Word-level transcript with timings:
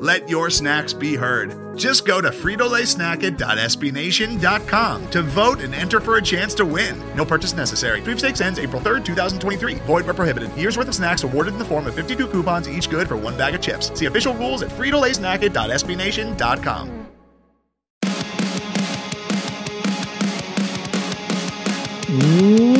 Let 0.00 0.28
your 0.30 0.48
snacks 0.48 0.94
be 0.94 1.14
heard. 1.14 1.76
Just 1.76 2.06
go 2.06 2.22
to 2.22 2.30
fritolaysnacket.sbnation.com 2.30 5.10
to 5.10 5.22
vote 5.22 5.60
and 5.60 5.74
enter 5.74 6.00
for 6.00 6.16
a 6.16 6.22
chance 6.22 6.54
to 6.54 6.64
win. 6.64 6.98
No 7.14 7.26
purchase 7.26 7.52
necessary. 7.52 8.00
Sweepstakes 8.00 8.40
ends 8.40 8.58
April 8.58 8.80
3rd, 8.80 9.04
2023. 9.04 9.74
Void 9.74 10.06
where 10.06 10.14
prohibited. 10.14 10.56
Year's 10.56 10.78
worth 10.78 10.88
of 10.88 10.94
snacks 10.94 11.22
awarded 11.22 11.52
in 11.52 11.58
the 11.58 11.66
form 11.66 11.86
of 11.86 11.94
52 11.94 12.28
coupons, 12.28 12.66
each 12.66 12.88
good 12.88 13.08
for 13.08 13.18
one 13.18 13.36
bag 13.36 13.54
of 13.54 13.60
chips. 13.60 13.92
See 13.98 14.06
official 14.06 14.32
rules 14.34 14.62
at 14.62 14.70
fritolaysnacket.sbnation.com. 14.70 17.08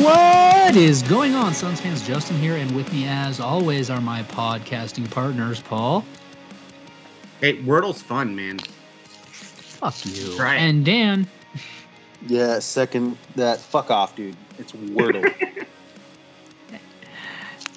What 0.03 0.75
is 0.75 1.03
going 1.03 1.35
on, 1.35 1.53
Suns 1.53 1.79
fans? 1.79 2.05
Justin 2.05 2.37
here, 2.37 2.55
and 2.55 2.75
with 2.75 2.91
me, 2.91 3.05
as 3.05 3.39
always, 3.39 3.91
are 3.91 4.01
my 4.01 4.23
podcasting 4.23 5.09
partners, 5.11 5.61
Paul. 5.61 6.03
Hey, 7.41 7.57
Wordle's 7.57 8.01
fun, 8.01 8.35
man. 8.35 8.59
Fuck 8.59 10.05
you. 10.05 10.35
Try 10.35 10.55
it. 10.55 10.59
And 10.59 10.85
Dan. 10.85 11.27
Yeah, 12.27 12.59
second 12.59 13.17
that. 13.35 13.59
Fuck 13.59 13.89
off, 13.89 14.15
dude. 14.15 14.35
It's 14.57 14.71
Wordle. 14.71 15.33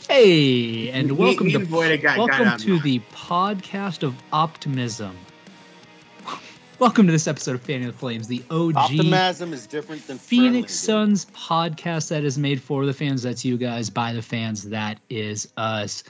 Hey, 0.07 0.91
and 0.91 1.09
Me- 1.09 1.13
welcome 1.15 1.47
me 1.47 1.53
to 1.55 1.59
and 1.61 1.67
Voida 1.67 2.01
got- 2.01 2.17
got 2.17 2.29
welcome 2.29 2.47
out 2.47 2.61
to 2.61 2.79
the 2.79 3.01
podcast 3.15 4.03
of 4.03 4.15
optimism. 4.35 5.17
welcome 6.79 7.07
to 7.07 7.13
this 7.13 7.27
episode 7.27 7.55
of 7.55 7.63
Fanning 7.63 7.87
the 7.87 7.93
Flames, 7.95 8.29
the 8.29 8.45
OG 8.51 8.77
Optimism 8.77 9.55
is 9.55 9.67
different 9.67 10.07
than 10.07 10.19
Phoenix 10.19 10.85
friendly, 10.87 11.15
Suns 11.15 11.27
podcast 11.35 12.11
that 12.11 12.23
is 12.23 12.37
made 12.37 12.61
for 12.61 12.85
the 12.85 12.93
fans. 12.93 13.23
That's 13.23 13.47
you 13.47 13.57
guys, 13.57 13.89
by 13.89 14.13
the 14.13 14.21
fans. 14.21 14.65
That 14.65 15.01
is 15.09 15.49
us. 15.57 16.05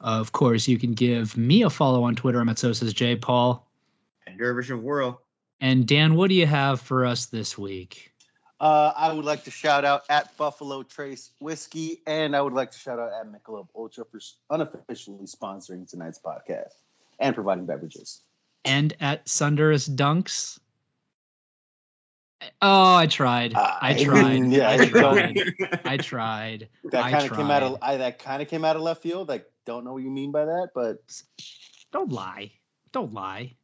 Of 0.00 0.32
course, 0.32 0.66
you 0.66 0.78
can 0.78 0.94
give 0.94 1.36
me 1.36 1.62
a 1.62 1.70
follow 1.70 2.04
on 2.04 2.16
Twitter. 2.16 2.40
I'm 2.40 2.48
at 2.48 2.58
so 2.58 2.72
says 2.72 2.94
J 2.94 3.16
Paul. 3.16 3.66
And 4.26 4.38
Dervish 4.38 4.70
of 4.70 4.82
Whirl. 4.82 5.20
And 5.60 5.86
Dan, 5.86 6.14
what 6.14 6.28
do 6.28 6.34
you 6.34 6.46
have 6.46 6.80
for 6.80 7.04
us 7.04 7.26
this 7.26 7.58
week? 7.58 8.10
Uh, 8.58 8.92
I 8.94 9.12
would 9.12 9.24
like 9.24 9.44
to 9.44 9.50
shout 9.50 9.84
out 9.84 10.02
at 10.10 10.36
Buffalo 10.36 10.82
Trace 10.82 11.30
Whiskey, 11.40 12.02
and 12.06 12.36
I 12.36 12.42
would 12.42 12.52
like 12.52 12.72
to 12.72 12.78
shout 12.78 12.98
out 12.98 13.10
at 13.12 13.26
Michelob 13.26 13.68
Ultra 13.74 14.04
for 14.04 14.20
unofficially 14.50 15.24
sponsoring 15.24 15.88
tonight's 15.88 16.18
podcast 16.18 16.72
and 17.18 17.34
providing 17.34 17.64
beverages. 17.64 18.20
And 18.64 18.94
at 19.00 19.26
Sunderous 19.28 19.88
Dunks. 19.88 20.58
Oh, 22.60 22.94
I 22.94 23.06
tried. 23.06 23.54
I 23.54 23.78
I 23.80 24.04
tried. 24.04 24.44
yeah, 24.46 24.70
I 24.70 24.74
I 24.74 24.86
tried. 24.86 25.54
I 25.84 25.96
tried. 25.96 26.68
That 26.84 27.10
kind 27.10 27.30
of 27.30 27.36
came 27.36 27.50
out 27.50 27.62
of. 27.62 27.78
I, 27.80 27.98
that 27.98 28.18
kind 28.18 28.42
of 28.42 28.48
came 28.48 28.64
out 28.64 28.76
of 28.76 28.82
left 28.82 29.02
field. 29.02 29.28
Like, 29.28 29.49
don't 29.66 29.84
know 29.84 29.92
what 29.94 30.02
you 30.02 30.10
mean 30.10 30.32
by 30.32 30.44
that, 30.46 30.68
but 30.74 30.98
Don't 31.92 32.10
lie. 32.12 32.52
Don't 32.92 33.12
lie. 33.12 33.54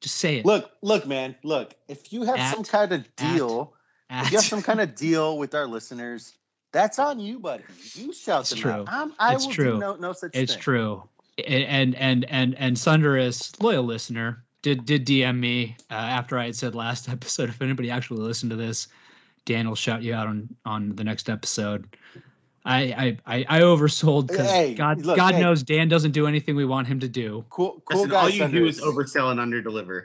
Just 0.00 0.16
say 0.16 0.36
it. 0.36 0.46
look, 0.46 0.70
look, 0.82 1.06
man, 1.06 1.34
look. 1.42 1.74
If 1.88 2.12
you 2.12 2.22
have 2.24 2.36
At- 2.38 2.54
some 2.54 2.64
kind 2.64 2.92
of 2.92 3.16
deal, 3.16 3.74
At- 4.10 4.26
if 4.26 4.32
you 4.32 4.38
have 4.38 4.44
some 4.46 4.62
kind 4.62 4.80
of 4.80 4.94
deal 4.94 5.36
with 5.38 5.54
our 5.54 5.66
listeners, 5.66 6.34
that's 6.72 6.98
on 6.98 7.18
you, 7.18 7.38
buddy. 7.40 7.64
You 7.94 8.12
shout 8.12 8.42
It's 8.42 8.50
them 8.50 8.58
true. 8.60 8.70
out. 8.72 8.88
I'm, 8.88 9.12
I 9.18 9.34
It's 9.34 9.46
will 9.46 9.52
true. 9.52 9.72
do 9.72 9.78
no, 9.78 9.96
no 9.96 10.12
such 10.12 10.30
It's 10.34 10.34
thing. 10.34 10.42
It's 10.42 10.54
true. 10.56 11.02
And 11.46 11.94
and 11.96 12.24
and 12.26 12.54
and 12.56 12.78
Sunderous, 12.78 13.58
loyal 13.60 13.84
listener, 13.84 14.44
did 14.62 14.84
did 14.84 15.06
DM 15.06 15.38
me 15.38 15.76
uh, 15.90 15.94
after 15.94 16.38
I 16.38 16.46
had 16.46 16.56
said 16.56 16.74
last 16.74 17.08
episode. 17.08 17.48
If 17.48 17.62
anybody 17.62 17.90
actually 17.90 18.20
listened 18.22 18.50
to 18.50 18.56
this, 18.56 18.88
Dan 19.46 19.66
will 19.68 19.74
shout 19.76 20.02
you 20.02 20.14
out 20.14 20.26
on 20.26 20.48
on 20.64 20.94
the 20.94 21.04
next 21.04 21.28
episode. 21.30 21.96
I 22.68 22.80
I 23.26 23.36
I, 23.38 23.46
I 23.48 23.60
oversold 23.60 24.26
because 24.28 24.46
Hey, 24.46 24.74
God 24.74 25.04
look, 25.04 25.16
God 25.16 25.34
hey. 25.34 25.40
knows 25.40 25.62
Dan 25.62 25.88
doesn't 25.88 26.12
do 26.12 26.26
anything 26.26 26.54
we 26.54 26.64
want 26.66 26.86
him 26.86 27.00
to 27.00 27.08
do. 27.08 27.44
Cool, 27.50 27.82
cool 27.84 27.96
Listen, 27.96 28.10
guy. 28.12 28.20
all 28.20 28.28
you 28.30 28.48
do 28.48 28.66
is 28.66 28.80
oversell 28.80 29.30
and 29.30 29.40
underdeliver. 29.40 30.04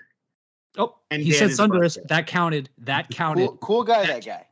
Oh, 0.78 0.96
And 1.12 1.22
he 1.22 1.31
Dan 1.31 1.40
said 1.40 1.50
is 1.51 1.57
Sunderous. 1.57 1.96
busted. 1.96 2.09
That 2.09 2.28
counted. 2.28 2.69
That 2.79 3.09
counted. 3.12 3.47
Cool, 3.47 3.57
cool 3.57 3.84
guy, 3.84 4.06
that 4.06 4.25
guy. 4.25 4.47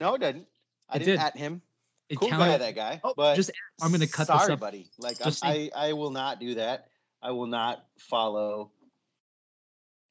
No, 0.00 0.14
it 0.14 0.18
didn't. 0.18 0.46
I 0.90 0.96
It 0.96 0.98
didn't 1.00 1.14
did. 1.14 1.20
at 1.20 1.36
him. 1.36 1.62
It 2.08 2.18
cool 2.18 2.28
counted. 2.28 2.46
guy, 2.46 2.58
that 2.58 2.74
guy. 2.74 3.00
Oh, 3.04 3.14
but 3.16 3.36
just 3.36 3.52
I'm 3.80 3.92
gonna 3.92 4.06
cut 4.06 4.26
this 4.26 4.36
sorry, 4.40 4.52
up. 4.52 4.60
buddy. 4.60 4.90
Like 4.98 5.18
Just 5.22 5.44
I'm, 5.44 5.52
I, 5.52 5.70
I 5.74 5.92
will 5.92 6.10
not 6.10 6.40
do 6.40 6.56
that. 6.56 6.88
I 7.22 7.30
will 7.30 7.46
not 7.46 7.84
follow. 7.98 8.72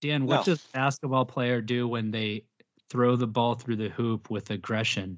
Dan, 0.01 0.25
what 0.27 0.37
No. 0.37 0.43
does 0.43 0.59
basketball 0.73 1.25
player 1.25 1.61
do 1.61 1.87
when 1.87 2.11
they 2.11 2.43
throw 2.89 3.15
the 3.15 3.27
ball 3.27 3.55
through 3.55 3.77
the 3.77 3.89
hoop 3.89 4.29
with 4.29 4.51
aggression? 4.51 5.17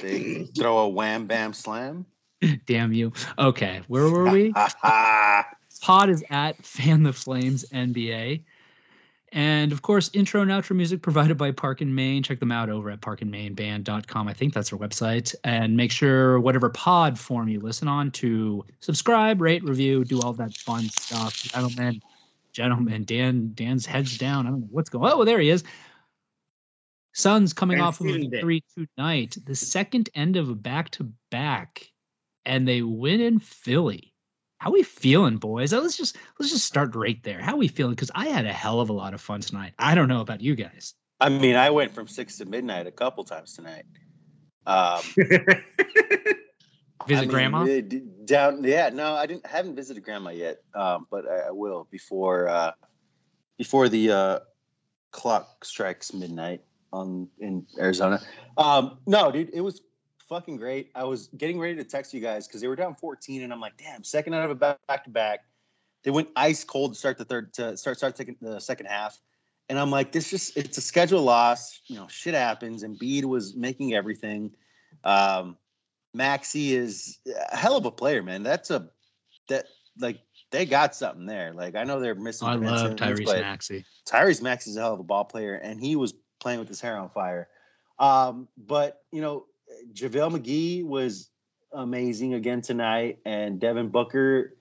They 0.00 0.48
throw 0.56 0.78
a 0.78 0.88
wham 0.88 1.26
bam 1.26 1.52
slam. 1.52 2.06
Damn 2.66 2.92
you. 2.92 3.12
Okay, 3.38 3.82
where 3.88 4.08
were 4.08 4.30
we? 4.30 4.52
Pod 5.80 6.10
is 6.10 6.24
at 6.30 6.64
Fan 6.64 7.02
the 7.02 7.12
Flames 7.12 7.64
NBA. 7.72 8.42
And 9.32 9.70
of 9.70 9.80
course, 9.82 10.10
intro 10.12 10.42
and 10.42 10.50
outro 10.50 10.74
music 10.74 11.02
provided 11.02 11.36
by 11.36 11.52
Park 11.52 11.80
and 11.80 11.94
Main. 11.94 12.22
Check 12.22 12.40
them 12.40 12.50
out 12.50 12.68
over 12.68 12.90
at 12.90 13.00
parkandmainband.com. 13.00 14.28
I 14.28 14.32
think 14.32 14.52
that's 14.52 14.70
their 14.70 14.78
website. 14.78 15.34
And 15.44 15.76
make 15.76 15.92
sure 15.92 16.40
whatever 16.40 16.68
pod 16.68 17.18
form 17.18 17.48
you 17.48 17.60
listen 17.60 17.86
on 17.86 18.10
to 18.12 18.64
subscribe, 18.80 19.40
rate, 19.40 19.62
review, 19.62 20.04
do 20.04 20.20
all 20.20 20.32
that 20.34 20.54
fun 20.56 20.88
stuff. 20.88 21.34
Gentlemen, 21.34 22.02
gentlemen, 22.52 23.04
Dan, 23.04 23.52
Dan's 23.54 23.86
heads 23.86 24.18
down. 24.18 24.46
I 24.46 24.50
don't 24.50 24.60
know 24.62 24.68
what's 24.70 24.90
going 24.90 25.04
on. 25.04 25.20
Oh, 25.20 25.24
there 25.24 25.38
he 25.38 25.50
is. 25.50 25.62
Suns 27.12 27.52
coming 27.52 27.78
And 27.78 27.86
off 27.86 28.00
of 28.00 28.06
a 28.06 28.40
3 28.40 28.64
2 28.76 28.86
night, 28.96 29.36
the 29.44 29.56
second 29.56 30.10
end 30.14 30.36
of 30.36 30.48
a 30.48 30.54
back 30.54 30.90
to 30.90 31.12
back, 31.30 31.86
and 32.44 32.66
they 32.66 32.82
win 32.82 33.20
in 33.20 33.40
Philly. 33.40 34.14
How 34.58 34.72
we 34.72 34.82
feeling, 34.82 35.38
boys? 35.38 35.72
Let's 35.72 35.96
just 35.96 36.16
let's 36.38 36.52
just 36.52 36.66
start 36.66 36.94
right 36.94 37.20
there. 37.22 37.40
How 37.40 37.56
we 37.56 37.68
feeling? 37.68 37.94
Because 37.94 38.10
I 38.14 38.28
had 38.28 38.46
a 38.46 38.52
hell 38.52 38.80
of 38.80 38.90
a 38.90 38.92
lot 38.92 39.14
of 39.14 39.20
fun 39.20 39.40
tonight. 39.40 39.72
I 39.78 39.94
don't 39.94 40.08
know 40.08 40.20
about 40.20 40.40
you 40.40 40.54
guys. 40.54 40.94
I 41.20 41.30
mean, 41.30 41.56
I 41.56 41.70
went 41.70 41.92
from 41.92 42.06
six 42.06 42.38
to 42.38 42.44
midnight 42.44 42.86
a 42.86 42.90
couple 42.90 43.24
times 43.24 43.54
tonight. 43.54 43.84
Um, 44.66 45.00
Visit 45.16 45.62
I 47.08 47.20
mean, 47.22 47.28
grandma. 47.30 47.80
down. 48.26 48.62
Yeah, 48.62 48.90
no, 48.90 49.14
I 49.14 49.26
didn't. 49.26 49.46
Haven't 49.46 49.74
visited 49.74 50.04
grandma 50.04 50.30
yet, 50.30 50.60
um, 50.74 51.06
but 51.10 51.26
I, 51.26 51.48
I 51.48 51.50
will 51.50 51.88
before 51.90 52.48
uh, 52.48 52.72
before 53.56 53.88
the 53.88 54.10
uh, 54.10 54.38
clock 55.10 55.64
strikes 55.64 56.12
midnight 56.12 56.60
on 56.92 57.28
in 57.38 57.66
Arizona. 57.78 58.20
Um, 58.56 58.98
no, 59.06 59.30
dude, 59.30 59.50
it 59.52 59.60
was 59.60 59.80
fucking 60.28 60.56
great. 60.56 60.90
I 60.94 61.04
was 61.04 61.28
getting 61.28 61.58
ready 61.58 61.76
to 61.76 61.84
text 61.84 62.14
you 62.14 62.20
guys 62.20 62.46
because 62.46 62.60
they 62.60 62.68
were 62.68 62.76
down 62.76 62.94
14, 62.94 63.42
and 63.42 63.52
I'm 63.52 63.60
like, 63.60 63.76
damn, 63.76 64.04
second 64.04 64.34
out 64.34 64.44
of 64.44 64.50
a 64.50 64.54
back 64.54 65.04
to 65.04 65.10
back. 65.10 65.40
They 66.02 66.10
went 66.10 66.28
ice 66.34 66.64
cold 66.64 66.94
to 66.94 66.98
start 66.98 67.18
the 67.18 67.24
third 67.24 67.52
to 67.54 67.76
start 67.76 67.98
start 67.98 68.16
taking 68.16 68.36
the 68.40 68.60
second 68.60 68.86
half. 68.86 69.20
And 69.68 69.78
I'm 69.78 69.90
like, 69.90 70.12
this 70.12 70.30
just 70.30 70.56
it's 70.56 70.78
a 70.78 70.80
schedule 70.80 71.22
loss. 71.22 71.80
You 71.86 71.96
know, 71.96 72.08
shit 72.08 72.34
happens. 72.34 72.82
And 72.82 72.98
Bede 72.98 73.24
was 73.24 73.54
making 73.54 73.94
everything. 73.94 74.52
Um, 75.04 75.56
Maxey 76.14 76.74
is 76.74 77.18
a 77.26 77.56
hell 77.56 77.76
of 77.76 77.84
a 77.84 77.90
player, 77.90 78.22
man. 78.22 78.42
That's 78.42 78.70
a 78.70 78.88
that 79.48 79.66
like 79.98 80.20
they 80.50 80.66
got 80.66 80.94
something 80.94 81.26
there. 81.26 81.52
Like 81.52 81.76
I 81.76 81.84
know 81.84 82.00
they're 82.00 82.14
missing. 82.14 82.48
I 82.48 82.54
love 82.54 82.96
Tyrese 82.96 83.40
Maxey. 83.40 83.84
Tyrese 84.08 84.42
Maxey 84.42 84.70
is 84.70 84.76
a 84.76 84.80
hell 84.80 84.94
of 84.94 85.00
a 85.00 85.04
ball 85.04 85.24
player, 85.24 85.54
and 85.54 85.80
he 85.80 85.96
was 85.96 86.14
playing 86.40 86.58
with 86.58 86.68
his 86.68 86.80
hair 86.80 86.96
on 86.96 87.10
fire. 87.10 87.48
Um, 87.98 88.48
but 88.56 89.00
you 89.12 89.20
know, 89.20 89.46
JaVale 89.92 90.38
McGee 90.38 90.84
was 90.84 91.28
amazing 91.72 92.34
again 92.34 92.62
tonight, 92.62 93.18
and 93.24 93.60
Devin 93.60 93.88
Booker 93.88 94.56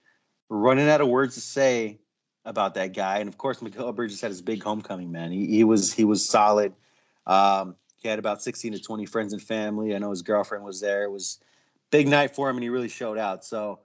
running 0.49 0.89
out 0.89 1.01
of 1.01 1.07
words 1.07 1.35
to 1.35 1.41
say 1.41 1.99
about 2.45 2.75
that 2.75 2.93
guy. 2.93 3.19
And 3.19 3.29
of 3.29 3.37
course, 3.37 3.59
Mikal 3.59 3.95
Bridges 3.95 4.21
had 4.21 4.31
his 4.31 4.41
big 4.41 4.63
homecoming. 4.63 5.11
Man, 5.11 5.31
he, 5.31 5.47
he 5.47 5.63
was 5.63 5.91
he 5.93 6.03
was 6.03 6.25
solid. 6.25 6.73
Um, 7.25 7.75
he 7.97 8.07
had 8.07 8.19
about 8.19 8.41
16 8.41 8.73
to 8.73 8.79
20 8.79 9.05
friends 9.05 9.33
and 9.33 9.41
family. 9.41 9.95
I 9.95 9.99
know 9.99 10.09
his 10.09 10.21
girlfriend 10.21 10.63
was 10.63 10.79
there. 10.79 11.03
It 11.03 11.11
was 11.11 11.39
big 11.91 12.07
night 12.07 12.35
for 12.35 12.49
him, 12.49 12.55
and 12.55 12.63
he 12.63 12.69
really 12.69 12.89
showed 12.89 13.17
out. 13.17 13.43
So. 13.43 13.79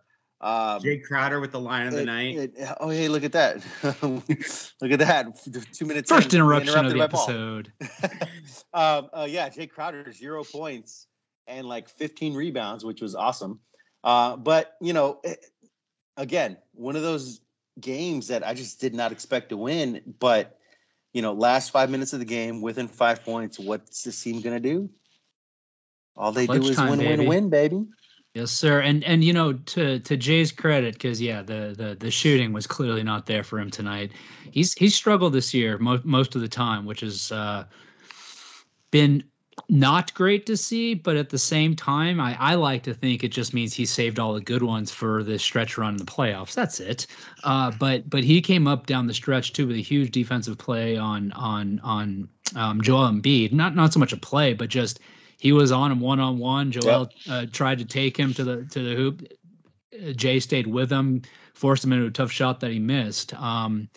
Um, 0.44 0.82
Jay 0.82 0.99
Crowder 0.99 1.41
with 1.41 1.52
the 1.52 1.61
line 1.61 1.87
of 1.87 1.94
the 1.94 2.02
it- 2.02 2.05
night. 2.05 2.37
it- 2.37 2.55
oh, 2.79 2.91
hey, 2.91 3.08
look 3.08 3.25
at 3.25 3.32
that! 3.32 3.64
look 4.02 4.91
at 4.91 4.99
that! 4.99 5.41
Two 5.73 5.87
minutes. 5.87 6.11
First 6.11 6.35
in, 6.35 6.41
interruption 6.41 6.85
of 6.85 6.93
the 6.93 7.00
episode. 7.00 7.73
um, 8.75 9.08
uh, 9.14 9.26
yeah, 9.29 9.49
Jay 9.49 9.67
Crowder 9.67 10.12
zero 10.12 10.44
points 10.44 11.06
and 11.46 11.67
like 11.67 11.88
15 11.88 12.35
rebounds, 12.35 12.85
which 12.85 13.00
was 13.00 13.14
awesome. 13.14 13.61
Uh, 14.02 14.37
but 14.37 14.75
you 14.82 14.93
know, 14.93 15.19
it- 15.25 15.46
again, 16.19 16.58
one 16.75 16.94
of 16.94 17.02
those 17.02 17.41
games 17.81 18.29
that 18.29 18.46
I 18.46 18.52
just 18.52 18.82
did 18.82 18.94
not 18.94 19.12
expect 19.12 19.49
to 19.49 19.56
win. 19.56 20.14
But 20.19 20.58
you 21.14 21.23
know, 21.23 21.32
last 21.32 21.70
five 21.70 21.88
minutes 21.88 22.12
of 22.12 22.19
the 22.19 22.26
game, 22.26 22.61
within 22.61 22.88
five 22.88 23.25
points, 23.25 23.58
what's 23.58 24.02
this 24.02 24.23
team 24.23 24.43
gonna 24.43 24.61
do? 24.61 24.91
All 26.17 26.32
they 26.32 26.44
Clutch 26.46 26.61
do 26.61 26.69
is 26.69 26.76
time, 26.76 26.91
win, 26.91 26.99
baby. 26.99 27.17
win, 27.17 27.29
win, 27.29 27.49
baby. 27.49 27.87
Yes, 28.34 28.50
sir. 28.50 28.81
And 28.81 29.04
and 29.04 29.22
you 29.22 29.32
know, 29.32 29.52
to 29.52 30.00
to 30.00 30.16
Jay's 30.16 30.50
credit, 30.50 30.94
because 30.94 31.22
yeah, 31.22 31.42
the, 31.42 31.72
the 31.76 31.96
the 31.98 32.10
shooting 32.10 32.52
was 32.52 32.66
clearly 32.66 33.04
not 33.04 33.26
there 33.26 33.44
for 33.44 33.60
him 33.60 33.70
tonight. 33.70 34.10
He's 34.50 34.75
he's 34.75 34.94
struggled 34.96 35.32
this 35.32 35.54
year 35.54 35.78
most 35.78 36.04
most 36.04 36.34
of 36.34 36.40
the 36.40 36.48
time, 36.48 36.84
which 36.84 37.00
has 37.00 37.31
uh, 37.31 37.64
been 38.90 39.22
not 39.69 40.12
great 40.14 40.46
to 40.46 40.56
see. 40.56 40.94
But 40.94 41.14
at 41.14 41.28
the 41.31 41.38
same 41.38 41.76
time, 41.76 42.19
I 42.19 42.36
I 42.40 42.56
like 42.56 42.82
to 42.84 42.94
think 42.94 43.22
it 43.22 43.28
just 43.28 43.54
means 43.54 43.72
he 43.72 43.86
saved 43.86 44.19
all 44.19 44.34
the 44.34 44.40
good 44.40 44.64
ones 44.64 44.90
for 44.90 45.22
this 45.22 45.40
stretch 45.40 45.78
run 45.78 45.94
in 45.94 45.98
the 45.98 46.04
playoffs. 46.04 46.54
That's 46.54 46.81
it. 46.81 47.06
Uh, 47.44 47.70
but 47.78 48.10
but 48.10 48.25
he 48.25 48.40
came 48.40 48.66
up 48.66 48.86
down 48.86 49.06
the 49.06 49.14
stretch 49.14 49.52
too 49.52 49.69
with 49.69 49.76
a 49.76 49.81
huge 49.81 50.10
defensive 50.10 50.58
play 50.58 50.96
on 50.96 51.31
on 51.32 51.78
on 51.84 52.28
um, 52.56 52.81
Joel 52.81 53.12
Embiid. 53.12 53.52
Not 53.52 53.76
not 53.76 53.92
so 53.92 54.00
much 54.00 54.12
a 54.12 54.16
play, 54.16 54.54
but 54.54 54.70
just 54.70 54.98
he 55.38 55.52
was 55.52 55.72
on 55.72 55.92
him 55.92 56.00
one 56.00 56.20
on 56.20 56.38
one. 56.38 56.70
Joel 56.70 57.10
uh, 57.28 57.46
tried 57.50 57.78
to 57.78 57.84
take 57.84 58.16
him 58.16 58.34
to 58.34 58.44
the 58.44 58.64
to 58.64 58.82
the 58.82 58.94
hoop. 58.94 59.22
Jay 60.16 60.40
stayed 60.40 60.66
with 60.66 60.90
him, 60.90 61.22
forced 61.54 61.84
him 61.84 61.92
into 61.92 62.06
a 62.06 62.10
tough 62.10 62.32
shot 62.32 62.60
that 62.60 62.70
he 62.70 62.78
missed. 62.78 63.34
Um, 63.34 63.88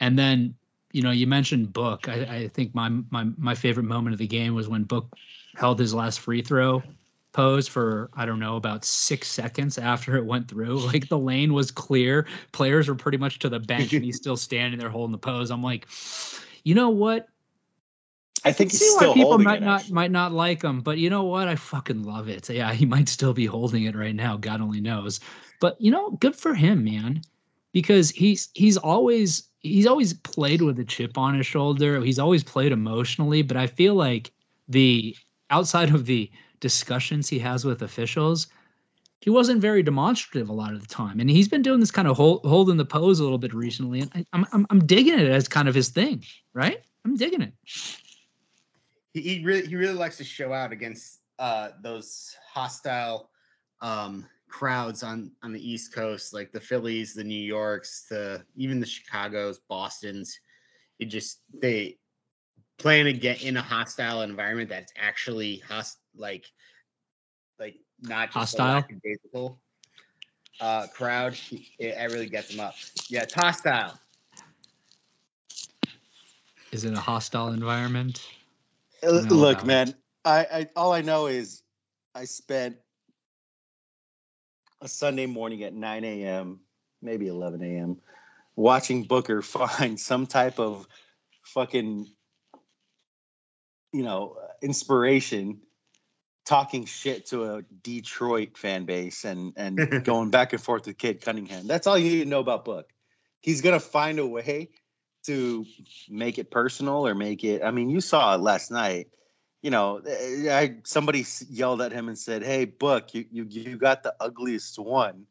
and 0.00 0.18
then 0.18 0.54
you 0.92 1.02
know 1.02 1.10
you 1.10 1.26
mentioned 1.26 1.72
Book. 1.72 2.08
I, 2.08 2.22
I 2.22 2.48
think 2.48 2.74
my 2.74 2.88
my 3.10 3.26
my 3.36 3.54
favorite 3.54 3.84
moment 3.86 4.14
of 4.14 4.18
the 4.18 4.26
game 4.26 4.54
was 4.54 4.68
when 4.68 4.84
Book 4.84 5.14
held 5.54 5.78
his 5.78 5.94
last 5.94 6.20
free 6.20 6.42
throw 6.42 6.82
pose 7.36 7.68
for 7.68 8.08
I 8.14 8.24
don't 8.24 8.40
know 8.40 8.56
about 8.56 8.82
six 8.86 9.28
seconds 9.28 9.76
after 9.76 10.16
it 10.16 10.24
went 10.24 10.48
through. 10.48 10.80
Like 10.86 11.08
the 11.08 11.18
lane 11.18 11.52
was 11.52 11.70
clear, 11.70 12.26
players 12.52 12.88
were 12.88 12.94
pretty 12.94 13.18
much 13.18 13.40
to 13.40 13.48
the 13.50 13.60
bench, 13.60 13.92
and 13.92 14.04
he's 14.04 14.16
still 14.22 14.36
standing 14.36 14.80
there 14.80 14.88
holding 14.88 15.12
the 15.12 15.18
pose. 15.18 15.50
I'm 15.50 15.62
like, 15.62 15.86
you 16.64 16.74
know 16.74 16.90
what? 16.90 17.28
I 18.46 18.52
think 18.52 18.70
see 18.70 18.88
why 18.94 19.12
people 19.12 19.38
might 19.38 19.60
it, 19.60 19.64
not 19.64 19.80
actually. 19.80 19.94
might 19.94 20.10
not 20.12 20.32
like 20.32 20.62
him, 20.62 20.80
but 20.80 20.98
you 20.98 21.10
know 21.10 21.24
what? 21.24 21.48
I 21.48 21.56
fucking 21.56 22.04
love 22.04 22.28
it. 22.28 22.48
Yeah, 22.48 22.72
he 22.72 22.86
might 22.86 23.08
still 23.08 23.32
be 23.32 23.44
holding 23.44 23.84
it 23.84 23.96
right 23.96 24.14
now. 24.14 24.36
God 24.36 24.60
only 24.60 24.80
knows. 24.80 25.18
But 25.60 25.80
you 25.80 25.90
know, 25.90 26.12
good 26.12 26.36
for 26.36 26.54
him, 26.54 26.84
man, 26.84 27.22
because 27.72 28.10
he's 28.10 28.48
he's 28.54 28.76
always 28.76 29.48
he's 29.58 29.88
always 29.88 30.14
played 30.14 30.62
with 30.62 30.78
a 30.78 30.84
chip 30.84 31.18
on 31.18 31.34
his 31.34 31.44
shoulder. 31.44 32.00
He's 32.00 32.20
always 32.20 32.44
played 32.44 32.70
emotionally, 32.70 33.42
but 33.42 33.56
I 33.56 33.66
feel 33.66 33.94
like 33.94 34.30
the 34.68 35.16
outside 35.50 35.92
of 35.92 36.06
the 36.06 36.30
discussions 36.60 37.28
he 37.28 37.40
has 37.40 37.64
with 37.64 37.82
officials, 37.82 38.46
he 39.20 39.28
wasn't 39.28 39.60
very 39.60 39.82
demonstrative 39.82 40.48
a 40.48 40.52
lot 40.52 40.72
of 40.72 40.82
the 40.82 40.86
time, 40.86 41.18
and 41.18 41.28
he's 41.28 41.48
been 41.48 41.62
doing 41.62 41.80
this 41.80 41.90
kind 41.90 42.06
of 42.06 42.16
hold, 42.16 42.44
holding 42.44 42.76
the 42.76 42.84
pose 42.84 43.18
a 43.18 43.24
little 43.24 43.38
bit 43.38 43.54
recently, 43.54 44.02
and 44.02 44.10
I, 44.14 44.24
I'm, 44.32 44.46
I'm 44.52 44.66
I'm 44.70 44.86
digging 44.86 45.18
it 45.18 45.26
as 45.26 45.48
kind 45.48 45.68
of 45.68 45.74
his 45.74 45.88
thing, 45.88 46.22
right? 46.54 46.80
I'm 47.04 47.16
digging 47.16 47.42
it. 47.42 47.52
He, 49.16 49.38
he 49.38 49.44
really 49.44 49.66
he 49.66 49.76
really 49.76 49.94
likes 49.94 50.18
to 50.18 50.24
show 50.24 50.52
out 50.52 50.72
against 50.72 51.20
uh 51.38 51.70
those 51.82 52.36
hostile 52.52 53.30
um 53.80 54.26
crowds 54.48 55.02
on 55.02 55.32
on 55.42 55.52
the 55.52 55.70
east 55.70 55.94
coast 55.94 56.34
like 56.34 56.52
the 56.52 56.60
phillies 56.60 57.14
the 57.14 57.24
new 57.24 57.34
yorks 57.34 58.06
the 58.10 58.44
even 58.56 58.78
the 58.78 58.86
chicagos 58.86 59.56
bostons 59.68 60.38
it 60.98 61.06
just 61.06 61.40
they 61.60 61.96
playing 62.78 63.06
to 63.06 63.12
get 63.12 63.42
in 63.42 63.56
a 63.56 63.62
hostile 63.62 64.20
environment 64.22 64.68
that's 64.68 64.92
actually 64.96 65.58
host 65.68 65.98
like 66.14 66.44
like 67.58 67.76
not 68.02 68.30
just 68.30 68.54
a 68.58 68.84
Hostile? 69.32 69.58
uh 70.60 70.86
crowd 70.94 71.38
it, 71.78 71.88
it 71.88 72.10
really 72.12 72.28
gets 72.28 72.50
them 72.50 72.60
up 72.60 72.74
yeah 73.08 73.22
it's 73.22 73.34
hostile 73.34 73.98
Is 76.72 76.84
it 76.84 76.92
a 76.92 77.00
hostile 77.00 77.48
environment? 77.48 78.35
Look, 79.02 79.64
man. 79.64 79.94
I, 80.24 80.46
I 80.52 80.68
all 80.74 80.92
I 80.92 81.02
know 81.02 81.26
is 81.26 81.62
I 82.14 82.24
spent 82.24 82.76
a 84.80 84.88
Sunday 84.88 85.26
morning 85.26 85.62
at 85.62 85.74
9 85.74 86.04
a.m., 86.04 86.60
maybe 87.00 87.28
11 87.28 87.62
a.m., 87.62 88.00
watching 88.54 89.04
Booker 89.04 89.42
find 89.42 89.98
some 89.98 90.26
type 90.26 90.58
of 90.58 90.86
fucking, 91.44 92.06
you 93.92 94.02
know, 94.02 94.36
inspiration, 94.62 95.60
talking 96.44 96.86
shit 96.86 97.26
to 97.26 97.54
a 97.54 97.62
Detroit 97.62 98.56
fan 98.56 98.84
base 98.84 99.24
and 99.24 99.52
and 99.56 100.04
going 100.04 100.30
back 100.30 100.52
and 100.52 100.62
forth 100.62 100.86
with 100.86 100.98
Cade 100.98 101.20
Cunningham. 101.22 101.66
That's 101.66 101.86
all 101.86 101.98
you 101.98 102.10
need 102.10 102.24
to 102.24 102.28
know 102.30 102.40
about 102.40 102.64
Book. 102.64 102.88
He's 103.40 103.60
gonna 103.60 103.80
find 103.80 104.18
a 104.18 104.26
way 104.26 104.70
to 105.26 105.66
make 106.08 106.38
it 106.38 106.50
personal 106.50 107.06
or 107.06 107.14
make 107.14 107.44
it. 107.44 107.62
I 107.62 107.70
mean, 107.70 107.90
you 107.90 108.00
saw 108.00 108.34
it 108.34 108.40
last 108.40 108.70
night. 108.70 109.08
You 109.62 109.70
know, 109.70 109.98
eh, 109.98 110.48
I 110.50 110.76
somebody 110.84 111.24
yelled 111.48 111.82
at 111.82 111.92
him 111.92 112.08
and 112.08 112.18
said, 112.18 112.42
"Hey, 112.44 112.64
Book, 112.66 113.14
you 113.14 113.26
you 113.30 113.44
you 113.44 113.76
got 113.76 114.02
the 114.02 114.14
ugliest 114.20 114.78
one," 114.78 115.26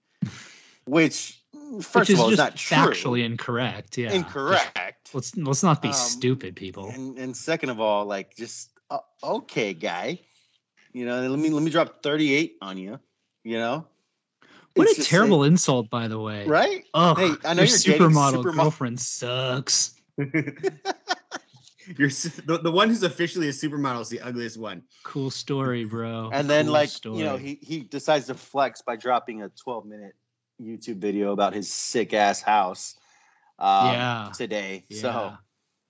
which 0.86 1.42
first 1.82 1.96
Which 1.96 2.10
is 2.10 2.20
of 2.20 2.26
all 2.26 2.32
is 2.32 2.38
not 2.38 2.56
true. 2.56 2.78
factually 2.78 3.24
incorrect. 3.24 3.98
Yeah, 3.98 4.12
incorrect. 4.12 5.12
Let's 5.14 5.36
let's 5.38 5.64
not 5.64 5.82
be 5.82 5.90
Um, 5.90 5.94
stupid, 5.94 6.56
people. 6.56 6.90
And, 6.90 7.18
and 7.18 7.38
second 7.38 7.70
of 7.70 7.80
all, 7.80 8.06
like 8.06 8.36
just 8.36 8.70
uh, 8.90 9.00
okay, 9.24 9.74
guy. 9.74 10.20
You 10.92 11.06
know, 11.06 11.28
let 11.28 11.40
me 11.40 11.50
let 11.50 11.64
me 11.64 11.72
drop 11.72 12.02
thirty 12.04 12.34
eight 12.34 12.58
on 12.62 12.78
you. 12.78 13.00
You 13.44 13.58
know, 13.60 13.88
What 14.76 14.90
It's 14.90 15.00
a 15.00 15.04
terrible 15.04 15.40
like- 15.40 15.48
insult, 15.52 15.90
by 15.90 16.08
the 16.08 16.20
way. 16.20 16.46
right? 16.46 16.84
Oh, 16.94 17.16
Hey, 17.16 17.32
I 17.46 17.54
know 17.54 17.64
your 17.64 17.70
you're 17.70 17.98
dating 17.98 18.10
supermodel 18.10 18.44
girlfriend 18.56 19.00
sucks. 19.00 19.96
You're 22.00 22.10
the, 22.10 22.60
the 22.64 22.72
one 22.72 22.90
who's 22.90 23.04
officially 23.04 23.48
a 23.48 23.52
supermodel 23.52 24.02
is 24.02 24.10
the 24.10 24.20
ugliest 24.22 24.58
one. 24.58 24.82
Cool 25.04 25.30
story, 25.30 25.86
bro. 25.86 26.32
and 26.34 26.50
then 26.50 26.66
Cool 26.66 26.74
like 26.74 26.90
story. 26.90 27.20
you 27.20 27.24
know 27.26 27.38
he 27.38 27.60
he 27.62 27.82
decides 27.82 28.26
to 28.26 28.34
flex 28.34 28.82
by 28.82 28.96
dropping 28.96 29.44
a 29.44 29.50
12 29.50 29.86
minute 29.86 30.14
youtube 30.60 30.98
video 30.98 31.32
about 31.32 31.54
his 31.54 31.70
sick 31.72 32.14
ass 32.14 32.42
house 32.42 32.96
um, 33.60 33.88
Yeah. 33.94 34.32
today 34.34 34.86
yeah. 34.90 35.02
so 35.02 35.34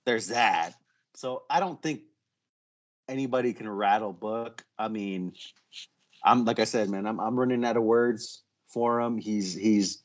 there's 0.04 0.26
that 0.28 0.74
so 1.14 1.44
i 1.48 1.60
don't 1.60 1.80
think 1.80 2.00
anybody 3.08 3.52
can 3.54 3.68
rattle 3.68 4.12
book 4.12 4.64
i 4.76 4.88
mean 4.88 5.32
i'm 6.24 6.44
like 6.44 6.58
i 6.58 6.64
said 6.64 6.90
man 6.90 7.06
i'm, 7.06 7.20
I'm 7.20 7.38
running 7.38 7.64
out 7.64 7.76
of 7.76 7.84
words 7.84 8.42
for 8.76 9.00
him 9.00 9.16
he's 9.16 9.54
he's 9.54 10.02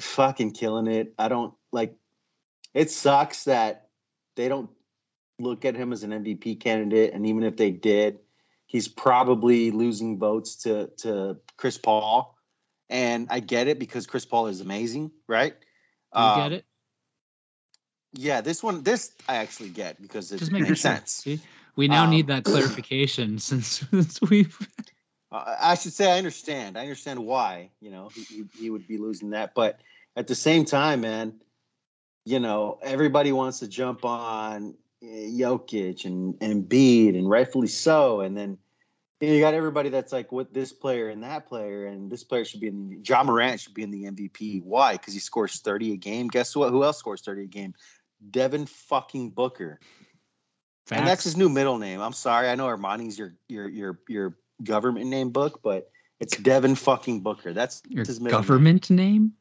fucking 0.00 0.50
killing 0.50 0.88
it 0.88 1.14
i 1.16 1.28
don't 1.28 1.54
like 1.70 1.94
it 2.74 2.90
sucks 2.90 3.44
that 3.44 3.88
they 4.34 4.48
don't 4.48 4.68
look 5.38 5.64
at 5.64 5.76
him 5.76 5.92
as 5.92 6.02
an 6.02 6.10
mvp 6.10 6.58
candidate 6.58 7.14
and 7.14 7.24
even 7.24 7.44
if 7.44 7.56
they 7.56 7.70
did 7.70 8.18
he's 8.66 8.88
probably 8.88 9.70
losing 9.70 10.18
votes 10.18 10.56
to 10.56 10.88
to 10.96 11.36
chris 11.56 11.78
paul 11.78 12.36
and 12.90 13.28
i 13.30 13.38
get 13.38 13.68
it 13.68 13.78
because 13.78 14.08
chris 14.08 14.24
paul 14.24 14.48
is 14.48 14.60
amazing 14.60 15.12
right 15.28 15.54
you 16.16 16.20
Um, 16.20 16.40
get 16.40 16.52
it? 16.52 16.64
yeah, 18.14 18.40
this 18.40 18.62
one, 18.62 18.82
this 18.82 19.12
I 19.28 19.36
actually 19.36 19.68
get 19.68 20.00
because 20.02 20.32
it 20.32 20.38
Just 20.38 20.50
makes 20.50 20.80
sense. 20.80 21.12
See, 21.12 21.40
we 21.76 21.86
now 21.86 22.04
Um, 22.04 22.10
need 22.10 22.28
that 22.28 22.42
clarification 22.44 23.38
since, 23.48 23.84
since 23.90 24.20
we've. 24.22 24.56
Uh, 25.30 25.56
I 25.60 25.74
should 25.74 25.92
say 25.92 26.10
I 26.10 26.18
understand. 26.18 26.78
I 26.78 26.82
understand 26.82 27.24
why 27.24 27.70
you 27.80 27.90
know 27.90 28.10
he, 28.14 28.44
he, 28.58 28.70
would 28.70 28.86
be 28.86 28.98
losing 28.98 29.30
that, 29.30 29.54
but 29.54 29.80
at 30.16 30.26
the 30.26 30.34
same 30.34 30.64
time, 30.64 31.02
man, 31.02 31.34
you 32.24 32.40
know 32.40 32.78
everybody 32.82 33.32
wants 33.32 33.58
to 33.60 33.68
jump 33.68 34.04
on 34.04 34.74
uh, 35.02 35.06
Jokic 35.06 36.04
and 36.04 36.36
and 36.40 36.68
Embiid, 36.68 37.16
and 37.16 37.28
rightfully 37.28 37.68
so. 37.68 38.20
And 38.20 38.36
then 38.36 38.58
you, 39.20 39.40
got 39.40 39.54
everybody 39.54 39.90
that's 39.90 40.12
like 40.12 40.32
with 40.32 40.54
this 40.54 40.72
player 40.72 41.08
and 41.08 41.22
that 41.24 41.46
player, 41.46 41.86
and 41.86 42.10
this 42.10 42.24
player 42.24 42.44
should 42.44 42.60
be 42.60 42.68
in. 42.68 42.88
The, 42.88 43.00
Ja 43.04 43.22
Morant 43.22 43.60
should 43.60 43.74
be 43.74 43.82
in 43.82 43.90
the 43.90 44.04
MVP. 44.04 44.62
Why? 44.62 44.92
Because 44.92 45.12
he 45.12 45.20
scores 45.20 45.60
thirty 45.60 45.92
a 45.92 45.96
game. 45.96 46.28
Guess 46.28 46.56
what? 46.56 46.70
Who 46.70 46.84
else 46.84 46.98
scores 46.98 47.20
thirty 47.20 47.44
a 47.44 47.48
game? 47.48 47.74
Devin 48.30 48.66
fucking 48.66 49.30
Booker. 49.30 49.78
And 50.90 51.06
that's 51.06 51.24
his 51.24 51.36
new 51.36 51.48
middle 51.48 51.78
name. 51.78 52.00
I'm 52.00 52.14
sorry. 52.14 52.48
I 52.48 52.54
know 52.54 52.66
Armani's 52.66 53.18
your 53.18 53.34
your 53.48 53.68
your 53.68 54.00
your 54.08 54.38
government 54.62 55.06
name 55.06 55.30
book, 55.30 55.60
but 55.62 55.90
it's 56.20 56.36
Devin 56.36 56.74
fucking 56.74 57.20
Booker. 57.20 57.52
That's 57.52 57.82
your 57.88 58.04
his 58.04 58.20
middle 58.20 58.38
name. 58.38 58.46
government 58.48 58.90
name. 58.90 59.32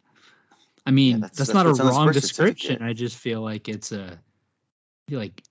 I 0.85 0.91
mean, 0.91 1.19
that's- 1.21 1.37
that's, 1.37 1.49
that's 1.49 1.53
not 1.53 1.65
a 1.65 1.69
what's 1.69 1.79
on 1.79 1.87
his 1.87 1.95
wrong 1.97 2.11
description. 2.13 2.81
I 2.81 2.93
just 2.93 3.17
feel 3.17 3.41
like 3.41 3.67
it's 3.67 3.91
a 3.91 4.17
like 5.09 5.41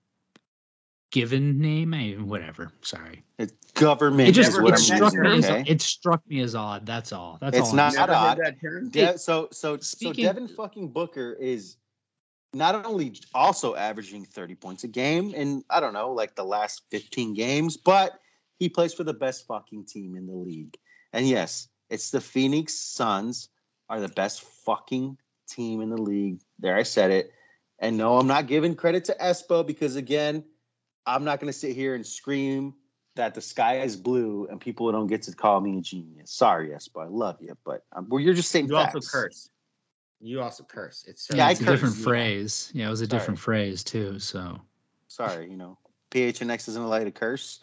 given 1.10 1.58
name. 1.60 1.94
I 1.94 2.12
whatever. 2.12 2.72
Sorry. 2.82 3.22
It's 3.38 3.52
government. 3.72 4.28
It 4.28 4.32
just 4.32 4.50
is 4.52 4.60
what 4.60 4.68
it 4.70 4.72
I'm 4.74 4.78
struck 4.78 5.12
that 5.12 5.22
me 5.22 5.42
term, 5.42 5.60
as 5.62 5.68
it 5.68 5.80
struck 5.82 6.22
me 6.28 6.40
as 6.40 6.54
odd. 6.54 6.86
That's 6.86 7.12
all. 7.12 7.38
That's 7.40 7.56
It's 7.56 7.66
all. 7.66 7.70
I'm 7.72 7.76
not 7.76 7.92
saying. 7.92 8.06
Never 8.06 8.18
heard 8.60 8.84
odd. 8.84 8.92
De- 8.92 9.18
so 9.18 9.48
so 9.52 9.76
Speaking- 9.78 10.24
so 10.24 10.32
Devin 10.32 10.48
fucking 10.48 10.88
Booker 10.88 11.32
is 11.38 11.76
not 12.54 12.86
only 12.86 13.20
also 13.34 13.74
averaging 13.74 14.24
30 14.24 14.54
points 14.54 14.84
a 14.84 14.88
game 14.88 15.34
in 15.34 15.62
I 15.68 15.80
don't 15.80 15.92
know 15.92 16.12
like 16.12 16.34
the 16.34 16.44
last 16.44 16.82
15 16.90 17.34
games, 17.34 17.76
but 17.76 18.18
he 18.58 18.68
plays 18.68 18.94
for 18.94 19.04
the 19.04 19.14
best 19.14 19.46
fucking 19.46 19.84
team 19.86 20.16
in 20.16 20.26
the 20.26 20.34
league. 20.34 20.76
And 21.12 21.28
yes, 21.28 21.68
it's 21.90 22.10
the 22.10 22.20
Phoenix 22.20 22.74
Suns, 22.74 23.48
are 23.88 24.00
the 24.00 24.08
best 24.08 24.42
fucking 24.64 25.16
team 25.48 25.80
in 25.80 25.90
the 25.90 26.00
league. 26.00 26.40
There, 26.58 26.76
I 26.76 26.82
said 26.82 27.10
it. 27.10 27.32
And 27.78 27.96
no, 27.96 28.18
I'm 28.18 28.26
not 28.26 28.46
giving 28.46 28.74
credit 28.74 29.04
to 29.06 29.14
Espo 29.14 29.66
because 29.66 29.96
again, 29.96 30.44
I'm 31.04 31.24
not 31.24 31.40
going 31.40 31.52
to 31.52 31.58
sit 31.58 31.76
here 31.76 31.94
and 31.94 32.04
scream 32.06 32.74
that 33.14 33.34
the 33.34 33.40
sky 33.40 33.80
is 33.80 33.96
blue 33.96 34.46
and 34.50 34.60
people 34.60 34.90
don't 34.92 35.06
get 35.06 35.22
to 35.22 35.32
call 35.34 35.60
me 35.60 35.78
a 35.78 35.80
genius. 35.82 36.30
Sorry, 36.32 36.70
Espo, 36.70 37.04
I 37.04 37.08
love 37.08 37.36
you, 37.40 37.56
but 37.64 37.84
um, 37.94 38.08
well, 38.08 38.20
you're 38.20 38.34
just 38.34 38.50
saying 38.50 38.66
You 38.68 38.74
facts. 38.76 38.94
also 38.94 39.08
curse. 39.08 39.48
You 40.20 40.40
also 40.40 40.64
curse. 40.64 41.04
It's 41.06 41.28
Yeah, 41.32 41.46
I 41.46 41.52
it's 41.52 41.60
a 41.60 41.64
different 41.66 41.96
phrase. 41.96 42.70
Yeah, 42.74 42.86
it 42.88 42.90
was 42.90 43.02
a 43.02 43.06
Sorry. 43.06 43.18
different 43.20 43.38
phrase 43.40 43.84
too. 43.84 44.18
So 44.18 44.58
Sorry, 45.08 45.48
you 45.50 45.56
know, 45.56 45.78
PHNX 46.10 46.68
isn't 46.68 46.82
allowed 46.82 47.04
to 47.04 47.10
curse. 47.10 47.60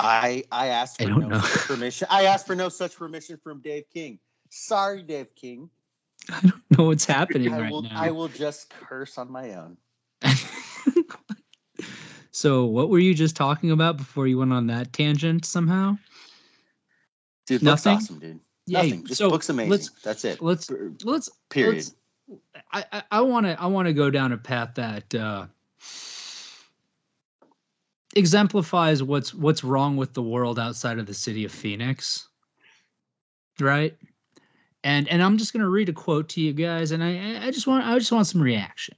I 0.00 0.44
I 0.50 0.68
asked 0.68 1.00
I 1.00 1.04
for 1.04 1.10
don't 1.10 1.20
no 1.20 1.28
know. 1.28 1.40
such 1.40 1.66
permission. 1.68 2.08
I 2.10 2.24
asked 2.24 2.46
for 2.46 2.56
no 2.56 2.68
such 2.68 2.96
permission 2.96 3.38
from 3.42 3.60
Dave 3.60 3.84
King. 3.92 4.18
Sorry, 4.48 5.02
Dave 5.02 5.34
King. 5.34 5.70
I 6.30 6.40
don't 6.40 6.78
know 6.78 6.84
what's 6.86 7.04
happening 7.04 7.52
I 7.52 7.60
right 7.60 7.70
will 7.72 7.82
now. 7.82 7.90
I 7.94 8.10
will 8.10 8.28
just 8.28 8.70
curse 8.70 9.18
on 9.18 9.30
my 9.30 9.54
own. 9.54 9.76
so, 12.32 12.66
what 12.66 12.88
were 12.88 12.98
you 12.98 13.14
just 13.14 13.36
talking 13.36 13.70
about 13.70 13.96
before 13.96 14.26
you 14.26 14.38
went 14.38 14.52
on 14.52 14.68
that 14.68 14.92
tangent 14.92 15.44
somehow? 15.44 15.96
Dude, 17.46 17.62
Nothing? 17.62 17.96
awesome, 17.96 18.18
dude. 18.18 18.40
Yeah, 18.66 18.82
Nothing. 18.82 19.04
This 19.04 19.18
so 19.18 19.30
book's 19.30 19.48
amazing. 19.48 19.70
let's- 19.70 19.90
That's 20.02 20.24
it. 20.24 20.40
let's- 20.42 20.70
Let's 21.04 21.30
Period. 21.48 21.74
let's- 21.76 21.94
I 22.72 23.02
I 23.10 23.20
want 23.22 23.46
to 23.46 23.60
I 23.60 23.66
want 23.66 23.86
to 23.88 23.92
go 23.92 24.08
down 24.10 24.30
a 24.32 24.36
path 24.38 24.74
that 24.76 25.12
uh, 25.16 25.46
exemplifies 28.16 29.02
what's 29.02 29.34
what's 29.34 29.64
wrong 29.64 29.96
with 29.96 30.14
the 30.14 30.22
world 30.22 30.58
outside 30.58 30.98
of 30.98 31.06
the 31.06 31.14
city 31.14 31.44
of 31.44 31.52
Phoenix, 31.52 32.28
right? 33.60 33.96
And 34.82 35.08
and 35.08 35.22
I'm 35.22 35.38
just 35.38 35.52
gonna 35.52 35.68
read 35.68 35.88
a 35.88 35.92
quote 35.92 36.30
to 36.30 36.40
you 36.40 36.52
guys, 36.52 36.90
and 36.90 37.02
I 37.02 37.46
I 37.46 37.50
just 37.50 37.66
want 37.66 37.86
I 37.86 37.98
just 37.98 38.12
want 38.12 38.26
some 38.26 38.42
reaction. 38.42 38.96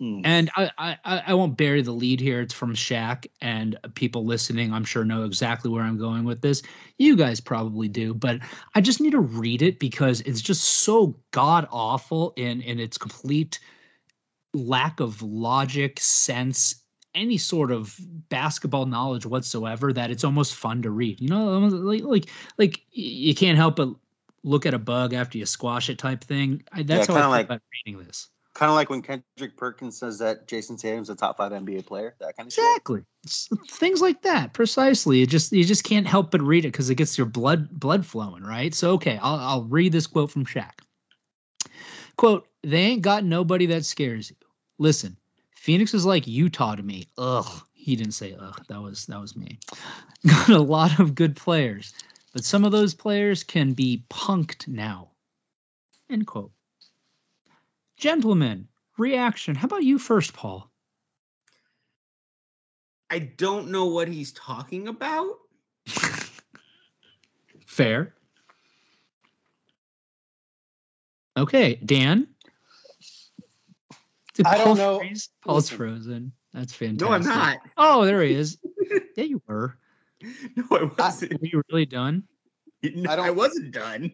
Hmm. 0.00 0.20
And 0.24 0.50
I, 0.56 0.70
I 0.76 0.98
I 1.04 1.22
I 1.28 1.34
won't 1.34 1.56
bury 1.56 1.80
the 1.80 1.92
lead 1.92 2.20
here. 2.20 2.40
It's 2.40 2.52
from 2.52 2.74
Shaq, 2.74 3.26
and 3.40 3.78
people 3.94 4.24
listening, 4.24 4.72
I'm 4.72 4.84
sure, 4.84 5.04
know 5.04 5.24
exactly 5.24 5.70
where 5.70 5.84
I'm 5.84 5.98
going 5.98 6.24
with 6.24 6.40
this. 6.40 6.62
You 6.98 7.16
guys 7.16 7.40
probably 7.40 7.88
do, 7.88 8.12
but 8.12 8.40
I 8.74 8.80
just 8.80 9.00
need 9.00 9.12
to 9.12 9.20
read 9.20 9.62
it 9.62 9.78
because 9.78 10.20
it's 10.22 10.42
just 10.42 10.64
so 10.64 11.16
god 11.30 11.68
awful 11.70 12.32
in 12.36 12.60
in 12.60 12.80
its 12.80 12.98
complete 12.98 13.60
lack 14.52 15.00
of 15.00 15.22
logic, 15.22 16.00
sense, 16.00 16.83
any 17.14 17.36
sort 17.38 17.70
of 17.70 17.94
basketball 18.28 18.86
knowledge 18.86 19.26
whatsoever. 19.26 19.92
That 19.92 20.10
it's 20.10 20.24
almost 20.24 20.54
fun 20.54 20.82
to 20.82 20.90
read. 20.90 21.20
You 21.20 21.28
know, 21.28 21.58
like 21.58 22.02
like 22.02 22.30
like 22.58 22.80
you 22.90 23.34
can't 23.34 23.56
help 23.56 23.76
but 23.76 23.90
look 24.42 24.66
at 24.66 24.74
a 24.74 24.78
bug 24.78 25.14
after 25.14 25.38
you 25.38 25.46
squash 25.46 25.88
it, 25.88 25.98
type 25.98 26.22
thing. 26.24 26.62
I, 26.72 26.82
that's 26.82 27.08
Yeah, 27.08 27.14
how 27.14 27.20
I 27.20 27.22
feel 27.22 27.30
like- 27.30 27.46
about 27.46 27.60
reading 27.86 28.02
this. 28.04 28.28
Kind 28.54 28.70
of 28.70 28.76
like 28.76 28.88
when 28.88 29.02
Kendrick 29.02 29.56
Perkins 29.56 29.98
says 29.98 30.20
that 30.20 30.46
Jayson 30.46 30.76
Tatum's 30.76 31.10
a 31.10 31.16
top 31.16 31.38
five 31.38 31.50
NBA 31.50 31.86
player. 31.86 32.14
That 32.20 32.36
kind 32.36 32.46
of. 32.46 32.52
Exactly. 32.56 33.02
Things 33.68 34.00
like 34.00 34.22
that, 34.22 34.52
precisely. 34.52 35.22
It 35.22 35.28
just 35.28 35.52
you 35.52 35.64
just 35.64 35.82
can't 35.82 36.06
help 36.06 36.30
but 36.30 36.40
read 36.40 36.64
it 36.64 36.68
because 36.68 36.88
it 36.88 36.94
gets 36.94 37.18
your 37.18 37.26
blood 37.26 37.68
blood 37.68 38.06
flowing, 38.06 38.44
right? 38.44 38.72
So 38.72 38.92
okay, 38.92 39.18
I'll 39.20 39.40
I'll 39.40 39.64
read 39.64 39.90
this 39.90 40.06
quote 40.06 40.30
from 40.30 40.46
Shaq. 40.46 40.70
Quote: 42.16 42.46
They 42.62 42.78
ain't 42.78 43.02
got 43.02 43.24
nobody 43.24 43.66
that 43.66 43.84
scares 43.84 44.30
you. 44.30 44.36
Listen, 44.78 45.16
Phoenix 45.64 45.94
is 45.94 46.04
like 46.04 46.26
Utah 46.26 46.74
to 46.74 46.82
me. 46.82 47.08
Ugh. 47.16 47.62
He 47.72 47.96
didn't 47.96 48.12
say 48.12 48.36
ugh. 48.38 48.62
That 48.68 48.82
was 48.82 49.06
that 49.06 49.18
was 49.18 49.34
me. 49.34 49.58
Got 50.26 50.50
a 50.50 50.58
lot 50.58 51.00
of 51.00 51.14
good 51.14 51.36
players, 51.36 51.94
but 52.34 52.44
some 52.44 52.66
of 52.66 52.72
those 52.72 52.92
players 52.92 53.44
can 53.44 53.72
be 53.72 54.04
punked 54.10 54.68
now. 54.68 55.08
End 56.10 56.26
quote. 56.26 56.50
Gentlemen, 57.96 58.68
reaction. 58.98 59.54
How 59.54 59.64
about 59.64 59.84
you 59.84 59.98
first, 59.98 60.34
Paul? 60.34 60.70
I 63.08 63.20
don't 63.20 63.70
know 63.70 63.86
what 63.86 64.08
he's 64.08 64.32
talking 64.32 64.86
about. 64.88 65.38
Fair. 67.66 68.12
Okay, 71.38 71.76
Dan. 71.76 72.33
Did 74.34 74.46
I 74.46 74.56
don't 74.58 74.64
Paul 74.66 74.74
know. 74.76 74.98
freeze? 74.98 75.28
Paul's 75.44 75.64
Listen. 75.70 75.76
frozen. 75.76 76.32
That's 76.52 76.72
fantastic. 76.72 77.08
No, 77.08 77.14
I'm 77.14 77.22
not. 77.24 77.58
Oh, 77.76 78.04
there 78.04 78.22
he 78.22 78.34
is. 78.34 78.58
yeah, 79.16 79.24
you 79.24 79.42
were. 79.46 79.76
No, 80.56 80.64
I 80.70 80.84
wasn't. 80.96 81.40
Were 81.40 81.46
you 81.46 81.62
really 81.70 81.84
done? 81.86 82.22
No, 82.82 83.10
I 83.10 83.16
don't- 83.16 83.26
I 83.26 83.30
wasn't 83.30 83.72
done. 83.72 84.12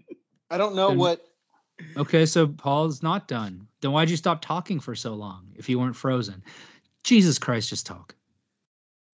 I 0.50 0.58
don't 0.58 0.74
know 0.74 0.88
Then- 0.88 0.98
what. 0.98 1.24
Okay, 1.96 2.26
so 2.26 2.46
Paul's 2.46 3.02
not 3.02 3.26
done. 3.28 3.66
Then 3.80 3.92
why'd 3.92 4.10
you 4.10 4.16
stop 4.16 4.42
talking 4.42 4.80
for 4.80 4.94
so 4.94 5.14
long 5.14 5.46
if 5.56 5.68
you 5.68 5.78
weren't 5.78 5.96
frozen? 5.96 6.42
Jesus 7.04 7.38
Christ, 7.38 7.70
just 7.70 7.86
talk. 7.86 8.14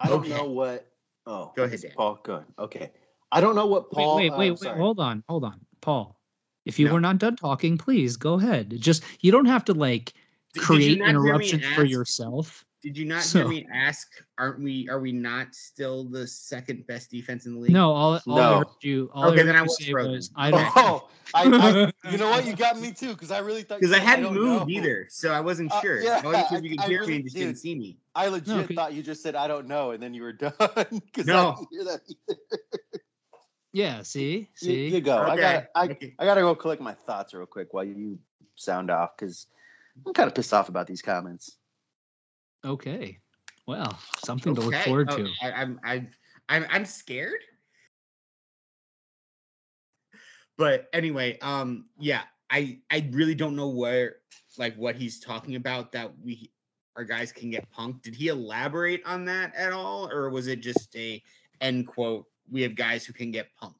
I 0.00 0.08
don't 0.08 0.20
Okay. 0.20 0.30
know 0.30 0.46
what. 0.46 0.86
Oh, 1.26 1.52
Go 1.54 1.62
ahead, 1.64 1.74
is 1.74 1.82
Dan. 1.82 1.92
Paul. 1.96 2.18
Good. 2.22 2.44
Okay. 2.58 2.90
I 3.30 3.40
don't 3.40 3.54
know 3.56 3.66
what 3.66 3.90
Paul. 3.90 4.16
wait, 4.16 4.30
wait, 4.30 4.50
uh, 4.50 4.54
wait, 4.54 4.60
wait. 4.62 4.76
Hold 4.76 4.98
on, 5.00 5.22
hold 5.28 5.44
on. 5.44 5.60
Paul, 5.80 6.18
if 6.64 6.78
you 6.78 6.86
No. 6.86 6.94
were 6.94 7.00
not 7.00 7.18
done 7.18 7.36
talking, 7.36 7.76
please 7.78 8.16
go 8.16 8.34
ahead. 8.34 8.74
Just 8.80 9.04
you 9.20 9.30
don't 9.32 9.46
have 9.46 9.64
to 9.66 9.74
like 9.74 10.14
Did- 10.56 10.60
did 10.60 10.66
create 10.66 10.98
not 10.98 11.08
hear 11.08 11.20
me 11.20 11.28
interruptions 11.28 11.66
for 11.74 11.84
yourself. 11.84 12.64
Did 12.82 12.96
you 12.96 13.04
not 13.06 13.22
So- 13.22 13.40
hear 13.40 13.48
me 13.48 13.66
ask? 13.72 14.08
Aren't 14.38 14.60
we? 14.62 14.88
Are 14.88 15.00
we 15.00 15.10
not 15.10 15.54
still 15.54 16.04
the 16.04 16.26
second 16.26 16.86
best 16.86 17.10
defense 17.10 17.46
in 17.46 17.54
the 17.54 17.60
league? 17.60 17.72
No, 17.72 17.90
all, 17.92 18.12
all 18.26 18.38
I 18.38 18.50
No. 18.50 18.58
heard 18.58 18.66
you. 18.82 19.10
All 19.12 19.24
Okay, 19.30 19.32
I 19.32 19.38
heard 19.38 19.48
then 19.48 19.56
I 19.56 19.58
you 19.58 19.64
was 19.64 19.78
say 19.84 19.90
frozen. 19.90 20.12
was, 20.12 20.30
I 20.36 20.50
don't. 20.52 20.72
Oh, 20.76 21.08
I, 21.34 21.92
I, 22.04 22.10
you 22.12 22.18
know 22.18 22.30
what? 22.30 22.46
You 22.46 22.54
got 22.54 22.78
me 22.78 22.92
too 22.92 23.08
because 23.08 23.30
I 23.32 23.38
really 23.38 23.62
thought 23.62 23.80
because 23.80 23.96
I 23.96 23.98
hadn't 23.98 24.26
don't 24.26 24.34
moved 24.34 24.68
know. 24.68 24.72
either, 24.76 25.06
so 25.10 25.32
I 25.32 25.40
wasn't 25.40 25.72
Uh, 25.72 25.80
sure. 25.80 26.00
yeah, 26.00 26.20
I 26.22 26.26
wasn't 26.26 26.48
sure 26.48 26.58
if 26.58 26.64
you 26.64 26.70
could 26.70 26.80
I- 26.80 26.84
I 26.84 26.88
hear 26.88 27.00
me 27.00 27.06
really 27.06 27.14
and 27.16 27.24
just 27.24 27.36
didn't 27.36 27.56
see 27.56 27.74
me. 27.74 27.98
I 28.14 28.28
legit 28.28 28.46
No, 28.48 28.64
'cause- 28.66 28.76
thought 28.76 28.92
you 28.94 29.02
just 29.02 29.22
said 29.22 29.34
I 29.34 29.48
don't 29.48 29.66
know, 29.66 29.90
and 29.90 30.00
then 30.02 30.14
you 30.14 30.22
were 30.22 30.32
done 30.32 30.52
because 30.58 31.26
No. 31.26 31.52
I 31.52 31.54
didn't 31.56 31.68
hear 31.72 31.84
that 31.84 32.00
either. 32.08 32.40
Yeah, 33.72 34.02
see, 34.02 34.38
You, 34.38 34.46
see. 34.56 34.88
you 34.88 35.00
go. 35.00 35.18
I 35.18 35.36
got. 35.36 35.64
I, 35.74 35.84
okay. 35.88 36.14
I 36.18 36.24
gotta 36.24 36.40
go 36.40 36.54
collect 36.54 36.80
my 36.80 36.94
thoughts 36.94 37.34
real 37.34 37.44
quick 37.46 37.74
while 37.74 37.84
you 37.84 38.18
sound 38.54 38.90
off 38.90 39.16
because 39.18 39.48
I'm 40.04 40.12
kind 40.12 40.26
of 40.26 40.34
pissed 40.34 40.52
off 40.52 40.68
about 40.68 40.86
these 40.86 41.02
comments. 41.02 41.56
Okay. 42.64 43.18
Well, 43.66 43.98
something 44.24 44.54
to 44.54 44.60
look 44.60 44.74
forward 44.74 45.08
Oh, 45.10 45.16
to. 45.16 45.30
I, 45.42 45.52
I'm, 45.52 45.80
I'm, 45.84 46.08
I'm, 46.48 46.66
I'm 46.70 46.84
scared. 46.84 47.40
But 50.58 50.88
anyway, 50.92 51.38
um, 51.40 51.86
yeah, 51.98 52.22
I, 52.50 52.78
I 52.90 53.08
really 53.12 53.34
don't 53.34 53.56
know 53.56 53.68
where, 53.68 54.16
like, 54.56 54.74
what 54.76 54.96
he's 54.96 55.20
talking 55.20 55.56
about 55.56 55.92
that 55.92 56.12
we, 56.22 56.50
our 56.96 57.04
guys 57.04 57.32
can 57.32 57.50
get 57.50 57.70
punked. 57.70 58.02
Did 58.02 58.14
he 58.14 58.28
elaborate 58.28 59.02
on 59.04 59.26
that 59.26 59.54
at 59.54 59.72
all, 59.72 60.10
or 60.10 60.30
was 60.30 60.46
it 60.46 60.60
just 60.60 60.96
a 60.96 61.22
end 61.60 61.86
quote? 61.86 62.26
We 62.50 62.62
have 62.62 62.74
guys 62.74 63.04
who 63.04 63.12
can 63.12 63.30
get 63.32 63.48
punked. 63.62 63.74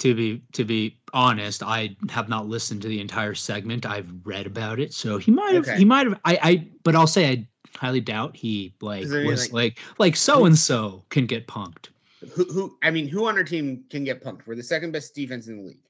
To 0.00 0.14
be 0.14 0.42
to 0.52 0.64
be 0.64 0.98
honest, 1.12 1.62
I 1.62 1.94
have 2.08 2.28
not 2.28 2.48
listened 2.48 2.80
to 2.82 2.88
the 2.88 3.00
entire 3.00 3.34
segment. 3.34 3.84
I've 3.84 4.10
read 4.24 4.46
about 4.46 4.80
it, 4.80 4.94
so 4.94 5.18
he 5.18 5.30
might 5.30 5.54
have. 5.54 5.68
Okay. 5.68 5.76
He 5.76 5.84
might 5.84 6.06
have. 6.06 6.18
I, 6.24 6.38
I. 6.42 6.68
But 6.84 6.96
I'll 6.96 7.06
say 7.06 7.28
I 7.30 7.46
highly 7.76 8.00
doubt 8.00 8.34
he 8.34 8.74
like 8.80 9.02
was 9.02 9.52
like- 9.52 9.52
like 9.52 9.78
like 9.98 10.16
so 10.16 10.46
and 10.46 10.58
so 10.58 11.04
can 11.10 11.26
get 11.26 11.46
punked. 11.46 11.88
Who, 12.32 12.44
who? 12.44 12.78
I 12.82 12.90
mean, 12.90 13.08
who 13.08 13.26
on 13.26 13.36
our 13.36 13.44
team 13.44 13.84
can 13.90 14.04
get 14.04 14.24
punked? 14.24 14.46
We're 14.46 14.54
the 14.56 14.62
second 14.62 14.92
best 14.92 15.14
defense 15.14 15.48
in 15.48 15.58
the 15.58 15.62
league. 15.68 15.84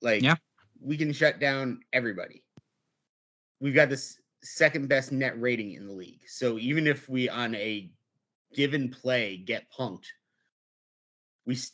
Like, 0.00 0.22
Yeah. 0.22 0.36
we 0.80 0.96
can 0.96 1.12
shut 1.12 1.38
down 1.40 1.80
everybody. 1.92 2.42
We've 3.60 3.74
got 3.74 3.88
this 3.88 4.18
second 4.42 4.88
best 4.88 5.10
net 5.12 5.40
rating 5.40 5.72
in 5.72 5.86
the 5.86 5.92
league. 5.92 6.20
So 6.28 6.58
even 6.58 6.86
if 6.88 7.08
we 7.08 7.28
on 7.28 7.54
a 7.56 7.90
given 8.54 8.90
play 8.90 9.36
get 9.36 9.64
punked, 9.76 10.06
we 11.46 11.54
s- 11.54 11.72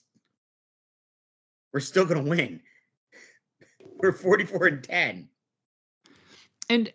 we're 1.78 1.82
still 1.82 2.04
gonna 2.04 2.24
win. 2.24 2.60
We're 4.02 4.10
44 4.10 4.66
and 4.66 4.82
10. 4.82 5.28
and 6.68 6.92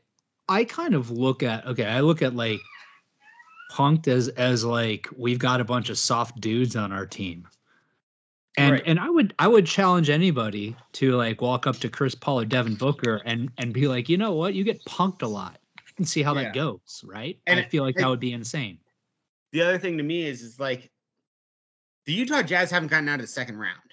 I 0.50 0.66
kind 0.66 0.94
of 0.94 1.10
look 1.10 1.42
at 1.42 1.66
okay, 1.66 1.86
I 1.86 2.02
look 2.02 2.22
at 2.22 2.36
like 2.36 2.60
punked 3.72 4.10
as 4.10 4.28
as 4.28 4.66
like 4.66 5.08
we've 5.16 5.40
got 5.40 5.62
a 5.62 5.64
bunch 5.64 5.90
of 5.90 5.98
soft 5.98 6.42
dudes 6.42 6.76
on 6.76 6.92
our 6.92 7.06
team. 7.06 7.48
And 8.58 8.74
Right. 8.74 8.84
and 8.86 9.00
I 9.00 9.10
would 9.10 9.34
I 9.40 9.48
would 9.48 9.66
challenge 9.66 10.10
anybody 10.10 10.76
to 10.94 11.16
like 11.16 11.40
walk 11.40 11.66
up 11.66 11.78
to 11.78 11.88
Chris 11.88 12.14
Paul 12.14 12.42
or 12.42 12.46
Devin 12.46 12.76
Booker 12.76 13.22
and 13.24 13.50
and 13.58 13.74
be 13.74 13.88
like, 13.88 14.10
you 14.10 14.18
know 14.18 14.34
what, 14.34 14.54
you 14.54 14.66
get 14.66 14.84
punked 14.84 15.22
a 15.22 15.28
lot 15.28 15.62
and 15.98 16.06
see 16.06 16.22
how 16.24 16.36
Yeah. 16.36 16.44
that 16.44 16.56
goes, 16.56 17.06
right? 17.08 17.40
And 17.48 17.58
I 17.58 17.64
feel 17.64 17.86
like 17.86 17.96
that 17.96 18.10
would 18.10 18.20
be 18.20 18.34
insane. 18.34 18.80
The 19.54 19.62
other 19.62 19.80
thing 19.80 19.98
to 19.98 20.04
me 20.04 20.26
is 20.26 20.42
is 20.42 20.60
like 20.60 20.92
the 22.06 22.12
Utah 22.12 22.42
Jazz 22.42 22.70
haven't 22.70 22.90
gotten 22.90 23.08
out 23.08 23.22
of 23.22 23.22
the 23.22 23.28
second 23.28 23.58
round. 23.58 23.93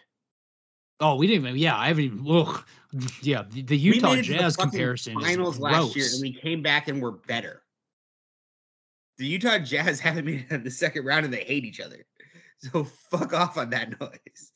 Oh, 1.01 1.17
we 1.17 1.27
didn't 1.27 1.47
even 1.47 1.57
yeah, 1.59 1.77
I 1.77 1.89
haven't 1.89 2.05
even 2.05 2.27
ugh. 2.29 2.65
yeah, 3.23 3.45
the, 3.51 3.63
the 3.63 3.77
Utah 3.77 4.13
it 4.13 4.17
the 4.17 4.23
Jazz 4.23 4.57
comparison 4.57 5.19
finals 5.21 5.55
is 5.55 5.61
last 5.61 5.97
year 5.97 6.07
and 6.13 6.21
we 6.21 6.33
came 6.33 6.63
back 6.63 6.89
and 6.89 7.01
we're 7.01 7.13
better. 7.13 7.63
The 9.19 9.27
Utah 9.27 9.59
Jazz 9.59 10.01
haven't 10.01 10.27
made 10.27 10.47
it 10.51 10.65
the 10.65 10.71
second 10.71 11.05
round 11.05 11.25
and 11.25 11.33
they 11.33 11.45
hate 11.45 11.65
each 11.65 11.81
other. 11.81 12.05
So 12.59 12.85
fuck 12.85 13.33
off 13.33 13.57
on 13.57 13.71
that 13.71 13.99
noise. 14.01 14.53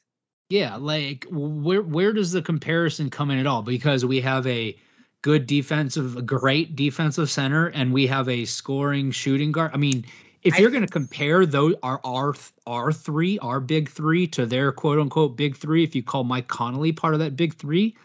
Yeah, 0.51 0.77
like 0.77 1.27
where 1.31 1.83
where 1.83 2.13
does 2.13 2.33
the 2.33 2.43
comparison 2.43 3.09
come 3.09 3.31
in 3.31 3.39
at 3.39 3.47
all? 3.47 3.63
Because 3.63 4.05
we 4.05 4.21
have 4.21 4.47
a 4.47 4.77
good 5.23 5.47
defensive, 5.47 6.19
a 6.19 6.23
great 6.23 6.77
defensive 6.77 7.31
center, 7.31 7.69
and 7.69 7.95
we 7.95 8.07
have 8.09 8.29
a 8.29 8.45
scoring 8.45 9.11
shooting 9.11 9.53
guard. 9.53 9.71
I 9.73 9.79
mean, 9.79 10.05
if 10.45 10.55
I 10.55 10.59
you're 10.59 10.71
going 10.71 10.87
to 10.87 10.93
compare 10.93 11.47
those 11.47 11.75
our 11.83 12.01
our 12.05 12.35
our 12.67 12.93
three, 12.93 13.39
our 13.41 13.61
big 13.61 13.89
three, 13.89 14.27
to 14.29 14.47
their 14.47 14.71
quote 14.73 14.99
unquote 14.99 15.37
big 15.37 15.57
three, 15.57 15.83
if 15.83 15.95
you 15.95 16.03
call 16.03 16.23
Mike 16.25 16.49
Conley 16.49 16.93
part 16.93 17.15
of 17.15 17.21
that 17.21 17.35
big 17.37 17.55
three, 17.55 17.97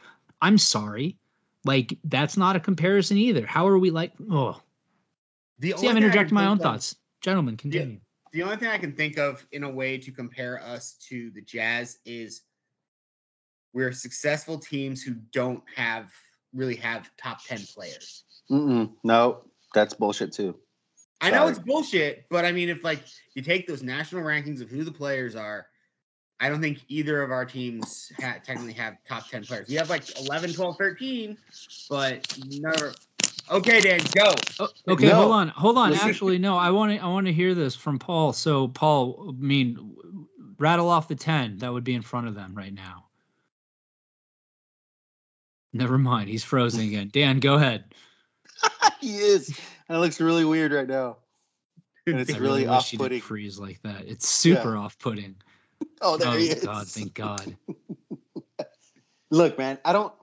I'm 0.41 0.57
sorry, 0.57 1.17
like 1.65 1.97
that's 2.05 2.37
not 2.37 2.55
a 2.55 2.59
comparison 2.59 3.17
either. 3.17 3.45
How 3.45 3.67
are 3.67 3.77
we 3.77 3.91
like? 3.91 4.13
Oh, 4.31 4.59
The 5.59 5.73
see, 5.77 5.89
I'm 5.89 5.97
interjecting 5.97 6.33
my 6.33 6.45
own 6.45 6.57
of- 6.57 6.63
thoughts, 6.63 6.95
gentlemen. 7.21 7.57
Continue. 7.57 7.99
The 8.31 8.43
only 8.43 8.57
thing 8.57 8.69
I 8.69 8.77
can 8.77 8.93
think 8.93 9.17
of 9.17 9.45
in 9.51 9.63
a 9.63 9.69
way 9.69 9.97
to 9.97 10.11
compare 10.11 10.61
us 10.63 10.93
to 11.09 11.31
the 11.31 11.41
Jazz 11.41 11.97
is 12.05 12.43
we're 13.73 13.91
successful 13.91 14.59
teams 14.59 15.01
who 15.01 15.15
don't 15.33 15.63
have 15.75 16.11
really 16.53 16.75
have 16.75 17.09
top 17.17 17.43
10 17.43 17.59
players. 17.73 18.23
Mm-mm, 18.51 18.91
no, 19.03 19.41
that's 19.73 19.93
bullshit 19.95 20.31
too. 20.31 20.55
I 21.21 21.31
know 21.31 21.47
it's 21.47 21.59
bullshit, 21.59 22.25
but 22.29 22.45
I 22.45 22.51
mean, 22.51 22.69
if 22.69 22.83
like 22.83 23.03
you 23.33 23.41
take 23.41 23.67
those 23.67 23.83
national 23.83 24.23
rankings 24.23 24.61
of 24.61 24.69
who 24.69 24.83
the 24.83 24.91
players 24.91 25.35
are, 25.35 25.67
I 26.39 26.47
don't 26.47 26.61
think 26.61 26.79
either 26.87 27.21
of 27.21 27.31
our 27.31 27.43
teams 27.45 28.11
ha- 28.21 28.37
technically 28.45 28.71
have 28.73 28.95
top 29.07 29.27
10 29.29 29.43
players. 29.43 29.67
We 29.67 29.75
have 29.75 29.89
like 29.89 30.17
11, 30.21 30.53
12, 30.53 30.77
13, 30.77 31.37
but 31.89 32.37
never. 32.47 32.93
Okay, 33.51 33.81
Dan, 33.81 33.99
go. 34.15 34.33
Oh, 34.59 34.69
okay, 34.87 35.07
No. 35.09 35.15
hold 35.15 35.31
on, 35.33 35.47
hold 35.49 35.77
on. 35.77 35.89
Listen- 35.91 36.09
Actually, 36.09 36.37
no, 36.37 36.55
I 36.55 36.69
want 36.69 36.93
to, 36.93 36.99
I 37.03 37.07
want 37.07 37.27
to 37.27 37.33
hear 37.33 37.53
this 37.53 37.75
from 37.75 37.99
Paul. 37.99 38.31
So, 38.31 38.69
Paul, 38.69 39.25
I 39.37 39.43
mean, 39.43 39.97
rattle 40.57 40.87
off 40.87 41.09
the 41.09 41.15
ten 41.15 41.57
that 41.57 41.73
would 41.73 41.83
be 41.83 41.93
in 41.95 42.01
front 42.01 42.27
of 42.27 42.35
them 42.35 42.55
right 42.55 42.73
now. 42.73 43.05
Never 45.73 45.97
mind, 45.97 46.29
he's 46.29 46.43
frozen 46.43 46.81
again. 46.81 47.09
Dan, 47.11 47.39
go 47.39 47.55
ahead. 47.55 47.93
he 49.01 49.17
is. 49.17 49.59
And 49.89 49.97
it 49.97 49.99
looks 49.99 50.21
really 50.21 50.45
weird 50.45 50.71
right 50.71 50.87
now. 50.87 51.17
And 52.05 52.19
it's 52.19 52.33
I 52.35 52.37
really, 52.37 52.61
he 52.61 52.67
off-putting. 52.67 53.09
didn't 53.09 53.23
freeze 53.23 53.59
like 53.59 53.81
that. 53.81 54.05
It's 54.07 54.29
super 54.29 54.77
off-putting. 54.77 55.35
Oh, 56.01 56.17
there 56.17 56.27
oh 56.27 56.37
he 56.37 56.49
is. 56.49 56.65
God, 56.65 56.87
thank 56.87 57.13
God. 57.13 57.55
Look, 59.31 59.57
man, 59.57 59.77
I 59.85 59.93
don't. 59.93 60.13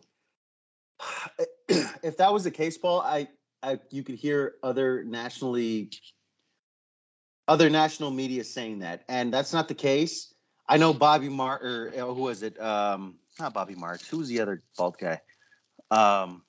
If 2.03 2.19
that 2.19 2.33
was 2.33 2.45
the 2.45 2.51
case, 2.51 2.79
Paul, 2.79 3.01
I, 3.01 3.29
I, 3.63 3.81
you 3.91 4.05
could 4.05 4.15
hear 4.15 4.55
other 4.63 5.03
nationally, 5.03 5.91
other 7.49 7.71
national 7.71 8.11
media 8.11 8.45
saying 8.45 8.81
that, 8.81 9.03
and 9.09 9.33
that's 9.33 9.53
not 9.53 9.67
the 9.69 9.75
case. 9.75 10.33
I 10.69 10.77
know 10.77 10.93
Bobby 10.93 11.29
Mark 11.29 11.65
or 11.65 11.91
who 11.91 12.23
was 12.23 12.43
it? 12.43 12.61
Um, 12.61 13.17
not 13.41 13.55
Bobby 13.55 13.75
Marks. 13.75 14.07
Who 14.07 14.19
was 14.19 14.29
the 14.29 14.41
other 14.41 14.63
bald 14.77 14.99
guy? 14.99 15.21
Um, 15.91 16.43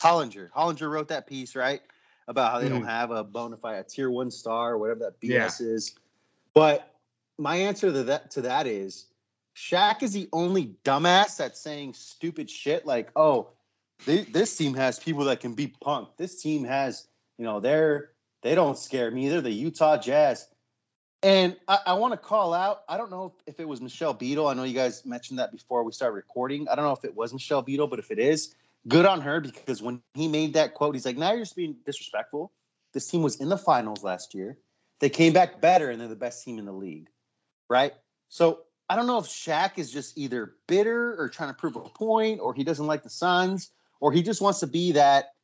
Hollinger. 0.00 0.50
Hollinger 0.50 0.90
wrote 0.90 1.08
that 1.08 1.26
piece, 1.26 1.56
right? 1.56 1.80
About 2.32 2.52
how 2.52 2.58
they 2.60 2.68
don't 2.68 2.80
hmm. 2.80 2.88
have 2.88 3.10
a 3.10 3.22
bona 3.22 3.56
fide 3.56 3.78
a 3.78 3.84
tier 3.84 4.10
one 4.10 4.30
star 4.30 4.72
or 4.72 4.78
whatever 4.78 5.00
that 5.00 5.20
BS 5.20 5.60
Yeah. 5.60 5.66
is. 5.66 5.94
But 6.54 6.90
my 7.38 7.56
answer 7.56 7.92
to 7.92 8.02
that 8.04 8.32
to 8.32 8.42
that 8.42 8.66
is 8.66 9.06
Shaq 9.54 10.02
is 10.02 10.12
the 10.12 10.28
only 10.32 10.74
dumbass 10.84 11.36
that's 11.36 11.60
saying 11.60 11.94
stupid 11.94 12.50
shit 12.50 12.86
like, 12.86 13.10
oh, 13.14 13.48
they, 14.06 14.22
this 14.22 14.56
team 14.56 14.74
has 14.74 14.98
people 14.98 15.26
that 15.26 15.40
can 15.40 15.54
beat 15.54 15.78
Punk. 15.78 16.08
This 16.16 16.42
team 16.42 16.64
has, 16.64 17.06
you 17.38 17.44
know, 17.44 17.60
they're 17.60 18.10
they 18.42 18.54
don't 18.54 18.76
scare 18.76 19.10
me. 19.10 19.28
They're 19.28 19.40
the 19.40 19.50
Utah 19.50 19.98
Jazz. 19.98 20.48
And 21.22 21.56
I, 21.68 21.78
I 21.86 21.92
want 21.94 22.12
to 22.14 22.16
call 22.16 22.52
out. 22.52 22.82
I 22.88 22.96
don't 22.96 23.10
know 23.10 23.34
if 23.46 23.60
it 23.60 23.68
was 23.68 23.80
Michelle 23.80 24.14
Beadle. 24.14 24.48
I 24.48 24.54
know 24.54 24.64
you 24.64 24.74
guys 24.74 25.06
mentioned 25.06 25.38
that 25.38 25.52
before 25.52 25.84
we 25.84 25.92
started 25.92 26.14
recording. 26.14 26.66
I 26.68 26.74
don't 26.74 26.84
know 26.84 26.92
if 26.92 27.04
it 27.04 27.14
was 27.14 27.32
Michelle 27.32 27.62
Beadle, 27.62 27.86
but 27.86 28.00
if 28.00 28.10
it 28.10 28.18
is, 28.18 28.54
good 28.88 29.06
on 29.06 29.20
her 29.22 29.40
because 29.40 29.82
when 29.82 30.02
he 30.14 30.28
made 30.28 30.54
that 30.54 30.74
quote, 30.74 30.94
he's 30.94 31.06
like, 31.06 31.16
"Now 31.16 31.32
you're 31.32 31.42
just 31.42 31.56
being 31.56 31.76
disrespectful." 31.84 32.52
This 32.92 33.08
team 33.08 33.22
was 33.22 33.36
in 33.36 33.48
the 33.48 33.58
finals 33.58 34.02
last 34.02 34.34
year. 34.34 34.58
They 35.00 35.08
came 35.08 35.32
back 35.32 35.60
better, 35.60 35.90
and 35.90 36.00
they're 36.00 36.08
the 36.08 36.16
best 36.16 36.44
team 36.44 36.58
in 36.58 36.64
the 36.64 36.72
league, 36.72 37.08
right? 37.68 37.92
So 38.28 38.60
I 38.88 38.96
don't 38.96 39.06
know 39.06 39.18
if 39.18 39.26
Shaq 39.26 39.78
is 39.78 39.90
just 39.90 40.18
either 40.18 40.54
bitter 40.66 41.20
or 41.20 41.28
trying 41.28 41.50
to 41.50 41.54
prove 41.54 41.76
a 41.76 41.80
point, 41.80 42.40
or 42.40 42.54
he 42.54 42.64
doesn't 42.64 42.86
like 42.86 43.02
the 43.02 43.10
Suns, 43.10 43.70
or 44.00 44.12
he 44.12 44.22
just 44.22 44.40
wants 44.40 44.60
to 44.60 44.66
be 44.66 44.92
that. 44.92 45.34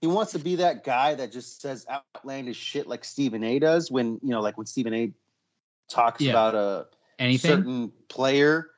He 0.00 0.06
wants 0.06 0.32
to 0.32 0.38
be 0.38 0.56
that 0.56 0.82
guy 0.82 1.14
that 1.14 1.30
just 1.30 1.60
says 1.60 1.86
outlandish 1.88 2.56
shit 2.56 2.86
like 2.86 3.04
Stephen 3.04 3.44
A. 3.44 3.58
does 3.58 3.90
when 3.90 4.18
you 4.22 4.30
know, 4.30 4.40
like 4.40 4.56
when 4.56 4.66
Stephen 4.66 4.94
A. 4.94 5.12
talks 5.88 6.20
Yeah. 6.22 6.32
about 6.32 6.54
a 6.54 6.86
Anything? 7.18 7.50
certain 7.50 7.92
player 8.08 8.70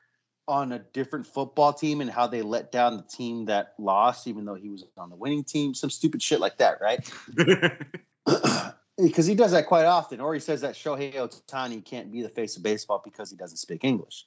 on 0.49 0.73
a 0.73 0.79
different 0.79 1.27
football 1.27 1.73
team 1.73 2.01
and 2.01 2.11
how 2.11 2.27
they 2.27 2.43
let 2.43 2.73
down 2.73 2.97
the 2.97 3.03
team 3.05 3.45
that 3.47 3.75
lost, 3.79 4.27
even 4.27 4.45
though 4.45 4.55
he 4.55 4.69
was 4.69 4.85
on 4.99 5.09
the 5.09 5.17
winning 5.17 5.45
team, 5.45 5.75
some 5.75 5.91
stupid 5.91 6.21
shit 6.23 6.41
like 6.41 6.59
that, 6.59 6.81
right? 6.81 7.09
because 8.99 9.27
he 9.27 9.35
does 9.35 9.53
that 9.53 9.67
quite 9.67 9.85
often, 9.85 10.21
or 10.21 10.35
he 10.35 10.41
says 10.41 10.63
that 10.63 10.75
Shohei 10.75 11.15
Ohtani 11.15 11.85
can't 11.85 12.11
be 12.11 12.23
the 12.23 12.29
face 12.29 12.57
of 12.57 12.63
baseball 12.63 13.01
because 13.05 13.31
he 13.31 13.37
doesn't 13.37 13.57
speak 13.59 13.85
English. 13.85 14.27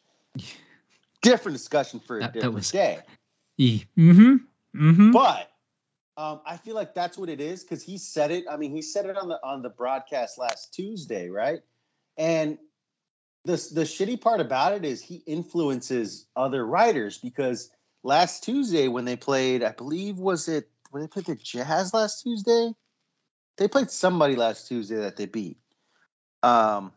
Different 1.21 1.57
discussion 1.57 1.99
for 1.99 2.17
a 2.17 2.21
That- 2.21 2.27
that 2.27 2.33
different 2.33 2.55
was- 2.55 2.71
day. 2.71 2.99
Mm-hmm. 3.59 4.35
Mm-hmm. 4.75 5.11
But 5.11 5.49
um, 6.17 6.41
I 6.45 6.57
feel 6.57 6.75
like 6.75 6.93
that's 6.93 7.17
what 7.17 7.29
it 7.29 7.39
is 7.41 7.63
because 7.63 7.83
he 7.83 7.97
said 7.97 8.31
it. 8.31 8.45
I 8.49 8.57
mean, 8.57 8.71
he 8.71 8.81
said 8.81 9.05
it 9.05 9.17
on 9.17 9.27
the 9.29 9.39
on 9.43 9.61
the 9.61 9.69
broadcast 9.69 10.37
last 10.37 10.73
Tuesday, 10.73 11.29
right? 11.29 11.59
And 12.17 12.57
the 13.45 13.55
the 13.73 13.83
shitty 13.83 14.19
part 14.19 14.41
about 14.41 14.73
it 14.73 14.83
is 14.83 15.01
he 15.01 15.15
influences 15.25 16.25
other 16.35 16.65
writers 16.65 17.17
because 17.17 17.69
last 18.03 18.43
Tuesday 18.43 18.87
when 18.87 19.05
they 19.05 19.15
played, 19.15 19.63
I 19.63 19.71
believe 19.71 20.17
was 20.17 20.47
it 20.47 20.67
when 20.91 21.01
they 21.01 21.07
played 21.07 21.25
the 21.25 21.35
Jazz 21.35 21.93
last 21.93 22.23
Tuesday, 22.23 22.71
they 23.57 23.67
played 23.67 23.91
somebody 23.91 24.35
last 24.35 24.67
Tuesday 24.67 24.97
that 24.97 25.15
they 25.15 25.25
beat. 25.25 25.57
Um, 26.41 26.91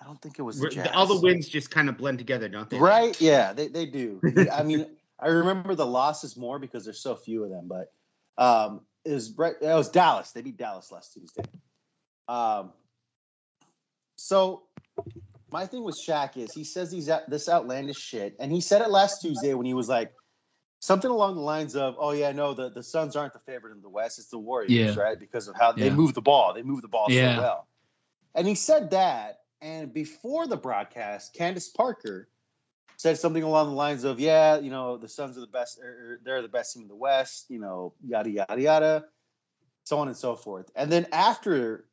I 0.00 0.06
don't 0.06 0.20
think 0.20 0.38
it 0.38 0.42
was 0.42 0.58
the 0.58 0.68
Jazz. 0.68 0.88
All 0.92 1.06
the 1.06 1.20
wins 1.20 1.48
just 1.48 1.70
kind 1.70 1.88
of 1.88 1.96
blend 1.96 2.18
together, 2.18 2.48
don't 2.48 2.68
they? 2.68 2.78
Right? 2.78 3.18
Yeah, 3.20 3.52
they, 3.52 3.68
they 3.68 3.86
do. 3.86 4.20
I 4.52 4.64
mean, 4.64 4.86
I 5.20 5.28
remember 5.28 5.74
the 5.74 5.86
losses 5.86 6.36
more 6.36 6.58
because 6.58 6.84
there's 6.84 7.00
so 7.00 7.14
few 7.14 7.44
of 7.44 7.50
them, 7.50 7.68
but 7.68 7.92
um, 8.38 8.80
it 9.04 9.12
was 9.12 9.32
right. 9.38 9.54
It 9.60 9.66
was 9.66 9.90
Dallas. 9.90 10.32
They 10.32 10.42
beat 10.42 10.56
Dallas 10.56 10.90
last 10.90 11.12
Tuesday. 11.12 11.44
Um, 12.26 12.72
so 14.16 14.62
my 15.52 15.66
thing 15.66 15.84
with 15.84 15.96
Shaq 15.96 16.36
is 16.36 16.52
he 16.52 16.64
says 16.64 16.90
these 16.90 17.10
this 17.28 17.48
outlandish 17.48 17.98
shit, 17.98 18.36
and 18.40 18.50
he 18.50 18.60
said 18.60 18.82
it 18.82 18.90
last 18.90 19.20
Tuesday 19.20 19.54
when 19.54 19.66
he 19.66 19.74
was 19.74 19.88
like 19.88 20.12
something 20.80 21.10
along 21.10 21.36
the 21.36 21.42
lines 21.42 21.76
of, 21.76 21.96
"Oh 21.98 22.12
yeah, 22.12 22.32
no, 22.32 22.54
the 22.54 22.70
the 22.70 22.82
Suns 22.82 23.14
aren't 23.16 23.34
the 23.34 23.38
favorite 23.40 23.72
in 23.72 23.82
the 23.82 23.88
West; 23.88 24.18
it's 24.18 24.28
the 24.28 24.38
Warriors, 24.38 24.96
Yeah. 24.96 25.02
right? 25.02 25.18
Because 25.18 25.48
of 25.48 25.54
how 25.56 25.72
they 25.72 25.90
move 25.90 26.14
the 26.14 26.22
ball, 26.22 26.54
they 26.54 26.62
move 26.62 26.82
the 26.82 26.88
ball 26.88 27.08
Yeah. 27.10 27.34
so 27.36 27.40
well." 27.40 27.68
And 28.34 28.46
he 28.48 28.54
said 28.54 28.90
that, 28.90 29.40
and 29.60 29.92
before 29.92 30.46
the 30.46 30.56
broadcast, 30.56 31.34
Candace 31.34 31.68
Parker 31.68 32.28
said 32.96 33.18
something 33.18 33.42
along 33.42 33.68
the 33.68 33.76
lines 33.76 34.04
of, 34.04 34.18
"Yeah, 34.18 34.58
you 34.58 34.70
know, 34.70 34.96
the 34.96 35.08
Suns 35.08 35.36
are 35.36 35.42
the 35.42 35.46
best. 35.46 35.78
Or, 35.80 35.86
or 35.86 36.20
they're 36.24 36.42
the 36.42 36.48
best 36.48 36.72
team 36.72 36.82
in 36.82 36.88
the 36.88 36.96
West. 36.96 37.46
You 37.50 37.58
know, 37.58 37.94
yada 38.02 38.30
yada 38.30 38.60
yada, 38.60 39.04
so 39.84 39.98
on 39.98 40.08
and 40.08 40.16
so 40.16 40.34
forth." 40.34 40.70
And 40.74 40.90
then 40.90 41.06
after 41.12 41.84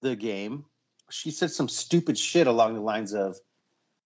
the 0.00 0.16
game, 0.16 0.64
she 1.10 1.30
said 1.30 1.50
some 1.50 1.68
stupid 1.68 2.18
shit 2.18 2.46
along 2.46 2.74
the 2.74 2.80
lines 2.80 3.12
of, 3.14 3.36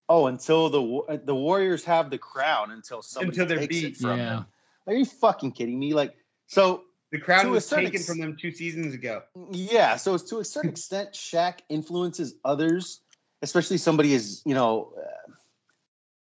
"Oh, 0.09 0.27
until 0.27 0.69
the 0.69 1.21
the 1.23 1.35
Warriors 1.35 1.83
have 1.85 2.09
the 2.09 2.17
crown, 2.17 2.71
until 2.71 3.01
somebody 3.01 3.39
Until 3.41 3.45
they're 3.47 3.67
takes 3.67 3.81
beat. 3.81 3.85
it 3.93 3.97
from 3.97 4.17
Yeah. 4.19 4.25
them." 4.29 4.45
Are 4.87 4.93
you 4.93 5.05
fucking 5.05 5.51
kidding 5.53 5.79
me? 5.79 5.93
Like, 5.93 6.15
so 6.47 6.83
The 7.11 7.19
crown 7.19 7.49
was 7.49 7.65
certain 7.65 7.85
taken 7.85 7.99
ex- 8.01 8.07
from 8.07 8.19
them 8.19 8.37
two 8.39 8.51
seasons 8.51 8.93
ago. 8.93 9.23
yeah, 9.51 9.95
so 9.95 10.13
it's 10.15 10.25
to 10.25 10.39
a 10.39 10.45
certain 10.45 10.69
extent, 10.71 11.13
Shaq 11.13 11.59
influences 11.69 12.35
others, 12.43 12.99
especially 13.41 13.77
somebody 13.77 14.13
as 14.13 14.41
you 14.45 14.53
know, 14.53 14.93
uh, 14.97 15.31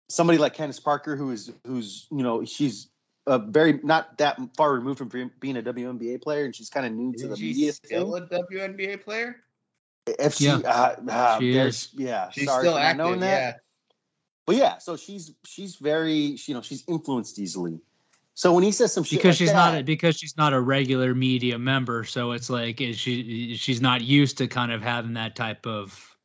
somebody 0.09 0.37
like 0.37 0.53
Candace 0.53 0.79
Parker, 0.79 1.15
who 1.15 1.31
is 1.31 1.51
who's 1.65 2.07
you 2.11 2.23
know 2.23 2.45
she's 2.45 2.87
a 3.25 3.39
very 3.39 3.79
not 3.83 4.17
that 4.17 4.37
far 4.57 4.73
removed 4.73 4.97
from 4.99 5.07
being- 5.07 5.31
being 5.39 5.57
a 5.57 5.61
WNBA 5.63 6.21
player, 6.21 6.43
and 6.45 6.53
she's 6.55 6.69
kind 6.69 6.85
of 6.85 6.91
new 6.91 7.11
to 7.13 7.17
Isn't 7.17 7.29
the 7.29 7.35
she 7.37 7.43
media. 7.43 7.73
still 7.73 8.13
thing. 8.13 8.23
a 8.23 8.43
WNBA 8.43 8.97
player? 9.03 9.37
If 10.05 10.35
she, 10.35 10.45
Yeah. 10.45 10.57
uh, 10.57 10.95
uh, 11.09 11.39
She 11.39 11.57
is. 11.57 11.89
yeah, 11.93 12.29
She's 12.31 12.45
sorry 12.45 12.63
still 12.63 12.73
for 12.73 12.79
not 12.79 12.85
active. 12.85 12.97
knowing 12.97 13.19
that. 13.21 13.39
Yeah. 13.39 13.53
But 14.45 14.55
yeah, 14.57 14.77
so 14.79 14.97
she's 14.97 15.31
she's 15.45 15.75
very 15.77 16.35
she, 16.35 16.51
you 16.51 16.57
know 16.57 16.61
she's 16.61 16.83
influenced 16.87 17.39
easily. 17.39 17.79
So 18.35 18.53
when 18.53 18.63
he 18.63 18.71
says 18.71 18.91
some 18.91 19.03
shit 19.05 19.19
because 19.19 19.35
like 19.35 19.37
she's 19.37 19.53
that, 19.53 19.71
not 19.71 19.77
a, 19.79 19.83
because 19.83 20.17
she's 20.17 20.35
not 20.35 20.51
a 20.53 20.59
regular 20.59 21.13
media 21.15 21.57
member 21.59 22.03
so 22.03 22.31
it's 22.31 22.49
like 22.49 22.81
is 22.81 22.97
she 22.99 23.55
she's 23.55 23.79
not 23.79 24.01
used 24.01 24.39
to 24.39 24.47
kind 24.47 24.71
of 24.71 24.81
having 24.81 25.13
that 25.13 25.35
type 25.35 25.65
of 25.67 26.17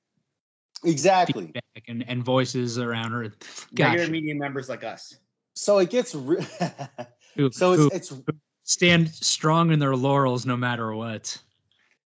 exactly. 0.83 1.45
feedback 1.47 1.65
and, 1.87 2.05
and 2.09 2.25
voices 2.25 2.79
around 2.79 3.13
her 3.13 3.33
Regular 3.79 4.09
media 4.09 4.35
members 4.35 4.69
like 4.69 4.85
us. 4.85 5.17
So 5.55 5.79
it 5.79 5.91
gets 5.91 6.15
re- 6.15 6.45
Who- 7.37 7.53
so 7.53 7.77
who 7.77 7.91
it's 7.93 8.11
it's 8.11 8.23
stand 8.65 9.11
strong 9.11 9.71
in 9.71 9.79
their 9.79 9.95
laurels 9.95 10.45
no 10.47 10.57
matter 10.57 10.93
what 10.95 11.39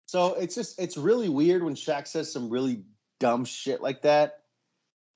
So 0.09 0.33
it's 0.35 0.55
just 0.55 0.79
it's 0.79 0.97
really 0.97 1.29
weird 1.29 1.63
when 1.63 1.75
Shaq 1.75 2.07
says 2.07 2.33
some 2.33 2.49
really 2.49 2.83
dumb 3.19 3.45
shit 3.45 3.81
like 3.81 4.03
that. 4.03 4.33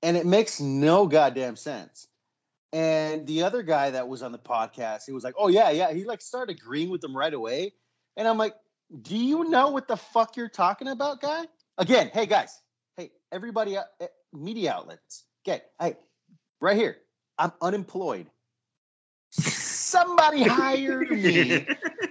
and 0.02 0.16
it 0.16 0.26
makes 0.26 0.60
no 0.60 1.06
goddamn 1.06 1.56
sense. 1.56 2.06
And 2.72 3.26
the 3.26 3.44
other 3.44 3.62
guy 3.62 3.90
that 3.92 4.08
was 4.08 4.22
on 4.22 4.32
the 4.32 4.38
podcast, 4.38 5.02
he 5.06 5.12
was 5.12 5.24
like, 5.24 5.34
"Oh 5.38 5.48
yeah, 5.48 5.70
yeah." 5.70 5.92
He 5.92 6.04
like 6.04 6.22
started 6.22 6.56
agreeing 6.58 6.90
with 6.90 7.00
them 7.00 7.16
right 7.16 7.32
away, 7.34 7.74
and 8.16 8.28
I'm 8.28 8.38
like, 8.38 8.54
"Do 9.02 9.16
you 9.16 9.44
know 9.44 9.70
what 9.70 9.88
the 9.88 9.96
fuck 9.96 10.36
you're 10.36 10.48
talking 10.48 10.88
about, 10.88 11.20
guy?" 11.20 11.44
Again, 11.78 12.10
hey 12.12 12.26
guys, 12.26 12.58
hey 12.96 13.10
everybody, 13.32 13.76
uh, 13.78 13.84
eh, 14.00 14.08
media 14.32 14.72
outlets, 14.74 15.24
okay, 15.46 15.62
hey, 15.80 15.96
right 16.60 16.76
here, 16.76 16.96
I'm 17.38 17.52
unemployed. 17.62 18.28
Somebody 19.94 20.42
hire 20.48 21.00
me 21.00 21.66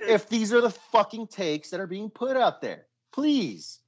if 0.07 0.29
these 0.29 0.53
are 0.53 0.61
the 0.61 0.69
fucking 0.69 1.27
takes 1.27 1.69
that 1.71 1.79
are 1.79 1.87
being 1.87 2.09
put 2.09 2.37
out 2.37 2.61
there, 2.61 2.85
please. 3.11 3.79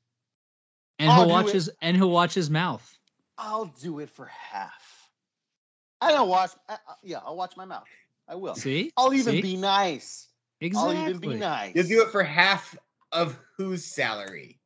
And 0.99 1.09
I'll 1.09 1.21
he'll 1.25 1.29
watch 1.29 1.51
his 1.51 1.69
and 1.81 1.95
he'll 1.97 2.09
watch 2.11 2.33
his 2.33 2.49
mouth. 2.49 2.97
I'll 3.37 3.65
do 3.81 3.99
it 3.99 4.09
for 4.09 4.25
half. 4.25 5.09
I 6.01 6.11
don't 6.11 6.29
watch. 6.29 6.51
I, 6.69 6.73
I- 6.73 6.93
yeah, 7.03 7.19
I'll 7.25 7.35
watch 7.37 7.55
my 7.57 7.65
mouth. 7.65 7.87
I 8.27 8.35
will. 8.35 8.55
See? 8.55 8.91
I'll 8.97 9.13
even 9.13 9.35
See? 9.35 9.41
be 9.41 9.55
nice. 9.57 10.27
exactly. 10.61 10.95
I'll 10.97 11.09
even 11.09 11.19
be 11.19 11.35
nice. 11.35 11.75
You'll 11.75 11.87
do 11.87 12.01
it 12.01 12.09
for 12.09 12.23
half 12.23 12.75
of 13.11 13.37
whose 13.57 13.85
salary? 13.85 14.59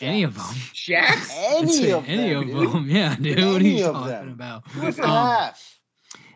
Any 0.00 0.22
of 0.24 0.34
them. 0.34 0.44
Shaq's? 0.74 1.30
I'd 1.30 1.62
Any 1.62 1.72
say 1.72 1.90
of 1.92 2.08
any 2.08 2.30
them. 2.32 2.38
of 2.42 2.46
dude. 2.48 2.72
them. 2.72 2.88
Yeah, 2.90 3.16
dude. 3.16 3.38
what 3.38 3.46
are 3.46 3.56
Any 3.56 3.78
you 3.78 3.86
of 3.86 3.92
talking 3.94 4.08
them. 4.10 4.28
about? 4.30 4.64
Do 4.72 4.86
it 4.86 4.98
Um, 5.00 5.06
half. 5.06 5.79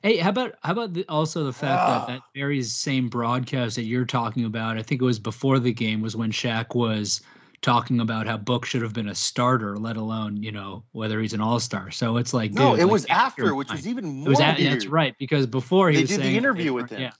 Hey, 0.04 0.18
how 0.18 0.28
about 0.28 0.54
how 0.62 0.72
about 0.72 0.92
the, 0.92 1.06
also 1.08 1.44
the 1.44 1.52
fact 1.52 1.80
Ah. 1.80 2.04
that 2.04 2.12
that 2.12 2.20
very 2.34 2.62
same 2.62 3.08
broadcast 3.08 3.74
that 3.76 3.84
you're 3.84 4.04
talking 4.04 4.44
about, 4.44 4.76
I 4.76 4.82
think 4.82 5.00
it 5.00 5.04
was 5.04 5.18
before 5.18 5.58
the 5.58 5.72
game, 5.72 6.02
was 6.02 6.14
when 6.14 6.30
Shaq 6.30 6.74
was 6.74 7.22
talking 7.62 8.00
about 8.00 8.26
how 8.26 8.36
Book 8.36 8.66
should 8.66 8.82
have 8.82 8.92
been 8.92 9.08
a 9.08 9.14
starter, 9.14 9.78
let 9.78 9.96
alone 9.96 10.42
you 10.42 10.52
know 10.52 10.84
whether 10.92 11.22
he's 11.22 11.32
an 11.32 11.40
all 11.40 11.58
star. 11.58 11.90
So 11.90 12.18
it's 12.18 12.34
like, 12.34 12.52
No, 12.52 12.72
dude, 12.72 12.80
it 12.80 12.84
like, 12.84 12.92
was 12.92 13.06
after, 13.06 13.54
which 13.54 13.72
was 13.72 13.88
even 13.88 14.04
more 14.04 14.26
It 14.26 14.28
was 14.28 14.40
at, 14.40 14.58
that's 14.58 14.84
right 14.84 15.14
because 15.18 15.46
before 15.46 15.88
he 15.88 15.96
They 15.96 16.02
was 16.02 16.10
did 16.10 16.20
the 16.20 16.36
interview 16.36 16.74
with 16.74 16.90
him. 16.90 17.00
Yeah, 17.00 17.12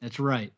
that's 0.00 0.18
right. 0.18 0.52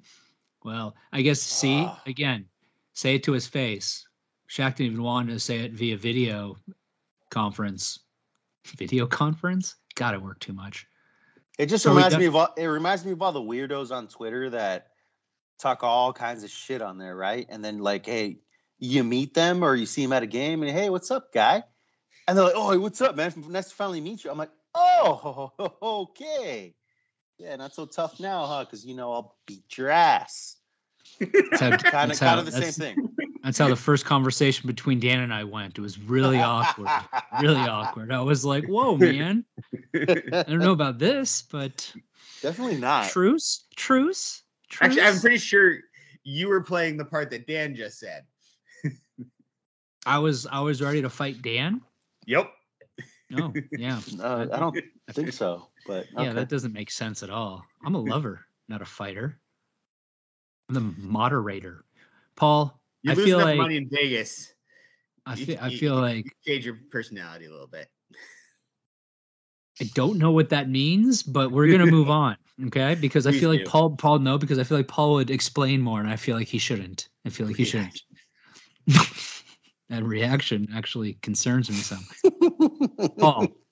Well, 0.64 0.96
I 1.12 1.20
guess 1.20 1.42
see 1.42 1.82
Ah. 1.84 2.00
again, 2.06 2.46
say 2.94 3.16
it 3.16 3.24
to 3.24 3.32
his 3.32 3.46
face. 3.46 4.08
Shaq 4.48 4.76
didn't 4.76 4.92
even 4.92 5.02
want 5.02 5.28
to 5.28 5.38
say 5.38 5.58
it 5.60 5.72
via 5.72 5.98
video 5.98 6.56
conference. 7.28 7.98
Video 8.78 9.06
conference? 9.06 9.76
God, 9.96 10.14
it 10.14 10.22
worked 10.22 10.40
too 10.40 10.54
much. 10.54 10.86
It 11.58 11.66
just 11.66 11.84
So 11.84 11.90
reminds 11.90 12.14
got- 12.14 12.20
me 12.20 12.26
of 12.26 12.36
all, 12.36 12.54
it 12.56 12.66
reminds 12.66 13.04
me 13.04 13.12
of 13.12 13.22
all 13.22 13.32
the 13.32 13.40
weirdos 13.40 13.90
on 13.94 14.08
Twitter 14.08 14.50
that 14.50 14.88
talk 15.58 15.84
all 15.84 16.12
kinds 16.12 16.42
of 16.42 16.50
shit 16.50 16.82
on 16.82 16.98
there, 16.98 17.14
right? 17.14 17.46
And 17.48 17.64
then 17.64 17.78
like, 17.78 18.06
hey, 18.06 18.38
you 18.78 19.04
meet 19.04 19.34
them 19.34 19.62
or 19.62 19.74
you 19.74 19.86
see 19.86 20.02
them 20.02 20.12
at 20.12 20.22
a 20.22 20.26
game 20.26 20.62
and 20.62 20.72
hey, 20.72 20.90
what's 20.90 21.10
up, 21.10 21.32
guy? 21.32 21.62
And 22.26 22.36
they're 22.36 22.44
like, 22.44 22.54
oh, 22.56 22.72
hey, 22.72 22.78
what's 22.78 23.00
up, 23.00 23.16
man? 23.16 23.32
Nice 23.48 23.68
to 23.68 23.74
finally 23.74 24.00
meet 24.00 24.24
you. 24.24 24.30
I'm 24.30 24.38
like, 24.38 24.50
oh, 24.74 25.52
okay. 25.82 26.74
Yeah, 27.38 27.56
not 27.56 27.74
so 27.74 27.86
tough 27.86 28.18
now, 28.20 28.46
huh? 28.46 28.64
Because 28.64 28.84
you 28.84 28.94
know 28.94 29.12
I'll 29.12 29.36
beat 29.46 29.76
your 29.76 29.90
ass. 29.90 30.56
Kind 31.20 31.74
of, 31.74 32.18
kind 32.18 32.40
of 32.40 32.46
the 32.46 32.52
same 32.52 32.96
thing. 32.96 33.08
That's 33.44 33.58
how 33.58 33.68
the 33.68 33.76
first 33.76 34.06
conversation 34.06 34.66
between 34.68 35.00
Dan 35.00 35.20
and 35.20 35.32
I 35.32 35.44
went. 35.44 35.76
It 35.76 35.82
was 35.82 35.98
really 35.98 36.40
awkward. 36.40 36.88
Really 37.42 37.60
awkward. 37.60 38.10
I 38.10 38.22
was 38.22 38.42
like, 38.42 38.64
whoa, 38.66 38.96
man. 38.96 39.44
I 39.94 40.44
don't 40.48 40.60
know 40.60 40.72
about 40.72 40.98
this, 40.98 41.42
but 41.42 41.92
Definitely 42.40 42.78
not. 42.78 43.10
truce? 43.10 43.66
Truce? 43.76 44.42
Truce? 44.70 44.82
Actually, 44.82 45.02
I'm 45.02 45.20
pretty 45.20 45.36
sure 45.36 45.76
you 46.22 46.48
were 46.48 46.62
playing 46.62 46.96
the 46.96 47.04
part 47.04 47.30
that 47.30 47.46
Dan 47.46 47.76
just 47.76 47.98
said. 47.98 48.24
I 50.06 50.18
was 50.18 50.46
I 50.46 50.60
was 50.60 50.80
ready 50.80 51.02
to 51.02 51.10
fight 51.10 51.42
Dan. 51.42 51.82
Yep. 52.26 52.50
No, 53.30 53.52
yeah. 53.72 54.00
No, 54.16 54.48
I 54.50 54.58
don't 54.58 54.76
think 55.12 55.32
so. 55.34 55.68
But 55.86 56.06
Yeah, 56.16 56.32
that 56.32 56.48
doesn't 56.48 56.72
make 56.72 56.90
sense 56.90 57.22
at 57.22 57.30
all. 57.30 57.64
I'm 57.84 57.94
a 57.94 58.00
lover, 58.00 58.44
not 58.68 58.80
a 58.80 58.86
fighter. 58.86 59.38
I'm 60.68 60.74
the 60.74 60.80
moderator. 60.80 61.84
Paul, 62.36 62.80
You 63.04 63.12
I 63.12 63.14
lose 63.14 63.24
feel 63.26 63.36
enough 63.38 63.48
like 63.50 63.58
money 63.58 63.76
in 63.76 63.88
Vegas. 63.90 64.54
I 65.26 65.34
you- 65.34 65.46
feel 65.46 65.58
I 65.60 65.68
feel 65.68 65.94
you- 65.94 66.00
like 66.00 66.24
you 66.24 66.30
change 66.46 66.64
your 66.64 66.78
personality 66.90 67.44
a 67.44 67.50
little 67.50 67.66
bit. 67.66 67.88
I 69.80 69.84
don't 69.94 70.18
know 70.18 70.30
what 70.30 70.48
that 70.50 70.70
means, 70.70 71.22
but 71.22 71.52
we're 71.52 71.70
gonna 71.70 71.84
move 71.86 72.08
on, 72.10 72.36
okay? 72.66 72.94
Because 72.94 73.26
I 73.26 73.32
feel 73.32 73.50
like. 73.50 73.66
Paul 73.66 73.90
Paul 73.96 74.20
no, 74.20 74.38
because 74.38 74.58
I 74.58 74.64
feel 74.64 74.78
like 74.78 74.88
Paul 74.88 75.14
would 75.14 75.30
explain 75.30 75.82
more, 75.82 76.00
and 76.00 76.08
I 76.08 76.16
feel 76.16 76.36
like 76.36 76.48
he 76.48 76.58
shouldn't. 76.58 77.08
I 77.26 77.28
feel 77.28 77.46
like 77.46 77.56
he 77.56 77.64
shouldn't. 77.64 78.00
that 79.90 80.02
reaction 80.02 80.68
actually 80.74 81.14
concerns 81.20 81.68
me 81.68 81.76
some. 81.76 82.04
Paul, 83.18 83.48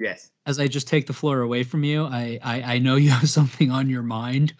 Yes. 0.00 0.30
as 0.46 0.58
I 0.58 0.66
just 0.66 0.88
take 0.88 1.06
the 1.06 1.12
floor 1.12 1.42
away 1.42 1.62
from 1.62 1.84
you, 1.84 2.04
I, 2.06 2.38
I 2.42 2.62
I 2.74 2.78
know 2.78 2.96
you 2.96 3.10
have 3.10 3.28
something 3.38 3.70
on 3.70 3.88
your 3.90 4.02
mind. 4.02 4.54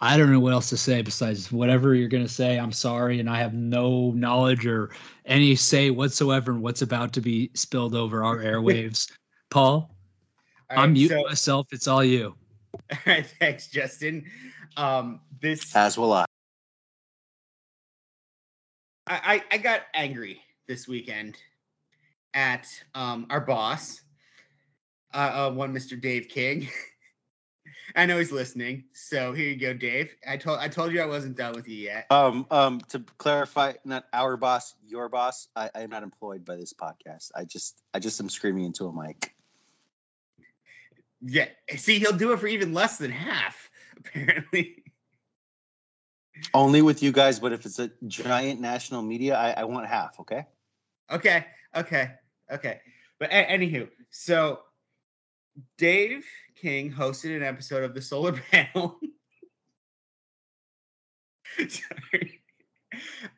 I 0.00 0.16
don't 0.18 0.32
know 0.32 0.40
what 0.40 0.52
else 0.52 0.70
to 0.70 0.76
say 0.76 1.00
besides 1.02 1.52
whatever 1.52 1.94
you're 1.94 2.08
gonna 2.08 2.26
say. 2.28 2.58
I'm 2.58 2.72
sorry, 2.72 3.20
and 3.20 3.30
I 3.30 3.38
have 3.38 3.54
no 3.54 4.10
knowledge 4.10 4.66
or 4.66 4.90
any 5.24 5.54
say 5.54 5.90
whatsoever 5.90 6.50
in 6.50 6.60
what's 6.60 6.82
about 6.82 7.12
to 7.12 7.20
be 7.20 7.50
spilled 7.54 7.94
over 7.94 8.24
our 8.24 8.38
airwaves. 8.50 9.10
Paul, 9.50 9.94
All 10.70 10.78
I'm 10.78 10.78
right, 10.80 10.92
mute 10.92 11.08
so- 11.10 11.22
myself. 11.22 11.66
It's 11.70 11.86
all 11.86 12.02
you. 12.02 12.34
All 12.90 12.98
right, 13.06 13.26
thanks, 13.38 13.68
Justin. 13.68 14.24
Um, 14.76 15.20
this 15.40 15.76
As 15.76 15.96
will 15.96 16.12
I. 16.12 16.24
I, 19.06 19.34
I 19.34 19.44
I 19.52 19.58
got 19.58 19.82
angry 19.94 20.40
this 20.66 20.88
weekend 20.88 21.36
at 22.34 22.66
um 22.94 23.26
our 23.30 23.40
boss, 23.40 24.00
uh, 25.12 25.48
uh 25.50 25.50
one 25.52 25.74
Mr. 25.74 26.00
Dave 26.00 26.28
King. 26.28 26.68
I 27.94 28.06
know 28.06 28.18
he's 28.18 28.32
listening, 28.32 28.84
so 28.92 29.32
here 29.32 29.48
you 29.48 29.56
go, 29.56 29.74
Dave. 29.74 30.14
I 30.26 30.36
told 30.36 30.58
I 30.58 30.68
told 30.68 30.92
you 30.92 31.02
I 31.02 31.06
wasn't 31.06 31.36
done 31.36 31.52
with 31.54 31.68
you 31.68 31.76
yet. 31.76 32.06
Um, 32.10 32.46
um, 32.50 32.80
to 32.88 33.00
clarify, 33.18 33.74
not 33.84 34.04
our 34.12 34.36
boss, 34.36 34.74
your 34.86 35.08
boss. 35.08 35.48
I, 35.54 35.70
I 35.74 35.80
am 35.82 35.90
not 35.90 36.02
employed 36.02 36.44
by 36.44 36.56
this 36.56 36.72
podcast. 36.72 37.30
I 37.34 37.44
just, 37.44 37.80
I 37.92 37.98
just 37.98 38.20
am 38.20 38.28
screaming 38.28 38.64
into 38.64 38.86
a 38.86 38.92
mic. 38.92 39.34
Yeah, 41.20 41.46
see, 41.76 41.98
he'll 41.98 42.16
do 42.16 42.32
it 42.32 42.40
for 42.40 42.48
even 42.48 42.72
less 42.72 42.98
than 42.98 43.10
half, 43.10 43.70
apparently. 43.96 44.82
Only 46.54 46.82
with 46.82 47.02
you 47.02 47.12
guys, 47.12 47.38
but 47.38 47.52
if 47.52 47.66
it's 47.66 47.78
a 47.78 47.90
giant 48.06 48.60
national 48.60 49.02
media, 49.02 49.36
I, 49.36 49.50
I 49.50 49.64
want 49.64 49.86
half. 49.86 50.18
Okay. 50.20 50.46
Okay, 51.10 51.46
okay, 51.76 52.12
okay. 52.50 52.80
But 53.18 53.30
a- 53.30 53.46
anywho, 53.46 53.88
so 54.10 54.60
Dave 55.78 56.24
King 56.56 56.92
hosted 56.92 57.36
an 57.36 57.42
episode 57.42 57.84
of 57.84 57.94
the 57.94 58.02
Solar 58.02 58.32
Panel. 58.50 58.98
Sorry. 61.68 62.40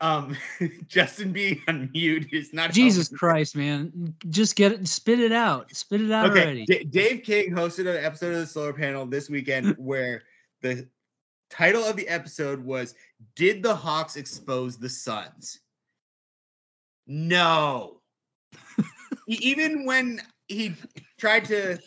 Um, 0.01 0.37
Justin 0.89 1.33
being 1.33 1.61
on 1.69 1.91
mute 1.93 2.29
is 2.33 2.53
not 2.53 2.73
Jesus 2.73 3.09
helping. 3.09 3.19
Christ, 3.19 3.57
man. 3.57 4.15
Just 4.31 4.57
get 4.57 4.73
it, 4.73 4.87
spit 4.89 5.21
it 5.21 5.33
out. 5.33 5.75
Spit 5.75 6.01
it 6.01 6.11
out 6.11 6.31
Okay, 6.31 6.43
already. 6.43 6.65
D- 6.65 6.85
Dave 6.85 7.23
King 7.23 7.53
hosted 7.53 7.87
an 7.89 8.05
episode 8.05 8.33
of 8.35 8.41
the 8.41 8.47
Solar 8.47 8.73
Panel 8.73 9.07
this 9.07 9.31
weekend 9.31 9.75
where 9.79 10.23
the 10.63 10.89
title 11.51 11.85
of 11.85 11.97
the 11.97 12.09
episode 12.09 12.65
was 12.65 12.95
"Did 13.37 13.63
the 13.63 13.75
Hawks 13.75 14.17
expose 14.17 14.77
the 14.77 14.89
Suns?" 14.89 15.61
No. 17.07 18.01
Even 19.27 19.85
when 19.87 20.21
he 20.49 20.75
tried 21.19 21.45
to 21.47 21.79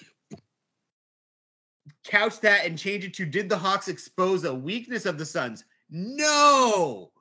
couch 2.08 2.40
that 2.42 2.66
and 2.66 2.78
change 2.78 3.06
it 3.06 3.14
to 3.16 3.26
"Did 3.26 3.50
the 3.50 3.58
Hawks 3.58 3.88
expose 3.88 4.44
a 4.44 4.54
weakness 4.54 5.06
of 5.06 5.18
the 5.18 5.26
Suns?" 5.26 5.64
No. 5.90 7.12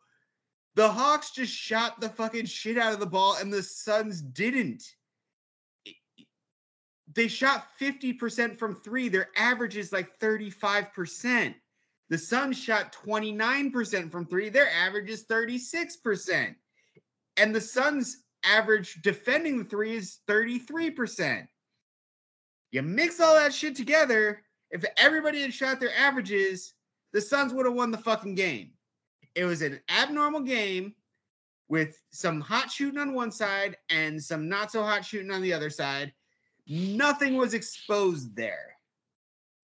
The 0.74 0.88
Hawks 0.88 1.30
just 1.30 1.52
shot 1.52 2.00
the 2.00 2.08
fucking 2.08 2.46
shit 2.46 2.78
out 2.78 2.92
of 2.92 3.00
the 3.00 3.06
ball, 3.06 3.36
and 3.36 3.52
the 3.52 3.62
Suns 3.62 4.20
didn't 4.20 4.82
they 7.16 7.28
shot 7.28 7.66
50% 7.80 8.58
from 8.58 8.74
three. 8.74 9.08
Their 9.08 9.30
average 9.36 9.76
is 9.76 9.92
like 9.92 10.18
35%. 10.20 11.54
The 12.08 12.18
Suns 12.18 12.58
shot 12.58 12.94
29% 13.06 14.12
from 14.12 14.26
three. 14.26 14.50
Their 14.50 14.70
average 14.70 15.10
is 15.10 15.24
36%. 15.24 16.54
And 17.38 17.54
the 17.54 17.60
Suns' 17.60 18.18
average 18.44 19.00
defending 19.02 19.58
the 19.58 19.64
three 19.64 19.96
is 19.96 20.18
33%. 20.28 21.48
You 22.70 22.82
mix 22.82 23.18
all 23.18 23.34
that 23.34 23.54
shit 23.54 23.76
together, 23.76 24.42
if 24.70 24.84
everybody 24.96 25.42
had 25.42 25.54
shot 25.54 25.80
their 25.80 25.94
averages, 25.96 26.74
the 27.12 27.20
Suns 27.20 27.52
would 27.52 27.66
have 27.66 27.74
won 27.74 27.90
the 27.90 27.98
fucking 27.98 28.34
game. 28.34 28.70
It 29.34 29.44
was 29.44 29.62
an 29.62 29.80
abnormal 29.88 30.40
game 30.40 30.94
with 31.68 32.00
some 32.10 32.40
hot 32.40 32.70
shooting 32.70 32.98
on 33.00 33.14
one 33.14 33.30
side 33.30 33.76
and 33.90 34.22
some 34.22 34.48
not 34.48 34.70
so 34.70 34.82
hot 34.82 35.04
shooting 35.04 35.30
on 35.30 35.42
the 35.42 35.52
other 35.52 35.70
side 35.70 36.12
nothing 36.68 37.36
was 37.36 37.54
exposed 37.54 38.34
there. 38.36 38.76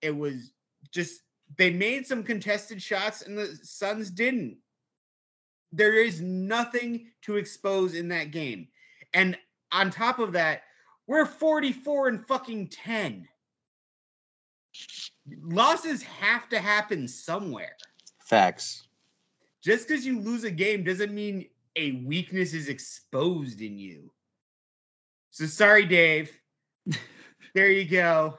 It 0.03 0.17
was 0.17 0.53
just 0.93 1.23
they 1.57 1.71
made 1.71 2.07
some 2.07 2.23
contested 2.23 2.81
shots 2.81 3.23
and 3.23 3.37
the 3.37 3.59
Suns 3.63 4.11
didn't. 4.11 4.57
There 5.73 5.95
is 5.95 6.21
nothing 6.21 7.11
to 7.23 7.37
expose 7.37 7.95
in 7.95 8.09
that 8.09 8.31
game. 8.31 8.69
And 9.15 9.37
on 9.73 9.91
top 9.91 10.19
of 10.19 10.33
that, 10.33 10.63
We're 11.07 11.27
44 11.27 12.09
and 12.09 12.27
fucking 12.27 12.69
10. 12.69 13.29
Losses 15.43 16.03
have 16.03 16.49
to 16.51 16.59
happen 16.59 17.09
somewhere. 17.09 17.77
Facts. 18.25 18.87
Just 19.63 19.87
because 19.87 20.05
you 20.05 20.21
lose 20.21 20.45
a 20.45 20.51
game 20.51 20.83
doesn't 20.85 21.15
mean 21.15 21.47
a 21.77 21.93
weakness 22.05 22.53
is 22.55 22.69
exposed 22.69 23.61
in 23.61 23.79
you. 23.79 24.11
So 25.31 25.47
sorry, 25.47 25.87
Dave. 25.87 26.31
there 27.55 27.71
you 27.71 27.85
go. 27.85 28.39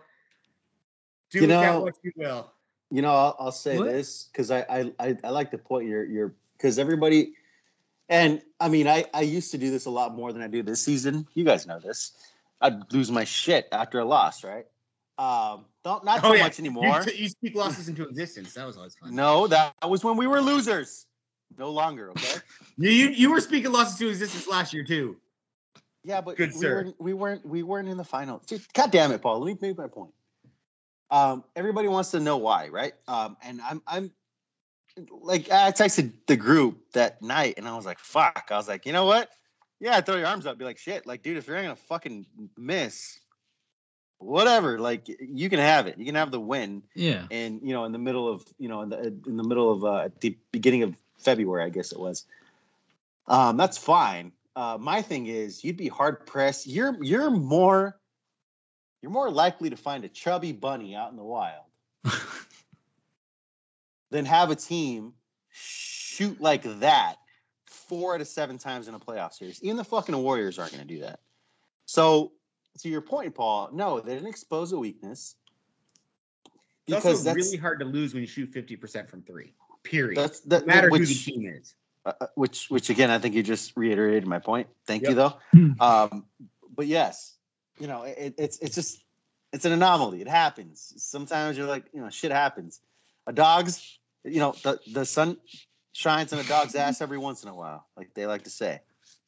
Do 1.32 1.38
You 1.39 1.41
with 1.43 1.50
that 1.52 1.74
know- 1.74 1.82
what 1.82 1.96
you 2.04 2.12
will. 2.15 2.50
You 2.91 3.02
know, 3.02 3.10
I'll, 3.12 3.36
I'll 3.39 3.52
say 3.52 3.78
What? 3.80 3.86
this 3.88 4.26
because 4.32 4.52
I, 4.52 4.60
I 4.69 4.91
I 5.00 5.17
I 5.24 5.30
like 5.32 5.50
the 5.50 5.58
point 5.58 5.88
you're 5.88 6.06
you're 6.06 6.36
because 6.56 6.78
everybody, 6.78 7.34
and 8.08 8.39
I 8.60 8.69
mean 8.69 8.88
I 8.88 9.06
I 9.12 9.22
used 9.22 9.50
to 9.52 9.58
do 9.58 9.72
this 9.72 9.88
a 9.88 9.89
lot 9.89 10.13
more 10.13 10.32
than 10.32 10.43
I 10.43 10.48
do 10.48 10.62
this 10.62 10.84
season. 10.84 11.26
You 11.34 11.43
guys 11.43 11.65
know 11.65 11.80
this. 11.80 12.12
I'd 12.62 12.93
lose 12.93 13.10
my 13.10 13.24
shit 13.24 13.67
after 13.72 13.98
a 13.98 14.06
loss, 14.06 14.43
right? 14.43 14.67
Um, 15.17 15.65
don't 15.84 16.04
not 16.06 16.21
so 16.21 16.30
Oh, 16.30 16.34
yeah. 16.34 16.43
much 16.43 16.60
anymore. 16.60 17.04
You, 17.06 17.13
you 17.13 17.30
speak 17.30 17.56
losses 17.56 17.88
into 17.89 18.04
existence. 18.08 18.54
That 18.54 18.65
was 18.65 18.78
always 18.78 18.95
fun. 18.95 19.13
no, 19.15 19.47
that 19.47 19.73
was 19.88 20.04
when 20.04 20.17
we 20.17 20.28
were 20.28 20.41
losers. 20.41 21.06
No 21.58 21.69
longer, 21.71 22.10
okay? 22.12 22.38
You, 22.78 22.89
you 22.89 23.10
you 23.10 23.32
were 23.32 23.39
speaking 23.39 23.71
losses 23.71 23.99
to 23.99 24.10
existence 24.10 24.47
last 24.47 24.73
year 24.73 24.84
too. 24.84 25.15
Yeah, 26.04 26.21
but 26.21 26.36
Good 26.38 26.54
we 26.54 26.60
sir. 26.60 26.76
weren't 26.76 26.95
we 27.02 27.13
weren't 27.13 27.45
we 27.45 27.62
weren't 27.62 27.88
in 27.88 27.97
the 27.97 28.04
final. 28.04 28.41
God 28.73 28.89
damn 28.89 29.12
it, 29.12 29.21
Paul. 29.21 29.39
Let 29.39 29.45
me 29.62 29.67
make 29.69 29.78
my 29.78 29.86
point. 29.88 30.12
Um, 31.12 31.43
everybody 31.56 31.88
wants 31.88 32.10
to 32.12 32.19
know 32.19 32.38
why, 32.38 32.69
right? 32.69 32.93
Um, 33.08 33.38
and 33.43 33.62
I'm 33.62 33.82
I'm 33.86 34.12
like 35.21 35.52
I 35.52 35.71
texted 35.71 36.13
the 36.26 36.36
group 36.36 36.91
that 36.93 37.21
night 37.21 37.56
and 37.58 37.67
I 37.67 37.76
was 37.76 37.86
like, 37.86 37.99
fuck. 37.99 38.47
I 38.49 38.58
was 38.58 38.67
like, 38.67 38.88
you 38.88 38.91
know 38.93 39.06
what? 39.06 39.30
Yeah, 39.80 40.02
throw 40.02 40.15
your 40.15 40.28
arms 40.28 40.45
up, 40.47 40.58
be 40.58 40.65
like, 40.65 40.78
shit, 40.80 41.06
like, 41.06 41.21
dude, 41.21 41.38
if 41.38 41.45
you're 41.47 41.62
gonna 41.62 41.76
fucking 41.76 42.26
miss, 42.58 43.19
whatever, 44.24 44.80
like 44.80 45.08
you 45.20 45.50
can 45.50 45.60
have 45.60 45.88
it. 45.88 45.98
You 45.98 46.06
can 46.06 46.16
have 46.16 46.32
the 46.32 46.40
win 46.40 46.84
Yeah. 46.96 47.26
and 47.32 47.62
you 47.64 47.74
know 47.74 47.86
in 47.86 47.92
the 47.92 48.00
middle 48.00 48.28
of 48.28 48.44
you 48.58 48.70
know 48.70 48.82
in 48.82 48.90
the 48.90 49.00
in 49.28 49.38
the 49.38 49.44
middle 49.44 49.72
of 49.72 49.84
uh, 49.84 49.98
at 50.06 50.22
the 50.22 50.38
beginning 50.52 50.84
of 50.84 50.96
February, 51.20 51.64
I 51.64 51.70
guess 51.70 51.92
it 51.92 52.00
was. 52.00 52.26
Um, 53.28 53.58
that's 53.58 53.78
fine. 53.78 54.32
Uh, 54.56 54.78
my 54.80 55.02
thing 55.02 55.28
is, 55.28 55.64
you'd 55.64 55.78
be 55.78 55.88
hard 55.88 56.26
pressed. 56.26 56.68
You're 56.68 56.96
you're 57.04 57.30
more 57.32 57.98
you're 59.02 59.12
more 59.12 59.30
likely 59.32 59.70
to 59.70 59.76
find 59.78 60.04
a 60.06 60.10
chubby 60.10 60.52
bunny 60.52 60.96
out 60.96 61.12
in 61.12 61.18
the 61.18 61.24
wild 61.24 61.64
than 64.12 64.26
have 64.26 64.50
a 64.52 64.56
team 64.56 65.14
shoot 65.52 66.40
like 66.42 66.64
that 66.80 67.16
four 67.66 68.16
out 68.16 68.22
of 68.22 68.28
seven 68.28 68.58
times 68.58 68.88
in 68.88 68.94
a 68.94 69.00
playoff 69.00 69.34
series. 69.34 69.62
Even 69.64 69.78
the 69.78 69.84
fucking 69.84 70.16
Warriors 70.18 70.58
aren't 70.60 70.72
going 70.72 70.88
to 70.88 70.94
do 70.94 71.02
that. 71.02 71.20
So, 71.86 72.32
to 72.80 72.90
your 72.90 73.02
point, 73.02 73.36
Paul, 73.36 73.70
no, 73.74 74.00
they 74.00 74.14
didn't 74.14 74.30
expose 74.30 74.72
a 74.72 74.78
weakness 74.78 75.36
It's 76.88 77.06
also 77.06 77.18
that's 77.24 77.36
really 77.36 77.58
hard 77.58 77.80
to 77.80 77.86
lose 77.86 78.14
when 78.14 78.22
you 78.22 78.28
shoot 78.28 78.52
50% 78.52 79.10
from 79.10 79.22
three. 79.22 79.54
Period. 79.84 80.18
that's 80.18 80.40
that, 80.42 80.66
no 80.66 80.74
matter 80.74 80.90
which, 80.90 81.02
who 81.02 81.06
the 81.08 81.14
team 81.14 81.48
is. 81.48 81.76
uh, 82.06 82.14
uh, 82.22 82.28
which 82.36 82.70
which 82.70 82.90
again 82.90 83.10
I 83.12 83.20
think 83.20 83.36
you 83.36 83.44
just 83.44 83.76
reiterated 83.76 84.26
my 84.26 84.40
point. 84.40 84.68
Thank 84.88 85.04
you 85.04 85.14
though. 85.14 85.34
Um, 85.80 86.26
but 86.74 86.88
yes, 86.88 87.36
you 87.80 87.88
know 87.88 88.04
it, 88.04 88.36
it's 88.38 88.60
it's 88.60 88.76
just 88.76 89.04
it's 89.52 89.66
an 89.66 89.74
anomaly. 89.74 90.22
It 90.22 90.30
happens. 90.30 90.94
Sometimes 90.98 91.58
you're 91.58 91.68
like 91.68 91.86
you 91.94 92.00
know 92.00 92.10
shit 92.10 92.32
happens. 92.32 92.80
A 93.28 93.34
dog's 93.34 94.00
you 94.24 94.40
know 94.40 94.56
the 94.64 94.80
the 94.92 95.06
sun 95.06 95.38
shines 95.92 96.32
on 96.32 96.40
a 96.40 96.44
dog's 96.44 96.76
ass 96.76 97.02
every 97.02 97.18
once 97.18 97.44
in 97.44 97.50
a 97.50 97.56
while, 97.56 97.86
like 97.98 98.14
they 98.14 98.26
like 98.26 98.46
to 98.46 98.50
say. 98.50 98.80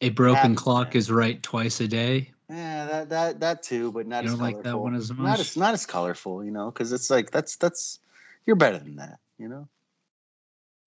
A 0.01 0.09
broken 0.09 0.35
Happens, 0.35 0.59
clock 0.59 0.95
is 0.95 1.11
right 1.11 1.41
twice 1.41 1.79
a 1.79 1.87
day. 1.87 2.31
Yeah, 2.49 2.85
that 2.85 3.09
that 3.09 3.39
that 3.39 3.63
too, 3.63 3.91
but 3.91 4.07
not 4.07 4.23
You 4.23 4.29
as 4.29 4.33
don't 4.33 4.41
like 4.41 4.53
colorful. 4.55 4.71
that 4.71 4.77
one 4.77 4.95
as 4.95 5.11
Not 5.11 5.39
as 5.39 5.57
not 5.57 5.73
as 5.73 5.85
colorful, 5.85 6.43
you 6.43 6.51
know, 6.51 6.69
because 6.69 6.91
it's 6.91 7.09
like 7.09 7.31
that's 7.31 7.55
that's 7.55 7.99
you're 8.45 8.55
better 8.55 8.77
than 8.77 8.97
that, 8.97 9.19
you 9.37 9.47
know. 9.47 9.67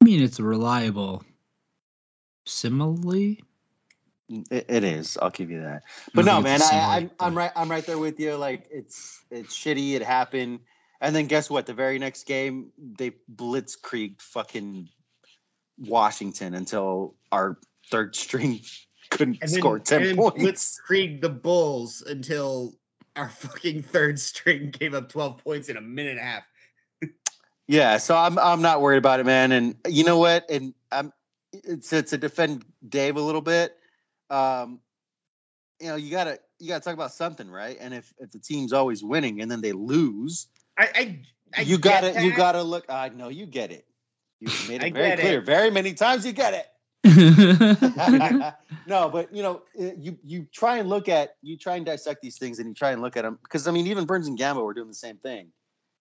I 0.01 0.05
mean, 0.05 0.23
it's 0.23 0.39
reliable 0.39 1.25
simile. 2.49 3.37
Mm, 4.31 4.53
it, 4.53 4.67
it 4.69 4.85
is. 4.85 5.19
I'll 5.21 5.31
give 5.31 5.51
you 5.51 5.63
that. 5.63 5.83
But 6.15 6.25
no, 6.25 6.35
think 6.35 6.45
man, 6.45 6.63
I, 6.63 6.97
I'm 6.97 7.11
I'm 7.19 7.37
right. 7.37 7.51
I'm 7.57 7.71
right 7.71 7.85
there 7.85 7.99
with 7.99 8.21
you. 8.21 8.37
Like 8.37 8.69
it's 8.71 9.21
it's 9.31 9.57
shitty. 9.57 9.95
It 9.95 10.03
happened, 10.03 10.61
and 11.01 11.15
then 11.15 11.27
guess 11.27 11.49
what? 11.49 11.67
The 11.67 11.75
very 11.75 11.99
next 11.99 12.25
game, 12.27 12.73
they 12.79 13.13
blitzkrieg 13.35 14.21
fucking 14.21 14.89
Washington 15.79 16.55
until 16.55 17.15
our 17.33 17.59
third 17.91 18.15
string 18.17 18.61
couldn't 19.11 19.39
And 19.41 19.51
score 19.51 19.79
then 19.79 20.17
points. 20.17 20.39
blitzkrieg 20.39 21.21
the 21.21 21.29
Bulls 21.29 22.03
until 22.03 22.75
our 23.17 23.29
fucking 23.29 23.83
third 23.83 24.19
string 24.21 24.71
gave 24.71 24.95
up 24.95 25.09
12 25.09 25.39
points 25.39 25.69
in 25.69 25.77
a 25.77 25.81
minute 25.81 26.13
and 26.13 26.21
a 26.21 26.23
half. 26.23 26.45
Yeah, 27.67 27.99
so 27.99 28.17
I'm 28.17 28.39
I'm 28.39 28.63
not 28.63 28.81
worried 28.81 28.97
about 28.97 29.21
it, 29.21 29.27
man. 29.27 29.53
And 29.53 29.77
you 29.87 30.03
know 30.05 30.19
what? 30.19 30.51
And 30.51 30.73
I'm 30.91 31.13
it's 31.53 31.91
to, 31.91 32.03
to 32.03 32.17
defend 32.17 32.65
Dave 32.87 33.17
a 33.17 33.21
little 33.21 33.43
bit. 33.43 33.77
Um, 34.31 34.81
you 35.79 35.89
know, 35.89 35.97
you 35.97 36.11
gotta 36.11 36.41
you 36.59 36.69
gotta 36.69 36.83
talk 36.83 36.95
about 36.95 37.13
something, 37.13 37.51
right? 37.51 37.77
And 37.79 37.93
if 37.93 38.13
if 38.19 38.31
the 38.31 38.39
team's 38.39 38.73
always 38.73 39.05
winning 39.05 39.43
and 39.43 39.51
then 39.51 39.61
they 39.61 39.73
lose, 39.73 40.47
I, 40.79 40.89
I, 40.95 41.19
I 41.59 41.61
you 41.63 41.77
gotta 41.77 42.25
you 42.25 42.35
gotta 42.35 42.63
look. 42.63 42.87
I 42.89 43.11
know 43.11 43.29
you 43.29 43.45
get 43.45 43.71
it. 43.71 43.87
You 44.41 44.49
made 44.69 44.83
it 44.83 44.95
very 44.95 45.17
clear, 45.19 45.39
it. 45.41 45.45
very 45.45 45.71
many 45.71 45.93
times. 45.93 46.25
You 46.25 46.33
get 46.33 46.55
it. 46.55 46.67
no, 48.87 49.09
but 49.09 49.35
you 49.35 49.43
know, 49.43 49.63
uh, 49.81 49.91
you 49.99 50.19
you 50.23 50.47
try 50.53 50.79
and 50.79 50.89
look 50.89 51.09
at 51.09 51.37
you 51.43 51.57
try 51.57 51.77
and 51.77 51.87
dissect 51.87 52.23
these 52.23 52.39
things, 52.39 52.59
and 52.59 52.69
you 52.69 52.75
try 52.75 52.93
and 52.93 53.03
look 53.03 53.17
at 53.17 53.23
them 53.23 53.39
because 53.43 53.67
I 53.67 53.73
mean, 53.73 53.87
even 53.87 54.05
Burns 54.05 54.29
and 54.29 54.39
Gambo 54.39 54.65
were 54.65 54.75
doing 54.75 54.89
the 54.89 54.95
same 54.95 55.17
thing, 55.17 55.49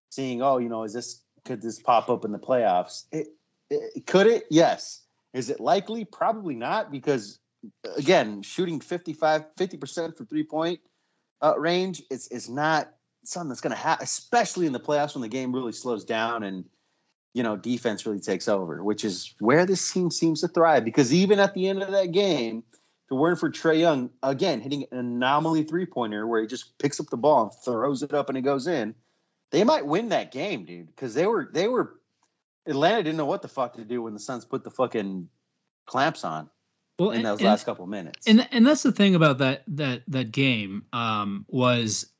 seeing, 0.09 0.41
oh, 0.41 0.57
you 0.57 0.69
know, 0.69 0.83
is 0.83 0.93
this 0.93 1.21
could 1.45 1.61
this 1.61 1.79
pop 1.79 2.09
up 2.09 2.25
in 2.25 2.31
the 2.31 2.39
playoffs? 2.39 3.05
It, 3.11 3.27
it 3.69 4.05
could 4.05 4.27
it? 4.27 4.45
Yes. 4.49 5.01
Is 5.33 5.49
it 5.49 5.59
likely? 5.59 6.05
Probably 6.05 6.55
not, 6.55 6.91
because 6.91 7.39
again, 7.95 8.41
shooting 8.41 8.79
55, 8.79 9.45
50 9.57 9.77
percent 9.77 10.17
from 10.17 10.25
three 10.25 10.43
point 10.43 10.79
uh, 11.41 11.53
range 11.57 12.01
is 12.09 12.27
is 12.27 12.49
not 12.49 12.91
something 13.23 13.49
that's 13.49 13.61
going 13.61 13.75
to 13.75 13.81
happen, 13.81 14.03
especially 14.03 14.65
in 14.67 14.73
the 14.73 14.79
playoffs 14.79 15.15
when 15.15 15.21
the 15.21 15.27
game 15.27 15.53
really 15.53 15.73
slows 15.73 16.05
down 16.05 16.43
and 16.43 16.65
you 17.33 17.43
know 17.43 17.55
defense 17.55 18.05
really 18.05 18.19
takes 18.19 18.47
over, 18.47 18.83
which 18.83 19.05
is 19.05 19.33
where 19.39 19.65
this 19.65 19.91
team 19.91 20.11
seems 20.11 20.41
to 20.41 20.47
thrive. 20.47 20.85
Because 20.85 21.13
even 21.13 21.39
at 21.39 21.53
the 21.53 21.67
end 21.67 21.81
of 21.83 21.91
that 21.91 22.11
game, 22.11 22.63
if 22.71 23.11
it 23.11 23.15
weren't 23.15 23.39
for 23.39 23.49
Trae 23.49 23.79
Young 23.79 24.09
again 24.23 24.61
hitting 24.61 24.85
an 24.91 24.97
anomaly 24.97 25.63
three 25.63 25.85
pointer 25.85 26.25
where 26.25 26.41
he 26.41 26.47
just 26.47 26.77
picks 26.77 26.99
up 26.99 27.07
the 27.07 27.17
ball 27.17 27.43
and 27.43 27.51
throws 27.63 28.03
it 28.03 28.13
up 28.13 28.29
and 28.29 28.37
it 28.37 28.41
goes 28.41 28.67
in, 28.67 28.95
they 29.51 29.63
might 29.63 29.85
win 29.85 30.09
that 30.09 30.31
game, 30.31 30.65
dude. 30.65 30.87
Because 30.87 31.13
they 31.13 31.25
were 31.25 31.49
they 31.53 31.67
were 31.67 31.99
Atlanta 32.65 33.03
didn't 33.03 33.17
know 33.17 33.25
what 33.25 33.41
the 33.41 33.47
fuck 33.47 33.75
to 33.75 33.85
do 33.85 34.01
when 34.01 34.13
the 34.13 34.19
Suns 34.19 34.45
put 34.45 34.63
the 34.63 34.71
fucking 34.71 35.29
clamps 35.85 36.25
on 36.25 36.49
well, 36.99 37.11
in 37.11 37.23
those 37.23 37.39
and- 37.39 37.47
last 37.47 37.65
couple 37.65 37.85
minutes. 37.87 38.27
and 38.27 38.47
and 38.51 38.65
that's 38.65 38.83
the 38.83 38.91
thing 38.91 39.15
about 39.15 39.37
that 39.37 39.63
that 39.67 40.03
that 40.07 40.31
game 40.31 40.85
um, 40.93 41.45
was 41.47 42.11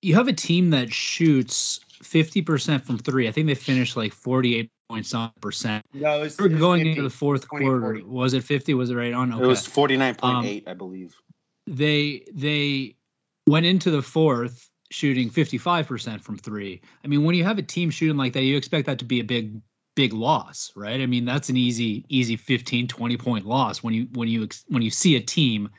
you 0.00 0.14
have 0.14 0.28
a 0.28 0.32
team 0.32 0.70
that 0.70 0.92
shoots 0.92 1.80
50% 2.02 2.82
from 2.84 2.98
three. 2.98 3.28
I 3.28 3.32
think 3.32 3.46
they 3.46 3.54
finished 3.54 3.96
like 3.96 4.12
48 4.12 4.70
points 4.88 5.14
on 5.14 5.32
percent. 5.40 5.84
No, 5.94 6.18
it 6.18 6.22
was, 6.22 6.38
We're 6.38 6.46
it 6.46 6.52
was 6.52 6.60
going 6.60 6.80
50. 6.80 6.90
into 6.90 7.02
the 7.02 7.10
fourth 7.10 7.46
20, 7.48 7.64
quarter. 7.64 7.80
40. 7.80 8.02
Was 8.04 8.34
it 8.34 8.44
50? 8.44 8.74
Was 8.74 8.90
it 8.90 8.94
right 8.94 9.12
on? 9.12 9.32
Okay. 9.32 9.42
It 9.42 9.46
was 9.46 9.66
49.8, 9.66 10.22
Um, 10.22 10.62
I 10.66 10.74
believe. 10.74 11.14
they 11.66 12.24
they 12.34 12.96
went 13.46 13.66
into 13.66 13.90
the 13.90 14.02
fourth 14.02 14.68
shooting 14.90 15.30
55% 15.30 16.20
from 16.20 16.36
three. 16.36 16.80
I 17.04 17.08
mean, 17.08 17.24
when 17.24 17.34
you 17.34 17.44
have 17.44 17.58
a 17.58 17.62
team 17.62 17.90
shooting 17.90 18.16
like 18.16 18.34
that, 18.34 18.42
you 18.42 18.56
expect 18.56 18.86
that 18.86 18.98
to 19.00 19.04
be 19.04 19.20
a 19.20 19.24
big 19.24 19.60
big 19.94 20.12
loss, 20.12 20.72
right? 20.74 21.00
I 21.00 21.06
mean, 21.06 21.24
that's 21.24 21.48
an 21.50 21.56
easy 21.56 22.04
easy 22.08 22.36
15 22.36 22.88
20 22.88 23.16
point 23.16 23.46
loss 23.46 23.82
when 23.82 23.94
you 23.94 24.08
when 24.14 24.28
you 24.28 24.48
when 24.68 24.82
you 24.82 24.90
see 24.90 25.16
a 25.16 25.20
team 25.20 25.70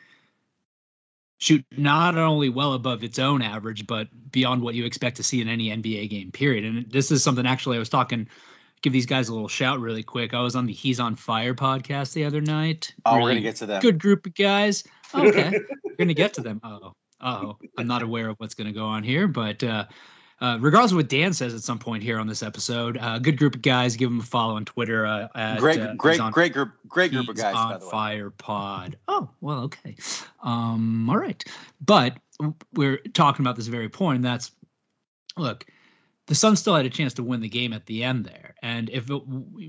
shoot 1.43 1.65
not 1.75 2.17
only 2.17 2.47
well 2.47 2.71
above 2.71 3.03
its 3.03 3.19
own 3.19 3.41
average 3.41 3.85
but 3.85 4.07
beyond 4.31 4.61
what 4.61 4.75
you 4.75 4.85
expect 4.85 5.17
to 5.17 5.23
see 5.23 5.41
in 5.41 5.49
any 5.49 5.67
NBA 5.67 6.09
game 6.09 6.31
period. 6.31 6.63
And 6.63 6.89
this 6.89 7.11
is 7.11 7.21
something 7.21 7.45
actually 7.45 7.75
I 7.75 7.79
was 7.79 7.89
talking 7.89 8.29
give 8.81 8.93
these 8.93 9.05
guys 9.05 9.27
a 9.27 9.33
little 9.33 9.49
shout 9.49 9.81
really 9.81 10.03
quick. 10.03 10.33
I 10.33 10.41
was 10.41 10.55
on 10.55 10.67
the 10.67 10.73
He's 10.73 11.01
on 11.01 11.17
Fire 11.17 11.53
podcast 11.53 12.13
the 12.13 12.23
other 12.23 12.39
night. 12.39 12.93
Oh, 13.05 13.15
we're 13.21 13.29
gonna 13.29 13.41
get 13.41 13.57
to 13.57 13.65
that. 13.67 13.81
good 13.81 13.99
group 13.99 14.25
of 14.25 14.35
guys. 14.35 14.85
Okay, 15.13 15.51
we're 15.83 15.95
gonna 15.97 16.13
get 16.13 16.35
to 16.35 16.41
them. 16.41 16.61
Oh, 16.63 16.93
oh, 17.19 17.57
I'm 17.77 17.87
not 17.87 18.03
aware 18.03 18.29
of 18.29 18.37
what's 18.37 18.53
gonna 18.53 18.71
go 18.71 18.85
on 18.85 19.03
here, 19.03 19.27
but 19.27 19.63
uh, 19.63 19.85
uh, 20.43 20.57
regardless 20.59 20.91
of 20.91 20.97
what 20.97 21.07
Dan 21.07 21.31
says 21.31 21.53
at 21.53 21.61
some 21.61 21.79
point 21.79 22.03
here 22.03 22.19
on 22.19 22.27
this 22.27 22.43
episode, 22.43 22.97
uh, 22.97 23.17
good 23.17 23.37
group 23.37 23.55
of 23.55 23.61
guys. 23.61 23.95
Give 23.95 24.09
them 24.09 24.19
a 24.19 24.23
follow 24.23 24.57
on 24.57 24.65
Twitter. 24.65 25.05
Uh, 25.05 25.29
at, 25.33 25.59
Great, 25.59 25.79
uh, 25.79 25.93
great, 25.95 26.19
on, 26.19 26.33
great 26.33 26.51
group, 26.51 26.73
great 26.85 27.11
group 27.13 27.29
of 27.29 27.37
guys. 27.37 27.55
on 27.55 27.69
By 27.69 27.77
the 27.77 27.85
way, 27.85 27.91
Fire 27.91 28.29
Pod. 28.29 28.97
Oh, 29.07 29.29
well, 29.39 29.59
okay. 29.61 29.95
Um, 30.43 31.09
all 31.09 31.17
right, 31.17 31.41
but 31.79 32.17
we're 32.73 32.97
talking 32.97 33.45
about 33.45 33.55
this 33.55 33.67
very 33.67 33.87
point. 33.87 34.17
And 34.17 34.25
that's 34.25 34.51
look. 35.37 35.65
the 36.27 36.35
Suns 36.35 36.59
still 36.59 36.75
had 36.75 36.85
a 36.85 36.89
chance 36.89 37.13
to 37.15 37.23
win 37.23 37.41
the 37.41 37.49
game 37.49 37.71
at 37.71 37.85
the 37.85 38.03
end 38.03 38.25
there. 38.25 38.55
And 38.61 38.89
if 38.89 39.09
it, 39.09 39.21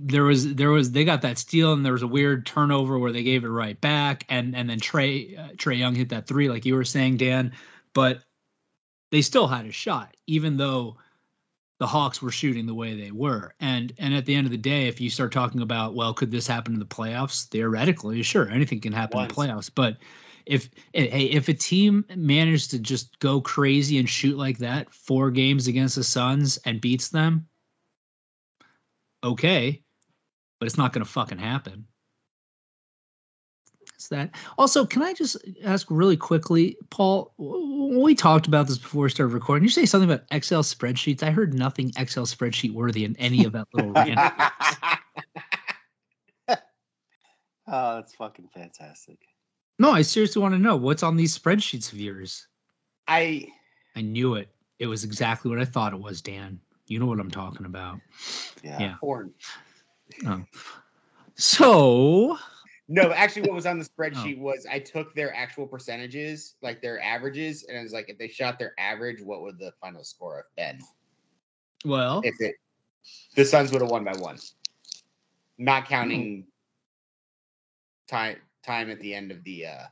there 0.09 0.25
was 0.25 0.55
there 0.55 0.71
was 0.71 0.91
they 0.91 1.05
got 1.05 1.23
that 1.23 1.39
steal 1.39 1.73
and 1.73 1.85
there 1.85 1.93
was 1.93 2.03
a 2.03 2.09
weird 2.09 2.47
turnover 2.47 2.99
where 2.99 3.13
they 3.13 3.23
gave 3.23 3.45
it 3.45 3.49
right 3.49 3.81
back 3.81 4.25
and 4.29 4.55
and 4.57 4.69
then 4.69 4.81
Trae 4.81 5.39
uh, 5.39 5.53
Trae 5.53 5.79
Young 5.79 5.95
hit 5.95 6.09
that 6.09 6.27
three 6.27 6.49
like 6.49 6.65
you 6.65 6.75
were 6.75 6.85
saying 6.85 7.19
Dan, 7.19 7.53
but 7.93 8.23
they 9.15 9.23
still 9.23 9.47
had 9.47 9.67
a 9.67 9.73
shot 9.73 10.17
even 10.27 10.57
though 10.57 10.97
the 11.79 11.87
Hawks 11.87 12.23
were 12.23 12.31
shooting 12.31 12.67
the 12.67 12.75
way 12.75 12.95
they 12.95 13.11
were. 13.11 13.55
And 13.61 13.93
and 13.99 14.15
at 14.15 14.27
the 14.27 14.35
end 14.35 14.47
of 14.47 14.53
the 14.53 14.57
day, 14.57 14.89
if 14.89 15.01
you 15.01 15.11
start 15.11 15.33
talking 15.33 15.61
about 15.61 15.95
well, 15.95 16.15
could 16.15 16.31
this 16.31 16.47
happen 16.47 16.75
in 16.75 16.79
the 16.79 16.87
playoffs? 16.87 17.47
Theoretically, 17.49 18.23
sure, 18.23 18.49
anything 18.49 18.81
can 18.81 18.93
happen 18.93 19.19
Once. 19.19 19.31
in 19.31 19.35
the 19.35 19.43
playoffs, 19.43 19.71
but 19.75 19.99
if 20.47 20.69
hey, 20.93 21.25
if 21.25 21.49
a 21.49 21.55
team 21.55 22.05
manages 22.15 22.69
to 22.69 22.79
just 22.79 23.19
go 23.19 23.41
crazy 23.41 23.99
and 23.99 24.09
shoot 24.09 24.37
like 24.37 24.59
that 24.59 24.93
four 24.93 25.31
games 25.31 25.67
against 25.67 25.97
the 25.97 26.05
Suns 26.05 26.59
and 26.59 26.81
beats 26.81 27.09
them, 27.09 27.49
okay, 29.23 29.83
but 30.61 30.67
it's 30.67 30.79
not 30.79 30.93
going 30.93 31.05
to 31.05 31.11
fucking 31.11 31.39
happen. 31.39 31.87
It's 34.05 34.11
that. 34.11 34.33
Also, 34.59 34.85
can 34.85 35.03
I 35.03 35.15
just 35.15 35.39
ask 35.65 35.87
really 35.91 36.19
quickly, 36.19 36.77
Paul? 36.91 37.33
We 37.39 38.15
talked 38.15 38.47
about 38.47 38.67
this 38.67 38.77
before 38.77 39.05
we 39.05 39.09
started 39.09 39.33
recording. 39.33 39.65
You 39.65 39.71
say 39.71 39.87
something 39.87 40.11
about 40.11 40.27
Excel 40.31 40.63
spreadsheets. 40.63 41.23
I 41.23 41.31
heard 41.31 41.55
nothing 41.55 41.91
Excel 41.97 42.27
spreadsheet 42.27 42.75
worthy 42.75 43.07
in 43.07 43.17
any 43.17 43.47
of 43.47 43.53
that 43.53 43.67
little 43.73 43.93
rant. 43.93 44.21
oh, 47.67 47.95
that's 47.95 48.15
fucking 48.17 48.51
fantastic. 48.53 49.21
No, 49.79 49.91
I 49.91 50.03
seriously 50.03 50.43
want 50.43 50.53
to 50.53 50.61
know 50.61 50.77
what's 50.77 51.03
on 51.03 51.17
these 51.17 51.39
spreadsheets 51.39 51.91
of 51.91 51.99
yours. 51.99 52.47
I 53.09 53.49
I 53.97 54.03
knew 54.03 54.35
it. 54.35 54.51
It 54.79 54.87
was 54.87 55.05
exactly 55.05 55.51
what 55.51 55.61
I 55.61 55.65
thought 55.65 55.95
it 55.95 56.01
was, 56.01 56.21
Dan. 56.21 56.61
You 56.89 56.99
know 56.99 57.07
what 57.07 57.21
I'm 57.21 57.31
talking 57.31 57.65
about. 57.65 58.01
Yeah. 58.63 58.81
yeah. 58.81 58.95
Porn. 59.01 59.33
Oh. 60.27 60.45
So 61.37 62.39
no, 62.89 63.13
actually, 63.13 63.43
what 63.43 63.55
was 63.55 63.67
on 63.67 63.79
the 63.79 63.85
spreadsheet 63.99 64.39
oh. 64.39 64.43
was 64.43 64.67
I 64.71 64.79
took 64.79 65.15
their 65.15 65.35
actual 65.35 65.67
percentages, 65.67 66.57
like 66.63 66.83
their 66.83 67.01
averages, 67.03 67.65
and 67.65 67.79
I 67.79 67.83
was 67.83 67.93
like, 67.93 68.09
if 68.09 68.19
they 68.19 68.29
shot 68.29 68.59
their 68.59 68.75
average, 68.79 69.23
what 69.23 69.43
would 69.43 69.59
the 69.59 69.73
final 69.81 70.05
score 70.05 70.37
have 70.37 70.57
been? 70.57 70.85
Well, 71.85 72.23
if 72.25 72.35
it 72.41 72.57
the 73.35 73.45
Suns 73.45 73.73
would 73.73 73.83
have 73.83 73.91
won 73.91 74.05
by 74.05 74.17
one, 74.17 74.39
not 75.59 75.87
counting 75.87 76.43
hmm. 76.43 78.15
time 78.15 78.37
time 78.65 78.91
at 78.91 79.01
the 79.01 79.15
end 79.15 79.31
of 79.31 79.45
the 79.45 79.67
uh 79.67 79.87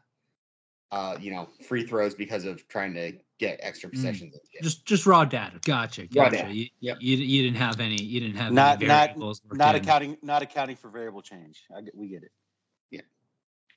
uh 0.90 1.16
you 1.20 1.30
know 1.30 1.48
free 1.66 1.86
throws 1.86 2.14
because 2.14 2.46
of 2.46 2.66
trying 2.68 2.94
to 2.94 3.12
get 3.38 3.58
extra 3.62 3.90
mm. 3.90 3.92
possessions. 3.92 4.34
Mm. 4.34 4.62
Just 4.62 4.86
just 4.86 5.04
raw 5.04 5.24
data. 5.24 5.58
Gotcha. 5.64 6.06
Gotcha. 6.06 6.20
Raw 6.20 6.28
data. 6.28 6.54
You, 6.54 6.66
yep. 6.80 6.98
you, 7.00 7.16
you 7.16 7.42
didn't 7.42 7.58
have 7.58 7.80
any. 7.80 8.00
You 8.00 8.20
didn't 8.20 8.36
have 8.36 8.52
not 8.52 8.80
not 8.80 9.16
not 9.52 9.74
accounting 9.74 10.16
not 10.22 10.42
accounting 10.42 10.76
for 10.76 10.88
variable 10.88 11.22
change. 11.22 11.64
I 11.76 11.82
get, 11.82 11.96
we 11.96 12.08
get 12.08 12.22
it. 12.22 12.30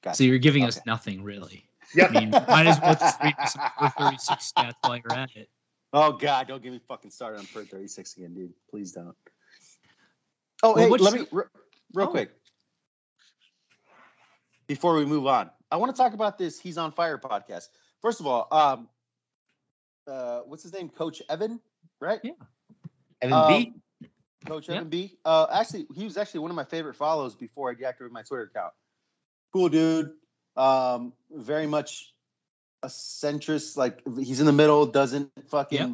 Yeah. 0.06 0.12
Gotcha. 0.12 0.18
So 0.18 0.24
you're 0.24 0.38
giving 0.38 0.64
okay. 0.64 0.70
us 0.70 0.80
nothing 0.86 1.24
really. 1.24 1.66
Yeah. 1.94 2.08
I 2.08 2.20
mean, 2.20 2.32
might 2.32 2.68
as 2.68 2.80
well 2.80 2.96
just 2.96 3.22
read 3.22 3.36
some 3.48 3.64
per 3.80 3.90
36 3.90 4.54
stats 4.56 4.74
while 4.82 4.98
you're 4.98 5.18
at 5.18 5.36
it. 5.36 5.50
Oh 5.94 6.12
God, 6.14 6.48
don't 6.48 6.62
get 6.62 6.72
me 6.72 6.82
fucking 6.88 7.12
started 7.12 7.40
on 7.40 7.46
per 7.48 7.64
36 7.64 8.18
again, 8.18 8.34
dude. 8.34 8.54
Please 8.70 8.92
don't. 8.92 9.16
Oh, 10.64 10.74
well, 10.74 10.90
hey, 10.90 11.04
let 11.04 11.14
me 11.14 11.28
real, 11.32 11.46
real 11.94 12.08
oh. 12.08 12.12
quick 12.12 12.32
before 14.68 14.96
we 14.96 15.06
move 15.06 15.28
on, 15.28 15.50
I 15.72 15.78
want 15.78 15.96
to 15.96 16.02
talk 16.02 16.14
about 16.14 16.38
this 16.38 16.60
He's 16.60 16.78
on 16.78 16.92
Fire 16.92 17.18
podcast. 17.18 17.68
First 18.02 18.20
of 18.20 18.28
all, 18.28 18.48
um, 18.52 18.88
uh, 20.08 20.42
what's 20.42 20.64
his 20.64 20.74
name? 20.74 20.90
Coach 20.90 21.22
Evan, 21.30 21.60
right? 22.00 22.20
Yeah. 22.24 22.32
Evan 23.22 23.34
um, 23.34 23.48
B. 23.48 23.74
Coach 24.46 24.70
yeah. 24.70 24.76
Evan 24.76 24.90
B. 24.90 25.18
Uh, 25.26 25.48
actually, 25.52 25.88
he 25.96 26.04
was 26.04 26.18
actually 26.18 26.42
one 26.42 26.52
of 26.52 26.56
my 26.56 26.64
favorite 26.64 26.96
follows 26.96 27.36
before 27.36 27.70
I 27.70 27.74
deactivated 27.74 28.12
my 28.12 28.22
Twitter 28.22 28.44
account. 28.44 28.74
Cool 29.56 29.70
dude. 29.70 30.12
Um, 30.58 31.14
very 31.32 31.66
much 31.66 32.14
a 32.84 32.88
centrist. 32.88 33.78
Like 33.78 34.02
he's 34.18 34.42
in 34.42 34.46
the 34.46 34.52
middle. 34.52 34.86
Doesn't 34.86 35.32
fucking 35.48 35.80
yep. 35.80 35.90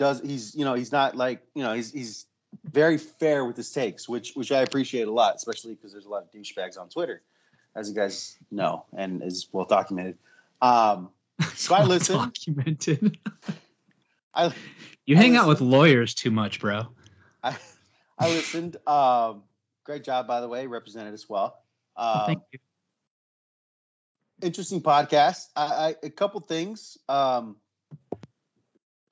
does. 0.00 0.20
He's 0.20 0.56
you 0.56 0.64
know 0.64 0.74
he's 0.74 0.90
not 0.90 1.16
like 1.16 1.40
you 1.54 1.62
know 1.62 1.72
he's 1.72 1.92
he's 1.92 2.26
very 2.64 2.98
fair 2.98 3.44
with 3.44 3.56
his 3.56 3.70
takes, 3.70 4.08
which 4.08 4.32
which 4.34 4.50
I 4.50 4.62
appreciate 4.62 5.06
a 5.06 5.12
lot, 5.12 5.36
especially 5.36 5.76
because 5.76 5.92
there's 5.92 6.04
a 6.04 6.08
lot 6.08 6.24
of 6.24 6.32
douchebags 6.32 6.76
on 6.80 6.88
Twitter 6.88 7.22
as 7.76 7.88
you 7.88 7.94
guys 7.94 8.36
know 8.50 8.84
and 8.92 9.22
is 9.22 9.46
well 9.52 9.66
documented. 9.66 10.18
Um, 10.60 11.10
so 11.54 11.76
I 11.76 11.84
listen. 11.84 12.16
Documented. 12.16 13.18
I 14.34 14.46
you 15.06 15.14
I 15.14 15.20
hang 15.20 15.34
listened. 15.34 15.36
out 15.36 15.46
with 15.46 15.60
lawyers 15.60 16.14
too 16.14 16.32
much, 16.32 16.58
bro. 16.58 16.88
I 17.40 17.56
I 18.18 18.30
listened. 18.30 18.78
Um, 18.84 19.44
great 19.84 20.02
job, 20.02 20.26
by 20.26 20.40
the 20.40 20.48
way, 20.48 20.66
represented 20.66 21.14
as 21.14 21.28
well. 21.28 21.62
Um, 21.96 22.06
well 22.14 22.26
thank 22.26 22.42
you. 22.50 22.58
Interesting 24.42 24.82
podcast. 24.82 25.46
I, 25.54 25.64
I 25.64 25.94
a 26.02 26.10
couple 26.10 26.40
things. 26.40 26.98
Um, 27.08 27.56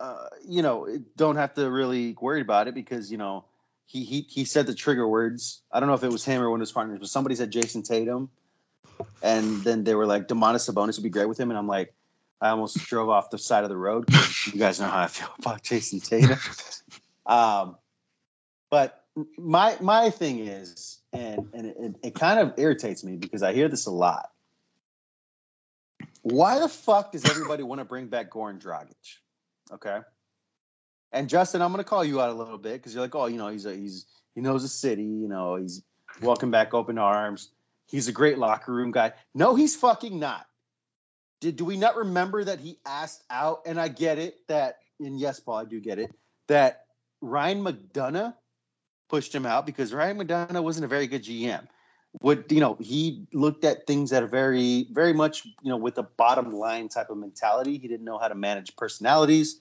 uh, 0.01 0.29
you 0.47 0.63
know, 0.63 0.89
don't 1.17 1.37
have 1.37 1.55
to 1.55 1.69
really 1.71 2.17
worry 2.21 2.41
about 2.41 2.69
it 2.69 2.75
because 2.75 3.11
you 3.11 3.19
know 3.19 3.45
he 3.87 4.05
he 4.05 4.21
he 4.23 4.45
said 4.45 4.67
the 4.67 4.75
trigger 4.75 5.07
words. 5.07 5.63
I 5.73 5.81
don't 5.81 5.89
know 5.89 5.95
if 5.95 6.05
it 6.05 6.13
was 6.13 6.25
him 6.25 6.43
or 6.43 6.51
one 6.51 6.61
of 6.61 6.63
his 6.63 6.73
partners, 6.73 6.99
but 7.01 7.09
somebody 7.09 7.35
said 7.35 7.51
Jayson 7.51 7.83
Tatum 7.83 8.31
and 9.23 9.63
then 9.63 9.85
they 9.85 9.95
were 9.95 10.07
like, 10.07 10.29
Domantas 10.29 10.69
Sabonis 10.69 10.97
would 10.97 11.03
be 11.03 11.11
great 11.11 11.29
with 11.29 11.39
him. 11.39 11.51
And 11.51 11.59
I'm 11.59 11.67
like, 11.67 11.95
I 12.41 12.51
almost 12.51 12.79
drove 12.87 13.09
off 13.09 13.31
the 13.31 13.39
side 13.39 13.65
of 13.65 13.71
the 13.71 13.77
road. 13.77 14.09
You 14.47 14.59
guys 14.59 14.79
know 14.81 14.87
how 14.87 15.03
I 15.03 15.07
feel 15.09 15.29
about 15.39 15.63
Jayson 15.63 16.01
Tatum. 16.01 16.39
um, 17.27 17.77
but 18.71 19.05
my 19.37 19.77
my 19.81 20.11
thing 20.11 20.39
is, 20.39 21.01
and 21.13 21.49
and 21.53 21.67
it, 21.67 21.95
it 22.03 22.15
kind 22.15 22.39
of 22.39 22.55
irritates 22.59 23.03
me 23.03 23.17
because 23.17 23.43
I 23.43 23.53
hear 23.53 23.69
this 23.69 23.87
a 23.87 23.91
lot. 23.91 24.31
Why 26.31 26.59
the 26.59 26.69
fuck 26.69 27.13
does 27.13 27.29
everybody 27.29 27.63
want 27.63 27.81
to 27.81 27.85
bring 27.85 28.09
back 28.09 28.31
Goran 28.31 28.61
Dragic? 28.61 28.95
Okay. 29.73 30.01
And 31.11 31.29
Justin, 31.29 31.63
I'm 31.63 31.73
going 31.73 31.83
to 31.83 31.89
call 31.89 32.05
you 32.05 32.21
out 32.21 32.29
a 32.29 32.35
little 32.35 32.59
bit 32.59 32.75
because 32.75 32.95
you're 32.95 33.03
like, 33.03 33.15
oh, 33.15 33.27
you 33.27 33.39
know, 33.39 33.49
he's 33.49 33.65
a, 33.65 33.75
he's 33.75 34.07
he 34.35 34.43
knows 34.43 34.63
the 34.63 34.69
city, 34.69 35.05
you 35.05 35.29
know, 35.29 35.57
he's 35.57 35.83
welcome 36.21 36.51
back 36.51 36.75
open 36.75 36.99
arms. 36.99 37.51
He's 37.87 38.09
a 38.09 38.13
great 38.13 38.37
locker 38.37 38.73
room 38.73 38.91
guy. 38.91 39.15
No, 39.35 39.55
he's 39.55 39.75
fucking 39.75 40.19
not. 40.19 40.47
Did 41.41 41.57
do 41.57 41.65
we 41.65 41.77
not 41.79 41.97
remember 41.97 42.45
that 42.45 42.61
he 42.61 42.79
asked 42.85 43.23
out? 43.31 43.63
And 43.65 43.81
I 43.81 43.89
get 43.89 44.19
it 44.19 44.37
that, 44.49 44.79
and 45.01 45.19
yes, 45.19 45.41
Paul, 45.41 45.57
I 45.57 45.65
do 45.65 45.81
get 45.81 45.99
it 45.99 46.15
that 46.49 46.85
Ryan 47.23 47.65
McDonough 47.65 48.35
pushed 49.09 49.35
him 49.35 49.47
out 49.47 49.65
because 49.65 49.95
Ryan 49.95 50.19
McDonough 50.19 50.63
wasn't 50.63 50.85
a 50.85 50.89
very 50.89 51.07
good 51.07 51.25
GM. 51.25 51.67
Would 52.21 52.51
you 52.51 52.61
know 52.61 52.77
he 52.81 53.27
looked 53.33 53.65
at 53.65 53.87
things 53.87 54.11
that 54.11 54.23
are 54.23 54.29
very, 54.29 54.87
very 54.91 55.13
much 55.13 55.45
you 55.45 55.71
know 55.71 55.77
with 55.77 55.99
a 55.99 56.03
bottom 56.03 56.53
line 56.53 56.89
type 56.89 57.11
of 57.11 57.19
mentality. 57.19 57.79
He 57.79 57.89
didn't 57.89 58.05
know 58.05 58.19
how 58.19 58.29
to 58.29 58.35
manage 58.35 58.77
personalities, 58.77 59.61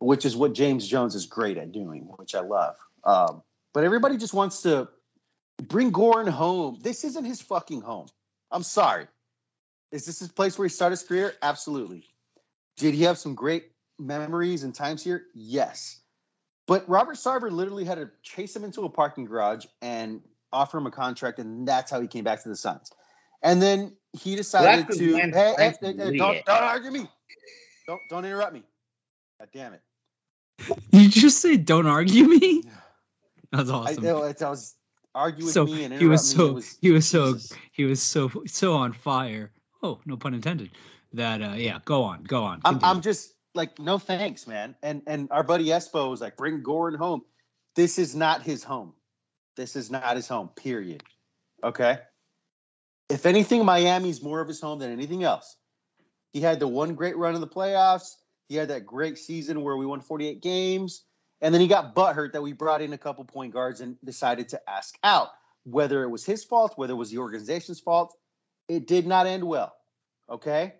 which 0.00 0.24
is 0.24 0.36
what 0.36 0.54
James 0.54 0.86
Jones 0.86 1.14
is 1.14 1.26
great 1.26 1.56
at 1.56 1.72
doing, 1.72 2.10
which 2.16 2.34
I 2.34 2.40
love. 2.40 2.76
Um, 3.04 3.42
but 3.72 3.84
everybody 3.84 4.16
just 4.16 4.34
wants 4.34 4.62
to 4.62 4.88
Bring 5.62 5.92
Goran 5.92 6.28
home. 6.28 6.78
This 6.80 7.04
isn't 7.04 7.24
his 7.24 7.40
fucking 7.40 7.80
home. 7.80 8.06
I'm 8.50 8.62
sorry. 8.62 9.06
Is 9.90 10.06
this 10.06 10.20
his 10.20 10.28
place 10.28 10.58
where 10.58 10.68
he 10.68 10.72
started 10.72 10.98
his 10.98 11.02
career? 11.02 11.34
Absolutely. 11.42 12.04
Did 12.76 12.94
he 12.94 13.04
have 13.04 13.18
some 13.18 13.34
great 13.34 13.64
memories 13.98 14.62
and 14.62 14.74
times 14.74 15.02
here? 15.02 15.24
Yes. 15.34 15.98
But 16.66 16.88
Robert 16.88 17.16
Sarver 17.16 17.50
literally 17.50 17.84
had 17.84 17.96
to 17.96 18.10
chase 18.22 18.54
him 18.54 18.62
into 18.62 18.84
a 18.84 18.88
parking 18.88 19.24
garage 19.24 19.66
and 19.82 20.20
offer 20.52 20.78
him 20.78 20.86
a 20.86 20.90
contract, 20.90 21.38
and 21.38 21.66
that's 21.66 21.90
how 21.90 22.00
he 22.00 22.06
came 22.06 22.24
back 22.24 22.42
to 22.42 22.48
the 22.48 22.56
Suns. 22.56 22.90
And 23.42 23.62
then 23.62 23.96
he 24.12 24.36
decided 24.36 24.88
well, 24.88 24.98
to 24.98 25.16
hey, 25.16 25.54
hey, 25.56 25.74
hey, 25.80 26.18
don't, 26.18 26.44
don't 26.44 26.62
argue 26.62 26.90
me. 26.90 27.08
Don't 27.86 28.00
don't 28.08 28.24
interrupt 28.24 28.52
me. 28.52 28.62
God 29.38 29.48
damn 29.52 29.74
it. 29.74 29.82
You 30.90 31.08
just 31.08 31.40
say 31.40 31.56
don't 31.56 31.86
argue 31.86 32.24
me? 32.24 32.64
That's 33.52 33.70
awesome. 33.70 34.04
I, 34.04 34.08
it, 34.08 34.40
it 34.40 34.40
was 34.40 34.74
argue 35.14 35.44
with 35.46 35.54
so 35.54 35.64
me 35.64 35.84
and 35.84 35.94
he 35.94 36.06
was 36.06 36.28
so 36.28 36.52
was, 36.54 36.78
he 36.80 36.90
was 36.90 37.06
so 37.06 37.34
Jesus. 37.34 37.52
he 37.72 37.84
was 37.84 38.02
so 38.02 38.30
so 38.46 38.74
on 38.74 38.92
fire. 38.92 39.52
Oh, 39.82 40.00
no 40.04 40.16
pun 40.16 40.34
intended. 40.34 40.70
That 41.12 41.40
uh 41.40 41.54
yeah, 41.56 41.78
go 41.84 42.02
on, 42.02 42.24
go 42.24 42.44
on. 42.44 42.60
I'm, 42.64 42.80
I'm 42.82 43.00
just 43.00 43.32
like 43.54 43.78
no 43.78 43.98
thanks, 43.98 44.46
man. 44.46 44.74
And 44.82 45.02
and 45.06 45.28
our 45.30 45.42
buddy 45.42 45.66
Espo 45.66 46.10
was 46.10 46.20
like, 46.20 46.36
bring 46.36 46.62
Goran 46.62 46.96
home. 46.96 47.22
This 47.74 47.98
is 47.98 48.14
not 48.14 48.42
his 48.42 48.64
home. 48.64 48.94
This 49.58 49.74
is 49.74 49.90
not 49.90 50.14
his 50.14 50.28
home. 50.28 50.50
Period. 50.54 51.02
Okay. 51.64 51.98
If 53.10 53.26
anything, 53.26 53.64
Miami's 53.64 54.22
more 54.22 54.40
of 54.40 54.46
his 54.46 54.60
home 54.60 54.78
than 54.78 54.92
anything 54.92 55.24
else. 55.24 55.56
He 56.32 56.40
had 56.40 56.60
the 56.60 56.68
one 56.68 56.94
great 56.94 57.16
run 57.16 57.34
in 57.34 57.40
the 57.40 57.48
playoffs. 57.48 58.14
He 58.48 58.54
had 58.54 58.68
that 58.68 58.86
great 58.86 59.18
season 59.18 59.62
where 59.62 59.76
we 59.76 59.84
won 59.84 60.00
48 60.00 60.40
games. 60.40 61.02
And 61.40 61.52
then 61.52 61.60
he 61.60 61.66
got 61.66 61.96
butthurt 61.96 62.34
that 62.34 62.42
we 62.42 62.52
brought 62.52 62.82
in 62.82 62.92
a 62.92 62.98
couple 62.98 63.24
point 63.24 63.52
guards 63.52 63.80
and 63.80 63.96
decided 64.04 64.50
to 64.50 64.60
ask 64.70 64.96
out. 65.02 65.30
Whether 65.64 66.04
it 66.04 66.08
was 66.08 66.24
his 66.24 66.44
fault, 66.44 66.74
whether 66.76 66.92
it 66.92 66.96
was 66.96 67.10
the 67.10 67.18
organization's 67.18 67.80
fault, 67.80 68.16
it 68.68 68.86
did 68.86 69.08
not 69.08 69.26
end 69.26 69.42
well. 69.42 69.74
Okay. 70.30 70.74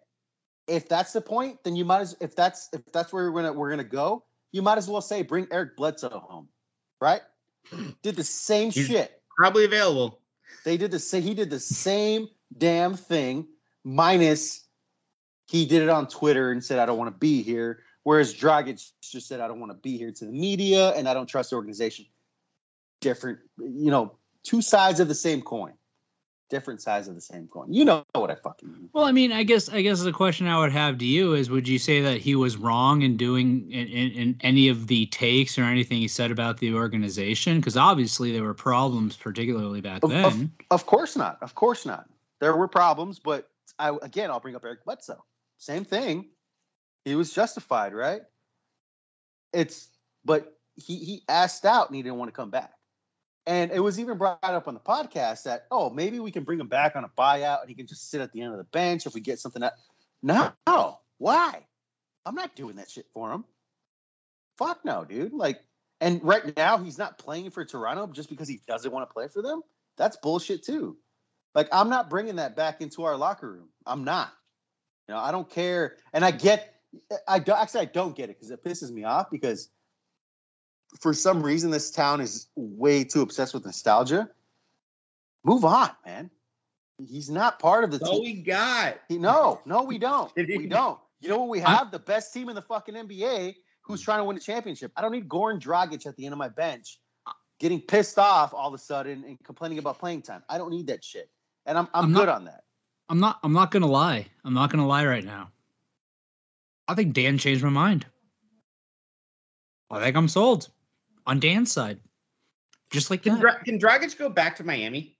If 0.68 0.88
that's 0.88 1.12
the 1.12 1.20
point, 1.20 1.64
then 1.64 1.74
you 1.74 1.84
might 1.84 2.02
as 2.02 2.16
if 2.20 2.36
that's 2.36 2.68
if 2.72 2.80
that's 2.92 3.12
where 3.12 3.30
we're 3.32 3.42
gonna 3.42 3.52
we're 3.54 3.70
gonna 3.70 3.82
go, 3.82 4.24
you 4.52 4.62
might 4.62 4.78
as 4.78 4.88
well 4.88 5.00
say 5.00 5.22
bring 5.22 5.48
Eric 5.50 5.76
Bledsoe 5.76 6.08
home, 6.10 6.48
right? 7.00 7.20
Did 8.02 8.16
the 8.16 8.24
same 8.24 8.70
He's- 8.70 8.86
shit. 8.86 9.14
Probably 9.36 9.64
available. 9.64 10.20
They 10.64 10.76
did 10.76 10.90
the 10.90 10.98
same. 10.98 11.22
He 11.22 11.34
did 11.34 11.48
the 11.48 11.60
same 11.60 12.28
damn 12.56 12.96
thing, 12.96 13.46
minus 13.84 14.64
he 15.46 15.64
did 15.64 15.82
it 15.82 15.88
on 15.88 16.08
Twitter 16.08 16.50
and 16.50 16.62
said, 16.62 16.80
"I 16.80 16.86
don't 16.86 16.98
want 16.98 17.14
to 17.14 17.18
be 17.18 17.42
here." 17.42 17.84
Whereas 18.02 18.34
Dragic 18.34 18.84
just 19.00 19.28
said, 19.28 19.38
"I 19.40 19.46
don't 19.46 19.60
want 19.60 19.70
to 19.70 19.78
be 19.78 19.96
here 19.96 20.10
to 20.10 20.24
the 20.24 20.32
media 20.32 20.90
and 20.90 21.08
I 21.08 21.14
don't 21.14 21.28
trust 21.28 21.50
the 21.50 21.56
organization." 21.56 22.06
Different, 23.00 23.38
you 23.58 23.92
know, 23.92 24.18
two 24.42 24.60
sides 24.60 24.98
of 24.98 25.06
the 25.06 25.14
same 25.14 25.40
coin. 25.40 25.74
Different 26.50 26.80
sides 26.80 27.08
of 27.08 27.14
the 27.14 27.20
same 27.20 27.46
coin. 27.46 27.72
You 27.72 27.84
know 27.84 28.04
what 28.14 28.30
I 28.30 28.34
fucking 28.34 28.72
mean. 28.72 28.88
Well, 28.94 29.04
I 29.04 29.12
mean, 29.12 29.32
I 29.32 29.42
guess 29.42 29.68
I 29.68 29.82
guess 29.82 30.02
the 30.02 30.12
question 30.12 30.46
I 30.46 30.58
would 30.58 30.72
have 30.72 30.96
to 30.98 31.04
you 31.04 31.34
is, 31.34 31.50
would 31.50 31.68
you 31.68 31.78
say 31.78 32.00
that 32.00 32.18
he 32.18 32.36
was 32.36 32.56
wrong 32.56 33.02
in 33.02 33.18
doing 33.18 33.70
in, 33.70 33.86
in, 33.86 34.10
in 34.12 34.36
any 34.40 34.68
of 34.68 34.86
the 34.86 35.04
takes 35.06 35.58
or 35.58 35.64
anything 35.64 35.98
he 35.98 36.08
said 36.08 36.30
about 36.30 36.56
the 36.56 36.72
organization? 36.72 37.58
Because 37.58 37.76
obviously 37.76 38.32
there 38.32 38.44
were 38.44 38.54
problems, 38.54 39.14
particularly 39.14 39.82
back 39.82 40.02
Of- 40.02 40.12
of- 40.12 40.38
then. 40.38 40.52
Of 40.70 40.86
course 40.86 41.16
not. 41.16 41.38
Of 41.42 41.54
course 41.54 41.84
not. 41.84 42.06
There 42.40 42.56
were 42.56 42.68
problems, 42.68 43.18
but 43.18 43.46
I 43.78 43.94
again 44.00 44.30
I'll 44.30 44.40
bring 44.40 44.56
up 44.56 44.64
Eric 44.64 44.84
Bledsoe. 44.86 45.22
Same 45.58 45.84
thing. 45.84 46.30
He 47.04 47.14
was 47.14 47.32
justified, 47.32 47.92
right? 47.92 48.22
It's 49.52 49.88
but 50.24 50.56
he 50.76 50.96
he 50.96 51.22
asked 51.28 51.66
out 51.66 51.88
and 51.88 51.96
he 51.96 52.02
didn't 52.02 52.18
want 52.18 52.28
to 52.28 52.36
come 52.36 52.50
back. 52.50 52.72
And 53.48 53.72
it 53.72 53.80
was 53.80 53.98
even 53.98 54.18
brought 54.18 54.38
up 54.42 54.68
on 54.68 54.74
the 54.74 54.80
podcast 54.80 55.44
that 55.44 55.66
oh 55.70 55.88
maybe 55.88 56.20
we 56.20 56.30
can 56.30 56.44
bring 56.44 56.60
him 56.60 56.68
back 56.68 56.96
on 56.96 57.04
a 57.04 57.08
buyout 57.08 57.62
and 57.62 57.70
he 57.70 57.74
can 57.74 57.86
just 57.86 58.10
sit 58.10 58.20
at 58.20 58.30
the 58.30 58.42
end 58.42 58.52
of 58.52 58.58
the 58.58 58.64
bench 58.64 59.06
if 59.06 59.14
we 59.14 59.22
get 59.22 59.38
something 59.38 59.62
that 59.62 59.72
no 60.22 60.52
why 61.16 61.64
I'm 62.26 62.34
not 62.34 62.54
doing 62.54 62.76
that 62.76 62.90
shit 62.90 63.06
for 63.14 63.32
him. 63.32 63.46
Fuck 64.58 64.84
no, 64.84 65.06
dude. 65.06 65.32
Like 65.32 65.60
and 65.98 66.22
right 66.22 66.54
now 66.58 66.76
he's 66.76 66.98
not 66.98 67.16
playing 67.16 67.50
for 67.50 67.64
Toronto 67.64 68.06
just 68.08 68.28
because 68.28 68.48
he 68.48 68.60
doesn't 68.68 68.92
want 68.92 69.08
to 69.08 69.12
play 69.14 69.28
for 69.28 69.40
them. 69.40 69.62
That's 69.96 70.18
bullshit 70.18 70.62
too. 70.62 70.98
Like 71.54 71.70
I'm 71.72 71.88
not 71.88 72.10
bringing 72.10 72.36
that 72.36 72.54
back 72.54 72.82
into 72.82 73.04
our 73.04 73.16
locker 73.16 73.50
room. 73.50 73.70
I'm 73.86 74.04
not. 74.04 74.30
You 75.08 75.14
know, 75.14 75.20
I 75.20 75.32
don't 75.32 75.48
care. 75.48 75.96
And 76.12 76.22
I 76.22 76.32
get, 76.32 76.74
I 77.26 77.38
don't 77.38 77.58
actually 77.58 77.80
I 77.80 77.86
don't 77.86 78.14
get 78.14 78.28
it 78.28 78.36
because 78.36 78.50
it 78.50 78.62
pisses 78.62 78.90
me 78.90 79.04
off 79.04 79.30
because 79.30 79.70
for 81.00 81.12
some 81.14 81.42
reason 81.42 81.70
this 81.70 81.90
town 81.90 82.20
is 82.20 82.48
way 82.56 83.04
too 83.04 83.22
obsessed 83.22 83.54
with 83.54 83.64
nostalgia. 83.64 84.28
Move 85.44 85.64
on, 85.64 85.90
man. 86.04 86.30
He's 87.08 87.30
not 87.30 87.58
part 87.58 87.84
of 87.84 87.90
the 87.92 87.98
That's 87.98 88.10
all 88.10 88.16
team. 88.22 88.36
we 88.38 88.42
got. 88.42 88.98
He- 89.08 89.18
no, 89.18 89.60
no, 89.64 89.82
we 89.84 89.98
don't. 89.98 90.32
We 90.36 90.66
don't. 90.66 90.98
You 91.20 91.28
know 91.28 91.38
what 91.38 91.48
we 91.48 91.62
I- 91.62 91.70
have? 91.76 91.90
the 91.90 91.98
best 91.98 92.32
team 92.32 92.48
in 92.48 92.54
the 92.54 92.62
fucking 92.62 92.94
NBA 92.94 93.54
who's 93.82 94.00
trying 94.02 94.18
to 94.18 94.24
win 94.24 94.36
a 94.36 94.40
championship. 94.40 94.92
I 94.96 95.02
don't 95.02 95.12
need 95.12 95.28
Goran 95.28 95.60
Dragic 95.60 96.06
at 96.06 96.16
the 96.16 96.24
end 96.26 96.32
of 96.32 96.38
my 96.38 96.48
bench 96.48 96.98
getting 97.60 97.80
pissed 97.80 98.18
off 98.18 98.54
all 98.54 98.68
of 98.68 98.74
a 98.74 98.78
sudden 98.78 99.24
and 99.24 99.42
complaining 99.44 99.78
about 99.78 99.98
playing 99.98 100.22
time. 100.22 100.42
I 100.48 100.58
don't 100.58 100.70
need 100.70 100.86
that 100.88 101.04
shit. 101.04 101.28
And 101.66 101.76
I'm 101.78 101.88
I'm, 101.94 102.04
I'm 102.06 102.12
not- 102.12 102.18
good 102.20 102.28
on 102.28 102.44
that. 102.46 102.64
I'm 103.10 103.20
not. 103.20 103.38
I'm 103.42 103.52
not 103.52 103.70
gonna 103.70 103.86
lie. 103.86 104.26
I'm 104.44 104.54
not 104.54 104.70
gonna 104.70 104.86
lie 104.86 105.06
right 105.06 105.24
now. 105.24 105.50
I 106.86 106.94
think 106.94 107.14
Dan 107.14 107.38
changed 107.38 107.62
my 107.62 107.70
mind. 107.70 108.06
I 109.90 110.02
think 110.02 110.16
I'm 110.16 110.28
sold 110.28 110.68
on 111.28 111.38
Dan's 111.38 111.70
side. 111.70 112.00
Just 112.90 113.10
like 113.10 113.22
Can, 113.22 113.34
that. 113.34 113.40
Dra- 113.40 113.64
can 113.64 113.78
Dragic 113.78 114.18
go 114.18 114.30
back 114.30 114.56
to 114.56 114.64
Miami? 114.64 115.16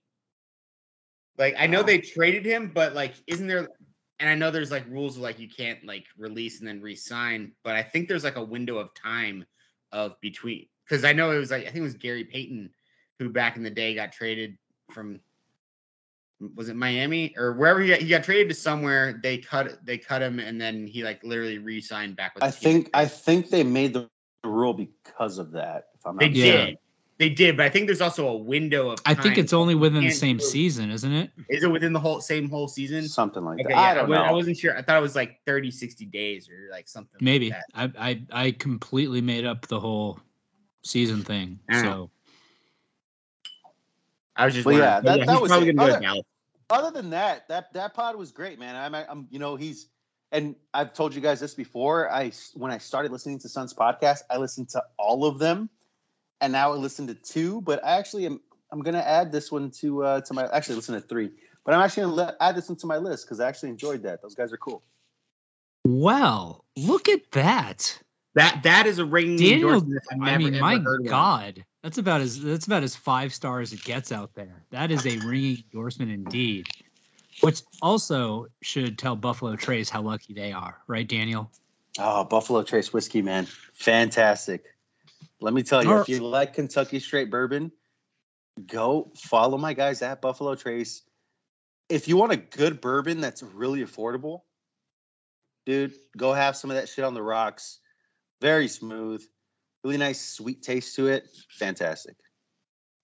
Like 1.37 1.55
I 1.57 1.67
know 1.67 1.81
No. 1.81 1.83
they 1.83 1.99
traded 1.99 2.45
him, 2.45 2.71
but 2.73 2.93
like, 2.93 3.13
isn't 3.27 3.47
there? 3.47 3.69
And 4.19 4.27
I 4.27 4.35
know 4.35 4.51
there's 4.51 4.71
like 4.71 4.85
rules 4.89 5.15
of 5.15 5.21
like 5.21 5.39
you 5.39 5.47
can't 5.47 5.85
like 5.85 6.05
release 6.17 6.59
and 6.59 6.67
then 6.67 6.81
re-sign, 6.81 7.53
but 7.63 7.75
I 7.75 7.83
think 7.83 8.09
there's 8.09 8.25
like 8.25 8.35
a 8.35 8.43
window 8.43 8.77
of 8.77 8.93
time 8.93 9.45
of 9.93 10.19
between 10.19 10.65
because 10.83 11.05
I 11.05 11.13
know 11.13 11.31
it 11.31 11.37
was 11.37 11.51
like 11.51 11.61
I 11.61 11.65
think 11.65 11.77
it 11.77 11.81
was 11.83 11.93
Gary 11.93 12.25
Payton 12.25 12.71
who 13.19 13.29
back 13.29 13.55
in 13.55 13.63
the 13.63 13.69
day 13.69 13.93
got 13.95 14.11
traded 14.11 14.57
from 14.91 15.21
was 16.55 16.69
it 16.69 16.75
Miami 16.75 17.33
or 17.37 17.53
wherever 17.53 17.79
he 17.81 17.89
got, 17.89 17.99
he 17.99 18.07
got 18.07 18.23
traded 18.23 18.49
to 18.49 18.55
somewhere 18.55 19.19
they 19.23 19.37
cut 19.37 19.85
they 19.85 19.97
cut 19.97 20.21
him 20.21 20.39
and 20.39 20.59
then 20.59 20.87
he 20.87 21.03
like 21.03 21.23
literally 21.23 21.57
re-signed 21.57 22.15
back 22.15 22.33
with 22.35 22.43
I 22.43 22.49
the 22.49 22.57
team. 22.57 22.73
think 22.73 22.89
I 22.93 23.05
think 23.05 23.49
they 23.49 23.63
made 23.63 23.93
the 23.93 24.09
rule 24.43 24.73
because 24.73 25.37
of 25.37 25.51
that. 25.51 25.88
If 25.99 26.05
I'm 26.05 26.15
not 26.15 26.19
they 26.21 26.27
Yeah. 26.27 26.65
did 26.65 26.77
they 27.17 27.29
did 27.29 27.57
but 27.57 27.65
I 27.65 27.69
think 27.69 27.87
there's 27.87 27.99
also 28.01 28.27
a 28.29 28.37
window 28.37 28.91
of 28.91 28.99
I 29.05 29.13
think 29.13 29.37
it's 29.37 29.51
only 29.53 29.75
within 29.75 30.03
the 30.05 30.09
same 30.11 30.37
do 30.37 30.43
it. 30.43 30.47
season, 30.47 30.89
isn't 30.91 31.11
it? 31.11 31.31
is 31.49 31.63
it 31.63 31.67
within 31.71 31.91
the 31.93 31.99
whole 31.99 32.21
same 32.21 32.49
whole 32.49 32.67
season 32.69 33.07
something 33.09 33.43
like 33.43 33.59
Okay, 33.59 33.73
that. 33.73 33.77
I 33.77 33.87
yeah, 33.89 33.93
don't 33.95 34.09
wa- 34.09 34.15
I 34.17 34.27
know. 34.29 34.35
wasn't 34.35 34.57
sure. 34.57 34.77
I 34.77 34.81
thought 34.81 34.97
it 34.97 35.01
was 35.01 35.15
like 35.15 35.39
30, 35.45 35.69
60 35.71 36.05
days 36.05 36.49
or 36.49 36.69
like 36.71 36.87
something. 36.87 37.15
like 37.15 37.21
Maybe. 37.21 37.49
that. 37.49 37.65
I, 37.75 37.91
I 38.31 38.45
I 38.45 38.51
completely 38.51 39.19
made 39.21 39.45
up 39.45 39.67
the 39.67 39.79
whole 39.79 40.19
season 40.83 41.21
thing. 41.23 41.59
I 41.69 41.81
So 41.81 42.09
I 44.35 44.45
was 44.45 44.53
just. 44.53 44.65
Well, 44.65 44.77
yeah, 44.77 44.95
wondering. 44.95 45.03
But 45.19 45.25
that- 45.25 45.33
that 45.33 45.41
was 45.41 45.49
probably 45.49 45.69
it. 45.69 45.73
gonna 45.75 45.91
go 45.93 45.99
to 45.99 46.07
Other- 46.07 46.21
Other 46.69 46.91
than 47.01 47.09
that, 47.09 47.47
that 47.49 47.73
that 47.73 47.93
pod 47.93 48.15
was 48.15 48.31
great, 48.31 48.59
man. 48.59 48.75
I'm, 48.75 48.93
I'm 48.95 49.27
you 49.31 49.39
know 49.39 49.55
he's 49.55 49.87
and 50.31 50.55
I've 50.73 50.93
told 50.93 51.15
you 51.15 51.21
guys 51.21 51.39
this 51.39 51.53
before. 51.55 52.09
I 52.11 52.31
when 52.53 52.71
I 52.71 52.77
started 52.77 53.11
listening 53.11 53.39
to 53.39 53.49
Suns 53.49 53.73
podcast, 53.73 54.19
I 54.29 54.37
listened 54.37 54.69
to 54.69 54.83
all 54.97 55.25
of 55.25 55.39
them, 55.39 55.69
and 56.41 56.53
now 56.53 56.71
I 56.73 56.75
listen 56.75 57.07
to 57.07 57.13
two. 57.15 57.61
But 57.61 57.83
I 57.85 57.97
actually 57.97 58.25
am 58.25 58.39
I'm 58.71 58.81
gonna 58.81 58.99
add 58.99 59.31
this 59.31 59.51
one 59.51 59.71
to 59.81 60.03
uh 60.03 60.21
to 60.21 60.33
my 60.33 60.47
actually 60.47 60.75
listen 60.75 60.95
to 60.95 61.01
three. 61.01 61.31
But 61.65 61.73
I'm 61.75 61.81
actually 61.81 62.03
gonna 62.03 62.15
let, 62.15 62.35
add 62.39 62.55
this 62.55 62.69
one 62.69 62.77
to 62.77 62.87
my 62.87 62.97
list 62.97 63.25
because 63.25 63.39
I 63.39 63.47
actually 63.47 63.69
enjoyed 63.69 64.03
that. 64.03 64.21
Those 64.21 64.35
guys 64.35 64.51
are 64.53 64.57
cool. 64.57 64.83
well, 65.85 66.65
look 66.75 67.09
at 67.09 67.31
that. 67.31 67.99
That 68.35 68.63
that 68.63 68.85
is 68.85 68.99
a 68.99 69.05
ringing 69.05 69.37
Daniel, 69.37 69.73
endorsement. 69.73 70.01
I've 70.11 70.21
I 70.21 70.25
never, 70.31 70.43
mean, 70.43 70.55
ever 70.55 70.61
my 70.61 70.77
heard 70.79 71.01
one. 71.01 71.09
God, 71.09 71.65
that's 71.83 71.97
about 71.97 72.21
as 72.21 72.41
that's 72.41 72.67
about 72.67 72.83
as 72.83 72.95
five 72.95 73.33
stars 73.33 73.73
it 73.73 73.83
gets 73.83 74.11
out 74.11 74.35
there. 74.35 74.63
That 74.69 74.91
is 74.91 75.05
a 75.05 75.17
ringing 75.27 75.63
endorsement 75.73 76.11
indeed. 76.11 76.67
Which 77.41 77.61
also 77.81 78.47
should 78.61 78.97
tell 78.97 79.15
Buffalo 79.15 79.55
Trace 79.55 79.89
how 79.89 80.01
lucky 80.01 80.33
they 80.33 80.51
are, 80.51 80.77
right, 80.87 81.07
Daniel? 81.07 81.49
Oh, 81.97 82.25
Buffalo 82.25 82.63
Trace 82.63 82.91
whiskey, 82.91 83.21
man, 83.21 83.47
fantastic. 83.73 84.65
Let 85.41 85.53
me 85.53 85.63
tell 85.63 85.83
you, 85.83 85.91
All 85.91 86.01
if 86.01 86.09
you 86.09 86.19
like 86.19 86.53
Kentucky 86.53 86.99
straight 86.99 87.29
bourbon, 87.31 87.71
go 88.65 89.11
follow 89.15 89.57
my 89.57 89.73
guys 89.73 90.01
at 90.01 90.21
Buffalo 90.21 90.55
Trace. 90.55 91.01
If 91.87 92.07
you 92.07 92.17
want 92.17 92.33
a 92.33 92.37
good 92.37 92.81
bourbon 92.81 93.21
that's 93.21 93.41
really 93.41 93.83
affordable, 93.83 94.41
dude, 95.65 95.93
go 96.17 96.33
have 96.33 96.55
some 96.55 96.71
of 96.71 96.77
that 96.77 96.89
shit 96.89 97.05
on 97.05 97.13
the 97.13 97.23
rocks. 97.23 97.79
Very 98.41 98.67
smooth, 98.67 99.23
really 99.83 99.97
nice 99.97 100.21
sweet 100.21 100.61
taste 100.61 100.95
to 100.95 101.07
it. 101.07 101.27
Fantastic. 101.57 102.15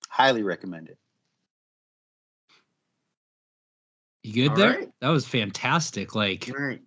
Highly 0.10 0.44
recommend 0.44 0.90
it. 0.90 0.98
You 4.24 4.34
good 4.34 4.50
All 4.50 4.56
there? 4.56 4.70
right. 4.72 4.90
That 5.02 5.10
was 5.10 5.28
fantastic. 5.28 6.16
Like 6.16 6.50
All 6.50 6.66
right. 6.66 6.82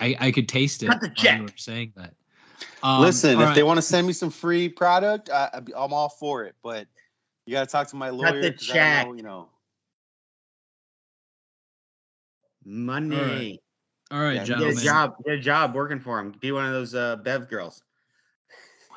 I, 0.00 0.16
I 0.18 0.30
could 0.30 0.48
taste 0.48 0.82
it 0.82 0.88
Cut 0.88 1.00
the 1.00 1.08
while 1.08 1.14
check. 1.16 1.38
you 1.38 1.42
were 1.44 1.52
saying 1.56 1.92
that. 1.96 2.14
Um, 2.82 3.00
Listen, 3.02 3.36
all 3.36 3.48
if 3.48 3.54
they 3.54 3.62
want 3.62 3.78
to 3.78 3.82
send 3.82 4.06
me 4.06 4.12
some 4.12 4.30
free 4.30 4.68
product, 4.68 5.30
I, 5.30 5.50
I'd 5.54 5.64
be- 5.64 5.74
I'm 5.74 5.92
all 5.92 6.08
for 6.08 6.44
it. 6.44 6.54
But 6.62 6.86
you 7.46 7.52
got 7.52 7.60
to 7.68 7.72
talk 7.72 7.88
to 7.88 7.96
my 7.96 8.10
lawyer. 8.10 8.40
the 8.40 8.52
'cause 8.52 8.70
I 8.70 8.74
don't 8.74 8.76
check. 8.76 9.06
know, 9.06 9.14
you 9.14 9.22
know. 9.22 9.48
Money. 12.64 13.60
all 14.10 14.20
right, 14.20 14.34
Yeah, 14.34 14.58
Get 14.58 14.76
a 14.76 14.80
job. 14.84 15.14
Get 15.24 15.34
a 15.34 15.40
job 15.40 15.74
working 15.74 16.00
for 16.00 16.18
him. 16.18 16.34
Be 16.40 16.52
one 16.52 16.66
of 16.66 16.72
those 16.72 16.94
uh, 16.94 17.16
Bev 17.16 17.48
girls. 17.48 17.82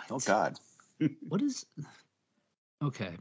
Oh 0.09 0.20
God. 0.20 0.57
What 1.28 1.41
is 1.41 1.66
okay? 2.84 3.18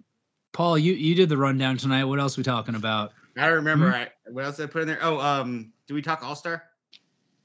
Paul, 0.52 0.76
you 0.76 0.92
you 0.92 1.14
did 1.14 1.30
the 1.30 1.36
rundown 1.38 1.78
tonight. 1.78 2.04
What 2.04 2.18
else 2.20 2.36
we 2.36 2.42
talking 2.42 2.74
about? 2.74 3.12
I 3.38 3.46
don't 3.46 3.54
remember. 3.54 3.88
Hmm? 3.88 3.94
I, 3.94 4.08
what 4.30 4.44
else 4.44 4.56
did 4.56 4.64
I 4.64 4.66
put 4.66 4.82
in 4.82 4.88
there? 4.88 4.98
Oh, 5.00 5.18
um, 5.18 5.72
do 5.86 5.94
we 5.94 6.02
talk 6.02 6.22
All 6.22 6.34
Star? 6.36 6.62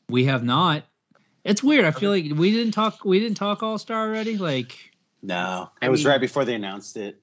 We 0.10 0.26
have 0.26 0.44
not. 0.44 0.84
It's 1.46 1.64
weird. 1.64 1.86
I 1.86 1.92
feel 1.92 2.10
like 2.12 2.26
we 2.36 2.52
didn't 2.52 2.74
talk. 2.74 3.06
We 3.06 3.20
didn't 3.20 3.38
talk 3.38 3.62
All 3.64 3.78
Star 3.78 4.08
already. 4.08 4.38
Like 4.38 4.76
No, 5.22 5.70
I 5.82 5.86
it 5.86 5.90
was 5.90 6.02
mean- 6.04 6.12
right 6.12 6.20
before 6.22 6.44
they 6.44 6.56
announced 6.56 6.98
it. 6.98 7.22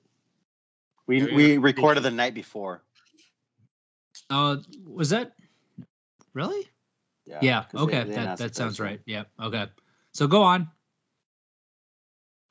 We 1.07 1.20
Yeah, 1.29 1.35
we 1.35 1.53
yeah. 1.55 1.59
recorded 1.61 2.05
the 2.05 2.11
night 2.12 2.33
before. 2.33 2.83
Uh, 4.31 4.57
was 4.87 5.11
that 5.11 5.35
really? 6.33 6.68
Yeah. 7.27 7.64
they- 7.73 7.79
okay. 7.81 8.05
they 8.05 8.14
that 8.14 8.39
that 8.39 8.55
sounds 8.55 8.79
Thursday. 8.79 8.85
right. 8.85 9.01
Yeah. 9.07 9.25
Okay. 9.41 9.66
So 10.12 10.27
go 10.29 10.43
on. 10.43 10.70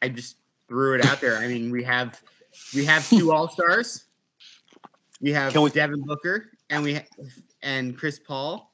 I 0.02 0.10
just 0.10 0.38
threw 0.68 0.96
it 0.96 1.06
out 1.06 1.22
there. 1.22 1.38
I 1.38 1.48
mean, 1.48 1.72
we 1.72 1.84
have 1.84 2.22
we 2.76 2.84
have 2.86 3.08
two 3.10 3.32
All 3.34 3.48
Stars. 3.48 4.04
We 5.22 5.32
have 5.32 5.54
Can 5.54 5.62
we- 5.62 5.70
Devin 5.70 6.02
Booker 6.04 6.52
and 6.70 6.84
we 6.84 6.96
ha- 6.96 7.06
and 7.62 7.98
Chris 7.98 8.20
Paul. 8.20 8.74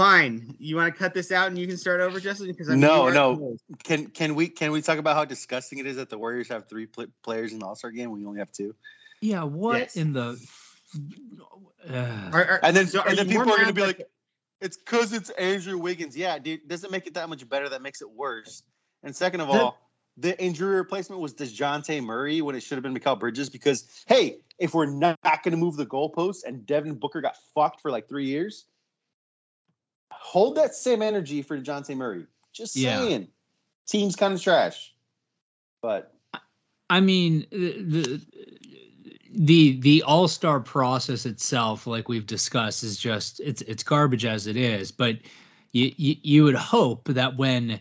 Fine. 0.00 0.56
You 0.58 0.76
want 0.76 0.94
to 0.94 0.98
cut 0.98 1.12
this 1.12 1.30
out 1.30 1.48
and 1.48 1.58
you 1.58 1.66
can 1.66 1.76
start 1.76 2.00
over, 2.00 2.20
Justin? 2.20 2.46
Because 2.46 2.70
I'm 2.70 2.80
No, 2.80 3.10
no. 3.10 3.58
Can 3.84 4.06
can 4.06 4.34
we 4.34 4.48
can 4.48 4.72
we 4.72 4.80
talk 4.80 4.96
about 4.98 5.14
how 5.14 5.26
disgusting 5.26 5.78
it 5.78 5.84
is 5.86 5.96
that 5.96 6.08
the 6.08 6.16
Warriors 6.16 6.48
have 6.48 6.70
three 6.70 6.86
pl- 6.86 7.08
players 7.22 7.52
in 7.52 7.58
the 7.58 7.66
All 7.66 7.74
Star 7.74 7.90
game? 7.90 8.10
When 8.10 8.20
we 8.20 8.26
only 8.26 8.38
have 8.38 8.50
two. 8.50 8.74
Yeah. 9.20 9.44
What 9.44 9.78
Yes. 9.78 9.96
in 9.96 10.14
the? 10.14 10.40
Uh, 11.86 12.30
Are, 12.32 12.44
are, 12.44 12.60
And 12.62 12.74
then 12.74 12.86
so 12.86 13.02
and 13.06 13.18
then 13.18 13.28
people 13.28 13.42
are 13.52 13.58
gonna 13.58 13.74
be 13.74 13.82
that- 13.82 13.98
like, 13.98 14.08
it's 14.62 14.78
because 14.78 15.12
it's 15.12 15.28
Andrew 15.28 15.76
Wiggins. 15.76 16.16
Yeah, 16.16 16.38
dude, 16.38 16.66
doesn't 16.66 16.90
make 16.90 17.06
it 17.06 17.14
that 17.14 17.28
much 17.28 17.46
better. 17.46 17.68
That 17.68 17.82
makes 17.82 18.00
it 18.00 18.10
worse. 18.10 18.62
And 19.02 19.14
second 19.14 19.42
of 19.42 19.50
all, 19.50 19.78
the 20.16 20.38
injury 20.42 20.76
replacement 20.76 21.20
was 21.20 21.34
Dejounte 21.34 22.02
Murray 22.02 22.40
when 22.40 22.54
it 22.54 22.62
should 22.62 22.76
have 22.76 22.82
been 22.82 22.94
Mikal 22.94 23.20
Bridges 23.20 23.50
because, 23.50 23.84
hey, 24.06 24.38
if 24.58 24.72
we're 24.72 24.86
not 24.86 25.18
going 25.22 25.52
to 25.52 25.56
move 25.58 25.76
the 25.76 25.86
goalposts 25.86 26.44
and 26.44 26.64
Devin 26.64 26.94
Booker 26.94 27.20
got 27.20 27.36
fucked 27.54 27.80
for 27.82 27.90
like 27.90 28.08
three 28.08 28.26
years, 28.26 28.64
hold 30.12 30.56
that 30.56 30.74
same 30.74 31.02
energy 31.02 31.42
for 31.42 31.58
Dejounte 31.58 31.96
Murray. 31.96 32.26
Just 32.52 32.76
Yeah. 32.76 32.98
saying. 32.98 33.28
Team's 33.86 34.16
kind 34.16 34.34
of 34.34 34.42
trash. 34.42 34.94
But 35.82 36.14
I 36.88 37.00
mean, 37.00 37.46
the 37.50 38.20
the 39.32 39.80
the 39.80 40.02
All 40.02 40.28
Star 40.28 40.60
process 40.60 41.26
itself, 41.26 41.86
like 41.86 42.08
we've 42.08 42.26
discussed, 42.26 42.82
is 42.82 42.96
just 42.98 43.40
it's 43.40 43.62
it's 43.62 43.82
garbage 43.82 44.24
as 44.24 44.46
it 44.46 44.56
is. 44.56 44.92
But 44.92 45.18
you, 45.72 45.92
you 45.96 46.16
you 46.22 46.44
would 46.44 46.56
hope 46.56 47.08
that 47.08 47.36
when 47.36 47.80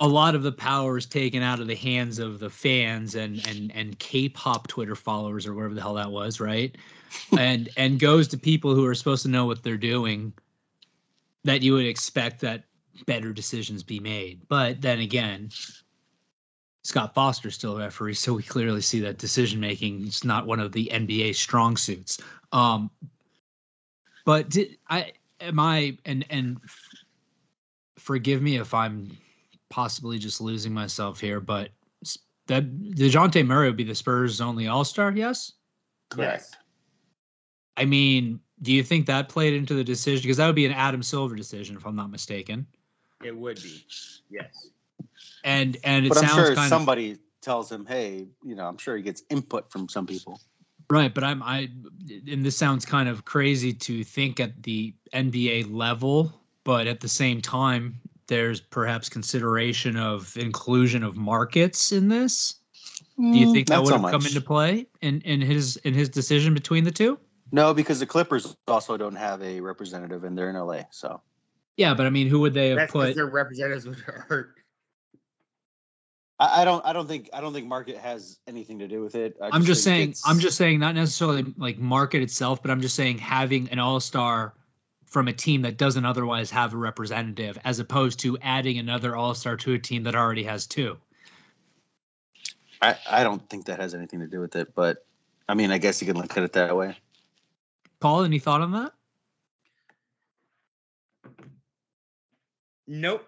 a 0.00 0.08
lot 0.08 0.34
of 0.34 0.42
the 0.42 0.52
power 0.52 0.98
is 0.98 1.06
taken 1.06 1.42
out 1.42 1.60
of 1.60 1.68
the 1.68 1.76
hands 1.76 2.18
of 2.18 2.40
the 2.40 2.50
fans 2.50 3.14
and 3.14 3.46
and 3.46 3.70
and 3.74 3.98
K-pop 3.98 4.66
Twitter 4.66 4.96
followers 4.96 5.46
or 5.46 5.54
whatever 5.54 5.74
the 5.74 5.80
hell 5.80 5.94
that 5.94 6.10
was, 6.10 6.40
right? 6.40 6.76
and 7.38 7.68
and 7.76 8.00
goes 8.00 8.28
to 8.28 8.38
people 8.38 8.74
who 8.74 8.86
are 8.86 8.94
supposed 8.94 9.22
to 9.22 9.28
know 9.28 9.46
what 9.46 9.62
they're 9.62 9.76
doing, 9.76 10.32
that 11.44 11.62
you 11.62 11.74
would 11.74 11.86
expect 11.86 12.40
that 12.40 12.64
better 13.06 13.32
decisions 13.32 13.82
be 13.82 14.00
made. 14.00 14.40
But 14.48 14.80
then 14.80 15.00
again, 15.00 15.50
Scott 16.84 17.14
Foster's 17.14 17.54
still 17.54 17.76
a 17.76 17.80
referee, 17.80 18.14
so 18.14 18.34
we 18.34 18.42
clearly 18.42 18.80
see 18.80 19.00
that 19.00 19.18
decision 19.18 19.60
making 19.60 20.06
is 20.06 20.24
not 20.24 20.46
one 20.46 20.60
of 20.60 20.72
the 20.72 20.90
NBA 20.92 21.34
strong 21.34 21.76
suits. 21.76 22.20
Um, 22.52 22.90
but 24.24 24.48
did 24.50 24.78
I 24.88 25.12
am 25.40 25.58
I 25.58 25.96
and 26.04 26.24
and 26.30 26.60
forgive 27.98 28.42
me 28.42 28.56
if 28.56 28.74
I'm 28.74 29.16
possibly 29.68 30.18
just 30.18 30.40
losing 30.40 30.72
myself 30.74 31.20
here, 31.20 31.40
but 31.40 31.70
s- 32.04 32.18
that 32.46 32.64
Dejounte 32.80 33.46
Murray 33.46 33.68
would 33.68 33.76
be 33.76 33.84
the 33.84 33.94
Spurs' 33.94 34.40
only 34.40 34.66
All 34.68 34.84
Star. 34.84 35.12
Yes, 35.12 35.52
Yes. 36.16 36.52
I 37.76 37.84
mean, 37.86 38.40
do 38.62 38.72
you 38.72 38.82
think 38.82 39.06
that 39.06 39.28
played 39.28 39.54
into 39.54 39.74
the 39.74 39.84
decision? 39.84 40.22
Because 40.22 40.36
that 40.36 40.46
would 40.46 40.54
be 40.54 40.66
an 40.66 40.72
Adam 40.72 41.02
Silver 41.02 41.34
decision, 41.34 41.76
if 41.76 41.84
I'm 41.84 41.96
not 41.96 42.10
mistaken. 42.10 42.66
It 43.24 43.36
would 43.36 43.62
be. 43.62 43.84
Yes. 44.30 44.70
And 45.44 45.76
and 45.84 46.06
it 46.06 46.08
but 46.08 46.18
I'm 46.18 46.24
sounds 46.24 46.34
sure 46.34 46.54
kind 46.54 46.72
of 46.72 46.78
somebody 46.78 47.18
tells 47.40 47.70
him, 47.70 47.84
hey, 47.86 48.28
you 48.44 48.54
know, 48.54 48.66
I'm 48.66 48.78
sure 48.78 48.96
he 48.96 49.02
gets 49.02 49.22
input 49.30 49.70
from 49.70 49.88
some 49.88 50.06
people. 50.06 50.40
Right, 50.90 51.12
but 51.12 51.24
I'm 51.24 51.42
I 51.42 51.70
and 52.30 52.44
this 52.44 52.56
sounds 52.56 52.84
kind 52.84 53.08
of 53.08 53.24
crazy 53.24 53.72
to 53.72 54.04
think 54.04 54.38
at 54.40 54.62
the 54.62 54.94
NBA 55.12 55.72
level, 55.72 56.32
but 56.64 56.86
at 56.86 57.00
the 57.00 57.08
same 57.08 57.40
time 57.40 58.00
there's 58.28 58.60
perhaps 58.60 59.08
consideration 59.08 59.96
of 59.96 60.36
inclusion 60.36 61.02
of 61.02 61.16
markets 61.16 61.92
in 61.92 62.08
this. 62.08 62.54
Do 63.18 63.38
you 63.38 63.52
think 63.52 63.68
that 63.68 63.74
Mm, 63.74 63.76
Not 63.76 63.84
would 63.84 63.88
so 63.90 63.98
have 63.98 64.10
come 64.10 64.26
into 64.26 64.40
play 64.40 64.86
in 65.00 65.20
in 65.22 65.40
his 65.40 65.76
in 65.78 65.94
his 65.94 66.08
decision 66.08 66.54
between 66.54 66.84
the 66.84 66.92
two? 66.92 67.18
No, 67.52 67.74
because 67.74 68.00
the 68.00 68.06
Clippers 68.06 68.56
also 68.66 68.96
don't 68.96 69.14
have 69.14 69.42
a 69.42 69.60
representative 69.60 70.24
and 70.24 70.36
they're 70.36 70.48
in 70.48 70.56
LA. 70.56 70.84
So 70.90 71.20
Yeah, 71.76 71.92
but 71.94 72.06
I 72.06 72.10
mean, 72.10 72.26
who 72.26 72.40
would 72.40 72.54
they 72.54 72.70
have 72.70 72.78
That's 72.78 72.92
put? 72.92 73.14
their 73.14 73.26
representatives 73.26 73.86
would 73.86 73.98
hurt. 73.98 74.54
I, 76.40 76.62
I 76.62 76.64
don't 76.64 76.84
I 76.84 76.92
don't 76.94 77.06
think 77.06 77.28
I 77.34 77.42
don't 77.42 77.52
think 77.52 77.66
market 77.66 77.98
has 77.98 78.38
anything 78.48 78.78
to 78.80 78.88
do 78.88 79.02
with 79.02 79.14
it. 79.14 79.36
I 79.40 79.50
I'm 79.52 79.64
just 79.64 79.84
think 79.84 79.94
saying. 79.94 80.02
it's- 80.10 80.22
I'm 80.26 80.38
just 80.40 80.56
saying, 80.56 80.80
not 80.80 80.94
necessarily 80.94 81.54
like 81.58 81.78
market 81.78 82.22
itself, 82.22 82.62
but 82.62 82.70
I'm 82.70 82.80
just 82.80 82.96
saying 82.96 83.18
having 83.18 83.68
an 83.68 83.78
all 83.78 84.00
star 84.00 84.54
from 85.04 85.28
a 85.28 85.32
team 85.32 85.60
that 85.62 85.76
doesn't 85.76 86.06
otherwise 86.06 86.50
have 86.50 86.72
a 86.72 86.76
representative, 86.78 87.58
as 87.64 87.78
opposed 87.80 88.18
to 88.20 88.38
adding 88.40 88.78
another 88.78 89.14
all 89.14 89.34
star 89.34 89.58
to 89.58 89.74
a 89.74 89.78
team 89.78 90.04
that 90.04 90.14
already 90.14 90.44
has 90.44 90.66
two. 90.66 90.96
I, 92.80 92.96
I 93.08 93.22
don't 93.22 93.46
think 93.50 93.66
that 93.66 93.78
has 93.78 93.94
anything 93.94 94.20
to 94.20 94.26
do 94.26 94.40
with 94.40 94.56
it, 94.56 94.74
but 94.74 95.04
I 95.50 95.54
mean 95.54 95.70
I 95.70 95.76
guess 95.76 96.00
you 96.00 96.06
can 96.06 96.16
look 96.16 96.34
at 96.38 96.42
it 96.42 96.54
that 96.54 96.74
way. 96.74 96.96
Paul, 98.02 98.24
any 98.24 98.40
thought 98.40 98.60
on 98.60 98.72
that? 98.72 98.92
Nope. 102.88 103.24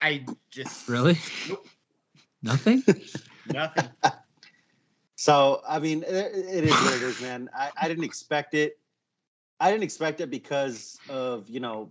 I 0.00 0.24
just 0.48 0.88
Really? 0.88 1.18
Nope. 1.48 1.66
Nothing? 2.42 2.82
nothing. 3.52 3.88
So 5.16 5.60
I 5.68 5.80
mean, 5.80 6.02
it, 6.02 6.14
it 6.14 6.64
is 6.64 6.70
what 6.70 6.94
it 6.94 7.02
is, 7.02 7.20
man. 7.20 7.50
I, 7.54 7.70
I 7.78 7.88
didn't 7.88 8.04
expect 8.04 8.54
it. 8.54 8.78
I 9.60 9.70
didn't 9.70 9.82
expect 9.82 10.22
it 10.22 10.30
because 10.30 10.98
of 11.10 11.50
you 11.50 11.60
know, 11.60 11.90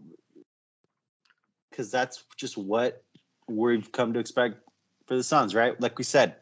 because 1.69 1.91
that's 1.91 2.23
just 2.37 2.57
what 2.57 3.03
we've 3.47 3.91
come 3.91 4.13
to 4.13 4.19
expect 4.19 4.67
for 5.05 5.15
the 5.15 5.21
Suns, 5.21 5.53
right? 5.53 5.79
Like 5.79 5.99
we 5.99 6.03
said, 6.05 6.37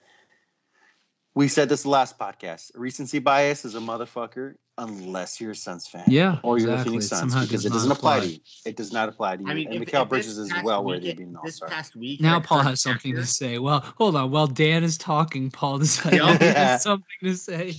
we 1.38 1.48
said 1.48 1.70
this 1.70 1.86
last 1.86 2.18
podcast. 2.18 2.72
Recency 2.76 3.20
bias 3.20 3.64
is 3.64 3.76
a 3.76 3.80
motherfucker 3.80 4.56
unless 4.80 5.40
you're 5.40 5.52
a 5.52 5.56
Suns 5.56 5.88
fan. 5.88 6.04
Yeah, 6.08 6.40
or 6.44 6.58
you're 6.58 6.70
exactly. 6.72 6.82
a 6.82 6.84
Phoenix 7.02 7.06
It 7.06 7.16
Suns 7.16 7.34
because 7.36 7.50
does 7.50 7.66
it 7.66 7.70
doesn't 7.74 7.92
apply, 7.92 8.18
apply. 8.18 8.28
to 8.28 8.34
you. 8.34 8.40
It 8.66 8.76
does 8.76 8.92
not 8.92 9.10
apply 9.10 9.38
to 9.38 9.44
you. 9.44 9.50
I 9.50 9.54
mean, 9.54 9.68
and 9.72 9.84
if, 9.84 9.90
Mikal 9.90 10.04
if 10.04 10.10
Bridges 10.10 10.38
is 10.40 10.52
well 10.64 10.84
worthy 10.84 10.98
of 10.98 11.04
weekend- 11.04 11.18
being 11.18 11.30
an 11.36 11.40
This 11.46 11.62
all-star. 11.62 11.70
past 11.70 11.96
week, 11.96 12.22
Now 12.22 12.40
Paul 12.40 12.60
has 12.64 12.82
something 12.82 13.14
to 13.16 13.26
say. 13.26 13.60
Well, 13.60 13.82
hold 13.98 14.16
on. 14.16 14.32
While 14.32 14.48
Dan 14.48 14.84
is 14.84 14.98
talking, 14.98 15.52
Paul 15.52 15.78
decided 15.80 16.18
Yeah. 16.24 16.38
he 16.38 16.46
has 16.46 16.84
something 16.84 17.06
to 17.24 17.36
say. 17.36 17.76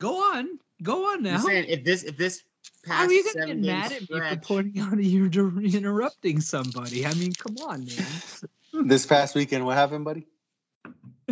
Go 0.00 0.16
on. 0.34 0.58
Go 0.82 1.06
on 1.12 1.18
I'm 1.18 1.22
now. 1.34 1.38
saying 1.38 1.66
if 1.68 1.84
this 1.84 2.04
if 2.04 2.16
this 2.16 2.42
How 2.86 2.94
past 2.94 3.10
are 3.10 3.12
you 3.12 3.22
gonna 3.24 3.34
get 3.34 3.42
seven 3.48 3.62
game 3.62 3.66
mad 3.66 3.92
at 3.92 4.00
me 4.00 4.06
for 4.06 4.36
pointing 4.36 4.80
out 4.80 4.98
you're 5.02 5.62
interrupting 5.62 6.40
somebody? 6.40 7.06
I 7.06 7.14
mean, 7.14 7.32
come 7.32 7.56
on, 7.58 7.84
man. 7.84 8.86
This 8.88 9.04
past 9.06 9.34
weekend, 9.34 9.66
what 9.66 9.76
happened, 9.76 10.04
buddy? 10.04 10.26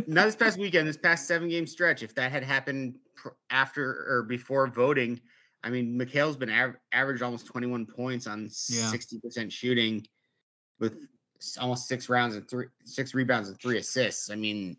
not 0.07 0.27
this 0.27 0.37
past 0.37 0.59
weekend, 0.59 0.87
this 0.87 0.97
past 0.97 1.27
seven 1.27 1.49
game 1.49 1.67
stretch, 1.67 2.03
if 2.03 2.15
that 2.15 2.31
had 2.31 2.43
happened 2.43 2.97
after 3.51 4.07
or 4.09 4.23
before 4.23 4.67
voting, 4.69 5.21
I 5.65 5.71
mean, 5.71 5.97
Mikal's 5.99 6.37
been 6.37 6.51
av- 6.51 6.77
averaged 6.93 7.23
almost 7.23 7.47
21 7.47 7.87
points 7.87 8.27
on 8.27 8.45
Yeah. 8.69 8.91
60% 8.93 9.51
shooting 9.51 10.07
with 10.79 11.07
almost 11.59 11.89
six 11.89 12.09
rounds 12.09 12.37
and 12.37 12.49
three, 12.49 12.67
six 12.85 13.15
rebounds 13.15 13.49
and 13.49 13.61
three 13.61 13.79
assists. 13.79 14.31
I 14.31 14.37
mean, 14.37 14.77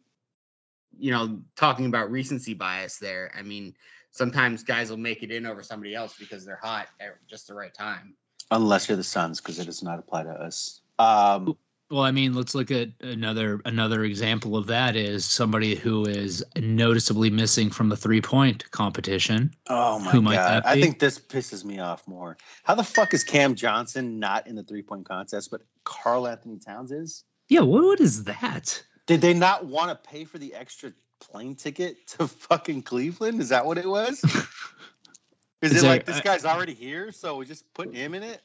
you 0.97 1.11
know, 1.11 1.41
talking 1.55 1.86
about 1.86 2.11
recency 2.11 2.53
bias 2.53 2.97
there. 2.97 3.32
I 3.38 3.41
mean, 3.41 3.76
sometimes 4.12 4.64
guys 4.64 4.89
will 4.89 4.97
make 4.97 5.24
it 5.24 5.32
in 5.32 5.45
over 5.45 5.64
somebody 5.64 5.95
else 5.95 6.16
because 6.18 6.45
they're 6.45 6.60
hot 6.62 6.88
at 6.99 7.16
just 7.28 7.47
the 7.47 7.53
right 7.53 7.74
time. 7.74 8.16
Unless 8.51 8.89
you're 8.89 8.97
the 8.97 9.03
Suns, 9.03 9.39
because 9.41 9.60
it 9.60 9.66
does 9.66 9.84
not 9.84 9.99
apply 9.99 10.24
to 10.24 10.32
us. 10.32 10.82
Um, 10.97 11.55
Well, 11.91 12.01
I 12.03 12.12
mean, 12.12 12.34
let's 12.34 12.53
look 12.53 12.70
at 12.72 12.89
another 13.01 13.62
another 13.66 14.03
example 14.03 14.55
of 14.57 14.68
that 14.68 14.95
is 14.95 15.26
somebody 15.26 15.76
who 15.76 16.05
is 16.05 16.43
noticeably 16.55 17.30
missing 17.32 17.70
from 17.72 17.89
the 17.89 17.97
three 17.97 18.22
point 18.22 18.70
competition. 18.72 19.51
oh 19.68 19.97
my 19.99 20.12
Who 20.12 20.22
might 20.22 20.36
god! 20.36 20.64
that 20.64 20.68
I 20.68 20.80
think 20.80 20.99
this 20.99 21.18
pisses 21.20 21.64
me 21.66 21.80
off 21.80 22.07
more. 22.07 22.38
How 22.64 22.76
the 22.76 22.84
fuck 22.84 23.14
is 23.16 23.24
Cam 23.24 23.55
Johnson 23.55 24.20
not 24.20 24.45
in 24.47 24.55
the 24.55 24.64
three 24.64 24.84
point 24.84 25.07
contest, 25.07 25.49
but 25.49 25.62
Karl-Anthony 25.84 26.60
Towns 26.60 26.91
is? 26.91 27.24
Yeah, 27.47 27.62
what 27.62 27.84
what 27.84 27.99
is 27.99 28.26
that? 28.26 28.84
Did 29.07 29.22
they 29.22 29.34
not 29.34 29.66
want 29.66 29.89
to 29.89 30.10
pay 30.10 30.26
for 30.26 30.38
the 30.38 30.53
extra 30.53 30.91
plane 31.20 31.55
ticket 31.55 32.07
to 32.07 32.28
fucking 32.49 32.84
Cleveland? 32.84 33.41
Is 33.41 33.49
that 33.49 33.65
what 33.65 33.78
it 33.78 33.88
was? 33.88 34.24
Is, 35.61 35.72
Is 35.74 35.78
it 35.78 35.82
there- 35.82 35.89
like 35.91 36.05
this 36.05 36.17
I- 36.17 36.22
guy's 36.22 36.45
already 36.45 36.74
here, 36.74 37.11
so 37.11 37.36
we 37.38 37.45
just 37.45 37.72
put 37.74 37.93
him 37.93 38.13
in 38.13 38.24
it? 38.24 38.41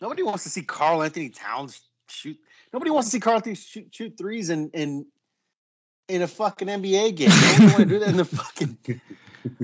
Nobody 0.00 0.22
wants 0.22 0.44
to 0.44 0.48
see 0.50 0.62
Karl-Anthony 0.62 1.28
Towns 1.28 1.82
shoot. 2.08 2.38
Nobody 2.72 2.90
wants 2.90 3.08
to 3.08 3.12
see 3.12 3.20
Karl-Anthony 3.20 3.54
shoot, 3.54 3.88
shoot 3.94 4.16
threes 4.16 4.48
in 4.48 4.70
in 4.70 5.06
in 6.08 6.22
a 6.22 6.26
fucking 6.26 6.68
NBA 6.68 7.14
game. 7.16 7.28
Nobody 7.28 7.64
want 7.66 7.76
to 7.78 7.84
do 7.84 7.98
that 7.98 8.08
in 8.08 8.16
the 8.16 8.24
fucking. 8.24 8.78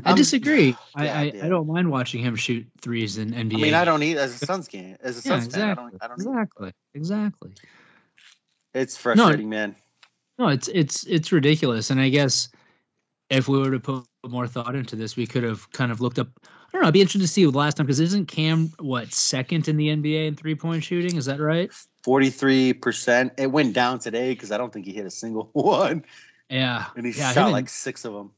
I 0.05 0.09
I'm- 0.11 0.17
disagree. 0.17 0.77
I, 0.95 1.09
I, 1.09 1.21
I 1.45 1.49
don't 1.49 1.67
mind 1.67 1.91
watching 1.91 2.23
him 2.23 2.37
shoot 2.37 2.67
threes 2.83 3.17
in 3.19 3.31
NBA. 3.33 3.55
I 3.57 3.61
mean, 3.61 3.75
I 3.75 3.85
don't 3.87 4.01
need 4.01 4.19
as 4.19 4.41
a 4.43 4.45
Suns 4.47 4.69
game 4.69 4.97
as 5.01 5.25
a 5.25 5.29
Yeah, 5.29 5.41
Suns 5.41 5.55
fan. 5.55 5.63
I 5.69 5.71
exactly. 5.73 5.91
don't. 5.91 6.03
I 6.03 6.09
don't. 6.09 6.19
Need, 6.19 6.27
exactly. 6.27 6.73
Exactly. 6.95 7.51
it's 8.75 8.97
frustrating, 8.97 9.49
man. 9.49 9.75
No, 10.39 10.49
it's 10.49 10.69
it's 10.69 11.05
it's 11.07 11.33
ridiculous. 11.33 11.91
And 11.91 12.01
I 12.01 12.09
guess 12.09 12.49
if 13.31 13.49
we 13.49 13.59
were 13.59 13.71
to 13.71 13.81
put 13.81 14.05
more 14.27 14.47
thought 14.47 14.75
into 14.75 14.97
this, 14.97 15.17
we 15.17 15.27
could 15.27 15.43
have 15.43 15.71
kind 15.73 15.91
of 15.91 16.01
looked 16.01 16.19
up. 16.19 16.29
I 16.45 16.49
don't 16.73 16.83
know. 16.83 16.89
I'd 16.89 16.93
be 16.95 17.01
interested 17.01 17.23
to 17.23 17.29
see 17.29 17.45
the 17.45 17.51
last 17.51 17.77
time 17.77 17.87
because 17.87 18.01
isn't 18.01 18.27
Cam 18.27 18.73
what 18.81 19.13
second 19.13 19.69
in 19.69 19.77
the 19.77 19.89
NBA 19.89 20.27
in 20.29 20.35
three 20.35 20.55
point 20.55 20.85
shooting? 20.85 21.17
Is 21.17 21.25
that 21.27 21.41
right? 21.41 21.71
Forty 22.03 22.29
three 22.31 22.73
percent. 22.73 23.33
It 23.39 23.51
went 23.51 23.73
down 23.73 23.99
today 23.99 24.33
because 24.35 24.53
I 24.53 24.59
don't 24.59 24.73
think 24.73 24.85
he 24.85 24.93
hit 24.93 25.07
a 25.07 25.11
single 25.11 25.49
one, 25.55 26.05
Yeah. 26.51 26.87
and 26.97 27.07
he 27.07 27.13
yeah, 27.13 27.29
him 27.29 27.35
shot 27.35 27.45
and- 27.45 27.53
like 27.53 27.69
six 27.69 28.05
of 28.05 28.13
them. 28.13 28.31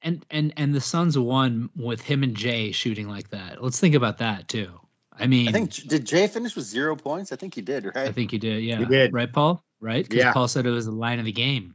and 0.00 0.24
and 0.30 0.52
and 0.56 0.74
the 0.74 0.80
Suns 0.80 1.18
won 1.18 1.68
with 1.76 2.00
him 2.00 2.22
and 2.22 2.34
Jae 2.36 2.72
shooting 2.74 3.08
like 3.08 3.28
that. 3.30 3.62
Let's 3.62 3.78
think 3.78 3.94
about 3.94 4.18
that 4.18 4.48
too. 4.48 4.70
I 5.18 5.26
mean, 5.26 5.48
I 5.48 5.52
think 5.52 5.72
did 5.88 6.06
Jae 6.06 6.30
finish 6.30 6.56
with 6.56 6.64
zero 6.64 6.96
points? 6.96 7.30
I 7.32 7.36
think 7.36 7.54
he 7.54 7.60
did, 7.60 7.84
right? 7.84 7.96
I 8.08 8.12
think 8.12 8.30
he 8.30 8.38
did. 8.38 8.62
Yeah. 8.64 8.78
he 8.78 8.86
did. 8.86 9.12
Right, 9.12 9.30
Paul. 9.30 9.62
Right. 9.82 10.08
Because 10.08 10.24
Yeah. 10.24 10.32
Paul 10.32 10.48
said 10.48 10.64
it 10.64 10.70
was 10.70 10.86
the 10.86 10.92
line 10.92 11.18
of 11.18 11.26
the 11.26 11.32
game. 11.32 11.74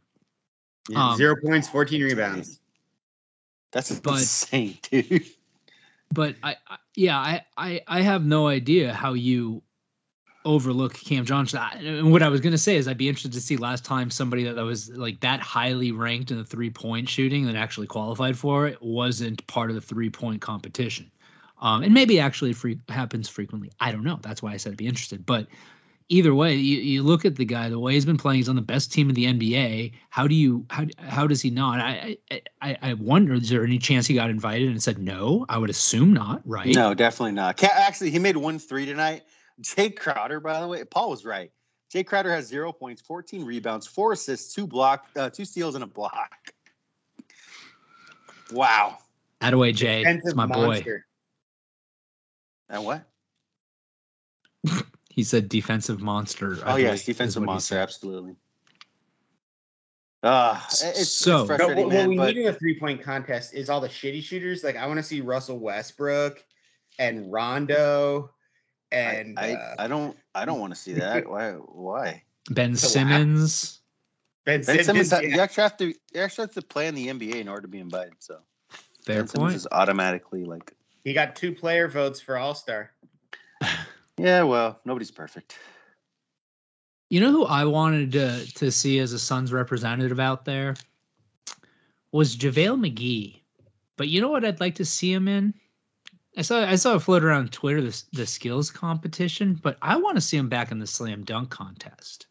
Yeah, 0.90 1.10
Um, 1.12 1.18
Zero 1.18 1.36
points, 1.40 1.68
14 1.70 2.02
rebounds. 2.02 2.60
That's 3.72 4.00
But- 4.00 4.14
insane, 4.20 4.78
dude. 4.90 5.26
but 6.12 6.36
I, 6.42 6.56
I 6.68 6.78
yeah 6.96 7.18
I, 7.20 7.42
I 7.58 7.82
I 7.86 8.02
have 8.02 8.26
no 8.26 8.48
idea 8.48 8.94
how 8.94 9.14
you 9.14 9.62
overlook 10.46 10.94
Cam 10.94 11.26
Johnson. 11.26 11.60
And 11.76 12.10
what 12.14 12.24
I 12.24 12.30
was 12.30 12.40
going 12.40 12.54
to 12.54 12.58
say 12.58 12.78
is 12.78 12.88
I'd 12.88 12.98
be 12.98 13.10
interested 13.10 13.34
to 13.34 13.42
see 13.42 13.58
last 13.58 13.84
time 13.84 14.10
somebody 14.10 14.46
that, 14.46 14.56
that 14.56 14.64
was 14.64 14.90
like 14.90 15.20
that 15.20 15.42
highly 15.42 15.92
ranked 15.92 16.32
in 16.32 16.38
the 16.38 16.46
three 16.46 16.70
point 16.70 17.10
shooting 17.10 17.46
that 17.48 17.56
actually 17.56 17.88
qualified 17.88 18.38
for 18.38 18.68
it 18.68 18.82
wasn't 18.82 19.46
part 19.48 19.70
of 19.70 19.76
the 19.76 19.82
three 19.82 20.10
point 20.10 20.40
competition. 20.42 21.12
Um, 21.60 21.84
and 21.84 21.94
maybe 21.94 22.20
actually 22.22 22.54
free, 22.54 22.80
happens 22.88 23.28
frequently. 23.28 23.72
I 23.82 23.92
don't 23.92 24.04
know. 24.06 24.20
That's 24.22 24.42
why 24.42 24.54
I 24.54 24.58
said 24.58 24.72
I'd 24.72 24.78
be 24.78 24.88
interested. 24.88 25.26
But 25.26 25.48
either 26.10 26.34
way, 26.34 26.56
you, 26.56 26.80
you 26.80 27.04
look 27.04 27.26
at 27.26 27.36
the 27.36 27.46
guy, 27.46 27.70
the 27.70 27.80
way 27.80 27.94
he's 27.94 28.06
been 28.06 28.18
playing, 28.18 28.38
he's 28.38 28.50
on 28.50 28.56
the 28.56 28.62
best 28.62 28.92
team 28.92 29.10
in 29.10 29.16
the 29.16 29.26
NBA. 29.26 29.94
How 30.10 30.28
do 30.28 30.36
you 30.36 30.66
how 30.70 30.86
how 31.00 31.28
does 31.28 31.42
he 31.42 31.50
not? 31.50 31.80
I 31.80 32.18
I 32.62 32.78
I 32.82 32.94
wonder 32.94 33.34
is 33.34 33.50
there 33.50 33.64
any 33.64 33.80
chance 33.80 34.08
he 34.08 34.16
got 34.16 34.30
invited 34.30 34.70
and 34.70 34.82
said 34.82 35.00
no? 35.00 35.46
I 35.50 35.58
would 35.58 35.70
assume 35.70 36.14
not, 36.14 36.42
right? 36.46 36.74
No, 36.74 36.94
definitely 36.94 37.34
not. 37.34 37.62
Actually, 37.64 38.12
he 38.12 38.20
made 38.20 38.38
one 38.38 38.60
three 38.60 38.86
tonight. 38.86 39.24
Jae 39.62 39.96
Crowder, 39.96 40.40
by 40.40 40.62
the 40.62 40.68
way, 40.68 40.84
Paul 40.84 41.10
was 41.10 41.26
right. 41.26 41.52
Jae 41.94 42.06
Crowder 42.06 42.32
has 42.32 42.48
zero 42.48 42.72
points, 42.72 43.02
14 43.02 43.44
rebounds, 43.46 43.88
four 43.88 44.12
assists, 44.12 44.54
two 44.54 44.68
block, 44.68 45.08
uh, 45.16 45.30
two 45.30 45.46
steals, 45.46 45.76
and 45.76 45.84
a 45.84 45.88
block. 45.88 46.52
Wow. 48.52 48.98
Attaway 49.42 49.74
Jae, 49.74 50.04
it's 50.06 50.36
my 50.36 50.46
monster. 50.46 51.06
boy. 52.70 52.76
And 52.76 52.86
what? 52.86 53.04
He 55.18 55.24
said 55.24 55.50
defensive 55.50 56.00
monster. 56.00 56.60
Oh 56.64 56.76
yes, 56.76 57.04
defensive 57.04 57.42
monster, 57.42 57.80
absolutely. 57.80 58.36
Uh, 60.22 60.62
it's 60.68 61.12
so 61.12 61.42
it's 61.50 61.58
no, 61.58 61.68
what, 61.70 61.90
man, 61.90 62.08
we 62.08 62.18
but... 62.18 62.36
need 62.36 62.44
in 62.44 62.48
a 62.48 62.54
three 62.54 62.80
point 62.80 63.02
contest 63.02 63.56
is 63.56 63.68
all 63.68 63.82
the 63.82 63.90
shitty 63.90 64.22
shooters. 64.22 64.64
Like 64.64 64.76
I 64.76 64.86
want 64.86 64.98
to 64.98 65.04
see 65.04 65.22
Russell 65.22 65.58
Westbrook 65.58 66.46
and 67.00 67.32
Rondo 67.32 68.30
and 68.92 69.40
I, 69.40 69.48
I, 69.48 69.54
uh, 69.54 69.76
I 69.80 69.88
don't 69.88 70.16
I 70.36 70.46
don't 70.46 70.60
want 70.60 70.76
to 70.76 70.80
see 70.80 70.94
that. 70.94 71.28
why 71.30 71.54
why? 71.54 72.22
Ben 72.52 72.76
Simmons. 72.76 73.82
Ben, 74.46 74.62
ben 74.62 74.84
Simmons, 74.84 75.10
Simmons 75.10 75.12
yeah. 75.12 75.36
you 75.36 75.42
actually 75.42 75.64
have 75.64 75.78
to 75.78 75.88
you 75.88 76.22
actually 76.22 76.44
have 76.44 76.54
to 76.54 76.62
play 76.62 76.86
in 76.86 76.94
the 76.94 77.08
NBA 77.08 77.38
in 77.38 77.48
order 77.48 77.64
to 77.64 77.68
be 77.68 77.80
invited. 77.80 78.14
So 78.20 78.38
fair 79.04 79.24
ben 79.24 79.28
point. 79.30 79.56
is 79.56 79.68
automatically 79.72 80.44
like 80.44 80.74
he 81.04 81.14
got 81.14 81.36
two 81.36 81.54
player 81.54 81.88
votes 81.88 82.22
for 82.22 82.38
All 82.38 82.54
Star. 82.54 82.92
Yeah, 84.18 84.44
well, 84.44 84.80
nobody's 84.86 85.12
perfect. 85.12 85.58
You 87.10 87.22
know 87.22 87.32
who 87.32 87.46
I 87.46 87.66
wanted 87.66 88.12
to 88.14 88.54
to 88.56 88.72
see 88.72 89.00
as 89.00 89.14
a 89.14 89.20
Suns 89.20 89.54
representative 89.54 90.20
out 90.20 90.46
there 90.46 90.76
was 92.12 92.36
JaVale 92.36 92.80
McGee. 92.80 93.42
But 93.96 94.10
you 94.10 94.22
know 94.22 94.30
what 94.30 94.46
I'd 94.46 94.60
like 94.60 94.76
to 94.76 94.86
see 94.86 95.12
him 95.12 95.28
in? 95.28 95.54
I 96.38 96.42
saw 96.42 96.64
I 96.64 96.76
saw 96.76 96.96
it 96.96 97.00
float 97.00 97.24
around 97.24 97.52
Twitter 97.52 97.82
the 97.82 98.04
the 98.14 98.28
skills 98.28 98.70
competition, 98.70 99.60
but 99.62 99.78
I 99.82 99.98
want 99.98 100.18
to 100.18 100.22
see 100.22 100.38
him 100.38 100.50
back 100.50 100.72
in 100.72 100.80
the 100.80 100.88
slam 100.88 101.24
dunk 101.24 101.50
contest. 101.50 102.28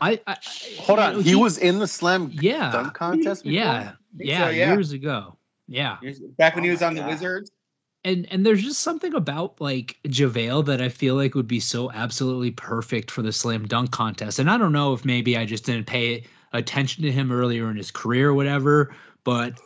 I, 0.00 0.20
I 0.26 0.36
hold 0.78 0.98
on. 0.98 1.14
Know, 1.14 1.20
he, 1.20 1.30
he, 1.30 1.34
was 1.34 1.58
in 1.58 1.78
the 1.78 1.86
slam 1.86 2.30
yeah, 2.32 2.70
dunk 2.70 2.94
contest. 2.94 3.44
Before? 3.44 3.54
Yeah, 3.54 3.92
yeah, 4.16 4.44
so, 4.44 4.50
yeah, 4.50 4.74
years 4.74 4.92
ago. 4.92 5.36
Yeah, 5.66 5.98
back 6.36 6.54
when 6.54 6.64
oh 6.64 6.66
he 6.66 6.70
was 6.70 6.82
on 6.82 6.94
God. 6.94 7.04
the 7.04 7.08
Wizards. 7.08 7.50
And 8.04 8.26
and 8.30 8.46
there's 8.46 8.62
just 8.62 8.80
something 8.80 9.14
about 9.14 9.60
like 9.60 9.98
JaVale 10.06 10.64
that 10.66 10.80
I 10.80 10.88
feel 10.88 11.14
like 11.16 11.34
would 11.34 11.48
be 11.48 11.60
so 11.60 11.90
absolutely 11.90 12.52
perfect 12.52 13.10
for 13.10 13.22
the 13.22 13.32
slam 13.32 13.66
dunk 13.66 13.90
contest. 13.90 14.38
And 14.38 14.50
I 14.50 14.56
don't 14.56 14.72
know 14.72 14.92
if 14.92 15.04
maybe 15.04 15.36
I 15.36 15.44
just 15.44 15.64
didn't 15.64 15.86
pay 15.86 16.24
attention 16.52 17.02
to 17.02 17.12
him 17.12 17.32
earlier 17.32 17.70
in 17.70 17.76
his 17.76 17.90
career 17.90 18.30
or 18.30 18.34
whatever, 18.34 18.94
but 19.24 19.60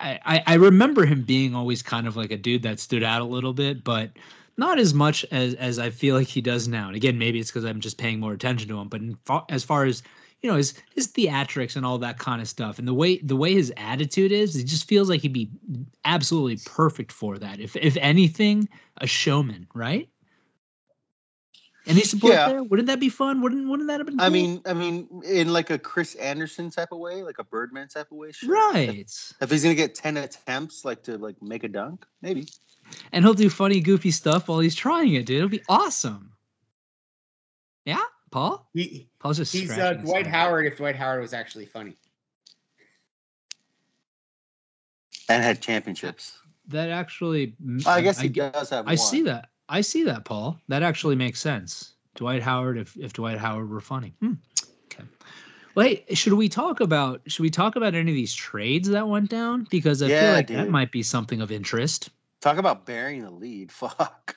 I, 0.00 0.42
I 0.46 0.54
remember 0.54 1.04
him 1.04 1.22
being 1.22 1.54
always 1.54 1.82
kind 1.82 2.06
of 2.06 2.16
like 2.16 2.30
a 2.30 2.38
dude 2.38 2.62
that 2.62 2.80
stood 2.80 3.02
out 3.02 3.20
a 3.20 3.26
little 3.26 3.52
bit, 3.52 3.84
but 3.84 4.10
not 4.56 4.78
as 4.78 4.94
much 4.94 5.26
as 5.30 5.54
as 5.54 5.78
I 5.78 5.90
feel 5.90 6.16
like 6.16 6.28
he 6.28 6.40
does 6.40 6.68
now. 6.68 6.86
And 6.86 6.96
again, 6.96 7.18
maybe 7.18 7.38
it's 7.38 7.50
because 7.50 7.64
I'm 7.64 7.80
just 7.80 7.98
paying 7.98 8.20
more 8.20 8.32
attention 8.32 8.68
to 8.68 8.78
him. 8.78 8.88
But 8.88 9.02
as 9.48 9.64
far 9.64 9.84
as 9.84 10.02
you 10.42 10.50
know, 10.50 10.56
his 10.56 10.74
his 10.94 11.08
theatrics 11.08 11.76
and 11.76 11.84
all 11.84 11.98
that 11.98 12.18
kind 12.18 12.40
of 12.40 12.48
stuff, 12.48 12.78
and 12.78 12.88
the 12.88 12.94
way 12.94 13.18
the 13.18 13.36
way 13.36 13.52
his 13.54 13.72
attitude 13.76 14.32
is, 14.32 14.56
it 14.56 14.64
just 14.64 14.88
feels 14.88 15.08
like 15.08 15.20
he'd 15.20 15.32
be 15.32 15.50
absolutely 16.04 16.58
perfect 16.64 17.12
for 17.12 17.38
that. 17.38 17.60
If 17.60 17.76
if 17.76 17.96
anything, 17.98 18.68
a 18.96 19.06
showman, 19.06 19.66
right? 19.74 20.08
Any 21.86 22.02
support 22.02 22.34
yeah. 22.34 22.48
there? 22.48 22.62
Wouldn't 22.62 22.88
that 22.88 23.00
be 23.00 23.08
fun? 23.08 23.40
Wouldn't 23.40 23.68
wouldn't 23.68 23.88
that 23.88 24.00
have 24.00 24.06
been? 24.06 24.18
Cool? 24.18 24.26
I 24.26 24.30
mean, 24.30 24.62
I 24.66 24.74
mean, 24.74 25.22
in 25.24 25.52
like 25.52 25.70
a 25.70 25.78
Chris 25.78 26.14
Andersen 26.14 26.70
type 26.70 26.92
of 26.92 26.98
way, 26.98 27.22
like 27.22 27.38
a 27.38 27.44
Birdman 27.44 27.88
type 27.88 28.10
of 28.10 28.18
way, 28.18 28.32
sure. 28.32 28.54
right? 28.54 28.88
If, 28.88 29.32
if 29.40 29.50
he's 29.50 29.62
gonna 29.62 29.74
get 29.74 29.94
ten 29.94 30.16
attempts, 30.16 30.84
like 30.84 31.04
to 31.04 31.18
like 31.18 31.42
make 31.42 31.64
a 31.64 31.68
dunk, 31.68 32.04
maybe. 32.22 32.46
And 33.12 33.24
he'll 33.24 33.34
do 33.34 33.48
funny, 33.48 33.80
goofy 33.80 34.10
stuff 34.10 34.48
while 34.48 34.60
he's 34.60 34.74
trying 34.74 35.14
it, 35.14 35.26
dude. 35.26 35.38
It'll 35.38 35.48
be 35.48 35.62
awesome. 35.68 36.32
Yeah, 37.84 38.02
Paul. 38.30 38.68
He, 38.72 39.08
Paul's 39.18 39.38
just 39.38 39.52
he's 39.52 39.70
uh, 39.70 39.94
Dwight 39.94 40.26
Howard. 40.26 40.66
If 40.66 40.76
Dwight 40.76 40.96
Howard 40.96 41.20
was 41.20 41.32
actually 41.32 41.66
funny, 41.66 41.96
and 45.28 45.42
had 45.42 45.60
championships. 45.60 46.38
That 46.68 46.90
actually, 46.90 47.54
I 47.86 48.00
guess 48.00 48.20
he 48.20 48.28
I, 48.28 48.50
does 48.50 48.70
have. 48.70 48.86
I 48.86 48.90
one. 48.90 48.98
see 48.98 49.22
that. 49.22 49.48
I 49.68 49.80
see 49.80 50.04
that, 50.04 50.24
Paul. 50.24 50.58
That 50.68 50.82
actually 50.82 51.16
makes 51.16 51.40
sense. 51.40 51.94
Dwight 52.14 52.42
Howard, 52.42 52.78
if 52.78 52.96
if 52.96 53.12
Dwight 53.12 53.38
Howard 53.38 53.68
were 53.68 53.80
funny. 53.80 54.14
Hmm. 54.20 54.34
Okay. 54.86 55.04
Wait, 55.74 56.18
should 56.18 56.32
we 56.32 56.48
talk 56.48 56.80
about 56.80 57.22
should 57.26 57.42
we 57.42 57.50
talk 57.50 57.76
about 57.76 57.94
any 57.94 58.10
of 58.10 58.14
these 58.14 58.34
trades 58.34 58.88
that 58.88 59.08
went 59.08 59.30
down? 59.30 59.66
Because 59.70 60.02
I 60.02 60.06
yeah, 60.06 60.20
feel 60.20 60.32
like 60.32 60.46
dude. 60.48 60.58
that 60.58 60.70
might 60.70 60.92
be 60.92 61.02
something 61.02 61.40
of 61.40 61.50
interest. 61.50 62.10
Talk 62.40 62.58
about 62.58 62.86
burying 62.86 63.22
the 63.22 63.30
lead. 63.30 63.72
Fuck. 63.72 64.36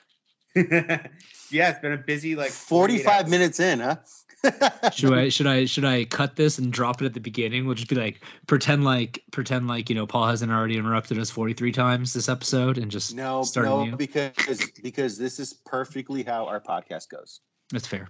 Yeah, 0.54 1.70
it's 1.70 1.80
been 1.80 1.92
a 1.92 1.96
busy 1.98 2.36
like 2.36 2.50
45 2.50 3.28
minutes 3.28 3.60
in, 3.60 3.80
huh? 3.80 3.96
should 4.92 5.12
I 5.12 5.28
should 5.30 5.46
I 5.46 5.64
should 5.64 5.84
I 5.84 6.04
cut 6.04 6.36
this 6.36 6.58
and 6.58 6.72
drop 6.72 7.00
it 7.00 7.06
at 7.06 7.14
the 7.14 7.20
beginning? 7.20 7.66
We'll 7.66 7.74
just 7.74 7.88
be 7.88 7.96
like 7.96 8.20
pretend 8.46 8.84
like 8.84 9.22
pretend 9.30 9.68
like 9.68 9.88
you 9.88 9.96
know 9.96 10.06
Paul 10.06 10.26
hasn't 10.26 10.52
already 10.52 10.76
interrupted 10.76 11.18
us 11.18 11.30
43 11.30 11.72
times 11.72 12.12
this 12.12 12.28
episode 12.28 12.78
and 12.78 12.90
just 12.90 13.14
no 13.14 13.42
start 13.42 13.66
no 13.66 13.84
new. 13.84 13.96
because 13.96 14.70
because 14.82 15.16
this 15.16 15.38
is 15.38 15.54
perfectly 15.54 16.22
how 16.22 16.46
our 16.46 16.60
podcast 16.60 17.08
goes. 17.08 17.40
That's 17.70 17.86
fair, 17.86 18.08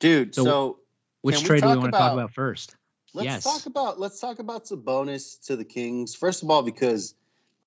dude. 0.00 0.34
So, 0.34 0.44
so 0.44 0.78
which 1.22 1.44
trade 1.44 1.62
do 1.62 1.68
we 1.68 1.76
want 1.76 1.92
to 1.92 1.98
talk 1.98 2.12
about 2.12 2.32
first? 2.32 2.76
Let's 3.14 3.24
yes. 3.24 3.44
talk 3.44 3.66
about 3.66 4.00
let's 4.00 4.20
talk 4.20 4.38
about 4.38 4.66
Sabonis 4.66 5.40
to 5.46 5.56
the 5.56 5.64
Kings. 5.64 6.14
First 6.14 6.42
of 6.42 6.50
all, 6.50 6.62
because 6.62 7.14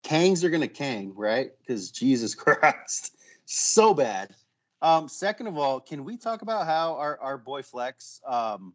Kangs 0.04 0.44
are 0.44 0.50
gonna 0.50 0.68
Kang, 0.68 1.14
right? 1.16 1.52
Because 1.60 1.92
Jesus 1.92 2.36
Christ, 2.36 3.16
so 3.46 3.94
bad. 3.94 4.34
Um, 4.82 5.08
second 5.08 5.48
of 5.48 5.58
all, 5.58 5.80
can 5.80 6.04
we 6.04 6.18
talk 6.18 6.42
about 6.42 6.66
how 6.66 6.96
our, 6.96 7.20
our 7.20 7.38
boy 7.38 7.62
Flex 7.62 8.20
um, 8.26 8.74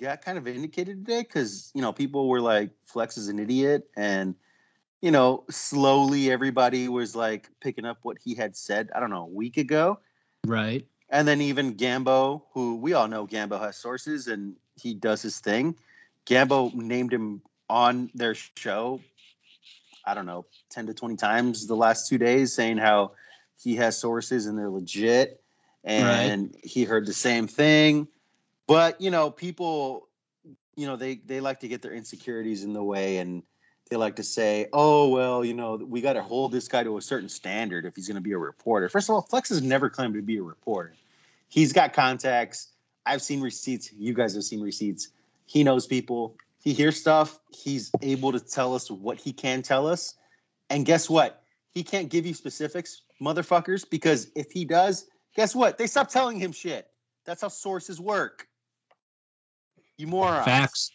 got 0.00 0.22
kind 0.22 0.36
of 0.36 0.48
indicated 0.48 1.06
today? 1.06 1.20
Because, 1.20 1.70
you 1.74 1.82
know, 1.82 1.92
people 1.92 2.28
were 2.28 2.40
like, 2.40 2.70
Flex 2.86 3.16
is 3.16 3.28
an 3.28 3.38
idiot. 3.38 3.88
And, 3.96 4.34
you 5.00 5.12
know, 5.12 5.44
slowly 5.50 6.30
everybody 6.30 6.88
was 6.88 7.14
like 7.14 7.48
picking 7.60 7.84
up 7.84 7.98
what 8.02 8.18
he 8.18 8.34
had 8.34 8.56
said, 8.56 8.90
I 8.92 8.98
don't 8.98 9.10
know, 9.10 9.22
a 9.22 9.26
week 9.26 9.56
ago. 9.56 10.00
Right. 10.44 10.84
And 11.08 11.26
then 11.28 11.40
even 11.42 11.76
Gambo, 11.76 12.42
who 12.52 12.76
we 12.76 12.92
all 12.92 13.06
know 13.06 13.26
Gambo 13.26 13.60
has 13.60 13.76
sources 13.76 14.26
and 14.26 14.56
he 14.74 14.94
does 14.94 15.22
his 15.22 15.38
thing. 15.38 15.76
Gambo 16.26 16.74
named 16.74 17.12
him 17.12 17.40
on 17.70 18.10
their 18.14 18.34
show, 18.34 19.00
I 20.08 20.14
don't 20.14 20.26
know, 20.26 20.46
10 20.70 20.86
to 20.86 20.94
20 20.94 21.16
times 21.16 21.66
the 21.66 21.76
last 21.76 22.08
two 22.08 22.18
days, 22.18 22.54
saying 22.54 22.78
how 22.78 23.12
he 23.62 23.76
has 23.76 23.98
sources 23.98 24.46
and 24.46 24.58
they're 24.58 24.70
legit. 24.70 25.42
And 25.84 26.54
right. 26.54 26.64
he 26.64 26.84
heard 26.84 27.06
the 27.06 27.12
same 27.12 27.46
thing. 27.46 28.08
But 28.66 29.00
you 29.00 29.10
know 29.10 29.30
people 29.30 30.08
you 30.76 30.86
know 30.86 30.96
they 30.96 31.16
they 31.16 31.40
like 31.40 31.60
to 31.60 31.68
get 31.68 31.82
their 31.82 31.92
insecurities 31.92 32.62
in 32.62 32.72
the 32.72 32.82
way 32.82 33.16
and 33.16 33.42
they 33.90 33.96
like 33.96 34.16
to 34.16 34.22
say 34.22 34.66
oh 34.72 35.08
well 35.08 35.44
you 35.44 35.54
know 35.54 35.76
we 35.76 36.02
got 36.02 36.12
to 36.12 36.22
hold 36.22 36.52
this 36.52 36.68
guy 36.68 36.84
to 36.84 36.98
a 36.98 37.02
certain 37.02 37.30
standard 37.30 37.86
if 37.86 37.96
he's 37.96 38.06
going 38.06 38.16
to 38.16 38.22
be 38.22 38.32
a 38.32 38.38
reporter. 38.38 38.88
First 38.88 39.08
of 39.08 39.14
all 39.14 39.22
flex 39.22 39.48
has 39.48 39.62
never 39.62 39.88
claimed 39.88 40.14
to 40.14 40.22
be 40.22 40.36
a 40.36 40.42
reporter. 40.42 40.94
He's 41.48 41.72
got 41.72 41.94
contacts. 41.94 42.68
I've 43.06 43.22
seen 43.22 43.40
receipts. 43.40 43.90
You 43.92 44.12
guys 44.12 44.34
have 44.34 44.44
seen 44.44 44.60
receipts. 44.60 45.08
He 45.46 45.64
knows 45.64 45.86
people 45.86 46.36
he 46.62 46.72
hears 46.72 47.00
stuff 47.00 47.38
he's 47.50 47.90
able 48.02 48.32
to 48.32 48.40
tell 48.40 48.74
us 48.74 48.90
what 48.90 49.18
he 49.18 49.32
can 49.32 49.62
tell 49.62 49.86
us 49.86 50.14
and 50.70 50.84
guess 50.84 51.08
what 51.08 51.42
he 51.70 51.82
can't 51.82 52.08
give 52.08 52.26
you 52.26 52.34
specifics 52.34 53.02
motherfuckers, 53.20 53.88
because 53.88 54.30
if 54.34 54.50
he 54.50 54.64
does, 54.64 55.06
guess 55.36 55.54
what? 55.54 55.78
They 55.78 55.86
stop 55.86 56.08
telling 56.08 56.38
him 56.38 56.52
shit. 56.52 56.86
That's 57.24 57.42
how 57.42 57.48
sources 57.48 58.00
work. 58.00 58.46
You 59.96 60.06
morons. 60.06 60.44
Facts. 60.44 60.90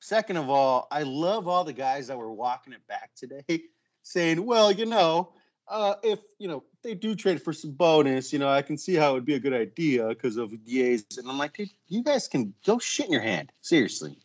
Second 0.00 0.36
of 0.36 0.48
all, 0.48 0.86
I 0.90 1.02
love 1.02 1.48
all 1.48 1.64
the 1.64 1.72
guys 1.72 2.06
that 2.06 2.18
were 2.18 2.32
walking 2.32 2.72
it 2.72 2.86
back 2.86 3.10
today, 3.16 3.64
saying, 4.02 4.44
"Well, 4.44 4.70
you 4.70 4.86
know, 4.86 5.32
uh, 5.66 5.94
if 6.02 6.20
you 6.38 6.48
know 6.48 6.62
they 6.82 6.94
do 6.94 7.14
trade 7.14 7.42
for 7.42 7.52
Sabonis, 7.52 8.32
you 8.32 8.38
know, 8.38 8.48
I 8.48 8.62
can 8.62 8.78
see 8.78 8.94
how 8.94 9.10
it 9.10 9.14
would 9.14 9.24
be 9.26 9.34
a 9.34 9.40
good 9.40 9.52
idea 9.52 10.08
because 10.08 10.36
of 10.36 10.50
Yays." 10.50 11.18
And 11.18 11.28
I'm 11.28 11.36
like, 11.36 11.54
dude, 11.54 11.70
you 11.88 12.02
guys 12.02 12.28
can 12.28 12.54
go 12.64 12.78
shit 12.78 13.06
in 13.06 13.12
your 13.12 13.22
hand, 13.22 13.52
seriously. 13.60 14.16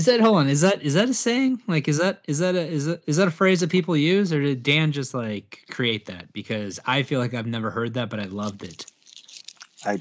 Is 0.00 0.06
that 0.06 0.18
hold 0.18 0.38
on? 0.38 0.48
Is 0.48 0.62
that 0.62 0.80
is 0.80 0.94
that 0.94 1.10
a 1.10 1.12
saying? 1.12 1.60
Like, 1.66 1.86
is 1.86 1.98
that 1.98 2.22
is 2.26 2.38
that 2.38 2.54
a 2.54 2.66
is 2.66 2.86
that 2.86 3.02
is 3.06 3.18
that 3.18 3.28
a 3.28 3.30
phrase 3.30 3.60
that 3.60 3.68
people 3.68 3.94
use, 3.94 4.32
or 4.32 4.40
did 4.40 4.62
Dan 4.62 4.92
just 4.92 5.12
like 5.12 5.66
create 5.70 6.06
that? 6.06 6.32
Because 6.32 6.80
I 6.86 7.02
feel 7.02 7.20
like 7.20 7.34
I've 7.34 7.46
never 7.46 7.70
heard 7.70 7.92
that, 7.94 8.08
but 8.08 8.18
I 8.18 8.24
loved 8.24 8.62
it. 8.62 8.86
I 9.84 10.00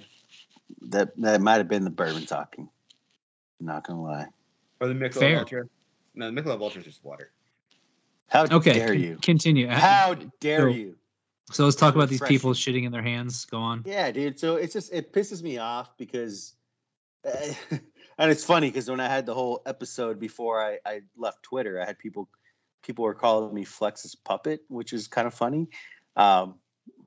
that 0.83 1.17
that 1.17 1.41
might 1.41 1.57
have 1.57 1.67
been 1.67 1.83
the 1.83 1.89
bourbon 1.89 2.25
talking. 2.25 2.69
I'm 3.59 3.65
not 3.65 3.85
gonna 3.85 4.01
lie. 4.01 4.27
Or 4.79 4.87
the 4.87 4.93
Michelob 4.93 5.19
Fair. 5.19 5.39
Ultra. 5.39 5.63
No, 6.15 6.31
the 6.31 6.41
Michelob 6.41 6.61
Ultra 6.61 6.79
is 6.79 6.87
just 6.87 7.03
water. 7.03 7.29
How 8.29 8.45
Okay, 8.45 8.75
dare 8.75 8.87
con- 8.93 9.01
you? 9.01 9.17
Continue. 9.21 9.67
Uh, 9.67 9.73
How 9.77 10.15
dare 10.39 10.61
so- 10.61 10.67
you? 10.67 10.95
So 11.51 11.65
let's 11.65 11.75
talk 11.75 11.95
about 11.95 12.07
these 12.07 12.21
people 12.21 12.53
shitting 12.53 12.85
in 12.85 12.93
their 12.93 13.03
hands. 13.03 13.43
Go 13.47 13.57
on. 13.57 13.83
Yeah, 13.85 14.11
dude. 14.11 14.39
So 14.39 14.55
it's 14.55 14.71
just 14.71 14.93
it 14.93 15.11
pisses 15.11 15.43
me 15.43 15.57
off 15.57 15.97
because, 15.97 16.55
eh, 17.25 17.53
and 18.19 18.29
it's 18.29 18.43
funny 18.43 18.67
because 18.67 18.89
when 18.89 18.99
I 18.99 19.07
had 19.07 19.25
the 19.25 19.33
whole 19.33 19.61
episode 19.65 20.19
before 20.19 20.61
I, 20.61 20.79
I 20.85 21.01
left 21.17 21.41
Twitter, 21.41 21.81
I 21.81 21.85
had 21.85 21.97
people 21.97 22.29
people 22.83 23.05
were 23.05 23.15
calling 23.15 23.53
me 23.53 23.63
Flex's 23.63 24.15
puppet, 24.15 24.61
which 24.67 24.93
is 24.93 25.07
kind 25.07 25.25
of 25.25 25.33
funny. 25.33 25.69
Um, 26.15 26.55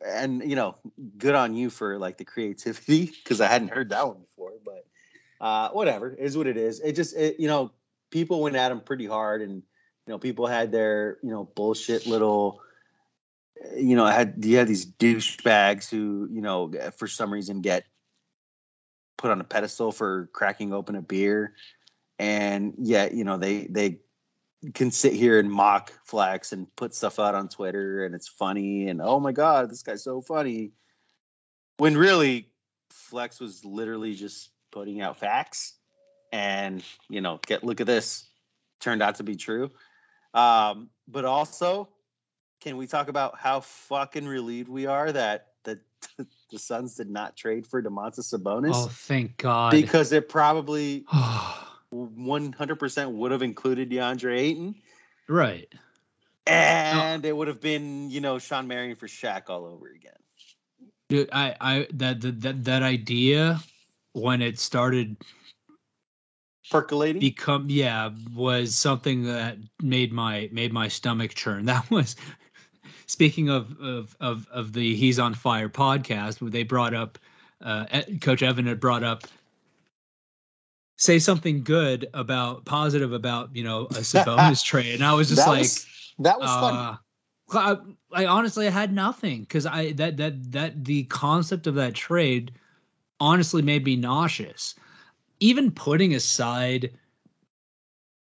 and 0.05 0.43
you 0.49 0.57
know, 0.57 0.77
good 1.19 1.35
on 1.35 1.55
you 1.55 1.69
for 1.69 1.99
like 1.99 2.17
the 2.17 2.25
creativity 2.25 3.05
because 3.25 3.41
I 3.43 3.47
hadn't 3.47 3.69
heard 3.69 3.91
that 3.91 4.09
one 4.09 4.21
before. 4.21 4.53
But 4.65 5.47
uh, 5.47 5.69
whatever 5.71 6.13
is 6.13 6.37
what 6.37 6.47
it 6.47 6.57
is. 6.57 6.81
It 6.81 6.93
just 6.93 7.15
it, 7.15 7.39
you 7.39 7.47
know 7.47 7.73
people 8.11 8.41
went 8.41 8.57
at 8.57 8.73
him 8.73 8.81
pretty 8.81 9.07
hard, 9.07 9.43
and 9.43 9.57
you 9.57 10.09
know 10.09 10.19
people 10.19 10.47
had 10.47 10.73
their 10.73 11.19
you 11.23 11.31
know 11.31 11.45
bullshit 11.45 12.07
little 12.07 12.63
you 13.77 13.97
know, 13.97 14.05
I 14.05 14.13
had 14.13 14.35
you 14.45 14.57
had 14.57 14.69
these 14.69 14.87
douchebags 14.87 15.89
who, 15.89 16.29
you 16.31 16.41
know, 16.41 16.73
for 16.97 17.07
some 17.07 17.33
reason 17.33 17.61
get 17.61 17.85
put 19.23 19.31
on 19.31 19.41
a 19.41 19.45
pedestal 19.45 19.93
for 19.93 20.29
cracking 20.33 20.75
open 20.75 20.97
a 20.97 21.01
beer, 21.01 21.55
and 22.18 22.75
yet, 22.79 23.14
you 23.14 23.23
know, 23.23 23.39
they 23.39 23.66
they 23.70 24.01
can 24.75 24.91
sit 24.91 25.12
here 25.12 25.39
and 25.39 25.51
mock 25.51 25.93
Flex 26.05 26.53
and 26.53 26.66
put 26.75 26.93
stuff 26.93 27.20
out 27.20 27.37
on 27.37 27.49
Twitter, 27.49 28.05
and 28.05 28.16
it's 28.16 28.29
funny, 28.29 28.89
and 28.89 29.01
oh 29.01 29.20
my 29.20 29.31
god, 29.31 29.70
this 29.70 29.85
guy's 29.85 30.03
so 30.03 30.20
funny. 30.20 30.73
When 31.79 31.97
really, 31.97 32.51
Flex 32.91 33.39
was 33.39 33.64
literally 33.64 34.14
just 34.14 34.51
putting 34.73 35.01
out 35.01 35.20
facts, 35.20 35.75
and 36.33 36.83
you 37.09 37.20
know, 37.20 37.39
get 37.47 37.62
look 37.62 37.81
at 37.81 37.87
this, 37.87 38.29
turned 38.81 39.03
out 39.03 39.16
to 39.16 39.23
be 39.23 39.37
true. 39.37 39.70
Um, 40.35 40.91
but 41.07 41.25
also, 41.25 41.89
can 42.61 42.77
we 42.77 42.89
talk 42.89 43.07
about 43.07 43.39
how 43.39 43.61
fucking 43.61 44.27
relieved 44.27 44.68
we 44.68 44.87
are 44.87 45.12
that 45.12 45.47
the 45.62 45.79
the 46.53 46.59
Suns 46.59 46.95
did 46.97 47.11
not 47.11 47.37
trade 47.37 47.67
for 47.67 47.83
Domantas 47.83 48.33
Sabonis 48.33 48.73
Oh, 48.75 48.87
thank 48.87 49.37
God. 49.39 49.73
because 49.73 50.13
it 50.13 50.29
probably 50.29 51.05
100% 51.93 53.11
would 53.13 53.33
have 53.33 53.43
included 53.43 53.91
DeAndre 53.91 54.39
Ayton 54.39 54.75
right. 55.29 55.69
and 56.47 57.25
it 57.25 57.37
would 57.37 57.49
have 57.49 57.61
been, 57.61 58.11
you 58.11 58.21
know, 58.21 58.39
Shawn 58.39 58.69
Marion 58.69 58.97
for 58.97 59.07
Shaq 59.09 59.49
all 59.49 59.65
over 59.67 59.89
again. 59.89 60.13
Dude, 61.09 61.29
I, 61.33 61.55
I 61.61 61.87
that, 61.95 62.21
that 62.23 62.41
that 62.41 62.65
that 62.65 62.83
idea 62.83 63.61
when 64.15 64.41
it 64.41 64.59
started 64.59 65.17
Percolating. 66.71 67.21
become 67.21 67.67
yeah 67.69 68.11
was 68.35 68.75
something 68.75 69.25
that 69.25 69.59
made 69.83 70.11
my 70.13 70.49
made 70.53 70.73
my 70.73 70.89
stomach 70.89 71.35
churn. 71.35 71.65
That 71.73 71.91
was 71.91 72.17
speaking 73.13 73.51
of 73.51 73.79
of 73.81 74.17
of, 74.21 74.49
of 74.51 74.73
the 74.73 74.97
He's 74.97 75.19
on 75.19 75.35
Fire 75.35 75.69
podcast 75.69 76.41
where 76.41 76.51
they 76.51 76.63
brought 76.63 76.95
up 76.95 77.19
uh, 77.63 78.03
Coach 78.21 78.43
Evan 78.43 78.67
had 78.67 78.81
brought 78.81 79.05
up 79.05 79.25
say 80.97 81.19
something 81.19 81.63
good 81.63 82.09
about 82.15 82.65
positive 82.65 83.13
about 83.13 83.55
you 83.55 83.63
know 83.63 83.83
a 83.83 83.89
Sabonis 84.01 84.65
trade, 84.65 84.95
and 84.95 85.05
I 85.05 85.13
was 85.13 85.29
just 85.29 85.45
that 85.45 85.49
like. 85.49 85.61
was, 85.61 85.87
that 86.19 86.41
was 86.41 86.51
funny. 86.51 86.79
Uh, 86.79 86.97
I, 87.55 88.23
I 88.23 88.27
honestly 88.27 88.69
had 88.71 88.95
nothing 88.95 89.41
because 89.41 89.67
I 89.67 89.93
that 89.93 90.17
that 90.17 90.53
that 90.53 90.85
the 90.85 91.05
concept 91.05 91.67
of 91.67 91.75
that 91.75 91.95
trade 91.95 92.53
honestly 93.21 93.63
made 93.63 93.85
me 93.85 93.97
nauseous. 93.97 94.75
Even 95.41 95.71
putting 95.71 96.15
aside 96.15 96.93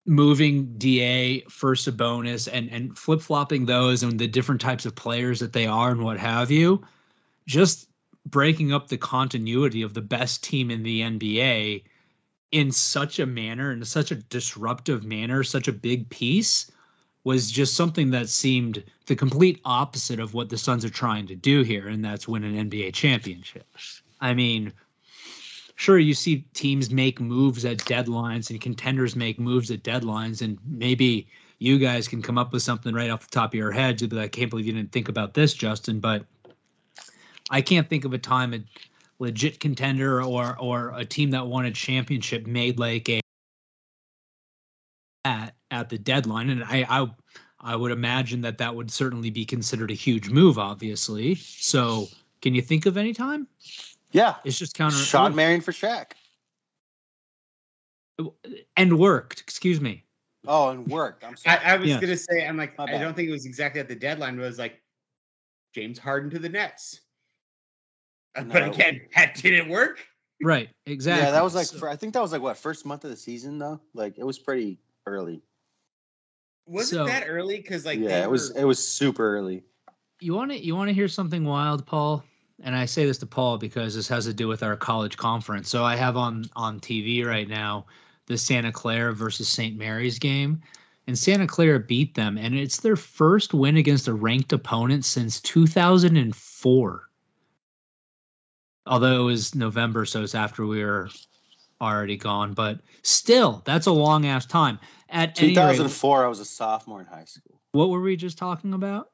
moving 0.05 0.75
DA 0.79 1.41
for 1.49 1.75
Sabonis 1.75 2.49
and 2.53 2.69
and 2.71 2.99
flip 2.99 3.21
flopping 3.21 3.67
those 3.67 4.03
and 4.03 4.19
the 4.19 4.27
different 4.27 4.61
types 4.61 4.85
of 4.85 4.95
players 4.95 5.41
that 5.41 5.53
they 5.53 5.67
are 5.67 5.91
and 5.91 6.03
what 6.03 6.19
have 6.19 6.51
you, 6.51 6.85
just 7.47 7.89
breaking 8.27 8.73
up 8.73 8.89
the 8.89 8.99
continuity 8.99 9.83
of 9.83 9.95
the 9.95 10.01
best 10.01 10.45
team 10.45 10.71
in 10.71 10.83
the 10.83 11.01
NBA 11.01 11.85
in 12.51 12.71
such 12.71 13.19
a 13.19 13.27
manner 13.27 13.73
in 13.73 13.85
such 13.85 14.11
a 14.11 14.17
disruptive 14.17 15.05
manner, 15.05 15.43
such 15.43 15.69
a 15.69 15.73
big 15.73 16.09
piece 16.11 16.71
was 17.25 17.51
just 17.51 17.75
something 17.75 18.11
that 18.11 18.29
seemed 18.29 18.83
the 19.07 19.15
complete 19.15 19.61
opposite 19.65 20.19
of 20.19 20.35
what 20.35 20.49
the 20.49 20.59
Suns 20.59 20.85
are 20.85 20.91
trying 20.91 21.27
to 21.29 21.37
do 21.37 21.63
here, 21.63 21.89
and 21.89 22.05
that's 22.05 22.27
win 22.27 22.45
an 22.45 22.69
NBA 22.69 22.93
championship. 22.95 23.67
I 24.21 24.35
mean, 24.35 24.73
sure, 25.77 25.99
you 25.99 26.15
see 26.15 26.45
teams 26.55 26.91
make 26.91 27.21
moves 27.21 27.65
at 27.65 27.79
deadlines 27.79 28.51
and 28.51 28.61
contenders 28.61 29.17
make 29.17 29.39
moves 29.39 29.71
at 29.71 29.83
deadlines, 29.83 30.43
and 30.43 30.59
maybe 30.67 31.29
you 31.59 31.79
guys 31.79 32.09
can 32.09 32.21
come 32.23 32.39
up 32.39 32.53
with 32.53 32.63
something 32.63 32.95
right 32.95 33.11
off 33.11 33.21
the 33.21 33.31
top 33.31 33.51
of 33.51 33.55
your 33.55 33.71
head 33.71 34.03
I 34.19 34.29
can't 34.29 34.51
believe 34.51 34.67
you 34.67 34.73
didn't 34.73 34.93
think 34.93 35.09
about 35.09 35.35
this, 35.35 35.55
Justin, 35.55 36.01
but 36.01 36.25
I 37.51 37.61
can't 37.61 37.89
think 37.89 38.05
of 38.05 38.13
a 38.13 38.19
time 38.19 38.55
a 38.55 38.61
legit 39.19 39.61
contender 39.61 40.23
or 40.23 40.59
or 40.59 40.93
a 40.97 41.05
team 41.05 41.31
that 41.31 41.47
won 41.47 41.67
a 41.67 41.71
championship 41.71 42.47
made 42.47 42.79
like 42.79 43.09
a 43.09 43.21
at 45.25 45.55
at 45.71 45.89
the 45.89 45.99
deadline, 45.99 46.51
and 46.51 46.65
I, 46.65 46.87
I 46.89 47.11
I 47.61 47.77
would 47.77 47.93
imagine 47.93 48.41
that 48.41 48.59
that 48.59 48.75
would 48.75 48.91
certainly 48.91 49.31
be 49.31 49.45
considered 49.45 49.91
a 49.91 49.95
huge 49.95 50.29
move, 50.29 50.59
obviously. 50.59 51.37
So, 51.37 52.09
can 52.41 52.55
you 52.55 52.63
think 52.63 52.87
of 52.87 52.97
any 52.97 53.15
time? 53.15 53.47
Yeah. 54.13 54.37
It's 54.45 54.59
just 54.59 54.75
counter 54.75 54.97
Shawn 54.97 55.35
Marion 55.35 55.61
for 55.61 55.73
Shaq. 55.73 56.13
and 58.77 58.99
worked. 58.99 59.41
Excuse 59.41 59.81
me. 59.81 60.05
Oh, 60.47 60.71
and 60.71 60.87
worked. 60.89 61.25
I'm 61.25 61.37
sorry. 61.37 61.59
I, 61.59 61.75
I 61.75 61.77
was 61.77 61.89
Yeah. 61.89 62.01
gonna 62.01 62.17
say, 62.17 62.47
I'm 62.47 62.57
like, 62.57 62.79
I 62.79 62.99
don't 62.99 63.15
think 63.15 63.29
it 63.29 63.33
was 63.33 63.47
exactly 63.47 63.81
at 63.81 63.89
the 63.89 63.95
deadline, 63.95 64.37
but 64.37 64.43
it 64.43 64.47
was 64.47 64.59
like 64.59 64.81
James 65.75 65.99
Harden 65.99 66.31
to 66.31 66.39
the 66.39 66.49
Nets. 66.49 67.01
Uh, 68.35 68.45
But 68.45 68.63
again, 68.69 69.01
that 69.17 69.35
didn't 69.37 69.69
work. 69.69 69.99
Right. 70.43 70.69
Exactly. 70.87 71.25
Yeah, 71.27 71.31
that 71.33 71.45
was 71.45 71.55
like 71.55 71.67
So- 71.67 71.79
for, 71.79 71.89
I 71.89 71.97
think 71.97 72.15
that 72.15 72.23
was 72.23 72.33
like 72.33 72.43
what 72.43 72.57
first 72.59 72.85
month 72.85 73.05
of 73.05 73.11
the 73.11 73.17
season 73.17 73.59
though. 73.59 73.81
Like 73.95 74.19
it 74.19 74.25
was 74.25 74.39
pretty 74.39 74.79
early. 75.07 75.43
Was 76.67 76.91
So- 76.91 77.05
it 77.05 77.09
that 77.09 77.25
early? 77.29 77.57
Because 77.57 77.85
like, 77.87 77.99
yeah, 78.01 78.23
it 78.25 78.31
was 78.31 78.53
were- 78.53 78.61
it 78.61 78.65
was 78.65 78.87
super 78.87 79.37
early. 79.37 79.65
you 80.21 80.35
want 80.35 80.51
to 80.51 80.59
you 80.59 80.75
want 80.77 80.89
to 80.89 80.95
hear 80.95 81.09
something 81.09 81.45
wild, 81.45 81.87
Paul? 81.87 82.25
And 82.61 82.77
I 82.77 82.87
say 82.87 83.07
this 83.07 83.19
to 83.19 83.27
Paul 83.27 83.59
because 83.59 83.95
this 83.95 84.09
has 84.09 84.25
to 84.27 84.35
do 84.35 84.49
with 84.49 84.63
our 84.63 84.77
college 84.77 85.17
conference. 85.17 85.69
So 85.69 85.85
I 85.85 85.97
have 85.97 86.17
on 86.17 86.45
on 86.55 86.81
TV 86.81 87.25
right 87.25 87.49
now 87.49 87.87
the 88.27 88.39
Santa 88.39 88.73
Clara 88.73 89.13
versus 89.15 89.49
St. 89.49 89.77
Mary's 89.77 90.19
game, 90.19 90.63
and 91.07 91.19
Santa 91.19 91.47
Clara 91.47 91.81
beat 91.81 92.15
them, 92.15 92.39
and 92.39 92.55
it's 92.55 92.81
their 92.81 92.97
first 92.97 93.53
win 93.53 93.77
against 93.77 94.09
a 94.09 94.15
ranked 94.15 94.53
opponent 94.53 95.05
since 95.05 95.41
2004. 95.41 97.09
Although 98.87 99.21
it 99.21 99.25
was 99.25 99.55
November, 99.55 100.05
so 100.05 100.23
it's 100.23 100.35
after 100.35 100.67
we 100.67 100.85
were 100.85 101.09
already 101.81 102.17
gone, 102.17 102.55
but 102.55 102.81
still, 103.03 103.63
that's 103.65 103.87
a 103.87 103.93
long 103.93 104.27
ass 104.27 104.47
time. 104.47 104.79
At 105.09 105.41
any 105.41 105.49
rate, 105.49 105.55
2004, 105.55 106.25
I 106.25 106.29
was 106.29 106.41
a 106.41 106.45
sophomore 106.45 107.01
in 107.01 107.07
high 107.07 107.25
school. 107.25 107.61
what 107.73 107.91
were 107.91 108.01
we 108.01 108.17
just 108.17 108.39
talking 108.39 108.73
about? 108.73 109.12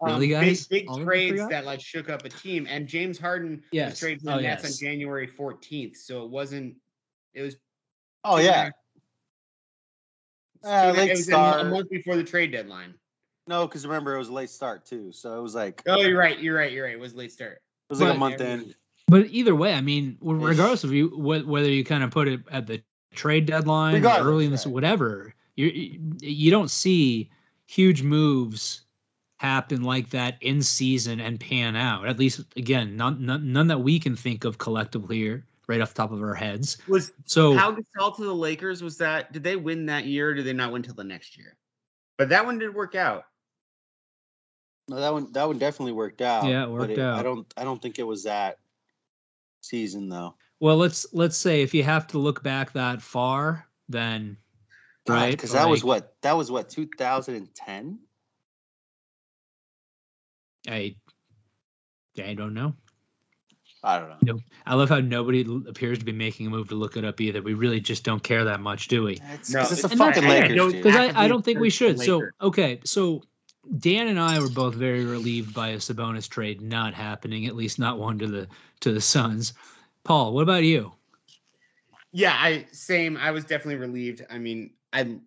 Really, 0.00 0.34
um, 0.34 0.44
guys? 0.44 0.66
Big, 0.66 0.82
big 0.82 0.88
All 0.88 0.94
of 0.96 1.00
you 1.00 1.06
trades 1.06 1.48
that 1.48 1.64
like 1.64 1.80
shook 1.80 2.08
up 2.08 2.24
a 2.24 2.28
team, 2.28 2.66
and 2.70 2.86
James 2.86 3.18
Harden 3.18 3.62
Yes. 3.72 3.90
was 3.92 4.00
traded 4.00 4.18
to 4.20 4.24
the 4.26 4.34
Oh, 4.34 4.40
Nets 4.40 4.62
yes. 4.62 4.72
on 4.80 4.86
January 4.86 5.26
14th, 5.26 5.96
so 5.96 6.24
it 6.24 6.30
wasn't. 6.30 6.76
It 7.34 7.42
was. 7.42 7.56
Oh 8.24 8.38
yeah, 8.38 8.70
Uh, 10.64 10.92
it 10.94 10.98
late 10.98 11.10
was 11.10 11.20
a- 11.20 11.24
start. 11.24 11.60
a 11.60 11.64
month 11.64 11.88
before 11.90 12.16
the 12.16 12.24
trade 12.24 12.52
deadline. 12.52 12.94
no, 13.46 13.66
because 13.66 13.86
remember 13.86 14.14
it 14.14 14.18
was 14.18 14.28
a 14.28 14.32
late 14.32 14.50
start 14.50 14.84
too, 14.84 15.10
so 15.12 15.38
it 15.38 15.42
was 15.42 15.54
like 15.54 15.82
Oh, 15.86 16.00
you're 16.00 16.18
right. 16.18 16.38
You're 16.38 16.56
right. 16.56 16.70
You're 16.72 16.84
right. 16.84 16.94
It 16.94 17.00
was 17.00 17.14
late 17.14 17.32
start. 17.32 17.52
It 17.52 17.60
was 17.90 18.00
like 18.00 18.14
a 18.14 18.18
month 18.18 18.40
in. 18.40 18.74
But 19.06 19.26
either 19.30 19.54
way, 19.54 19.72
I 19.72 19.80
mean, 19.80 20.18
regardless 20.20 20.84
of 20.84 20.92
you 20.92 21.08
whether 21.16 21.70
you 21.70 21.84
kind 21.84 22.04
of 22.04 22.10
put 22.10 22.28
it 22.28 22.40
at 22.50 22.66
the 22.66 22.82
trade 23.14 23.46
deadline, 23.46 24.04
or 24.04 24.08
early 24.20 24.44
in 24.44 24.50
this, 24.50 24.66
right. 24.66 24.72
whatever, 24.74 25.34
you 25.56 25.66
you- 25.66 26.00
you 26.20 26.50
don't 26.50 26.70
see 26.70 27.30
huge 27.66 28.02
moves 28.02 28.82
happen 29.38 29.82
like 29.82 30.10
that 30.10 30.36
in 30.40 30.62
season 30.62 31.20
and 31.20 31.40
pan 31.40 31.76
out. 31.76 32.06
At 32.06 32.18
least, 32.18 32.40
again, 32.56 32.96
none 32.96 33.24
none, 33.24 33.52
none 33.52 33.68
that 33.68 33.80
we 33.80 33.98
can 33.98 34.14
think 34.14 34.44
of 34.44 34.58
collectively 34.58 35.16
here, 35.16 35.46
right 35.66 35.80
off 35.80 35.94
the 35.94 36.02
top 36.02 36.12
of 36.12 36.22
our 36.22 36.34
heads. 36.34 36.78
Was 36.88 37.12
So 37.24 37.56
Pau 37.56 37.72
Gasol 37.72 38.16
to 38.16 38.24
the 38.24 38.34
Lakers 38.34 38.82
was 38.82 38.98
that? 38.98 39.32
Did 39.32 39.42
they 39.42 39.56
win 39.56 39.86
that 39.86 40.04
year? 40.04 40.30
or 40.30 40.34
Did 40.34 40.44
they 40.44 40.52
not 40.52 40.72
win 40.72 40.82
till 40.82 40.94
the 40.94 41.04
next 41.04 41.38
year? 41.38 41.56
But 42.18 42.28
that 42.30 42.44
one 42.44 42.58
did 42.58 42.74
work 42.74 42.94
out. 42.94 43.24
No, 44.88 44.96
that 44.96 45.12
one 45.12 45.32
that 45.32 45.46
one 45.46 45.58
definitely 45.58 45.92
worked 45.92 46.20
out. 46.20 46.46
Yeah, 46.46 46.64
it 46.64 46.66
but 46.66 46.72
worked 46.72 46.98
I 46.98 47.02
out. 47.02 47.22
don't 47.22 47.54
I 47.56 47.64
don't 47.64 47.80
think 47.80 47.98
it 47.98 48.06
was 48.06 48.24
that 48.24 48.58
season 49.60 50.08
though. 50.08 50.34
Well, 50.60 50.76
let's 50.76 51.06
let's 51.12 51.36
say 51.36 51.62
if 51.62 51.72
you 51.74 51.84
have 51.84 52.06
to 52.08 52.18
look 52.18 52.42
back 52.42 52.72
that 52.72 53.00
far, 53.00 53.66
then 53.88 54.36
right 55.06 55.30
Because 55.30 55.52
that 55.52 55.68
was 55.68 55.84
what 55.84 56.14
that 56.22 56.36
was 56.36 56.50
what 56.50 56.68
2010. 56.70 57.98
I 60.68 60.96
I 62.22 62.34
don't 62.34 62.54
know. 62.54 62.74
I 63.82 64.00
don't 64.00 64.08
know. 64.08 64.16
No, 64.22 64.40
I 64.66 64.74
love 64.74 64.88
how 64.88 64.98
nobody 64.98 65.42
appears 65.68 66.00
to 66.00 66.04
be 66.04 66.12
making 66.12 66.48
a 66.48 66.50
move 66.50 66.68
to 66.68 66.74
look 66.74 66.96
it 66.96 67.04
up 67.04 67.20
either. 67.20 67.40
We 67.42 67.54
really 67.54 67.80
just 67.80 68.02
don't 68.04 68.22
care 68.22 68.44
that 68.44 68.60
much, 68.60 68.88
do 68.88 69.04
we? 69.04 69.20
It's, 69.32 69.52
No, 69.52 69.60
'cause 69.60 69.72
it's 69.72 69.82
the 69.82 69.96
fucking 69.96 70.22
fair. 70.24 70.48
Lakers. 70.48 70.72
Because 70.72 70.96
I, 70.96 70.98
I 70.98 71.06
Actively 71.06 71.28
don't 71.28 71.44
think 71.44 71.60
we 71.60 71.70
should. 71.70 72.00
So 72.00 72.28
okay, 72.40 72.80
so 72.84 73.22
Dan 73.78 74.08
and 74.08 74.18
I 74.18 74.40
were 74.40 74.48
both 74.48 74.74
very 74.74 75.04
relieved 75.04 75.54
by 75.54 75.68
a 75.68 75.76
Sabonis 75.76 76.28
trade 76.28 76.60
not 76.60 76.94
happening, 76.94 77.46
at 77.46 77.54
least 77.54 77.78
not 77.78 77.98
one 77.98 78.18
to 78.18 78.26
the 78.26 78.48
to 78.80 78.92
the 78.92 79.00
Suns. 79.00 79.52
Paul, 80.02 80.34
what 80.34 80.42
about 80.42 80.64
you? 80.64 80.92
Yeah, 82.12 82.34
I 82.36 82.66
same. 82.72 83.16
I 83.16 83.30
was 83.30 83.44
definitely 83.44 83.76
relieved. 83.76 84.24
I 84.28 84.38
mean, 84.38 84.72
I'm 84.92 85.22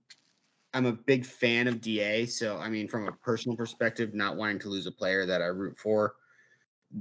I'm 0.73 0.85
a 0.85 0.93
big 0.93 1.25
fan 1.25 1.67
of 1.67 1.81
DA, 1.81 2.25
so 2.25 2.57
I 2.57 2.69
mean, 2.69 2.87
from 2.87 3.07
a 3.07 3.11
personal 3.11 3.57
perspective, 3.57 4.13
not 4.13 4.37
wanting 4.37 4.59
to 4.59 4.69
lose 4.69 4.87
a 4.87 4.91
player 4.91 5.25
that 5.25 5.41
I 5.41 5.47
root 5.47 5.77
for. 5.77 6.15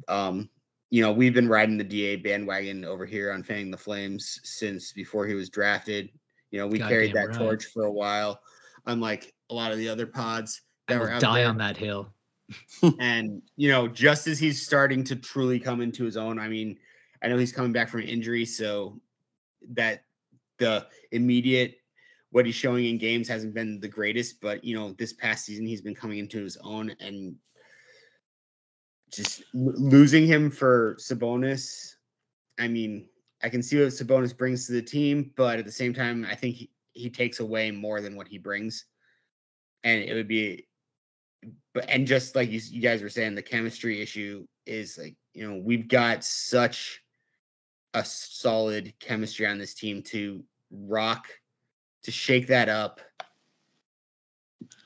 Um, 0.08 0.48
you 0.90 1.02
know, 1.02 1.12
we've 1.12 1.34
been 1.34 1.48
riding 1.48 1.78
the 1.78 1.84
DA 1.84 2.16
bandwagon 2.16 2.84
over 2.84 3.06
here 3.06 3.32
on 3.32 3.44
Fanning 3.44 3.70
the 3.70 3.76
Flames 3.76 4.40
since 4.42 4.92
before 4.92 5.26
he 5.26 5.34
was 5.34 5.48
drafted. 5.48 6.10
You 6.50 6.58
know, 6.58 6.66
we 6.66 6.80
carried 6.80 7.14
that 7.14 7.28
right. 7.28 7.38
torch 7.38 7.66
for 7.66 7.84
a 7.84 7.92
while, 7.92 8.40
unlike 8.86 9.32
a 9.50 9.54
lot 9.54 9.70
of 9.70 9.78
the 9.78 9.88
other 9.88 10.06
pods 10.06 10.62
that 10.88 10.98
were 10.98 11.12
out 11.12 11.20
die 11.20 11.40
there. 11.40 11.48
on 11.48 11.58
that 11.58 11.76
hill. 11.76 12.12
and 12.98 13.40
you 13.56 13.70
know, 13.70 13.86
just 13.86 14.26
as 14.26 14.38
he's 14.38 14.64
starting 14.64 15.04
to 15.04 15.14
truly 15.14 15.60
come 15.60 15.80
into 15.80 16.04
his 16.04 16.16
own, 16.16 16.40
I 16.40 16.48
mean, 16.48 16.76
I 17.22 17.28
know 17.28 17.38
he's 17.38 17.52
coming 17.52 17.72
back 17.72 17.88
from 17.88 18.00
injury, 18.00 18.44
so 18.44 19.00
that 19.72 20.04
the 20.58 20.86
immediate 21.12 21.79
what 22.30 22.46
he's 22.46 22.54
showing 22.54 22.86
in 22.86 22.98
games 22.98 23.28
hasn't 23.28 23.54
been 23.54 23.80
the 23.80 23.88
greatest, 23.88 24.40
but 24.40 24.62
you 24.64 24.74
know, 24.76 24.92
this 24.92 25.12
past 25.12 25.44
season 25.44 25.66
he's 25.66 25.82
been 25.82 25.94
coming 25.94 26.18
into 26.18 26.42
his 26.42 26.56
own 26.62 26.94
and 27.00 27.34
just 29.12 29.42
losing 29.52 30.26
him 30.26 30.50
for 30.50 30.96
Sabonis. 31.00 31.94
I 32.58 32.68
mean, 32.68 33.08
I 33.42 33.48
can 33.48 33.62
see 33.62 33.78
what 33.78 33.88
Sabonis 33.88 34.36
brings 34.36 34.66
to 34.66 34.72
the 34.72 34.82
team, 34.82 35.32
but 35.36 35.58
at 35.58 35.64
the 35.64 35.72
same 35.72 35.92
time, 35.92 36.26
I 36.30 36.36
think 36.36 36.54
he, 36.54 36.70
he 36.92 37.10
takes 37.10 37.40
away 37.40 37.70
more 37.70 38.00
than 38.00 38.14
what 38.14 38.28
he 38.28 38.38
brings. 38.38 38.84
And 39.82 40.02
it 40.02 40.14
would 40.14 40.28
be 40.28 40.68
but 41.72 41.88
and 41.88 42.06
just 42.06 42.34
like 42.34 42.50
you, 42.50 42.60
you 42.70 42.80
guys 42.80 43.02
were 43.02 43.08
saying, 43.08 43.34
the 43.34 43.42
chemistry 43.42 44.00
issue 44.00 44.46
is 44.66 44.98
like 44.98 45.16
you 45.32 45.48
know 45.48 45.60
we've 45.62 45.88
got 45.88 46.24
such 46.24 47.02
a 47.94 48.04
solid 48.04 48.92
chemistry 49.00 49.46
on 49.46 49.58
this 49.58 49.74
team 49.74 50.02
to 50.02 50.44
rock 50.70 51.26
to 52.02 52.10
shake 52.10 52.46
that 52.48 52.68
up. 52.68 53.00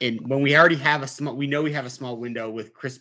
And 0.00 0.20
when 0.28 0.42
we 0.42 0.56
already 0.56 0.76
have 0.76 1.02
a 1.02 1.06
small, 1.06 1.36
we 1.36 1.46
know 1.46 1.62
we 1.62 1.72
have 1.72 1.86
a 1.86 1.90
small 1.90 2.16
window 2.16 2.50
with 2.50 2.74
Chris. 2.74 3.00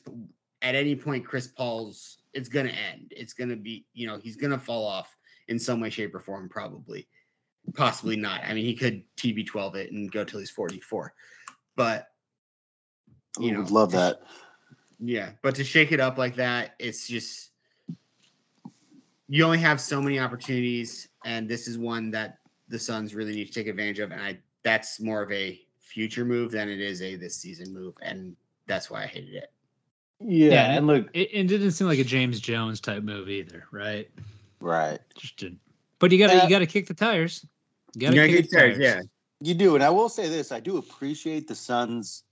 At 0.61 0.75
any 0.75 0.95
point, 0.95 1.25
Chris 1.25 1.47
Paul's 1.47 2.17
it's 2.33 2.49
gonna 2.49 2.69
end. 2.69 3.11
It's 3.15 3.33
gonna 3.33 3.55
be 3.55 3.85
you 3.93 4.07
know 4.07 4.17
he's 4.17 4.35
gonna 4.35 4.57
fall 4.57 4.85
off 4.85 5.15
in 5.47 5.59
some 5.59 5.79
way, 5.79 5.89
shape, 5.89 6.15
or 6.15 6.19
form. 6.19 6.49
Probably, 6.49 7.07
possibly 7.73 8.15
not. 8.15 8.41
I 8.43 8.53
mean, 8.53 8.65
he 8.65 8.75
could 8.75 9.03
TB12 9.17 9.75
it 9.75 9.91
and 9.91 10.11
go 10.11 10.23
till 10.23 10.39
he's 10.39 10.49
44, 10.49 11.13
but 11.75 12.07
you 13.39 13.57
would 13.57 13.69
know, 13.69 13.73
love 13.73 13.91
that. 13.91 14.21
yeah, 14.99 15.31
but 15.41 15.55
to 15.55 15.63
shake 15.63 15.91
it 15.91 15.99
up 15.99 16.17
like 16.17 16.35
that, 16.35 16.75
it's 16.79 17.07
just 17.07 17.51
you 19.27 19.43
only 19.43 19.59
have 19.59 19.81
so 19.81 20.01
many 20.01 20.19
opportunities, 20.19 21.07
and 21.25 21.49
this 21.49 21.67
is 21.67 21.77
one 21.77 22.11
that 22.11 22.37
the 22.67 22.79
Suns 22.79 23.13
really 23.13 23.35
need 23.35 23.45
to 23.45 23.53
take 23.53 23.67
advantage 23.67 23.99
of. 23.99 24.11
And 24.11 24.21
I 24.21 24.39
that's 24.63 24.99
more 24.99 25.21
of 25.21 25.31
a 25.31 25.59
future 25.79 26.25
move 26.25 26.51
than 26.51 26.69
it 26.69 26.79
is 26.79 27.01
a 27.01 27.15
this 27.15 27.35
season 27.35 27.73
move, 27.73 27.95
and 28.01 28.35
that's 28.67 28.89
why 28.89 29.03
I 29.03 29.07
hated 29.07 29.35
it. 29.35 29.51
Yeah, 30.19 30.51
Yeah, 30.51 30.77
and 30.77 30.87
look, 30.87 31.09
It, 31.13 31.29
it 31.33 31.47
didn't 31.47 31.71
seem 31.71 31.87
like 31.87 31.99
a 31.99 32.03
James 32.03 32.39
Jones 32.39 32.79
type 32.79 33.03
move 33.03 33.29
either, 33.29 33.67
right? 33.71 34.09
right. 34.59 34.99
Just 35.15 35.37
did. 35.37 35.57
But 35.99 36.11
you 36.11 36.19
gotta 36.19 36.39
Uh, 36.39 36.43
you 36.43 36.49
gotta 36.49 36.65
kick 36.65 36.87
the 36.87 36.93
tires. 36.93 37.45
You 37.95 37.99
You 37.99 38.07
gotta 38.07 38.15
gotta 38.15 38.27
kick 38.27 38.35
get 38.35 38.43
the 38.43 38.49
started, 38.49 38.73
tires. 38.77 38.95
yeah. 38.95 39.01
You 39.41 39.53
do, 39.55 39.75
and 39.75 39.83
I 39.83 39.89
will 39.89 40.09
say 40.09 40.29
this: 40.29 40.51
I 40.51 40.61
do 40.61 40.77
appreciate 40.77 41.47
the 41.47 41.55
Suns 41.55 42.23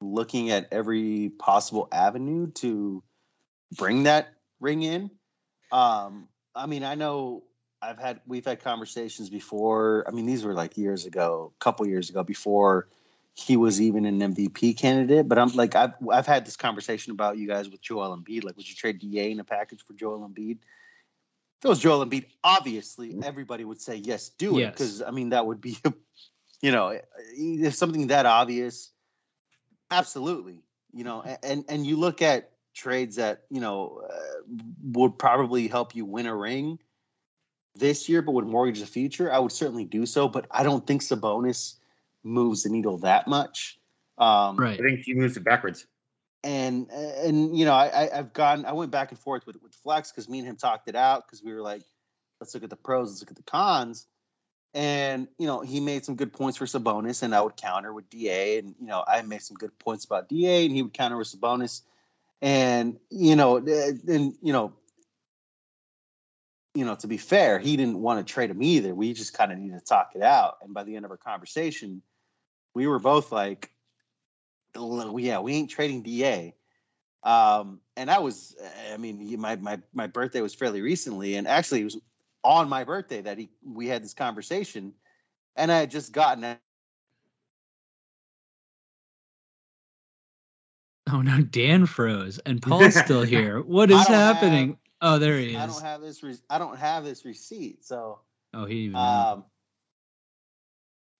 looking 0.00 0.50
at 0.50 0.68
every 0.72 1.30
possible 1.38 1.88
avenue 1.92 2.50
to 2.52 3.02
bring 3.76 4.04
that 4.04 4.28
ring 4.60 4.82
in. 4.82 5.10
Um, 5.72 6.28
I 6.54 6.66
mean, 6.66 6.84
I 6.84 6.94
know 6.94 7.44
I've 7.82 7.98
had 7.98 8.20
we've 8.26 8.44
had 8.44 8.60
conversations 8.60 9.30
before. 9.30 10.04
I 10.06 10.10
mean, 10.10 10.26
these 10.26 10.44
were 10.44 10.54
like 10.54 10.76
years 10.76 11.06
ago, 11.06 11.52
a 11.58 11.64
couple 11.64 11.86
years 11.86 12.10
ago, 12.10 12.22
before 12.22 12.88
he 13.34 13.56
was 13.56 13.80
even 13.80 14.04
an 14.04 14.20
MVP 14.20 14.76
candidate. 14.76 15.26
But 15.26 15.38
I'm 15.38 15.50
like, 15.50 15.74
I've 15.74 15.94
I've 16.10 16.26
had 16.26 16.44
this 16.44 16.56
conversation 16.56 17.12
about 17.12 17.38
you 17.38 17.46
guys 17.48 17.68
with 17.68 17.80
Joel 17.80 18.16
Embiid. 18.16 18.44
Like, 18.44 18.56
would 18.56 18.68
you 18.68 18.74
trade 18.74 19.00
Da 19.00 19.30
in 19.30 19.40
a 19.40 19.44
package 19.44 19.84
for 19.86 19.94
Joel 19.94 20.28
Embiid? 20.28 20.58
If 20.58 21.64
it 21.64 21.68
was 21.68 21.78
Joel 21.78 22.04
Embiid, 22.04 22.26
obviously 22.44 23.10
mm-hmm. 23.10 23.24
everybody 23.24 23.64
would 23.64 23.80
say 23.80 23.96
yes, 23.96 24.30
do 24.30 24.58
it 24.58 24.60
Yes. 24.60 24.72
because 24.72 25.02
I 25.02 25.10
mean 25.10 25.30
that 25.30 25.46
would 25.46 25.60
be, 25.60 25.78
you 26.60 26.72
know, 26.72 26.88
eh, 26.88 26.98
eh, 26.98 27.66
if 27.66 27.74
something 27.74 28.08
that 28.08 28.26
obvious, 28.26 28.90
absolutely, 29.90 30.60
you 30.92 31.04
know, 31.04 31.22
and 31.42 31.64
and 31.68 31.86
you 31.86 31.96
look 31.96 32.20
at 32.20 32.50
trades 32.74 33.16
that 33.16 33.44
you 33.50 33.60
know 33.60 34.02
uh, 34.10 34.54
would 34.82 35.18
probably 35.18 35.66
help 35.68 35.94
you 35.94 36.04
win 36.04 36.26
a 36.26 36.34
ring 36.34 36.78
this 37.80 38.08
year, 38.08 38.22
but 38.22 38.32
would 38.32 38.46
mortgage 38.46 38.80
the 38.80 38.86
future. 38.86 39.32
I 39.32 39.40
would 39.40 39.52
certainly 39.52 39.84
do 39.84 40.06
so, 40.06 40.28
but 40.28 40.46
I 40.50 40.62
don't 40.62 40.86
think 40.86 41.02
Sabonis 41.02 41.74
moves 42.22 42.62
the 42.62 42.70
needle 42.70 42.98
that 42.98 43.26
much. 43.26 43.78
Um, 44.18 44.56
Right. 44.56 44.78
I 44.78 44.82
think 44.82 45.00
he 45.00 45.14
moves 45.14 45.36
it 45.36 45.44
backwards. 45.44 45.86
and 46.44 46.90
and 46.90 47.58
you 47.58 47.64
know 47.66 47.74
I, 47.74 47.86
I 48.04 48.18
I've 48.18 48.32
gone 48.32 48.64
I 48.64 48.72
went 48.72 48.90
back 48.90 49.10
and 49.10 49.18
forth 49.18 49.46
with 49.46 49.60
with 49.62 49.74
Flex 49.82 50.10
because 50.10 50.28
me 50.28 50.38
and 50.38 50.48
him 50.48 50.56
talked 50.56 50.88
it 50.88 50.96
out 50.96 51.26
because 51.26 51.42
we 51.42 51.52
were 51.52 51.60
like 51.60 51.82
let's 52.40 52.54
look 52.54 52.64
at 52.64 52.70
the 52.70 52.76
pros 52.76 53.10
let's 53.10 53.20
look 53.20 53.30
at 53.30 53.36
the 53.36 53.42
cons 53.42 54.06
and 54.72 55.28
you 55.38 55.46
know 55.46 55.60
he 55.60 55.80
made 55.80 56.04
some 56.04 56.16
good 56.16 56.32
points 56.32 56.56
for 56.56 56.64
Sabonis 56.64 57.22
and 57.22 57.34
I 57.34 57.42
would 57.42 57.56
counter 57.56 57.92
with 57.92 58.08
Da 58.08 58.58
and 58.58 58.74
you 58.80 58.86
know 58.86 59.04
I 59.06 59.20
made 59.22 59.42
some 59.42 59.56
good 59.56 59.78
points 59.78 60.04
about 60.06 60.28
Da 60.30 60.64
and 60.64 60.74
he 60.74 60.82
would 60.82 60.94
counter 60.94 61.18
with 61.18 61.28
Sabonis 61.28 61.82
and 62.40 62.98
you 63.10 63.36
know 63.36 63.58
and 63.58 64.34
you 64.40 64.52
know 64.54 64.72
you 66.74 66.84
know 66.84 66.94
to 66.94 67.06
be 67.06 67.16
fair 67.16 67.58
he 67.58 67.76
didn't 67.76 67.98
want 67.98 68.24
to 68.24 68.32
trade 68.32 68.50
him 68.50 68.62
either 68.62 68.94
we 68.94 69.12
just 69.12 69.34
kind 69.34 69.50
of 69.52 69.58
needed 69.58 69.78
to 69.78 69.84
talk 69.84 70.12
it 70.14 70.22
out 70.22 70.56
and 70.62 70.72
by 70.72 70.84
the 70.84 70.96
end 70.96 71.04
of 71.04 71.10
our 71.10 71.16
conversation 71.16 72.02
we 72.74 72.86
were 72.86 72.98
both 72.98 73.32
like 73.32 73.70
yeah, 74.74 75.40
we 75.40 75.54
ain't 75.54 75.70
trading 75.70 76.02
DA. 76.02 76.54
Um, 77.22 77.80
and 77.96 78.10
I 78.10 78.20
was, 78.20 78.56
I 78.92 78.96
mean, 78.96 79.38
my 79.40 79.56
my 79.56 79.80
my 79.92 80.06
birthday 80.06 80.40
was 80.40 80.54
fairly 80.54 80.80
recently, 80.80 81.36
and 81.36 81.46
actually 81.46 81.82
it 81.82 81.84
was 81.84 81.98
on 82.42 82.68
my 82.68 82.84
birthday 82.84 83.20
that 83.20 83.38
he 83.38 83.50
we 83.64 83.88
had 83.88 84.02
this 84.02 84.14
conversation, 84.14 84.94
and 85.56 85.70
I 85.70 85.80
had 85.80 85.90
just 85.90 86.12
gotten. 86.12 86.56
Oh 91.12 91.20
no, 91.20 91.42
Dan 91.42 91.86
froze 91.86 92.38
and 92.46 92.62
Paul's 92.62 92.94
still 92.94 93.22
here. 93.24 93.60
What 93.60 93.90
is 93.90 93.96
I 94.08 94.12
have- 94.12 94.36
happening? 94.36 94.78
Oh, 95.00 95.18
there 95.18 95.38
he 95.38 95.50
is. 95.50 95.56
I 95.60 95.66
don't 95.66 95.82
have 95.82 96.00
this. 96.00 96.22
Re- 96.22 96.36
I 96.48 96.58
don't 96.58 96.78
have 96.78 97.04
this 97.04 97.24
receipt, 97.24 97.84
so 97.84 98.20
oh, 98.54 98.64
he 98.64 98.76
even 98.86 98.96
um, 98.96 99.44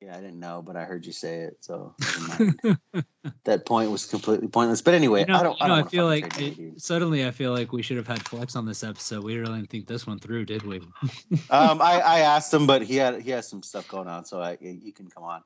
yeah, 0.01 0.17
I 0.17 0.21
didn't 0.21 0.41
know, 0.41 0.63
but 0.65 0.77
I 0.77 0.85
heard 0.85 1.05
you 1.05 1.13
say 1.13 1.41
it, 1.41 1.59
so 1.61 1.95
that 3.45 3.67
point 3.67 3.91
was 3.91 4.07
completely 4.07 4.49
pointless. 4.49 4.81
But 4.81 4.95
anyway, 4.95 5.21
You 5.21 5.27
know, 5.27 5.37
I 5.37 5.43
don't. 5.43 5.59
you 5.61 5.65
I, 5.65 5.69
don't 5.69 5.87
I 5.87 5.89
feel 5.89 6.07
like 6.07 6.41
it- 6.41 6.81
suddenly 6.81 7.27
I 7.27 7.33
feel 7.33 7.53
like 7.53 7.71
we 7.73 7.83
should 7.83 7.99
have 7.99 8.07
had 8.07 8.27
Flex 8.27 8.57
on 8.57 8.65
this 8.65 8.83
episode. 8.83 9.23
We 9.25 9.37
really 9.37 9.59
didn't 9.59 9.69
think 9.69 9.87
this 9.87 10.07
one 10.07 10.19
through, 10.19 10.47
did 10.47 10.63
we? 10.63 10.77
um, 11.51 11.83
I, 11.83 12.01
I 12.01 12.21
asked 12.21 12.53
him, 12.53 12.67
but 12.67 12.81
he 12.83 12.97
had 12.97 13.21
he 13.21 13.31
has 13.33 13.47
some 13.47 13.63
stuff 13.63 13.89
going 13.89 14.09
on, 14.09 14.25
so 14.25 14.41
I 14.41 14.57
you 14.61 14.93
can 14.93 15.09
come 15.11 15.25
on. 15.25 15.43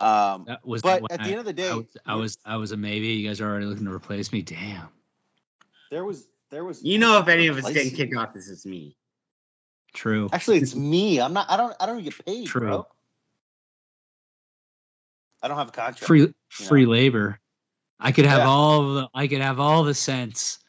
Um, 0.00 0.44
That 0.46 0.66
was 0.66 0.80
but 0.80 1.02
at 1.10 1.22
the 1.22 1.30
end 1.30 1.40
of 1.40 1.44
the 1.44 1.52
day, 1.52 1.70
I 1.70 1.74
was, 1.74 1.86
I 2.06 2.14
was 2.14 2.38
I 2.46 2.56
was 2.56 2.72
a 2.72 2.76
maybe. 2.78 3.08
You 3.08 3.28
guys 3.28 3.42
are 3.42 3.48
already 3.50 3.66
looking 3.66 3.84
to 3.84 3.92
replace 3.92 4.32
me. 4.32 4.40
Damn. 4.40 4.88
there 5.90 6.04
was 6.06 6.26
there 6.54 6.64
was 6.64 6.82
You 6.84 6.98
know, 6.98 7.18
if 7.18 7.26
any 7.28 7.48
of 7.48 7.56
us 7.58 7.70
getting 7.72 7.92
kicked 7.94 8.14
off, 8.16 8.32
this 8.32 8.48
is 8.48 8.64
me. 8.64 8.96
True. 9.92 10.28
Actually, 10.32 10.58
it's 10.58 10.74
me. 10.74 11.20
I'm 11.20 11.32
not. 11.32 11.50
I 11.50 11.56
don't. 11.56 11.74
I 11.80 11.86
don't 11.86 12.02
get 12.02 12.24
paid, 12.24 12.46
True. 12.46 12.60
bro. 12.60 12.86
I 15.42 15.48
don't 15.48 15.56
have 15.58 15.68
a 15.68 15.72
contract. 15.72 16.04
Free 16.04 16.32
free 16.48 16.86
labor. 16.86 17.38
I 18.00 18.12
could 18.12 18.26
have 18.26 18.38
Yeah. 18.40 18.46
all 18.48 18.88
of 18.88 18.94
the 18.94 19.08
I 19.14 19.26
could 19.26 19.40
have 19.40 19.60
all 19.60 19.84
the 19.84 19.94
cents. 19.94 20.60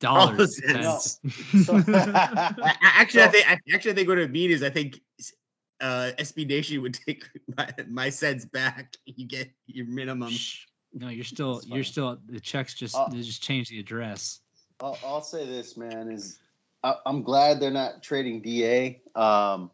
Dollars. 0.00 0.56
the 0.56 0.68
cents. 0.72 1.20
So- 1.64 1.76
I, 1.88 2.54
I- 2.62 2.76
actually, 2.82 3.22
I 3.22 3.28
think 3.28 3.50
I, 3.50 3.58
actually 3.72 3.92
I 3.92 3.94
think 3.94 4.08
what 4.08 4.18
it 4.18 4.30
mean 4.30 4.50
is 4.50 4.62
I 4.62 4.70
think 4.70 5.00
uh, 5.80 6.10
SB 6.18 6.46
Nation 6.46 6.82
would 6.82 6.94
take 7.06 7.24
my, 7.56 7.70
my 7.88 8.10
cents 8.10 8.44
back. 8.44 8.96
You 9.06 9.26
get 9.26 9.50
your 9.66 9.86
minimum. 9.86 10.32
No, 10.92 11.08
you're 11.08 11.24
still 11.24 11.62
you're 11.66 11.84
still 11.84 12.18
the 12.26 12.40
checks 12.40 12.74
just 12.74 12.94
Uh, 12.96 13.08
they 13.08 13.20
just 13.22 13.42
change 13.42 13.68
the 13.68 13.78
address. 13.78 14.40
I'll, 14.80 14.98
I'll 15.04 15.22
say 15.22 15.46
this, 15.46 15.76
man, 15.76 16.10
is 16.10 16.38
I, 16.82 16.96
I'm 17.06 17.22
glad 17.22 17.60
they're 17.60 17.70
not 17.70 18.02
trading 18.02 18.42
Da. 18.42 19.00
Um, 19.14 19.70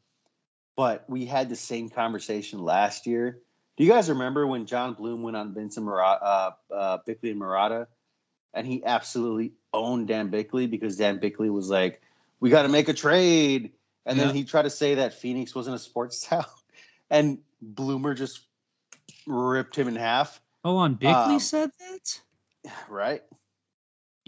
but 0.77 1.05
we 1.09 1.27
had 1.27 1.49
the 1.49 1.57
same 1.57 1.91
conversation 1.91 2.63
last 2.63 3.07
year. 3.07 3.41
Do 3.77 3.85
you 3.85 3.91
guys 3.91 4.09
remember 4.09 4.47
when 4.47 4.67
John 4.67 4.95
Bloom 4.95 5.23
went 5.23 5.37
on 5.37 5.55
Vincent 5.55 5.87
Marotta, 5.87 6.19
uh, 6.23 6.51
uh, 6.75 6.99
Bickley 7.07 7.31
and 7.31 7.41
Marotta, 7.41 7.87
and 8.53 8.67
he 8.67 8.85
absolutely 8.85 9.53
owned 9.73 10.09
Dan 10.09 10.29
Bickley 10.29 10.67
because 10.67 10.97
Dan 10.97 11.19
Bickley 11.19 11.51
was 11.51 11.71
like, 11.71 12.03
"We 12.41 12.51
got 12.51 12.63
to 12.63 12.69
make 12.69 12.89
a 12.89 12.93
trade," 12.93 13.73
and 14.05 14.19
Yeah. 14.19 14.27
then 14.27 14.35
he 14.35 14.45
tried 14.45 14.63
to 14.63 14.71
say 14.71 14.97
that 14.97 15.15
Phoenix 15.15 15.55
wasn't 15.55 15.77
a 15.77 15.79
sports 15.79 16.21
town, 16.27 16.45
and 17.09 17.39
Bloomer 17.63 18.15
just 18.15 18.41
ripped 19.27 19.77
him 19.77 19.89
in 19.89 19.97
half. 19.97 20.41
Oh, 20.65 20.77
on, 20.77 20.95
Bickley 20.95 21.35
Um, 21.35 21.41
said 21.41 21.71
that. 21.79 22.21
Right? 22.89 23.23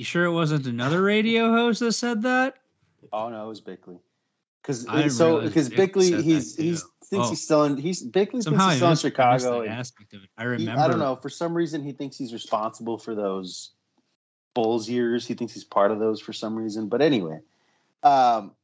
You 0.03 0.05
sure 0.05 0.25
it 0.25 0.33
wasn't 0.33 0.67
another 0.67 1.01
radio 1.01 1.53
host 1.53 1.79
that 1.79 1.93
said 1.93 2.23
that? 2.23 2.57
Oh 3.13 3.29
no, 3.29 3.45
it 3.45 3.49
was 3.49 3.61
Bickley. 3.61 4.01
Because 4.61 4.85
so 5.17 5.41
because 5.43 5.69
Bickley 5.69 6.21
he's 6.21 6.57
he's 6.57 6.83
thinks 7.05 7.27
Oh. 7.29 7.31
he's 7.31 7.45
still 7.45 7.63
in 7.63 7.77
he's 7.77 8.03
Bickley 8.03 8.43
Somehow 8.43 8.71
thinks 8.71 8.73
he's 8.73 8.79
still 8.99 9.09
in 9.11 9.13
Chicago. 9.13 9.61
that 9.61 9.69
and 9.71 9.79
aspect 9.79 10.13
of 10.15 10.25
it. 10.25 10.29
I 10.37 10.43
he- 10.43 10.49
remember. 10.49 10.81
I 10.83 10.89
don't 10.89 10.99
know. 10.99 11.15
For 11.15 11.29
some 11.29 11.55
reason, 11.55 11.85
he 11.85 11.93
thinks 11.93 12.17
he's 12.17 12.33
responsible 12.33 12.99
for 12.99 13.15
those 13.15 13.71
Bulls 14.55 14.89
years. 14.89 15.25
He 15.25 15.35
thinks 15.35 15.55
he's 15.55 15.63
part 15.63 15.93
of 15.93 16.01
those 16.01 16.21
for 16.21 16.33
some 16.33 16.57
reason. 16.57 16.89
But 16.89 17.01
anyway, 17.01 17.39
um, 18.03 18.57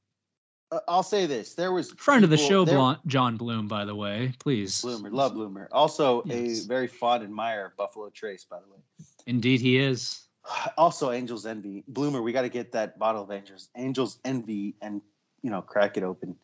I- 0.73 0.81
I'll 0.89 1.05
say 1.05 1.27
this: 1.27 1.55
there 1.55 1.71
was 1.71 1.93
Friend 1.93 2.25
of 2.25 2.31
the 2.31 2.37
show, 2.37 2.65
there- 2.65 2.97
John 3.07 3.37
Bloom, 3.37 3.69
by 3.69 3.85
the 3.85 3.95
way. 3.95 4.33
Please. 4.41 4.83
Bloomer, 4.83 5.11
love 5.11 5.35
Bloomer. 5.35 5.69
Also, 5.71 6.25
Yes. 6.25 6.65
a 6.65 6.67
very 6.67 6.89
fond 6.89 7.23
admirer 7.23 7.67
of 7.67 7.77
Buffalo 7.77 8.11
Trace, 8.11 8.43
by 8.45 8.59
the 8.59 8.67
way. 8.73 8.81
Indeed, 9.25 9.61
he 9.61 9.79
is. 9.79 10.25
Also, 10.77 11.11
Angels 11.11 11.47
Envy. 11.47 11.85
Bloomer, 11.87 12.23
we 12.23 12.33
got 12.33 12.43
to 12.43 12.49
get 12.49 12.73
that 12.73 12.99
bottle 12.99 13.23
of 13.23 13.31
Angels 13.31 13.69
Angels 13.77 14.19
Envy 14.25 14.75
and 14.81 15.03
you 15.43 15.51
know 15.51 15.63
crack 15.63 15.97
it 15.97 16.03
open 16.03 16.37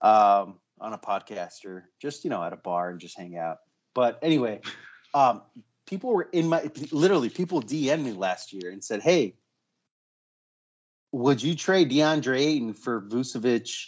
um, 0.00 0.54
on 0.80 0.92
a 0.92 0.98
podcast 0.98 1.64
or 1.64 1.88
just 2.00 2.24
you 2.24 2.30
know 2.30 2.42
at 2.42 2.52
a 2.52 2.56
bar 2.56 2.90
and 2.90 3.00
just 3.00 3.18
hang 3.18 3.36
out. 3.36 3.58
But 3.94 4.18
anyway, 4.22 4.60
um, 5.14 5.42
people 5.86 6.10
were 6.12 6.28
in 6.32 6.48
my 6.48 6.70
literally 6.90 7.30
people 7.30 7.62
DM 7.62 8.04
me 8.04 8.12
last 8.12 8.52
year 8.52 8.70
and 8.70 8.82
said, 8.82 9.02
"Hey, 9.02 9.34
would 11.12 11.42
you 11.42 11.54
trade 11.54 11.90
DeAndre 11.90 12.38
Ayton 12.38 12.74
for 12.74 13.00
Vucevic 13.00 13.86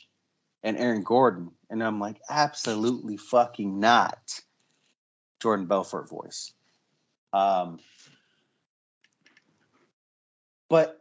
and 0.62 0.76
Aaron 0.76 1.03
Gordon?" 1.03 1.51
And 1.68 1.82
I'm 1.82 2.01
like, 2.01 2.20
"Absolutely 2.28 3.16
fucking 3.16 3.80
not." 3.80 4.41
Jordan 5.41 5.66
Belfort 5.66 6.09
voice. 6.09 6.53
Um, 7.32 7.78
but 10.71 10.99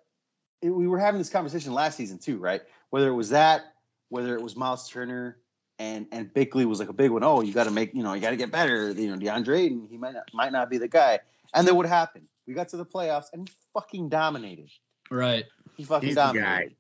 it, 0.62 0.70
we 0.70 0.88
were 0.88 1.00
having 1.00 1.20
this 1.20 1.30
conversation 1.30 1.74
last 1.74 1.96
season 1.96 2.18
too, 2.18 2.38
right? 2.38 2.62
Whether 2.90 3.08
it 3.08 3.14
was 3.14 3.30
that, 3.30 3.62
whether 4.10 4.36
it 4.36 4.42
was 4.42 4.58
Miles 4.58 4.90
Turner 4.90 5.38
and 5.78 6.08
and 6.12 6.34
Bickley 6.34 6.66
was 6.66 6.80
like 6.80 6.90
a 6.90 6.94
big 6.94 7.12
one. 7.12 7.24
Oh, 7.24 7.40
you 7.40 7.54
got 7.54 7.64
to 7.64 7.72
make, 7.72 7.94
you 7.94 8.04
know, 8.04 8.12
you 8.14 8.20
got 8.20 8.32
to 8.32 8.36
get 8.36 8.52
better. 8.52 8.92
You 8.92 9.16
know, 9.16 9.18
DeAndre 9.18 9.60
Ayton, 9.60 9.88
he 9.90 9.96
might 9.98 10.16
not, 10.16 10.24
might 10.34 10.52
not 10.52 10.70
be 10.70 10.78
the 10.78 10.90
guy. 10.90 11.20
And 11.54 11.66
then 11.66 11.76
what 11.78 11.86
happened? 11.86 12.26
We 12.46 12.54
got 12.54 12.68
to 12.70 12.78
the 12.78 12.86
playoffs 12.86 13.28
and 13.32 13.48
he 13.48 13.56
fucking 13.74 14.10
dominated. 14.10 14.70
Right. 15.10 15.46
He 15.78 15.86
fucking 15.86 16.08
He's 16.08 16.16
the 16.16 16.22
guy. 16.22 16.34
dominated. 16.34 16.76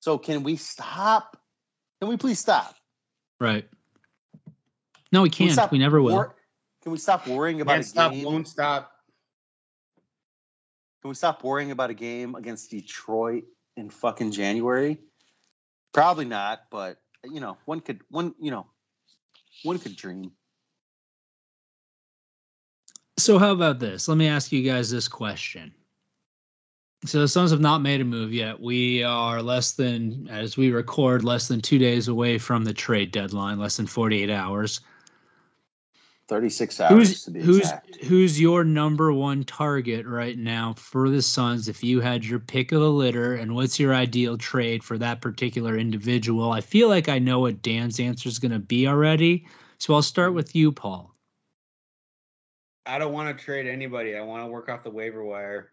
So 0.00 0.18
can 0.18 0.42
we 0.42 0.56
stop? 0.56 1.38
Can 2.00 2.08
we 2.10 2.16
please 2.16 2.38
stop? 2.38 2.74
Right. 3.38 3.66
No, 5.12 5.22
we 5.22 5.30
Can 5.30 5.46
can't. 5.46 5.52
stop 5.54 5.72
We 5.72 5.78
never 5.78 6.02
will. 6.02 6.14
wor- 6.14 6.34
can 6.82 6.92
we 6.92 6.98
stop 6.98 7.26
worrying 7.26 7.60
about 7.60 7.72
Can't 7.72 7.84
a 7.84 7.88
stop, 7.88 8.12
game? 8.12 8.24
won't 8.24 8.48
stop. 8.48 8.92
Can 11.02 11.08
we 11.08 11.14
stop 11.14 11.42
worrying 11.42 11.70
about 11.70 11.90
a 11.90 11.94
game 11.94 12.34
against 12.34 12.70
Detroit 12.70 13.44
in 13.76 13.90
fucking 13.90 14.32
January? 14.32 14.98
Probably 15.92 16.26
not, 16.26 16.62
but 16.70 16.98
you 17.24 17.40
know, 17.40 17.56
one 17.64 17.80
could 17.80 18.00
one 18.10 18.34
you 18.40 18.50
know, 18.50 18.66
one 19.62 19.78
could 19.78 19.96
dream. 19.96 20.32
So 23.18 23.38
how 23.38 23.52
about 23.52 23.78
this? 23.78 24.08
Let 24.08 24.16
me 24.16 24.28
ask 24.28 24.52
you 24.52 24.62
guys 24.62 24.90
this 24.90 25.08
question. 25.08 25.74
So 27.06 27.20
the 27.20 27.28
Suns 27.28 27.50
have 27.50 27.60
not 27.60 27.80
made 27.80 28.00
a 28.02 28.04
move 28.04 28.32
yet. 28.32 28.60
We 28.60 29.04
are 29.04 29.42
less 29.42 29.72
than, 29.72 30.28
as 30.30 30.58
we 30.58 30.70
record, 30.70 31.24
less 31.24 31.48
than 31.48 31.60
two 31.62 31.78
days 31.78 32.08
away 32.08 32.36
from 32.36 32.64
the 32.64 32.74
trade 32.74 33.10
deadline, 33.10 33.58
less 33.58 33.78
than 33.78 33.86
48 33.86 34.28
hours. 34.30 34.80
Thirty 36.30 36.48
six 36.48 36.80
hours 36.80 37.08
Who's 37.08 37.24
to 37.24 37.32
be 37.32 37.40
who's 37.42 37.58
exact. 37.58 38.04
who's 38.04 38.40
your 38.40 38.62
number 38.62 39.12
one 39.12 39.42
target 39.42 40.06
right 40.06 40.38
now 40.38 40.74
for 40.74 41.10
the 41.10 41.22
Suns 41.22 41.66
if 41.66 41.82
you 41.82 42.00
had 42.00 42.24
your 42.24 42.38
pick 42.38 42.70
of 42.70 42.80
the 42.80 42.88
litter 42.88 43.34
and 43.34 43.52
what's 43.52 43.80
your 43.80 43.92
ideal 43.92 44.38
trade 44.38 44.84
for 44.84 44.96
that 44.98 45.20
particular 45.20 45.76
individual? 45.76 46.52
I 46.52 46.60
feel 46.60 46.88
like 46.88 47.08
I 47.08 47.18
know 47.18 47.40
what 47.40 47.62
Dan's 47.62 47.98
answer 47.98 48.28
is 48.28 48.38
going 48.38 48.52
to 48.52 48.60
be 48.60 48.86
already. 48.86 49.48
So 49.78 49.92
I'll 49.92 50.02
start 50.02 50.32
with 50.32 50.54
you, 50.54 50.70
Paul. 50.70 51.12
I 52.86 52.98
don't 53.00 53.12
want 53.12 53.36
to 53.36 53.44
trade 53.44 53.66
anybody. 53.66 54.16
I 54.16 54.20
want 54.20 54.44
to 54.44 54.46
work 54.46 54.68
off 54.68 54.84
the 54.84 54.90
waiver 54.90 55.24
wire. 55.24 55.72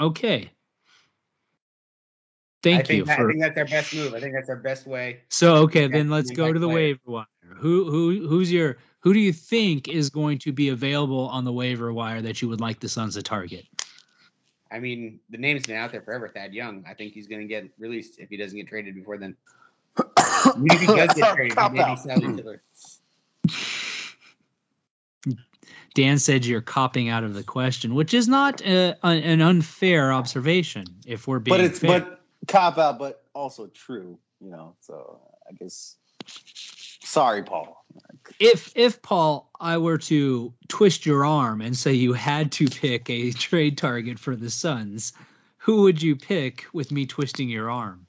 Okay. 0.00 0.36
I 0.44 0.50
Thank 2.62 2.86
think 2.86 2.98
you 3.00 3.04
that- 3.04 3.18
for 3.18 3.28
I 3.28 3.32
think 3.34 3.42
that's 3.42 3.58
our 3.58 3.66
best 3.66 3.94
move. 3.94 4.14
I 4.14 4.20
think 4.20 4.32
that's 4.32 4.48
our 4.48 4.56
best 4.56 4.86
way. 4.86 5.20
So 5.28 5.56
okay, 5.64 5.86
then 5.86 6.08
let's 6.08 6.30
go 6.30 6.50
to 6.50 6.58
the 6.58 6.66
play. 6.66 6.74
waiver 6.74 7.00
wire. 7.04 7.26
Who 7.58 7.90
who 7.90 8.26
who's 8.26 8.50
your 8.50 8.78
who 9.00 9.14
do 9.14 9.20
you 9.20 9.32
think 9.32 9.88
is 9.88 10.10
going 10.10 10.38
to 10.38 10.52
be 10.52 10.70
available 10.70 11.28
on 11.28 11.44
the 11.44 11.52
waiver 11.52 11.92
wire 11.92 12.20
that 12.22 12.42
you 12.42 12.48
would 12.48 12.60
like 12.60 12.80
the 12.80 12.88
Suns 12.88 13.14
to 13.14 13.22
target? 13.22 13.66
I 14.70 14.80
mean, 14.80 15.20
the 15.30 15.38
name's 15.38 15.66
been 15.66 15.76
out 15.76 15.92
there 15.92 16.02
forever. 16.02 16.28
Thad 16.28 16.52
Young. 16.52 16.84
I 16.88 16.94
think 16.94 17.14
he's 17.14 17.26
going 17.26 17.40
to 17.40 17.46
get 17.46 17.68
released 17.78 18.18
if 18.18 18.28
he 18.28 18.36
doesn't 18.36 18.56
get 18.56 18.68
traded 18.68 18.94
before 18.94 19.16
then. 19.18 19.36
Even 19.98 20.66
if 20.70 20.80
he 20.80 20.86
does 20.86 21.14
get 21.14 21.34
traded, 21.34 21.56
maybe 21.56 21.80
out. 21.80 21.98
Sally 21.98 22.36
Tiller. 22.36 22.62
Dan 25.94 26.18
said 26.18 26.44
you're 26.44 26.60
copping 26.60 27.08
out 27.08 27.24
of 27.24 27.34
the 27.34 27.42
question, 27.42 27.94
which 27.94 28.14
is 28.14 28.28
not 28.28 28.64
uh, 28.64 28.94
an 29.02 29.18
an 29.18 29.40
unfair 29.40 30.12
observation. 30.12 30.84
If 31.06 31.26
we're 31.26 31.40
being 31.40 31.56
but 31.56 31.64
it's 31.64 31.80
fair. 31.80 32.00
but 32.00 32.20
cop 32.46 32.78
out, 32.78 32.98
but 32.98 33.24
also 33.34 33.66
true. 33.68 34.18
You 34.40 34.50
know, 34.50 34.76
so 34.80 35.20
I 35.48 35.54
guess. 35.54 35.96
Sorry, 37.02 37.42
Paul. 37.42 37.84
If 38.38 38.72
if 38.76 39.02
Paul, 39.02 39.50
I 39.60 39.78
were 39.78 39.98
to 39.98 40.54
twist 40.68 41.06
your 41.06 41.24
arm 41.24 41.60
and 41.60 41.76
say 41.76 41.92
you 41.94 42.12
had 42.12 42.52
to 42.52 42.68
pick 42.68 43.10
a 43.10 43.32
trade 43.32 43.78
target 43.78 44.18
for 44.18 44.36
the 44.36 44.50
Suns, 44.50 45.12
who 45.58 45.82
would 45.82 46.00
you 46.00 46.16
pick 46.16 46.66
with 46.72 46.92
me 46.92 47.06
twisting 47.06 47.48
your 47.48 47.70
arm? 47.70 48.06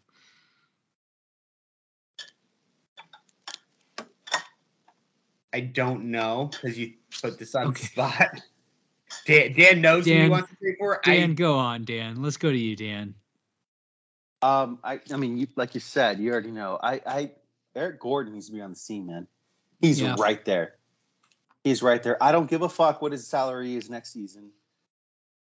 I 5.51 5.61
don't 5.61 6.11
know 6.11 6.51
because 6.51 6.77
you 6.77 6.93
put 7.21 7.39
this 7.39 7.55
on 7.55 7.67
Okay. 7.67 7.82
the 7.82 7.88
spot. 7.88 8.41
Dan, 9.25 9.53
Dan 9.53 9.82
knows 9.82 10.05
who 10.05 10.11
he 10.11 10.30
wants 10.30 10.49
to 10.51 10.55
trade 10.57 10.75
for. 10.77 11.01
Dan, 11.03 11.32
I, 11.32 11.34
go 11.34 11.57
on, 11.57 11.84
Dan. 11.84 12.21
Let's 12.21 12.38
go 12.38 12.51
to 12.51 12.57
you, 12.57 12.75
Dan. 12.75 13.15
Um, 14.43 14.80
I, 14.84 15.01
I 15.11 15.17
mean, 15.17 15.38
you, 15.38 15.47
like 15.55 15.73
you 15.73 15.82
said, 15.82 16.19
you 16.19 16.32
already 16.32 16.51
know. 16.51 16.80
I, 16.82 17.01
I, 17.05 17.32
Eric 17.75 17.99
Gordon 17.99 18.34
needs 18.34 18.45
to 18.47 18.53
be 18.53 18.61
on 18.61 18.69
the 18.69 18.75
scene, 18.75 19.07
man. 19.07 19.27
He's 19.80 20.01
Yeah. 20.01 20.15
right 20.19 20.43
there. 20.45 20.75
He's 21.63 21.82
right 21.82 22.01
there. 22.01 22.21
I 22.21 22.32
don't 22.32 22.49
give 22.49 22.61
a 22.61 22.69
fuck 22.69 23.01
what 23.01 23.11
his 23.11 23.27
salary 23.27 23.75
is 23.75 23.89
next 23.89 24.13
season. 24.13 24.51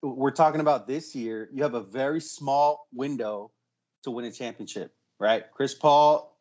We're 0.01 0.31
talking 0.31 0.61
about 0.61 0.87
this 0.87 1.15
year. 1.15 1.47
You 1.53 1.63
have 1.63 1.75
a 1.75 1.81
very 1.81 2.21
small 2.21 2.87
window 2.91 3.51
to 4.03 4.11
win 4.11 4.25
a 4.25 4.31
championship, 4.31 4.93
right? 5.19 5.43
Chris 5.51 5.75
Paul, 5.75 6.35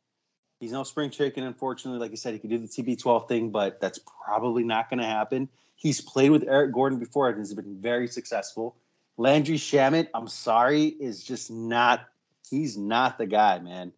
he's 0.60 0.72
no 0.72 0.82
spring 0.84 1.10
chicken, 1.10 1.44
unfortunately. 1.44 2.00
Like 2.00 2.12
I 2.12 2.14
said, 2.14 2.32
he 2.32 2.38
could 2.38 2.50
do 2.50 2.58
the 2.58 2.68
TB12 2.68 3.28
thing, 3.28 3.50
but 3.50 3.80
that's 3.80 4.00
probably 4.24 4.64
not 4.64 4.88
going 4.88 5.00
to 5.00 5.06
happen. 5.06 5.50
He's 5.76 6.00
played 6.00 6.30
with 6.30 6.44
Eric 6.44 6.72
Gordon 6.72 6.98
before 6.98 7.28
and 7.28 7.38
has 7.38 7.52
been 7.52 7.80
very 7.80 8.08
successful. 8.08 8.76
Landry 9.18 9.56
Shamet, 9.56 10.08
I'm 10.14 10.28
sorry, 10.28 10.86
is 10.86 11.22
just 11.22 11.50
not 11.50 12.06
he's 12.50 12.76
not 12.76 13.18
the 13.18 13.26
guy, 13.26 13.58
man. 13.58 13.92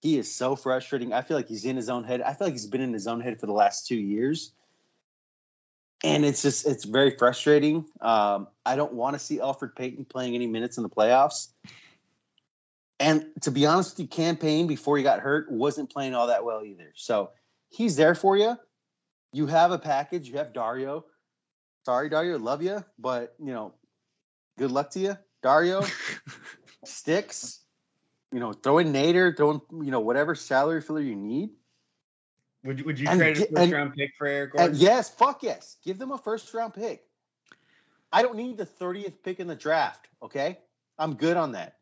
He 0.00 0.16
is 0.16 0.32
so 0.32 0.54
frustrating. 0.56 1.12
I 1.12 1.22
feel 1.22 1.36
like 1.36 1.48
he's 1.48 1.64
in 1.64 1.76
his 1.76 1.88
own 1.88 2.04
head. 2.04 2.22
I 2.22 2.34
feel 2.34 2.46
like 2.46 2.54
he's 2.54 2.66
been 2.66 2.80
in 2.80 2.92
his 2.92 3.06
own 3.06 3.20
head 3.20 3.40
for 3.40 3.46
the 3.46 3.52
last 3.52 3.86
two 3.86 3.96
years. 3.96 4.52
And 6.04 6.24
it's 6.24 6.42
just 6.42 6.66
it's 6.66 6.84
very 6.84 7.16
frustrating. 7.18 7.84
Um, 8.00 8.46
I 8.64 8.76
don't 8.76 8.92
want 8.92 9.14
to 9.14 9.18
see 9.18 9.38
Elfrid 9.38 9.74
Payton 9.74 10.04
playing 10.04 10.36
any 10.36 10.46
minutes 10.46 10.76
in 10.76 10.84
the 10.84 10.88
playoffs. 10.88 11.48
And 13.00 13.26
to 13.42 13.50
be 13.50 13.66
honest 13.66 13.92
with 13.92 14.00
you, 14.00 14.06
Cam 14.06 14.36
Payne 14.36 14.68
before 14.68 14.96
he 14.96 15.02
got 15.02 15.20
hurt 15.20 15.50
wasn't 15.50 15.90
playing 15.90 16.14
all 16.14 16.28
that 16.28 16.44
well 16.44 16.64
either. 16.64 16.92
So 16.94 17.30
he's 17.68 17.96
there 17.96 18.14
for 18.14 18.36
you. 18.36 18.56
You 19.32 19.46
have 19.46 19.72
a 19.72 19.78
package. 19.78 20.28
You 20.28 20.38
have 20.38 20.52
Dario. 20.52 21.04
Sorry, 21.84 22.08
Dario, 22.10 22.38
love 22.38 22.62
you, 22.62 22.84
but 22.98 23.34
you 23.38 23.52
know, 23.52 23.72
good 24.58 24.70
luck 24.70 24.90
to 24.90 25.00
you, 25.00 25.16
Dario. 25.42 25.84
Sticks. 26.84 27.60
You 28.32 28.40
know, 28.40 28.52
throw 28.52 28.78
in 28.78 28.92
Nader, 28.92 29.36
throw 29.36 29.50
in 29.52 29.84
you 29.84 29.90
know 29.90 30.00
whatever 30.00 30.34
salary 30.34 30.80
filler 30.82 31.00
you 31.00 31.16
need. 31.16 31.50
would, 32.64 32.78
you- 32.80 32.84
would 32.84 32.98
you 32.98 33.08
and 33.08 33.18
trade 33.18 33.36
a 33.36 33.40
first 33.40 33.52
and- 33.56 33.72
round 33.72 33.94
pick 33.94 34.10
for 34.18 34.26
Eric 34.26 34.50
And 34.54 34.58
Gordon? 34.58 34.76
yes, 34.80 35.08
fuck 35.10 35.42
yes. 35.42 35.76
Give 35.84 35.98
them 35.98 36.10
a 36.12 36.18
first 36.18 36.52
round 36.52 36.74
pick. 36.74 37.04
I 38.12 38.22
don't 38.22 38.36
need 38.36 38.56
the 38.56 38.66
30th 38.66 39.22
pick 39.22 39.38
in 39.40 39.46
the 39.46 39.54
draft, 39.54 40.08
okay? 40.22 40.58
I'm 40.98 41.14
good 41.14 41.36
on 41.36 41.52
that. 41.52 41.76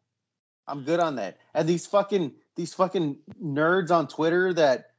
I'm 0.68 0.82
good 0.82 0.98
on 1.00 1.16
that. 1.16 1.38
And 1.54 1.68
these 1.68 1.86
fucking 1.86 2.32
these 2.56 2.74
fucking 2.74 3.18
nerds 3.42 3.90
on 3.90 4.08
Twitter 4.08 4.52
that 4.54 4.90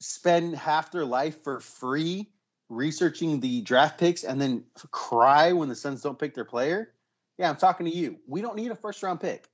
spend 0.00 0.54
half 0.56 0.92
their 0.92 1.04
life 1.04 1.42
for 1.44 1.60
free 1.60 2.28
researching 2.68 3.40
the 3.40 3.62
draft 3.62 3.98
picks 3.98 4.24
and 4.24 4.40
then 4.40 4.64
cry 4.90 5.52
when 5.52 5.68
the 5.68 5.74
Suns 5.76 6.02
don't 6.02 6.18
pick 6.18 6.34
their 6.34 6.44
player. 6.44 6.92
Yeah, 7.38 7.48
I'm 7.48 7.56
talking 7.56 7.86
to 7.86 7.94
you. 7.94 8.18
We 8.26 8.42
don't 8.42 8.56
need 8.56 8.70
a 8.70 8.74
first 8.76 9.02
round 9.02 9.20
pick. 9.20 9.48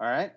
All 0.00 0.06
right. 0.06 0.32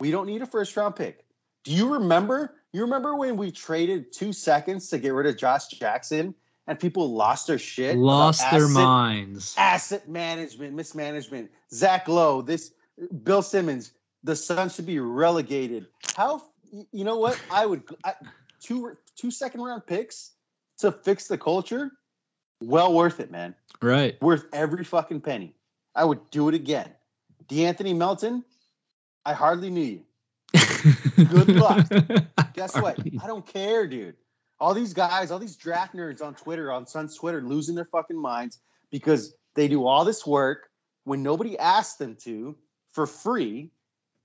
We 0.00 0.10
don't 0.10 0.26
need 0.26 0.42
a 0.42 0.46
first 0.46 0.76
round 0.76 0.96
pick. 0.96 1.24
Do 1.64 1.72
you 1.72 1.94
remember? 1.94 2.54
You 2.72 2.82
remember 2.82 3.14
when 3.16 3.36
we 3.36 3.50
traded 3.50 4.12
two 4.12 4.32
seconds 4.32 4.90
to 4.90 4.98
get 4.98 5.12
rid 5.12 5.26
of 5.26 5.36
Josh 5.36 5.68
Jackson 5.68 6.34
and 6.66 6.78
people 6.78 7.12
lost 7.14 7.46
their 7.46 7.58
shit? 7.58 7.96
Lost 7.96 8.50
their 8.50 8.68
minds. 8.68 9.54
Asset 9.56 10.08
management, 10.08 10.74
mismanagement. 10.74 11.50
Zach 11.72 12.08
Lowe, 12.08 12.42
this 12.42 12.72
Bill 13.22 13.42
Simmons, 13.42 13.92
the 14.24 14.36
Suns 14.36 14.74
should 14.74 14.86
be 14.86 14.98
relegated. 14.98 15.86
How 16.14 16.42
you 16.92 17.04
know 17.04 17.16
what? 17.16 17.40
I 17.50 17.64
would 17.64 17.84
I, 18.04 18.14
two 18.60 18.96
two 19.16 19.30
second 19.30 19.62
round 19.62 19.86
picks 19.86 20.32
to 20.78 20.92
fix 20.92 21.28
the 21.28 21.38
culture. 21.38 21.90
Well 22.60 22.92
worth 22.92 23.20
it, 23.20 23.30
man. 23.30 23.54
Right. 23.82 24.20
Worth 24.22 24.46
every 24.52 24.84
fucking 24.84 25.20
penny. 25.20 25.54
I 25.94 26.04
would 26.04 26.30
do 26.30 26.48
it 26.48 26.54
again. 26.54 26.90
De'Anthony 27.48 27.96
Melton, 27.96 28.44
I 29.26 29.32
hardly 29.32 29.70
knew 29.70 29.82
you. 29.82 30.02
Good 31.16 31.48
luck. 31.48 31.88
Guess 32.54 32.80
what? 32.80 32.96
I 33.22 33.26
don't 33.26 33.44
care, 33.44 33.88
dude. 33.88 34.14
All 34.60 34.72
these 34.72 34.94
guys, 34.94 35.32
all 35.32 35.40
these 35.40 35.56
draft 35.56 35.96
nerds 35.96 36.22
on 36.22 36.36
Twitter, 36.36 36.70
on 36.70 36.86
Suns 36.86 37.16
Twitter, 37.16 37.42
losing 37.42 37.74
their 37.74 37.86
fucking 37.86 38.16
minds 38.16 38.60
because 38.88 39.34
they 39.56 39.66
do 39.66 39.84
all 39.84 40.04
this 40.04 40.24
work 40.24 40.70
when 41.02 41.24
nobody 41.24 41.58
asks 41.58 41.96
them 41.96 42.16
to 42.22 42.56
for 42.92 43.04
free 43.04 43.72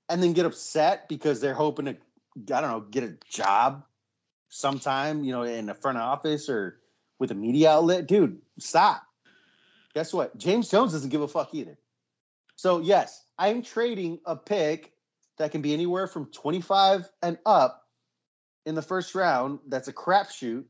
and 0.07 0.21
then 0.21 0.33
get 0.33 0.45
upset 0.45 1.09
because 1.09 1.41
they're 1.41 1.55
hoping 1.55 1.85
to, 1.85 1.91
I 2.55 2.61
don't 2.61 2.69
know, 2.69 2.81
get 2.81 3.03
a 3.03 3.17
job 3.27 3.83
sometime, 4.49 5.23
you 5.23 5.31
know, 5.31 5.41
in 5.41 5.65
the 5.65 5.73
front 5.73 5.97
office 5.97 6.47
or 6.47 6.77
with 7.17 7.31
a 7.31 7.35
media 7.35 7.71
outlet. 7.71 8.07
Dude, 8.07 8.39
stop. 8.59 9.01
Guess 9.95 10.13
what? 10.13 10.37
James 10.37 10.69
Jones 10.69 10.91
doesn't 10.91 11.09
give 11.09 11.21
a 11.21 11.27
fuck 11.27 11.55
either. 11.55 11.79
So, 12.61 12.79
yes, 12.79 13.25
I'm 13.39 13.63
trading 13.63 14.19
a 14.23 14.35
pick 14.35 14.93
that 15.39 15.51
can 15.51 15.63
be 15.63 15.73
anywhere 15.73 16.05
from 16.05 16.27
25 16.27 17.09
and 17.23 17.39
up 17.43 17.81
in 18.67 18.75
the 18.75 18.83
first 18.83 19.15
round. 19.15 19.57
That's 19.67 19.87
a 19.87 19.93
crapshoot 19.93 20.65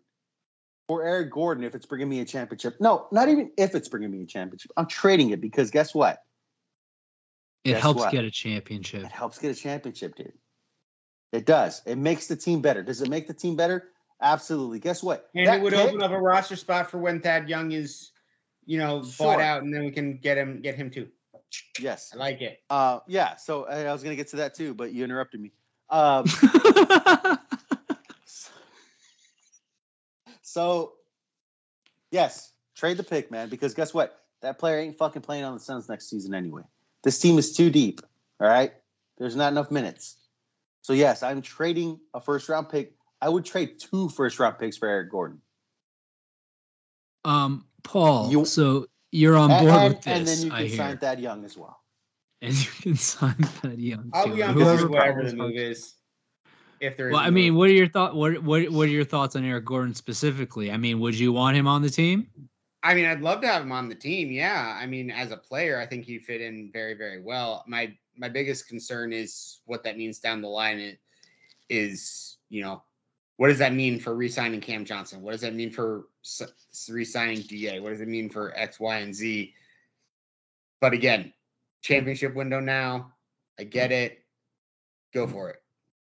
for 0.87 1.03
Eric 1.03 1.31
Gordon 1.31 1.65
if 1.65 1.75
it's 1.75 1.85
bringing 1.85 2.07
me 2.07 2.21
a 2.21 2.25
championship. 2.25 2.77
No, 2.79 3.07
not 3.11 3.27
even 3.27 3.51
if 3.57 3.75
it's 3.75 3.89
bringing 3.89 4.09
me 4.09 4.21
a 4.21 4.25
championship. 4.25 4.71
I'm 4.77 4.85
trading 4.85 5.31
it 5.31 5.41
because 5.41 5.69
guess 5.69 5.93
what? 5.93 6.19
It 7.65 7.71
guess 7.71 7.81
helps 7.81 7.99
what? 7.99 8.11
get 8.13 8.23
a 8.23 8.31
championship. 8.31 9.03
It 9.03 9.11
helps 9.11 9.37
get 9.37 9.51
a 9.51 9.59
championship, 9.59 10.15
dude. 10.15 10.31
It 11.33 11.45
does. 11.45 11.81
It 11.85 11.97
makes 11.97 12.27
the 12.27 12.37
team 12.37 12.61
better. 12.61 12.83
Does 12.83 13.01
it 13.01 13.09
make 13.09 13.27
the 13.27 13.33
team 13.33 13.57
better? 13.57 13.89
Absolutely. 14.21 14.79
Guess 14.79 15.03
what? 15.03 15.27
And 15.35 15.45
that 15.45 15.57
it 15.57 15.61
would 15.61 15.73
pick, 15.73 15.89
open 15.89 16.01
up 16.01 16.11
a 16.11 16.17
roster 16.17 16.55
spot 16.55 16.89
for 16.89 16.99
when 16.99 17.19
Thad 17.19 17.49
Young 17.49 17.73
is, 17.73 18.13
you 18.65 18.77
know, 18.77 19.03
sure. 19.03 19.27
bought 19.27 19.41
out, 19.41 19.63
and 19.63 19.73
then 19.73 19.83
we 19.83 19.91
can 19.91 20.15
get 20.19 20.37
him 20.37 20.61
get 20.61 20.75
him 20.75 20.89
too. 20.89 21.09
Yes, 21.79 22.11
I 22.13 22.17
like 22.17 22.41
it. 22.41 22.61
Uh, 22.69 22.99
yeah. 23.07 23.35
So 23.37 23.65
I 23.65 23.91
was 23.91 24.03
gonna 24.03 24.15
get 24.15 24.29
to 24.29 24.37
that 24.37 24.55
too, 24.55 24.73
but 24.73 24.93
you 24.93 25.03
interrupted 25.03 25.41
me. 25.41 25.51
Um, 25.89 26.25
so 30.41 30.93
yes, 32.11 32.51
trade 32.75 32.97
the 32.97 33.03
pick, 33.03 33.31
man, 33.31 33.49
because 33.49 33.73
guess 33.73 33.93
what? 33.93 34.17
That 34.41 34.57
player 34.57 34.79
ain't 34.79 34.97
fucking 34.97 35.21
playing 35.21 35.43
on 35.43 35.53
the 35.53 35.59
Suns 35.59 35.87
next 35.89 36.09
season 36.09 36.33
anyway. 36.33 36.63
This 37.03 37.19
team 37.19 37.37
is 37.37 37.55
too 37.55 37.69
deep. 37.69 38.01
All 38.39 38.47
right, 38.47 38.71
there's 39.17 39.35
not 39.35 39.51
enough 39.51 39.69
minutes. 39.69 40.15
So 40.81 40.93
yes, 40.93 41.23
I'm 41.23 41.41
trading 41.41 41.99
a 42.13 42.21
first 42.21 42.49
round 42.49 42.69
pick. 42.69 42.95
I 43.21 43.29
would 43.29 43.45
trade 43.45 43.79
two 43.79 44.09
first 44.09 44.39
round 44.39 44.57
picks 44.57 44.77
for 44.77 44.87
Eric 44.87 45.11
Gordon. 45.11 45.41
Um, 47.23 47.65
Paul. 47.83 48.31
You, 48.31 48.45
so 48.45 48.87
you're 49.11 49.37
on 49.37 49.49
board 49.49 49.63
and, 49.63 49.93
with 49.93 50.03
this. 50.03 50.17
And 50.17 50.27
then 50.27 50.61
you 50.61 50.69
can 50.69 50.77
sign 50.77 50.97
Thad 50.97 51.19
Young 51.19 51.45
as 51.45 51.57
well. 51.57 51.79
And 52.41 52.53
you 52.53 52.71
can 52.81 52.95
sign 52.97 53.35
Thad 53.35 53.79
Young. 53.79 54.09
I'll 54.13 54.33
be 54.33 54.43
on 54.43 54.55
board 54.55 54.81
with 54.81 54.89
whatever 54.89 55.23
the 55.23 55.35
move 55.35 55.55
is. 55.55 55.93
If 56.79 56.97
there 56.97 57.09
is. 57.09 57.13
Well, 57.13 57.21
I 57.21 57.29
mean, 57.29 57.55
what 57.55 57.69
are 57.69 57.73
your 57.73 57.87
thoughts? 57.87 58.15
What 58.15 58.41
what 58.41 58.69
what 58.69 58.87
are 58.87 58.91
your 58.91 59.05
thoughts 59.05 59.35
on 59.35 59.45
Eric 59.45 59.65
Gordon 59.65 59.93
specifically? 59.93 60.71
I 60.71 60.77
mean, 60.77 60.99
would 60.99 61.17
you 61.17 61.31
want 61.31 61.55
him 61.55 61.67
on 61.67 61.81
the 61.81 61.89
team? 61.89 62.27
I 62.83 62.95
mean, 62.95 63.05
I'd 63.05 63.21
love 63.21 63.41
to 63.41 63.47
have 63.47 63.61
him 63.61 63.71
on 63.71 63.89
the 63.89 63.95
team. 63.95 64.31
Yeah. 64.31 64.77
I 64.79 64.87
mean, 64.87 65.11
as 65.11 65.31
a 65.31 65.37
player, 65.37 65.79
I 65.79 65.85
think 65.85 66.05
he 66.05 66.17
fit 66.17 66.41
in 66.41 66.71
very, 66.73 66.95
very 66.95 67.21
well. 67.21 67.63
My 67.67 67.95
my 68.17 68.29
biggest 68.29 68.67
concern 68.67 69.13
is 69.13 69.59
what 69.65 69.83
that 69.83 69.97
means 69.97 70.19
down 70.19 70.41
the 70.41 70.47
line. 70.47 70.79
It 70.79 70.99
is, 71.69 72.37
you 72.49 72.63
know, 72.63 72.83
what 73.41 73.47
does 73.47 73.57
that 73.57 73.73
mean 73.73 73.99
for 73.99 74.13
re-signing 74.13 74.61
Cam 74.61 74.85
Johnson? 74.85 75.23
What 75.23 75.31
does 75.31 75.41
that 75.41 75.55
mean 75.55 75.71
for 75.71 76.03
re-signing 76.87 77.41
Da? 77.41 77.79
What 77.79 77.89
does 77.89 77.99
it 77.99 78.07
mean 78.07 78.29
for 78.29 78.55
X, 78.55 78.79
Y, 78.79 78.97
and 78.97 79.15
Z? 79.15 79.51
But 80.79 80.93
again, 80.93 81.33
championship 81.81 82.35
window 82.35 82.59
now. 82.59 83.13
I 83.59 83.63
get 83.63 83.91
it. 83.91 84.19
Go 85.11 85.25
for 85.25 85.49
it. 85.49 85.63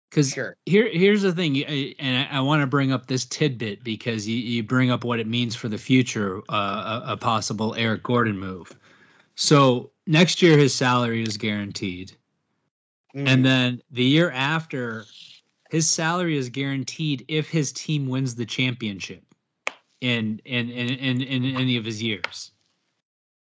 Because 0.10 0.32
sure. 0.32 0.56
here, 0.66 0.88
here's 0.90 1.24
the 1.24 1.34
thing, 1.34 1.62
and 1.66 2.26
I, 2.26 2.38
I 2.38 2.40
want 2.40 2.62
to 2.62 2.68
bring 2.68 2.94
up 2.94 3.08
this 3.08 3.26
tidbit 3.26 3.84
because 3.84 4.26
you, 4.26 4.38
you 4.38 4.64
bring 4.64 4.90
up 4.90 5.04
what 5.04 5.20
it 5.20 5.28
means 5.28 5.58
for 5.58 5.68
the 5.68 5.78
future, 5.78 6.42
uh, 6.48 7.02
a, 7.06 7.12
a 7.12 7.18
possible 7.18 7.76
Eric 7.76 8.04
Gordon 8.04 8.40
move. 8.40 8.74
So 9.36 9.92
next 10.08 10.42
year, 10.42 10.58
his 10.58 10.74
salary 10.74 11.22
is 11.22 11.36
guaranteed, 11.36 12.14
mm. 13.14 13.28
and 13.28 13.46
then 13.46 13.82
the 13.92 14.06
year 14.06 14.32
after, 14.32 15.04
his 15.70 15.90
salary 15.90 16.38
is 16.38 16.50
guaranteed 16.50 17.26
if 17.28 17.50
his 17.50 17.72
team 17.72 18.08
wins 18.08 18.36
the 18.36 18.46
championship 18.46 19.24
in 20.02 20.42
in 20.46 20.70
in 20.70 20.90
in, 20.90 21.22
in 21.22 21.56
any 21.56 21.78
of 21.78 21.86
his 21.86 22.02
years. 22.02 22.52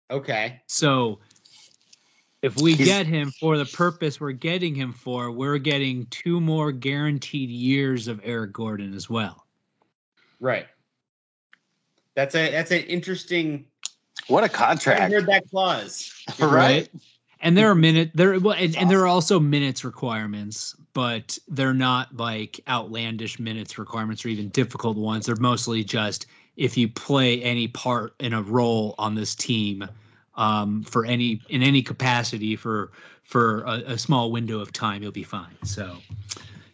Okay. 0.09 0.61
So 0.67 1.19
if 2.41 2.59
we 2.59 2.74
He's, 2.74 2.88
get 2.88 3.05
him 3.05 3.32
for 3.32 3.57
the 3.57 3.65
purpose 3.65 4.19
we're 4.19 4.32
getting 4.32 4.76
him 4.76 4.93
for, 4.93 5.32
we're 5.32 5.57
getting 5.57 6.07
two 6.07 6.41
more 6.41 6.72
guaranteed 6.72 7.49
years 7.49 8.07
of 8.07 8.19
Eric 8.24 8.53
Gordon 8.53 8.93
as 8.93 9.09
well. 9.09 9.45
Right. 10.39 10.67
That's 12.15 12.36
a 12.36 12.51
that's 12.51 12.72
an 12.72 12.82
interesting. 12.82 13.65
What 14.28 14.43
a 14.43 14.49
contract! 14.49 15.01
I 15.01 15.09
heard 15.09 15.28
that 15.28 15.49
clause. 15.49 16.13
right? 16.39 16.89
And 17.41 17.57
there 17.57 17.69
are 17.69 17.75
minute 17.75 18.11
there 18.13 18.39
well, 18.39 18.53
and, 18.53 18.71
awesome. 18.71 18.81
and, 18.81 18.89
there 18.89 19.01
are 19.01 19.07
also 19.07 19.39
minutes 19.39 19.83
requirements 19.83 20.75
but 20.93 21.37
they're 21.47 21.73
not 21.73 22.15
like 22.15 22.59
outlandish 22.67 23.39
minutes 23.39 23.77
requirements 23.77 24.25
or 24.25 24.29
even 24.29 24.49
difficult 24.49 24.97
ones. 24.97 25.25
They're 25.25 25.35
mostly 25.37 25.83
just 25.83 26.25
if 26.57 26.77
you 26.77 26.89
play 26.89 27.41
any 27.41 27.67
part 27.67 28.13
in 28.19 28.33
a 28.33 28.41
role 28.41 28.95
on 28.97 29.15
this 29.15 29.35
team 29.35 29.87
um, 30.35 30.83
for 30.83 31.05
any 31.05 31.41
in 31.49 31.63
any 31.63 31.81
capacity 31.81 32.55
for 32.55 32.91
for 33.23 33.61
a, 33.63 33.93
a, 33.93 33.97
small 33.97 34.32
window 34.32 34.59
of 34.59 34.74
time 34.74 35.01
you'll 35.01 35.11
be 35.11 35.24
fine. 35.24 35.55
So 35.63 35.97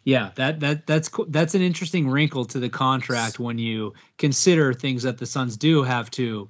yeah 0.04 0.32
that 0.36 0.60
that 0.62 0.88
that's 0.88 1.10
that's 1.28 1.54
an 1.54 1.62
interesting 1.62 2.10
wrinkle 2.10 2.46
to 2.46 2.60
the 2.60 2.70
contract 2.70 3.40
when 3.40 3.58
you 3.58 3.94
consider 4.18 4.74
things 4.74 5.04
that 5.04 5.18
the 5.18 5.26
suns 5.26 5.58
do 5.58 5.84
have 5.84 6.10
to 6.12 6.50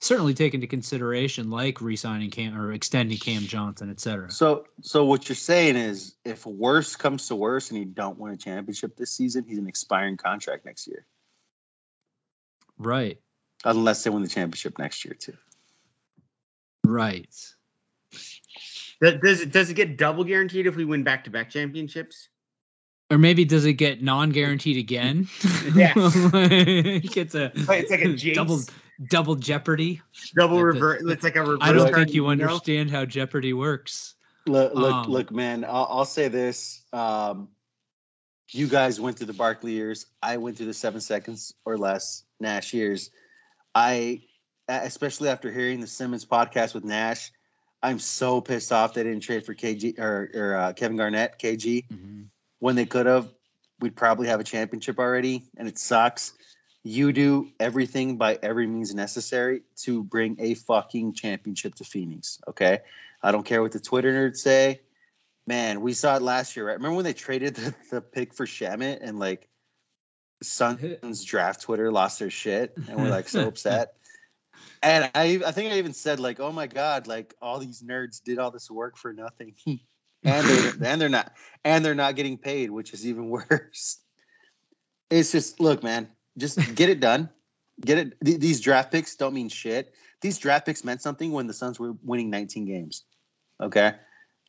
certainly 0.00 0.34
take 0.34 0.54
into 0.54 0.66
consideration, 0.66 1.50
like 1.50 1.80
re-signing 1.80 2.30
Cam 2.30 2.56
or 2.56 2.72
extending 2.72 3.18
Cam 3.18 3.42
Johnson, 3.42 3.90
et 3.90 4.00
cetera. 4.00 4.30
So, 4.30 4.66
so 4.82 5.04
what 5.04 5.28
you're 5.28 5.36
saying 5.36 5.76
is, 5.76 6.14
if 6.24 6.46
worse 6.46 6.96
comes 6.96 7.28
to 7.28 7.36
worse 7.36 7.70
and 7.70 7.78
he 7.78 7.84
don't 7.84 8.18
win 8.18 8.32
a 8.32 8.36
championship 8.36 8.96
this 8.96 9.10
season, 9.10 9.44
he's 9.48 9.58
an 9.58 9.66
expiring 9.66 10.16
contract 10.16 10.64
next 10.64 10.86
year. 10.86 11.06
Right. 12.78 13.20
Unless 13.64 14.04
they 14.04 14.10
win 14.10 14.22
the 14.22 14.28
championship 14.28 14.78
next 14.78 15.04
year 15.04 15.14
too. 15.14 15.36
Right. 16.84 17.34
Does 19.00 19.40
it 19.40 19.50
does 19.50 19.70
it 19.70 19.74
get 19.74 19.98
double 19.98 20.24
guaranteed 20.24 20.66
if 20.66 20.76
we 20.76 20.84
win 20.84 21.02
back 21.02 21.24
to 21.24 21.30
back 21.30 21.50
championships? 21.50 22.28
Or 23.10 23.18
maybe 23.18 23.44
does 23.44 23.64
it 23.64 23.74
get 23.74 24.02
non-guaranteed 24.02 24.78
again? 24.78 25.28
Yeah, 25.74 25.92
it 25.96 27.12
gets 27.12 27.36
a 27.36 27.52
it's 27.54 27.90
like 27.90 28.00
a 28.00 28.16
double 28.34 28.60
double 29.08 29.36
jeopardy. 29.36 30.02
Double 30.34 30.62
reverse. 30.62 31.02
It's 31.06 31.22
like 31.22 31.36
a 31.36 31.40
reverse. 31.40 31.58
I 31.60 31.72
don't 31.72 31.94
think 31.94 32.14
you 32.14 32.26
understand 32.26 32.90
how 32.90 33.04
Jeopardy 33.04 33.52
works. 33.52 34.14
Look, 34.46 34.74
look, 34.74 34.94
um, 34.94 35.06
look, 35.10 35.30
man. 35.30 35.64
I'll, 35.64 35.88
I'll 35.90 36.04
say 36.04 36.28
this. 36.28 36.82
Um, 36.92 37.48
you 38.50 38.68
guys 38.68 39.00
went 39.00 39.18
through 39.18 39.26
the 39.26 39.32
Barkley 39.32 39.72
years. 39.72 40.06
I 40.22 40.36
went 40.36 40.56
through 40.56 40.66
the 40.66 40.74
seven 40.74 41.00
seconds 41.00 41.54
or 41.64 41.76
less 41.76 42.22
Nash 42.38 42.72
years. 42.74 43.10
I, 43.74 44.22
especially 44.68 45.28
after 45.28 45.50
hearing 45.50 45.80
the 45.80 45.86
Simmons 45.86 46.24
podcast 46.24 46.74
with 46.74 46.84
Nash, 46.84 47.32
I'm 47.82 47.98
so 47.98 48.40
pissed 48.40 48.72
off 48.72 48.94
they 48.94 49.02
didn't 49.02 49.20
trade 49.20 49.44
for 49.44 49.54
KG 49.54 49.98
or, 49.98 50.30
or 50.32 50.56
uh, 50.56 50.72
Kevin 50.72 50.96
Garnett, 50.96 51.38
KG, 51.38 51.86
mm-hmm. 51.88 52.22
When 52.58 52.76
they 52.76 52.86
could 52.86 53.06
have. 53.06 53.28
We'd 53.78 53.94
probably 53.94 54.28
have 54.28 54.40
a 54.40 54.44
championship 54.44 54.98
already, 54.98 55.44
and 55.54 55.68
it 55.68 55.78
sucks 55.78 56.32
you 56.86 57.12
do 57.12 57.50
everything 57.58 58.16
by 58.16 58.38
every 58.40 58.64
means 58.64 58.94
necessary 58.94 59.62
to 59.74 60.04
bring 60.04 60.36
a 60.38 60.54
fucking 60.54 61.14
championship 61.14 61.74
to 61.74 61.84
Phoenix. 61.84 62.38
Okay. 62.46 62.78
I 63.20 63.32
don't 63.32 63.44
care 63.44 63.60
what 63.60 63.72
the 63.72 63.80
Twitter 63.80 64.12
nerds 64.12 64.36
say. 64.36 64.82
Man, 65.48 65.80
we 65.80 65.94
saw 65.94 66.14
it 66.14 66.22
last 66.22 66.54
year, 66.54 66.64
right? 66.64 66.76
Remember 66.76 66.94
when 66.94 67.04
they 67.04 67.12
traded 67.12 67.56
the, 67.56 67.74
the 67.90 68.00
pick 68.00 68.34
for 68.34 68.46
Shamet 68.46 68.98
and 69.00 69.18
like 69.18 69.48
Suns 70.44 71.24
draft 71.24 71.62
Twitter 71.62 71.90
lost 71.90 72.20
their 72.20 72.30
shit 72.30 72.74
and 72.88 72.96
we're 72.96 73.10
like 73.10 73.28
so 73.28 73.48
upset. 73.48 73.94
And 74.80 75.10
I 75.12 75.40
I 75.44 75.50
think 75.50 75.72
I 75.72 75.78
even 75.78 75.92
said 75.92 76.20
like, 76.20 76.38
oh 76.38 76.52
my 76.52 76.68
god, 76.68 77.08
like 77.08 77.34
all 77.42 77.58
these 77.58 77.82
nerds 77.82 78.22
did 78.22 78.38
all 78.38 78.52
this 78.52 78.70
work 78.70 78.96
for 78.96 79.12
nothing. 79.12 79.54
and 80.26 80.46
they're 80.46 80.90
and 80.90 81.00
they're 81.00 81.08
not 81.08 81.32
and 81.64 81.84
they're 81.84 81.94
not 81.94 82.16
getting 82.16 82.36
paid, 82.36 82.70
which 82.70 82.92
is 82.92 83.06
even 83.06 83.28
worse. 83.30 83.98
It's 85.08 85.32
just 85.32 85.60
look, 85.60 85.82
man, 85.82 86.08
just 86.36 86.74
get 86.74 86.88
it 86.88 87.00
done. 87.00 87.30
Get 87.80 87.98
it. 87.98 88.20
Th- 88.24 88.40
these 88.40 88.60
draft 88.60 88.90
picks 88.90 89.16
don't 89.16 89.34
mean 89.34 89.48
shit. 89.48 89.94
These 90.20 90.38
draft 90.38 90.66
picks 90.66 90.82
meant 90.82 91.02
something 91.02 91.30
when 91.32 91.46
the 91.46 91.52
Suns 91.52 91.78
were 91.78 91.92
winning 92.02 92.30
19 92.30 92.64
games. 92.64 93.04
Okay. 93.62 93.94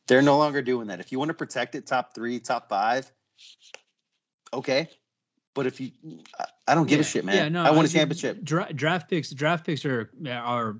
They're 0.06 0.22
no 0.22 0.38
longer 0.38 0.62
doing 0.62 0.88
that. 0.88 1.00
If 1.00 1.12
you 1.12 1.18
want 1.18 1.28
to 1.28 1.34
protect 1.34 1.74
it, 1.74 1.86
top 1.86 2.14
three, 2.14 2.40
top 2.40 2.70
five, 2.70 3.10
okay. 4.52 4.88
But 5.58 5.66
if 5.66 5.80
you, 5.80 5.90
I 6.68 6.76
don't 6.76 6.86
give 6.86 6.98
Yeah. 6.98 7.00
a 7.00 7.04
shit, 7.04 7.24
man. 7.24 7.34
Yeah, 7.34 7.48
no, 7.48 7.64
I 7.64 7.72
want 7.72 7.88
a 7.88 7.92
championship. 7.92 8.44
Dra- 8.44 8.72
draft 8.72 9.10
picks, 9.10 9.32
draft 9.32 9.66
picks 9.66 9.84
are 9.84 10.08
are 10.24 10.76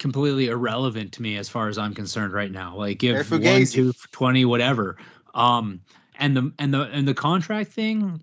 completely 0.00 0.48
irrelevant 0.48 1.12
to 1.12 1.22
me 1.22 1.36
as 1.36 1.48
far 1.48 1.68
as 1.68 1.78
I'm 1.78 1.94
concerned 1.94 2.32
right 2.32 2.50
now. 2.50 2.76
Like 2.76 2.98
give 2.98 3.30
one, 3.30 3.64
two, 3.64 3.92
twenty, 4.10 4.44
whatever. 4.44 4.96
Um, 5.34 5.82
and 6.18 6.36
the 6.36 6.52
and 6.58 6.74
the 6.74 6.80
and 6.82 7.06
the 7.06 7.14
contract 7.14 7.74
thing. 7.74 8.20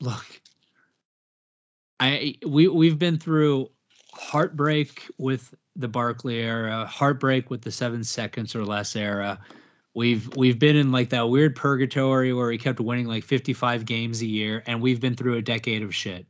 Look, 0.00 0.24
I 2.00 2.36
we 2.46 2.68
we've 2.68 2.98
been 2.98 3.18
through 3.18 3.68
heartbreak 4.14 5.10
with 5.18 5.54
the 5.76 5.88
Barkley 5.88 6.38
era, 6.38 6.86
heartbreak 6.86 7.50
with 7.50 7.60
the 7.60 7.70
seven 7.70 8.02
seconds 8.02 8.56
or 8.56 8.64
less 8.64 8.96
era. 8.96 9.40
We've 9.98 10.36
we've 10.36 10.60
been 10.60 10.76
in 10.76 10.92
like 10.92 11.10
that 11.10 11.28
weird 11.28 11.56
purgatory 11.56 12.32
where 12.32 12.46
we 12.46 12.56
kept 12.56 12.78
winning 12.78 13.08
like 13.08 13.24
55 13.24 13.84
games 13.84 14.22
a 14.22 14.26
year, 14.26 14.62
and 14.64 14.80
we've 14.80 15.00
been 15.00 15.16
through 15.16 15.34
a 15.34 15.42
decade 15.42 15.82
of 15.82 15.92
shit. 15.92 16.24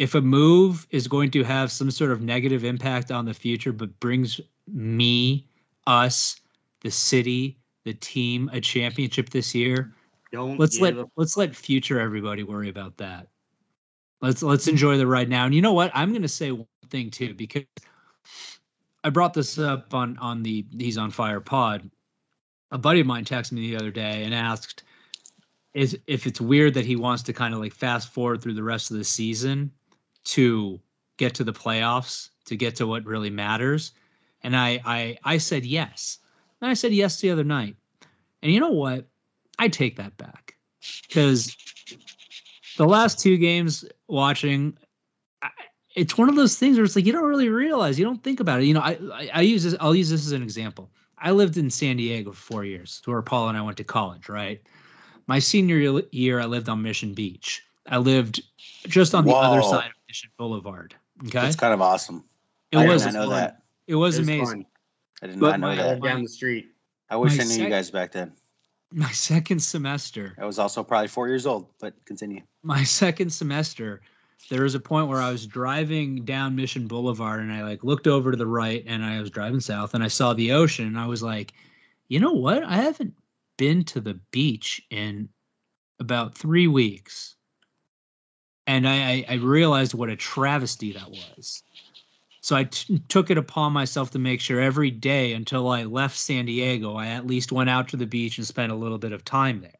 If 0.00 0.16
a 0.16 0.20
move 0.20 0.84
is 0.90 1.06
going 1.06 1.30
to 1.30 1.44
have 1.44 1.70
some 1.70 1.92
sort 1.92 2.10
of 2.10 2.20
negative 2.20 2.64
impact 2.64 3.12
on 3.12 3.24
the 3.24 3.34
future, 3.34 3.72
but 3.72 4.00
brings 4.00 4.40
me, 4.66 5.46
us, 5.86 6.40
the 6.80 6.90
city, 6.90 7.56
the 7.84 7.94
team 7.94 8.50
a 8.52 8.60
championship 8.60 9.30
this 9.30 9.54
year, 9.54 9.94
Don't 10.32 10.58
let's 10.58 10.80
let 10.80 10.94
a 10.94 11.06
let's 11.16 11.36
let 11.36 11.54
future 11.54 12.00
everybody 12.00 12.42
worry 12.42 12.68
about 12.68 12.96
that. 12.96 13.28
Let's 14.20 14.42
let's 14.42 14.66
enjoy 14.66 14.98
the 14.98 15.06
ride 15.06 15.28
now. 15.28 15.44
And 15.44 15.54
you 15.54 15.62
know 15.62 15.72
what? 15.72 15.92
I'm 15.94 16.10
going 16.10 16.22
to 16.22 16.28
say 16.28 16.50
one 16.50 16.66
thing 16.90 17.12
too 17.12 17.34
because 17.34 17.62
I 19.04 19.10
brought 19.10 19.34
this 19.34 19.56
up 19.56 19.94
on 19.94 20.18
on 20.18 20.42
the 20.42 20.66
He's 20.76 20.98
on 20.98 21.12
Fire 21.12 21.38
pod. 21.38 21.88
A 22.70 22.78
buddy 22.78 23.00
of 23.00 23.06
mine 23.06 23.24
texted 23.24 23.52
me 23.52 23.70
the 23.70 23.76
other 23.76 23.90
day 23.90 24.24
and 24.24 24.34
asked 24.34 24.82
is 25.74 25.98
if 26.06 26.26
it's 26.26 26.40
weird 26.40 26.74
that 26.74 26.84
he 26.84 26.96
wants 26.96 27.24
to 27.24 27.32
kind 27.32 27.54
of 27.54 27.60
like 27.60 27.74
fast 27.74 28.12
forward 28.12 28.42
through 28.42 28.54
the 28.54 28.62
rest 28.62 28.90
of 28.90 28.96
the 28.96 29.04
season 29.04 29.70
to 30.24 30.80
get 31.16 31.34
to 31.34 31.44
the 31.44 31.52
playoffs, 31.52 32.30
to 32.46 32.56
get 32.56 32.76
to 32.76 32.86
what 32.86 33.04
really 33.04 33.30
matters. 33.30 33.92
And 34.42 34.56
I 34.56 34.80
I 34.84 35.18
I 35.24 35.38
said 35.38 35.64
yes. 35.64 36.18
And 36.60 36.70
I 36.70 36.74
said 36.74 36.92
yes 36.92 37.20
the 37.20 37.30
other 37.30 37.44
night. 37.44 37.76
And 38.42 38.52
you 38.52 38.60
know 38.60 38.70
what? 38.70 39.06
I 39.58 39.68
take 39.68 39.96
that 39.96 40.16
back 40.16 40.56
because 41.08 41.56
the 42.76 42.86
last 42.86 43.20
two 43.20 43.36
games 43.36 43.84
watching, 44.06 44.78
I, 45.42 45.50
it's 45.94 46.16
one 46.16 46.28
of 46.28 46.36
those 46.36 46.56
things 46.58 46.76
where 46.76 46.84
it's 46.84 46.94
like 46.94 47.06
you 47.06 47.12
don't 47.12 47.28
really 47.28 47.48
realize, 47.48 47.98
you 47.98 48.04
don't 48.04 48.22
think 48.22 48.40
about 48.40 48.60
it. 48.60 48.66
You 48.66 48.74
know, 48.74 48.80
I, 48.80 48.98
I 49.12 49.30
I 49.34 49.40
use 49.42 49.64
this. 49.64 49.74
I'll 49.80 49.94
use 49.94 50.10
this 50.10 50.26
as 50.26 50.32
an 50.32 50.42
example. 50.42 50.90
I 51.20 51.32
lived 51.32 51.56
in 51.56 51.70
San 51.70 51.96
Diego 51.96 52.32
for 52.32 52.36
four 52.54 52.64
years, 52.64 53.00
where 53.04 53.20
Paul 53.22 53.48
and 53.48 53.58
I 53.58 53.62
went 53.62 53.76
to 53.78 53.84
college. 53.84 54.28
Right, 54.28 54.62
my 55.26 55.38
senior 55.38 55.76
year- 55.76 56.02
year, 56.12 56.40
I 56.40 56.44
lived 56.46 56.68
on 56.68 56.82
Mission 56.82 57.14
Beach. 57.14 57.62
I 57.86 57.98
lived 57.98 58.42
just 58.86 59.14
on 59.14 59.24
the 59.24 59.32
other 59.32 59.62
side 59.62 59.86
of 59.86 59.92
Mission 60.08 60.30
Boulevard. 60.38 60.94
Okay, 61.22 61.30
That's 61.30 61.56
kind 61.56 61.72
of 61.74 61.80
awesome. 61.80 62.24
it 62.70 62.76
I 62.78 62.86
was 62.86 63.02
did 63.04 63.14
not 63.14 63.20
know 63.20 63.30
fun. 63.30 63.40
that. 63.40 63.62
it 63.86 63.94
was 63.94 64.16
It 64.16 64.20
was 64.20 64.28
amazing. 64.28 64.46
fun. 64.46 64.66
I 65.22 65.26
did 65.28 65.40
But 65.40 65.50
not 65.50 65.60
know 65.60 65.66
my- 65.68 65.72
I 65.72 65.94
that. 65.94 66.02
down 66.02 66.22
the 66.22 66.28
street. 66.28 66.68
I 67.10 67.16
wish 67.16 67.36
my 67.36 67.42
I 67.42 67.46
knew 67.46 67.52
sec- 67.54 67.62
you 67.62 67.68
guys 67.70 67.90
back 67.90 68.12
then. 68.12 68.32
My 68.92 69.10
second 69.10 69.60
semester, 69.62 70.34
I 70.40 70.46
was 70.46 70.58
also 70.58 70.82
probably 70.84 71.08
four 71.08 71.28
years 71.28 71.44
old, 71.46 71.68
but 71.78 71.92
continue. 72.06 72.40
my 72.62 72.84
second 72.84 73.30
semester, 73.30 74.00
there 74.50 74.62
was 74.62 74.74
a 74.74 74.80
point 74.80 75.08
where 75.08 75.20
I 75.20 75.30
was 75.30 75.46
driving 75.46 76.24
down 76.24 76.56
Mission 76.56 76.86
Boulevard 76.86 77.40
and 77.40 77.52
I 77.52 77.62
like 77.62 77.84
looked 77.84 78.06
over 78.06 78.30
to 78.30 78.36
the 78.36 78.46
right 78.46 78.82
and 78.86 79.04
I 79.04 79.20
was 79.20 79.30
driving 79.30 79.60
south 79.60 79.94
and 79.94 80.02
I 80.02 80.08
saw 80.08 80.32
the 80.32 80.52
ocean 80.52 80.86
and 80.86 80.98
I 80.98 81.06
was 81.06 81.22
like, 81.22 81.52
you 82.08 82.20
know 82.20 82.32
what? 82.32 82.62
I 82.62 82.76
haven't 82.76 83.14
been 83.56 83.84
to 83.84 84.00
the 84.00 84.14
beach 84.30 84.80
in 84.90 85.28
about 86.00 86.36
three 86.36 86.66
weeks. 86.66 87.34
And 88.66 88.86
I, 88.86 89.24
I, 89.28 89.34
realized 89.34 89.94
what 89.94 90.10
a 90.10 90.16
travesty 90.16 90.92
that 90.92 91.10
was. 91.10 91.62
So 92.42 92.54
I 92.54 92.64
t- 92.64 93.02
took 93.08 93.30
it 93.30 93.38
upon 93.38 93.72
myself 93.72 94.10
to 94.10 94.18
make 94.18 94.42
sure 94.42 94.60
every 94.60 94.90
day 94.90 95.32
until 95.32 95.68
I 95.68 95.84
left 95.84 96.16
San 96.16 96.44
Diego, 96.44 96.94
I 96.94 97.08
at 97.08 97.26
least 97.26 97.50
went 97.50 97.70
out 97.70 97.88
to 97.88 97.96
the 97.96 98.06
beach 98.06 98.36
and 98.36 98.46
spent 98.46 98.70
a 98.70 98.76
little 98.76 98.98
bit 98.98 99.12
of 99.12 99.24
time 99.24 99.62
there. 99.62 99.77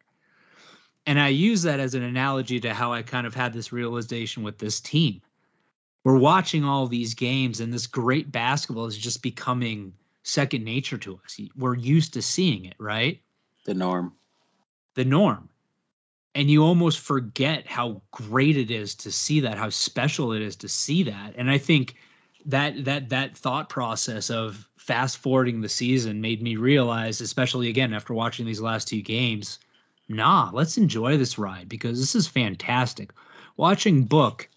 And 1.09 1.19
I 1.19 1.29
use 1.29 1.63
that 1.63 1.81
as 1.81 1.95
an 1.95 2.03
analogy 2.03 2.61
to 2.61 2.75
how 2.75 2.93
I 2.93 3.01
kind 3.01 3.27
of 3.27 3.35
had 3.35 3.55
this 3.55 3.73
realization 3.73 4.43
with 4.43 4.59
this 4.59 4.79
team. 4.79 5.23
We're 6.05 6.19
watching 6.19 6.65
all 6.67 6.87
these 6.87 7.15
games, 7.15 7.61
and 7.61 7.73
this 7.73 7.87
great 7.87 8.31
basketball 8.31 8.85
is 8.85 8.99
just 8.99 9.23
becoming 9.23 9.95
second 10.23 10.65
nature 10.65 10.99
to 10.99 11.19
us. 11.25 11.41
We're 11.57 11.77
used 11.77 12.13
to 12.13 12.21
seeing 12.21 12.67
it, 12.67 12.75
right? 12.79 13.23
The 13.65 13.73
norm. 13.73 14.13
the 14.97 15.05
norm. 15.07 15.49
And 16.35 16.51
you 16.51 16.65
almost 16.65 16.99
forget 16.99 17.67
how 17.67 18.03
great 18.11 18.57
it 18.57 18.71
is 18.71 18.97
to 18.97 19.11
see 19.11 19.41
that, 19.41 19.57
how 19.57 19.71
special 19.71 20.33
it 20.33 20.43
is 20.43 20.57
to 20.57 20.69
see 20.69 21.05
that. 21.05 21.35
And 21.37 21.51
I 21.51 21.57
think 21.57 21.95
that 22.47 22.85
that 22.85 23.09
that 23.09 23.37
thought 23.37 23.69
process 23.69 24.29
of 24.29 24.69
fast 24.77 25.19
forwarding 25.19 25.61
the 25.61 25.69
season 25.69 26.21
made 26.21 26.43
me 26.43 26.57
realize, 26.57 27.21
especially 27.21 27.69
again 27.69 27.95
after 27.95 28.13
watching 28.13 28.45
these 28.45 28.61
last 28.61 28.89
two 28.89 29.01
games, 29.03 29.59
nah, 30.09 30.51
let's 30.53 30.79
enjoy 30.79 31.17
this 31.17 31.39
ride 31.39 31.69
because 31.69 31.99
this 31.99 32.15
is 32.15 32.27
fantastic. 32.27 33.13
Watching 33.57 34.05
Book 34.05 34.49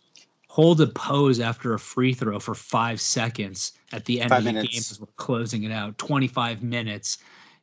hold 0.47 0.81
a 0.81 0.87
pose 0.87 1.39
after 1.39 1.73
a 1.73 1.79
free 1.79 2.13
throw 2.13 2.39
for 2.39 2.53
five 2.53 2.99
seconds 2.99 3.73
at 3.93 4.05
the 4.05 4.21
end 4.21 4.29
Five 4.29 4.39
of 4.39 4.45
the 4.45 4.53
minutes. 4.53 4.73
game 4.73 4.79
as 4.79 4.99
we're 4.99 5.07
closing 5.15 5.63
it 5.63 5.71
out, 5.71 5.97
25 5.97 6.61
minutes 6.61 7.19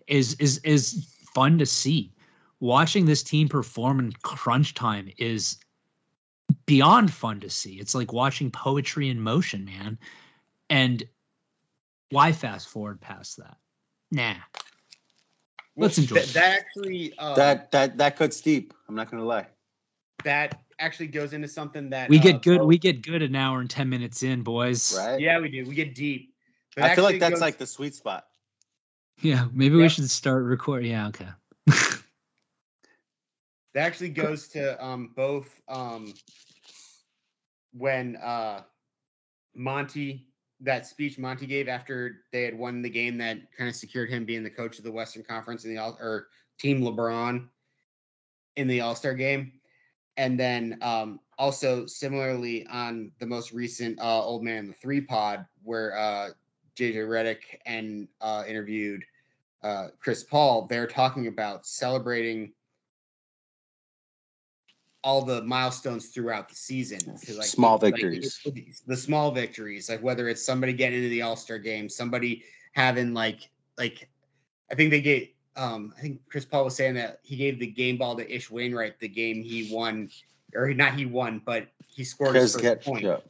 is 0.06 0.35
is 0.35 0.59
is 0.59 1.06
fun 1.35 1.59
to 1.59 1.66
see. 1.66 2.12
Watching 2.60 3.06
this 3.06 3.23
team 3.23 3.48
perform 3.48 4.01
in 4.01 4.12
crunch 4.23 4.74
time 4.74 5.10
is 5.19 5.59
beyond 6.66 7.12
fun 7.12 7.40
to 7.40 7.51
see. 7.51 7.74
It's 7.74 7.94
like 7.94 8.12
watching 8.12 8.51
poetry 8.51 9.09
in 9.09 9.20
motion, 9.20 9.65
man. 9.65 9.98
And 10.70 11.02
why 12.10 12.32
fast 12.32 12.69
forward 12.69 13.01
past 13.01 13.36
that? 13.36 13.59
Nah. 14.10 14.35
Let's 15.79 15.99
enjoy 15.99 16.17
That, 16.17 16.27
that 16.35 16.59
actually 16.59 17.13
uh, 17.19 17.35
That 17.37 17.71
that 17.71 17.99
that 17.99 18.17
cuts 18.17 18.37
steep. 18.37 18.75
I'm 18.89 18.95
not 18.95 19.11
gonna 19.11 19.25
lie. 19.25 19.47
that 20.25 20.61
actually 20.79 21.09
goes 21.09 21.33
into 21.33 21.49
something 21.49 21.91
that 21.91 22.11
We 22.11 22.19
uh, 22.19 22.23
get 22.23 22.43
good. 22.43 22.59
Bo- 22.59 22.67
We 22.67 22.79
get 22.79 23.03
good 23.03 23.23
an 23.23 23.35
hour 23.37 23.61
and 23.61 23.71
ten 23.71 23.89
minutes 23.89 24.23
in, 24.23 24.43
boys. 24.43 24.97
Right? 24.97 25.21
yeah, 25.21 25.41
we 25.41 25.49
do. 25.49 25.65
We 25.65 25.75
get 25.75 25.95
deep. 25.95 26.35
But 26.77 26.85
I 26.85 26.95
feel 26.95 27.05
like 27.05 27.21
that's 27.21 27.33
goes- 27.33 27.41
like 27.41 27.59
the 27.59 27.67
sweet 27.67 27.95
spot. 27.95 28.27
Yeah. 29.23 29.47
Maybe 29.53 29.77
we 29.77 29.89
should 29.89 30.09
start 30.11 30.45
recording. 30.45 30.91
Yeah. 30.93 31.09
Okay. 31.09 31.29
that 31.67 32.03
actually 33.75 34.11
goes 34.11 34.49
to 34.49 34.85
um 34.85 35.11
both 35.15 35.49
um 35.69 36.15
when 37.73 38.17
uh 38.17 38.63
Monty 39.55 40.28
that 40.61 40.87
speech 40.87 41.19
Monty 41.19 41.47
gave 41.47 41.69
after 41.69 42.23
they 42.33 42.43
had 42.43 42.59
won 42.59 42.83
the 42.83 42.91
game 42.91 43.19
that 43.19 43.39
kind 43.57 43.69
of 43.69 43.77
secured 43.77 44.11
him 44.11 44.25
being 44.25 44.43
the 44.43 44.51
coach 44.51 44.79
of 44.79 44.85
the 44.85 44.93
Western 44.93 45.23
Conference 45.23 45.65
in 45.65 45.71
the 45.71 45.79
all 45.79 45.97
or 46.01 46.29
team 46.59 46.83
LeBron 46.83 47.47
in 48.57 48.67
the 48.67 48.81
All-Star 48.81 49.15
game. 49.15 49.53
And 50.17 50.39
then 50.39 50.79
um 50.83 51.21
also 51.39 51.87
similarly 51.87 52.67
on 52.67 53.13
the 53.21 53.27
most 53.27 53.53
recent 53.53 54.01
uh 54.01 54.23
old 54.23 54.43
man 54.43 54.67
the 54.67 54.73
three 54.75 55.01
pod 55.01 55.47
where 55.63 55.97
uh 55.97 56.29
JJ 56.77 56.97
Redick 56.97 57.61
and 57.65 58.09
uh 58.21 58.43
interviewed 58.49 59.05
uh 59.63 59.89
Chris 60.01 60.25
Paul, 60.25 60.67
they're 60.67 60.89
talking 60.89 61.29
about 61.29 61.67
celebrating 61.67 62.53
all 65.09 65.23
the 65.23 65.41
milestones 65.41 66.09
throughout 66.09 66.51
the 66.51 66.55
season. 66.55 66.99
like, 67.35 67.47
Small 67.47 67.79
like, 67.79 67.95
victories. 67.95 68.43
the 68.87 68.95
small 68.95 69.31
victories, 69.31 69.89
like 69.89 70.03
whether 70.03 70.29
it's 70.29 70.45
somebody 70.45 70.75
getting 70.75 70.99
into 70.99 71.09
the 71.09 71.23
All 71.23 71.35
Star 71.35 71.59
game, 71.59 71.89
somebody 71.89 72.45
having 72.73 73.15
like 73.15 73.49
like 73.79 74.07
I 74.71 74.75
think 74.75 74.91
they 74.91 75.01
get 75.01 75.31
um 75.57 75.95
I 75.97 76.03
think 76.03 76.21
Chris 76.29 76.45
Paul 76.45 76.65
was 76.65 76.77
saying 76.77 76.97
that 76.97 77.21
he 77.23 77.37
gave 77.37 77.59
the 77.59 77.67
game 77.67 77.97
ball 77.97 78.17
to 78.17 78.31
Ish 78.31 78.51
Wainwright 78.51 79.01
the 79.01 79.09
game 79.09 79.43
he 79.43 79.71
won 79.73 80.11
or 80.55 80.75
not 80.75 80.93
he 80.93 81.07
won, 81.07 81.41
but 81.43 81.69
he 81.87 82.05
scored 82.05 82.35
his 82.35 82.55
first 82.55 82.83
point, 82.83 83.05
yeah. 83.05 83.21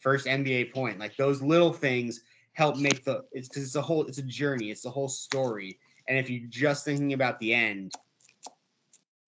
first 0.00 0.24
NBA 0.24 0.72
point. 0.72 0.98
Like 0.98 1.14
those 1.18 1.42
little 1.42 1.74
things 1.74 2.22
help 2.54 2.78
make 2.78 3.04
the 3.04 3.26
it's 3.32 3.48
because 3.48 3.64
it's 3.64 3.74
a 3.74 3.82
whole 3.82 4.06
it's 4.06 4.16
a 4.16 4.22
journey, 4.22 4.70
it's 4.70 4.82
the 4.82 4.90
whole 4.90 5.10
story. 5.10 5.78
And 6.08 6.16
if 6.16 6.30
you're 6.30 6.48
just 6.48 6.86
thinking 6.86 7.12
about 7.12 7.38
the 7.38 7.52
end, 7.52 7.92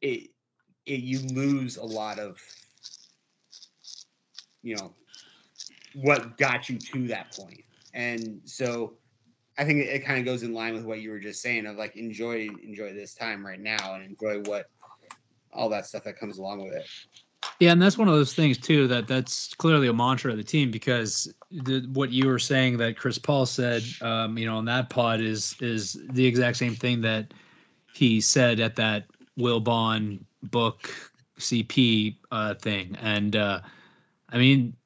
it, 0.01 0.31
it 0.87 1.01
you 1.01 1.21
lose 1.35 1.77
a 1.77 1.85
lot 1.85 2.19
of 2.19 2.41
you 4.63 4.77
know 4.77 4.93
what 5.95 6.37
got 6.39 6.69
you 6.69 6.79
to 6.79 7.09
that. 7.09 7.39
And 7.95 8.41
so 8.45 8.95
I 9.59 9.65
think 9.65 9.81
it, 9.81 9.89
it 9.89 10.05
kind 10.05 10.19
of 10.19 10.25
goes 10.25 10.43
in 10.43 10.55
line 10.55 10.75
with 10.75 10.85
what 10.85 11.01
you 11.01 11.11
were 11.11 11.19
just 11.19 11.43
saying 11.43 11.67
of 11.67 11.77
like 11.77 11.97
enjoy 11.97 12.49
enjoy 12.63 12.93
this 12.93 13.15
time 13.15 13.45
right 13.45 13.61
now 13.61 13.95
and 13.95 14.05
enjoy 14.05 14.41
what 14.49 14.71
all 15.53 15.69
that 15.69 15.87
stuff 15.87 16.05
that 16.05 16.19
comes 16.19 16.39
along 16.39 16.65
with 16.65 16.75
it. 16.75 16.87
Yeah, 17.59 17.73
and 17.73 17.83
that's 17.83 17.99
one 17.99 18.09
of 18.09 18.15
those 18.15 18.35
things 18.35 18.57
too 18.57 18.87
that 18.89 19.07
that's 19.07 19.55
clearly 19.55 19.89
a 19.89 19.93
mantra 19.93 20.31
of 20.31 20.39
the 20.39 20.45
team 20.45 20.71
because 20.71 21.33
the, 21.51 21.87
what 21.93 22.11
you 22.11 22.27
were 22.27 22.39
saying 22.39 22.79
that 22.79 22.97
Chris 22.97 23.19
Paul 23.19 23.45
said, 23.45 23.83
um, 24.01 24.39
you 24.39 24.47
know, 24.47 24.57
on 24.57 24.65
that 24.67 24.89
pod 24.89 25.21
is 25.21 25.57
is 25.61 25.99
the 26.11 26.25
exact 26.25 26.57
same 26.57 26.75
thing 26.75 27.01
that 27.03 27.35
he 27.93 28.21
said 28.21 28.61
at 28.61 28.77
that 28.77 29.07
Wilbon 29.39 30.21
book 30.43 30.91
CP 31.39 32.17
uh, 32.31 32.55
thing, 32.55 32.97
and 33.01 33.37
uh, 33.37 33.61
I 34.29 34.39
mean, 34.39 34.77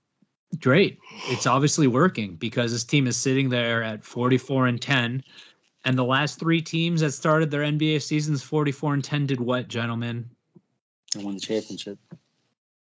great. 0.60 0.98
It's 1.28 1.46
obviously 1.46 1.86
working 1.86 2.36
because 2.36 2.72
this 2.72 2.84
team 2.84 3.06
is 3.06 3.16
sitting 3.16 3.48
there 3.48 3.82
at 3.82 4.04
44 4.04 4.66
and 4.66 4.80
10. 4.80 5.22
And 5.84 5.98
the 5.98 6.04
last 6.04 6.38
three 6.38 6.62
teams 6.62 7.02
that 7.02 7.12
started 7.12 7.50
their 7.50 7.62
NBA 7.62 8.02
seasons 8.02 8.42
44 8.42 8.94
and 8.94 9.04
10 9.04 9.26
did 9.26 9.40
what, 9.40 9.68
gentlemen? 9.68 10.30
They 11.14 11.22
won 11.22 11.34
the 11.34 11.40
championship. 11.40 11.98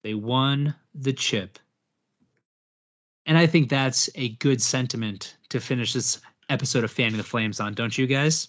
They 0.02 0.14
won 0.14 0.74
the 0.94 1.12
chip. 1.12 1.58
And 3.26 3.36
I 3.36 3.46
think 3.46 3.68
that's 3.68 4.08
a 4.14 4.30
good 4.30 4.62
sentiment 4.62 5.36
to 5.50 5.60
finish 5.60 5.92
this 5.92 6.20
episode 6.48 6.84
of 6.84 6.90
Fanning 6.90 7.16
the 7.16 7.24
Flames 7.24 7.60
on, 7.60 7.74
don't 7.74 7.96
you 7.98 8.06
guys? 8.06 8.48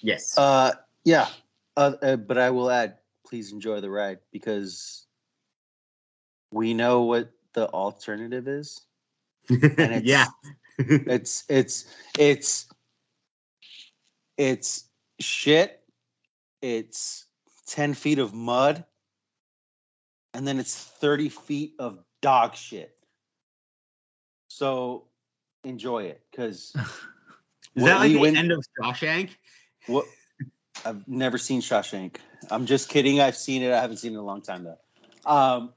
Yes. 0.00 0.38
Uh, 0.38 0.72
yeah. 1.04 1.26
Uh, 1.76 1.92
uh, 2.02 2.16
but 2.16 2.38
I 2.38 2.50
will 2.50 2.70
add, 2.70 2.96
please 3.26 3.52
enjoy 3.52 3.80
the 3.80 3.90
ride 3.90 4.18
because 4.32 5.06
we 6.50 6.74
know 6.74 7.02
what 7.02 7.30
the 7.52 7.68
alternative 7.68 8.48
is. 8.48 8.80
it's, 9.48 10.06
yeah. 10.06 10.26
it's 10.78 11.44
it's 11.48 11.86
it's 12.18 12.66
it's 14.36 14.84
shit. 15.20 15.80
It's 16.62 17.26
ten 17.66 17.94
feet 17.94 18.18
of 18.18 18.32
mud, 18.32 18.84
and 20.34 20.46
then 20.46 20.58
it's 20.58 20.74
thirty 20.74 21.28
feet 21.28 21.74
of 21.78 22.02
dog 22.22 22.54
shit. 22.54 22.96
So 24.48 25.08
enjoy 25.64 26.04
it, 26.04 26.22
because 26.30 26.74
is 27.74 27.84
that 27.84 27.98
like 27.98 28.12
the 28.12 28.26
end 28.26 28.52
of 28.52 28.64
Shawshank? 28.80 29.30
What 29.86 30.06
I've 30.84 31.06
never 31.08 31.38
seen 31.38 31.60
Shawshank. 31.60 32.16
I'm 32.50 32.66
just 32.66 32.88
kidding. 32.88 33.20
I've 33.20 33.36
seen 33.36 33.62
it. 33.62 33.72
I 33.72 33.80
haven't 33.80 33.98
seen 33.98 34.12
it 34.12 34.14
in 34.14 34.20
a 34.20 34.24
long 34.24 34.42
time 34.42 34.64
though. 34.64 35.30
Um, 35.30 35.72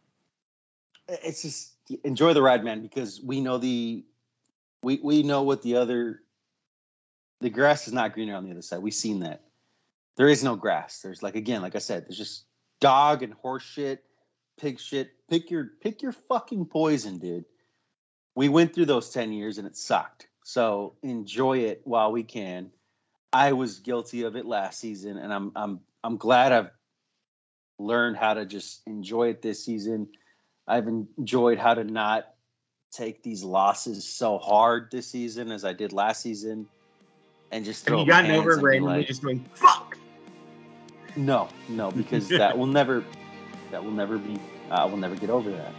it's 1.08 1.42
just 1.42 1.74
enjoy 2.04 2.34
the 2.34 2.42
ride, 2.42 2.64
man, 2.64 2.82
because 2.82 3.20
we 3.22 3.42
know 3.42 3.58
the 3.58 4.04
we 4.84 5.00
we 5.02 5.24
know 5.24 5.44
what 5.44 5.62
the 5.62 5.78
other 5.78 6.22
the 7.42 7.50
grass 7.50 7.88
is 7.88 7.94
not 7.94 8.14
greener 8.14 8.36
on 8.36 8.46
the 8.46 8.52
other 8.52 8.62
side. 8.62 8.82
We've 8.82 8.94
seen 8.94 9.22
that. 9.22 9.42
There 10.18 10.28
is 10.28 10.44
no 10.44 10.56
grass. 10.56 11.02
There's 11.02 11.24
like 11.24 11.36
again, 11.36 11.62
like 11.62 11.76
I 11.76 11.80
said, 11.80 12.06
there's 12.06 12.18
just 12.18 12.44
dog 12.80 13.24
and 13.24 13.34
horse 13.34 13.64
shit, 13.64 14.04
pig 14.60 14.80
shit. 14.80 15.12
Pick 15.30 15.50
your 15.50 15.70
pick 15.82 16.02
your 16.02 16.12
fucking 16.12 16.66
poison, 16.66 17.20
dude. 17.20 17.46
We 18.36 18.50
went 18.50 18.74
through 18.74 18.86
those 18.86 19.10
10 19.10 19.34
years 19.34 19.58
and 19.58 19.68
it 19.68 19.76
sucked. 19.76 20.28
So 20.44 20.96
enjoy 21.04 21.60
it 21.60 21.82
while 21.84 22.12
we 22.12 22.24
can. 22.24 22.72
I 23.32 23.54
was 23.54 23.80
guilty 23.80 24.24
of 24.24 24.36
it 24.36 24.46
last 24.46 24.80
season 24.80 25.18
and 25.18 25.34
I'm 25.34 25.52
I'm 25.56 25.80
I'm 26.04 26.18
glad 26.18 26.52
I've 26.52 26.72
learned 27.78 28.18
how 28.18 28.34
to 28.34 28.46
just 28.46 28.82
enjoy 28.88 29.30
it 29.30 29.42
this 29.42 29.64
season 29.64 30.10
I've 30.70 30.88
enjoyed 30.88 31.58
how 31.58 31.74
to 31.74 31.84
not 31.84 32.32
take 32.92 33.24
these 33.24 33.44
losses 33.44 34.08
so 34.08 34.38
hard 34.38 34.92
this 34.92 35.08
season 35.08 35.52
as 35.52 35.66
I 35.66 35.74
did 35.74 35.94
last 35.94 36.22
season, 36.22 36.68
and 37.52 37.66
just 37.66 37.86
throw. 37.86 37.98
Have 37.98 38.08
you 38.08 38.14
gotten 38.14 38.32
over 38.32 38.60
randomly 38.60 39.00
like, 39.00 39.08
just 39.08 39.24
going 39.24 39.44
fuck? 39.56 39.98
No, 41.16 41.50
no, 41.68 41.90
because 41.90 42.30
that 42.30 42.56
will 42.56 42.68
never, 42.68 43.04
that 43.72 43.84
will 43.84 43.92
never 43.92 44.20
be. 44.20 44.38
I 44.70 44.84
uh, 44.84 44.88
will 44.88 44.98
never 44.98 45.16
get 45.16 45.32
over 45.32 45.50
that. 45.50 45.74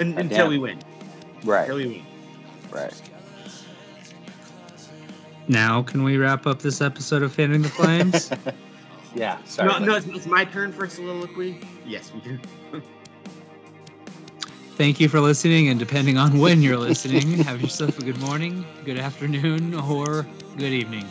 And, 0.00 0.18
until 0.18 0.48
we 0.48 0.56
win. 0.56 0.78
Right. 1.44 1.62
Until 1.62 1.76
we 1.76 1.86
win. 1.86 2.06
Right. 2.70 3.02
Now, 5.48 5.82
can 5.82 6.02
we 6.04 6.18
wrap 6.18 6.46
up 6.46 6.60
this 6.60 6.82
episode 6.82 7.22
of 7.22 7.32
Fanning 7.32 7.62
the 7.62 7.70
Flames? 7.70 8.30
yeah. 9.14 9.42
Sorry. 9.44 9.68
No, 9.68 9.78
no 9.78 9.94
it's, 9.96 10.06
it's 10.06 10.26
my 10.26 10.44
turn 10.44 10.72
for 10.72 10.86
soliloquy. 10.86 11.60
Yes, 11.86 12.12
we 12.12 12.20
do. 12.20 12.38
Thank 14.76 15.00
you 15.00 15.08
for 15.08 15.20
listening, 15.20 15.68
and 15.68 15.78
depending 15.78 16.18
on 16.18 16.38
when 16.38 16.62
you're 16.62 16.76
listening, 16.76 17.38
have 17.38 17.60
yourself 17.60 17.98
a 17.98 18.02
good 18.04 18.20
morning, 18.20 18.64
good 18.84 18.98
afternoon, 18.98 19.74
or 19.74 20.24
good 20.56 20.72
evening. 20.72 21.04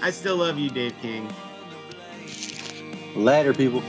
I 0.00 0.10
still 0.10 0.36
love 0.36 0.58
you, 0.58 0.70
Dave 0.70 0.94
King. 1.00 1.28
Later, 3.16 3.52
people. 3.52 3.82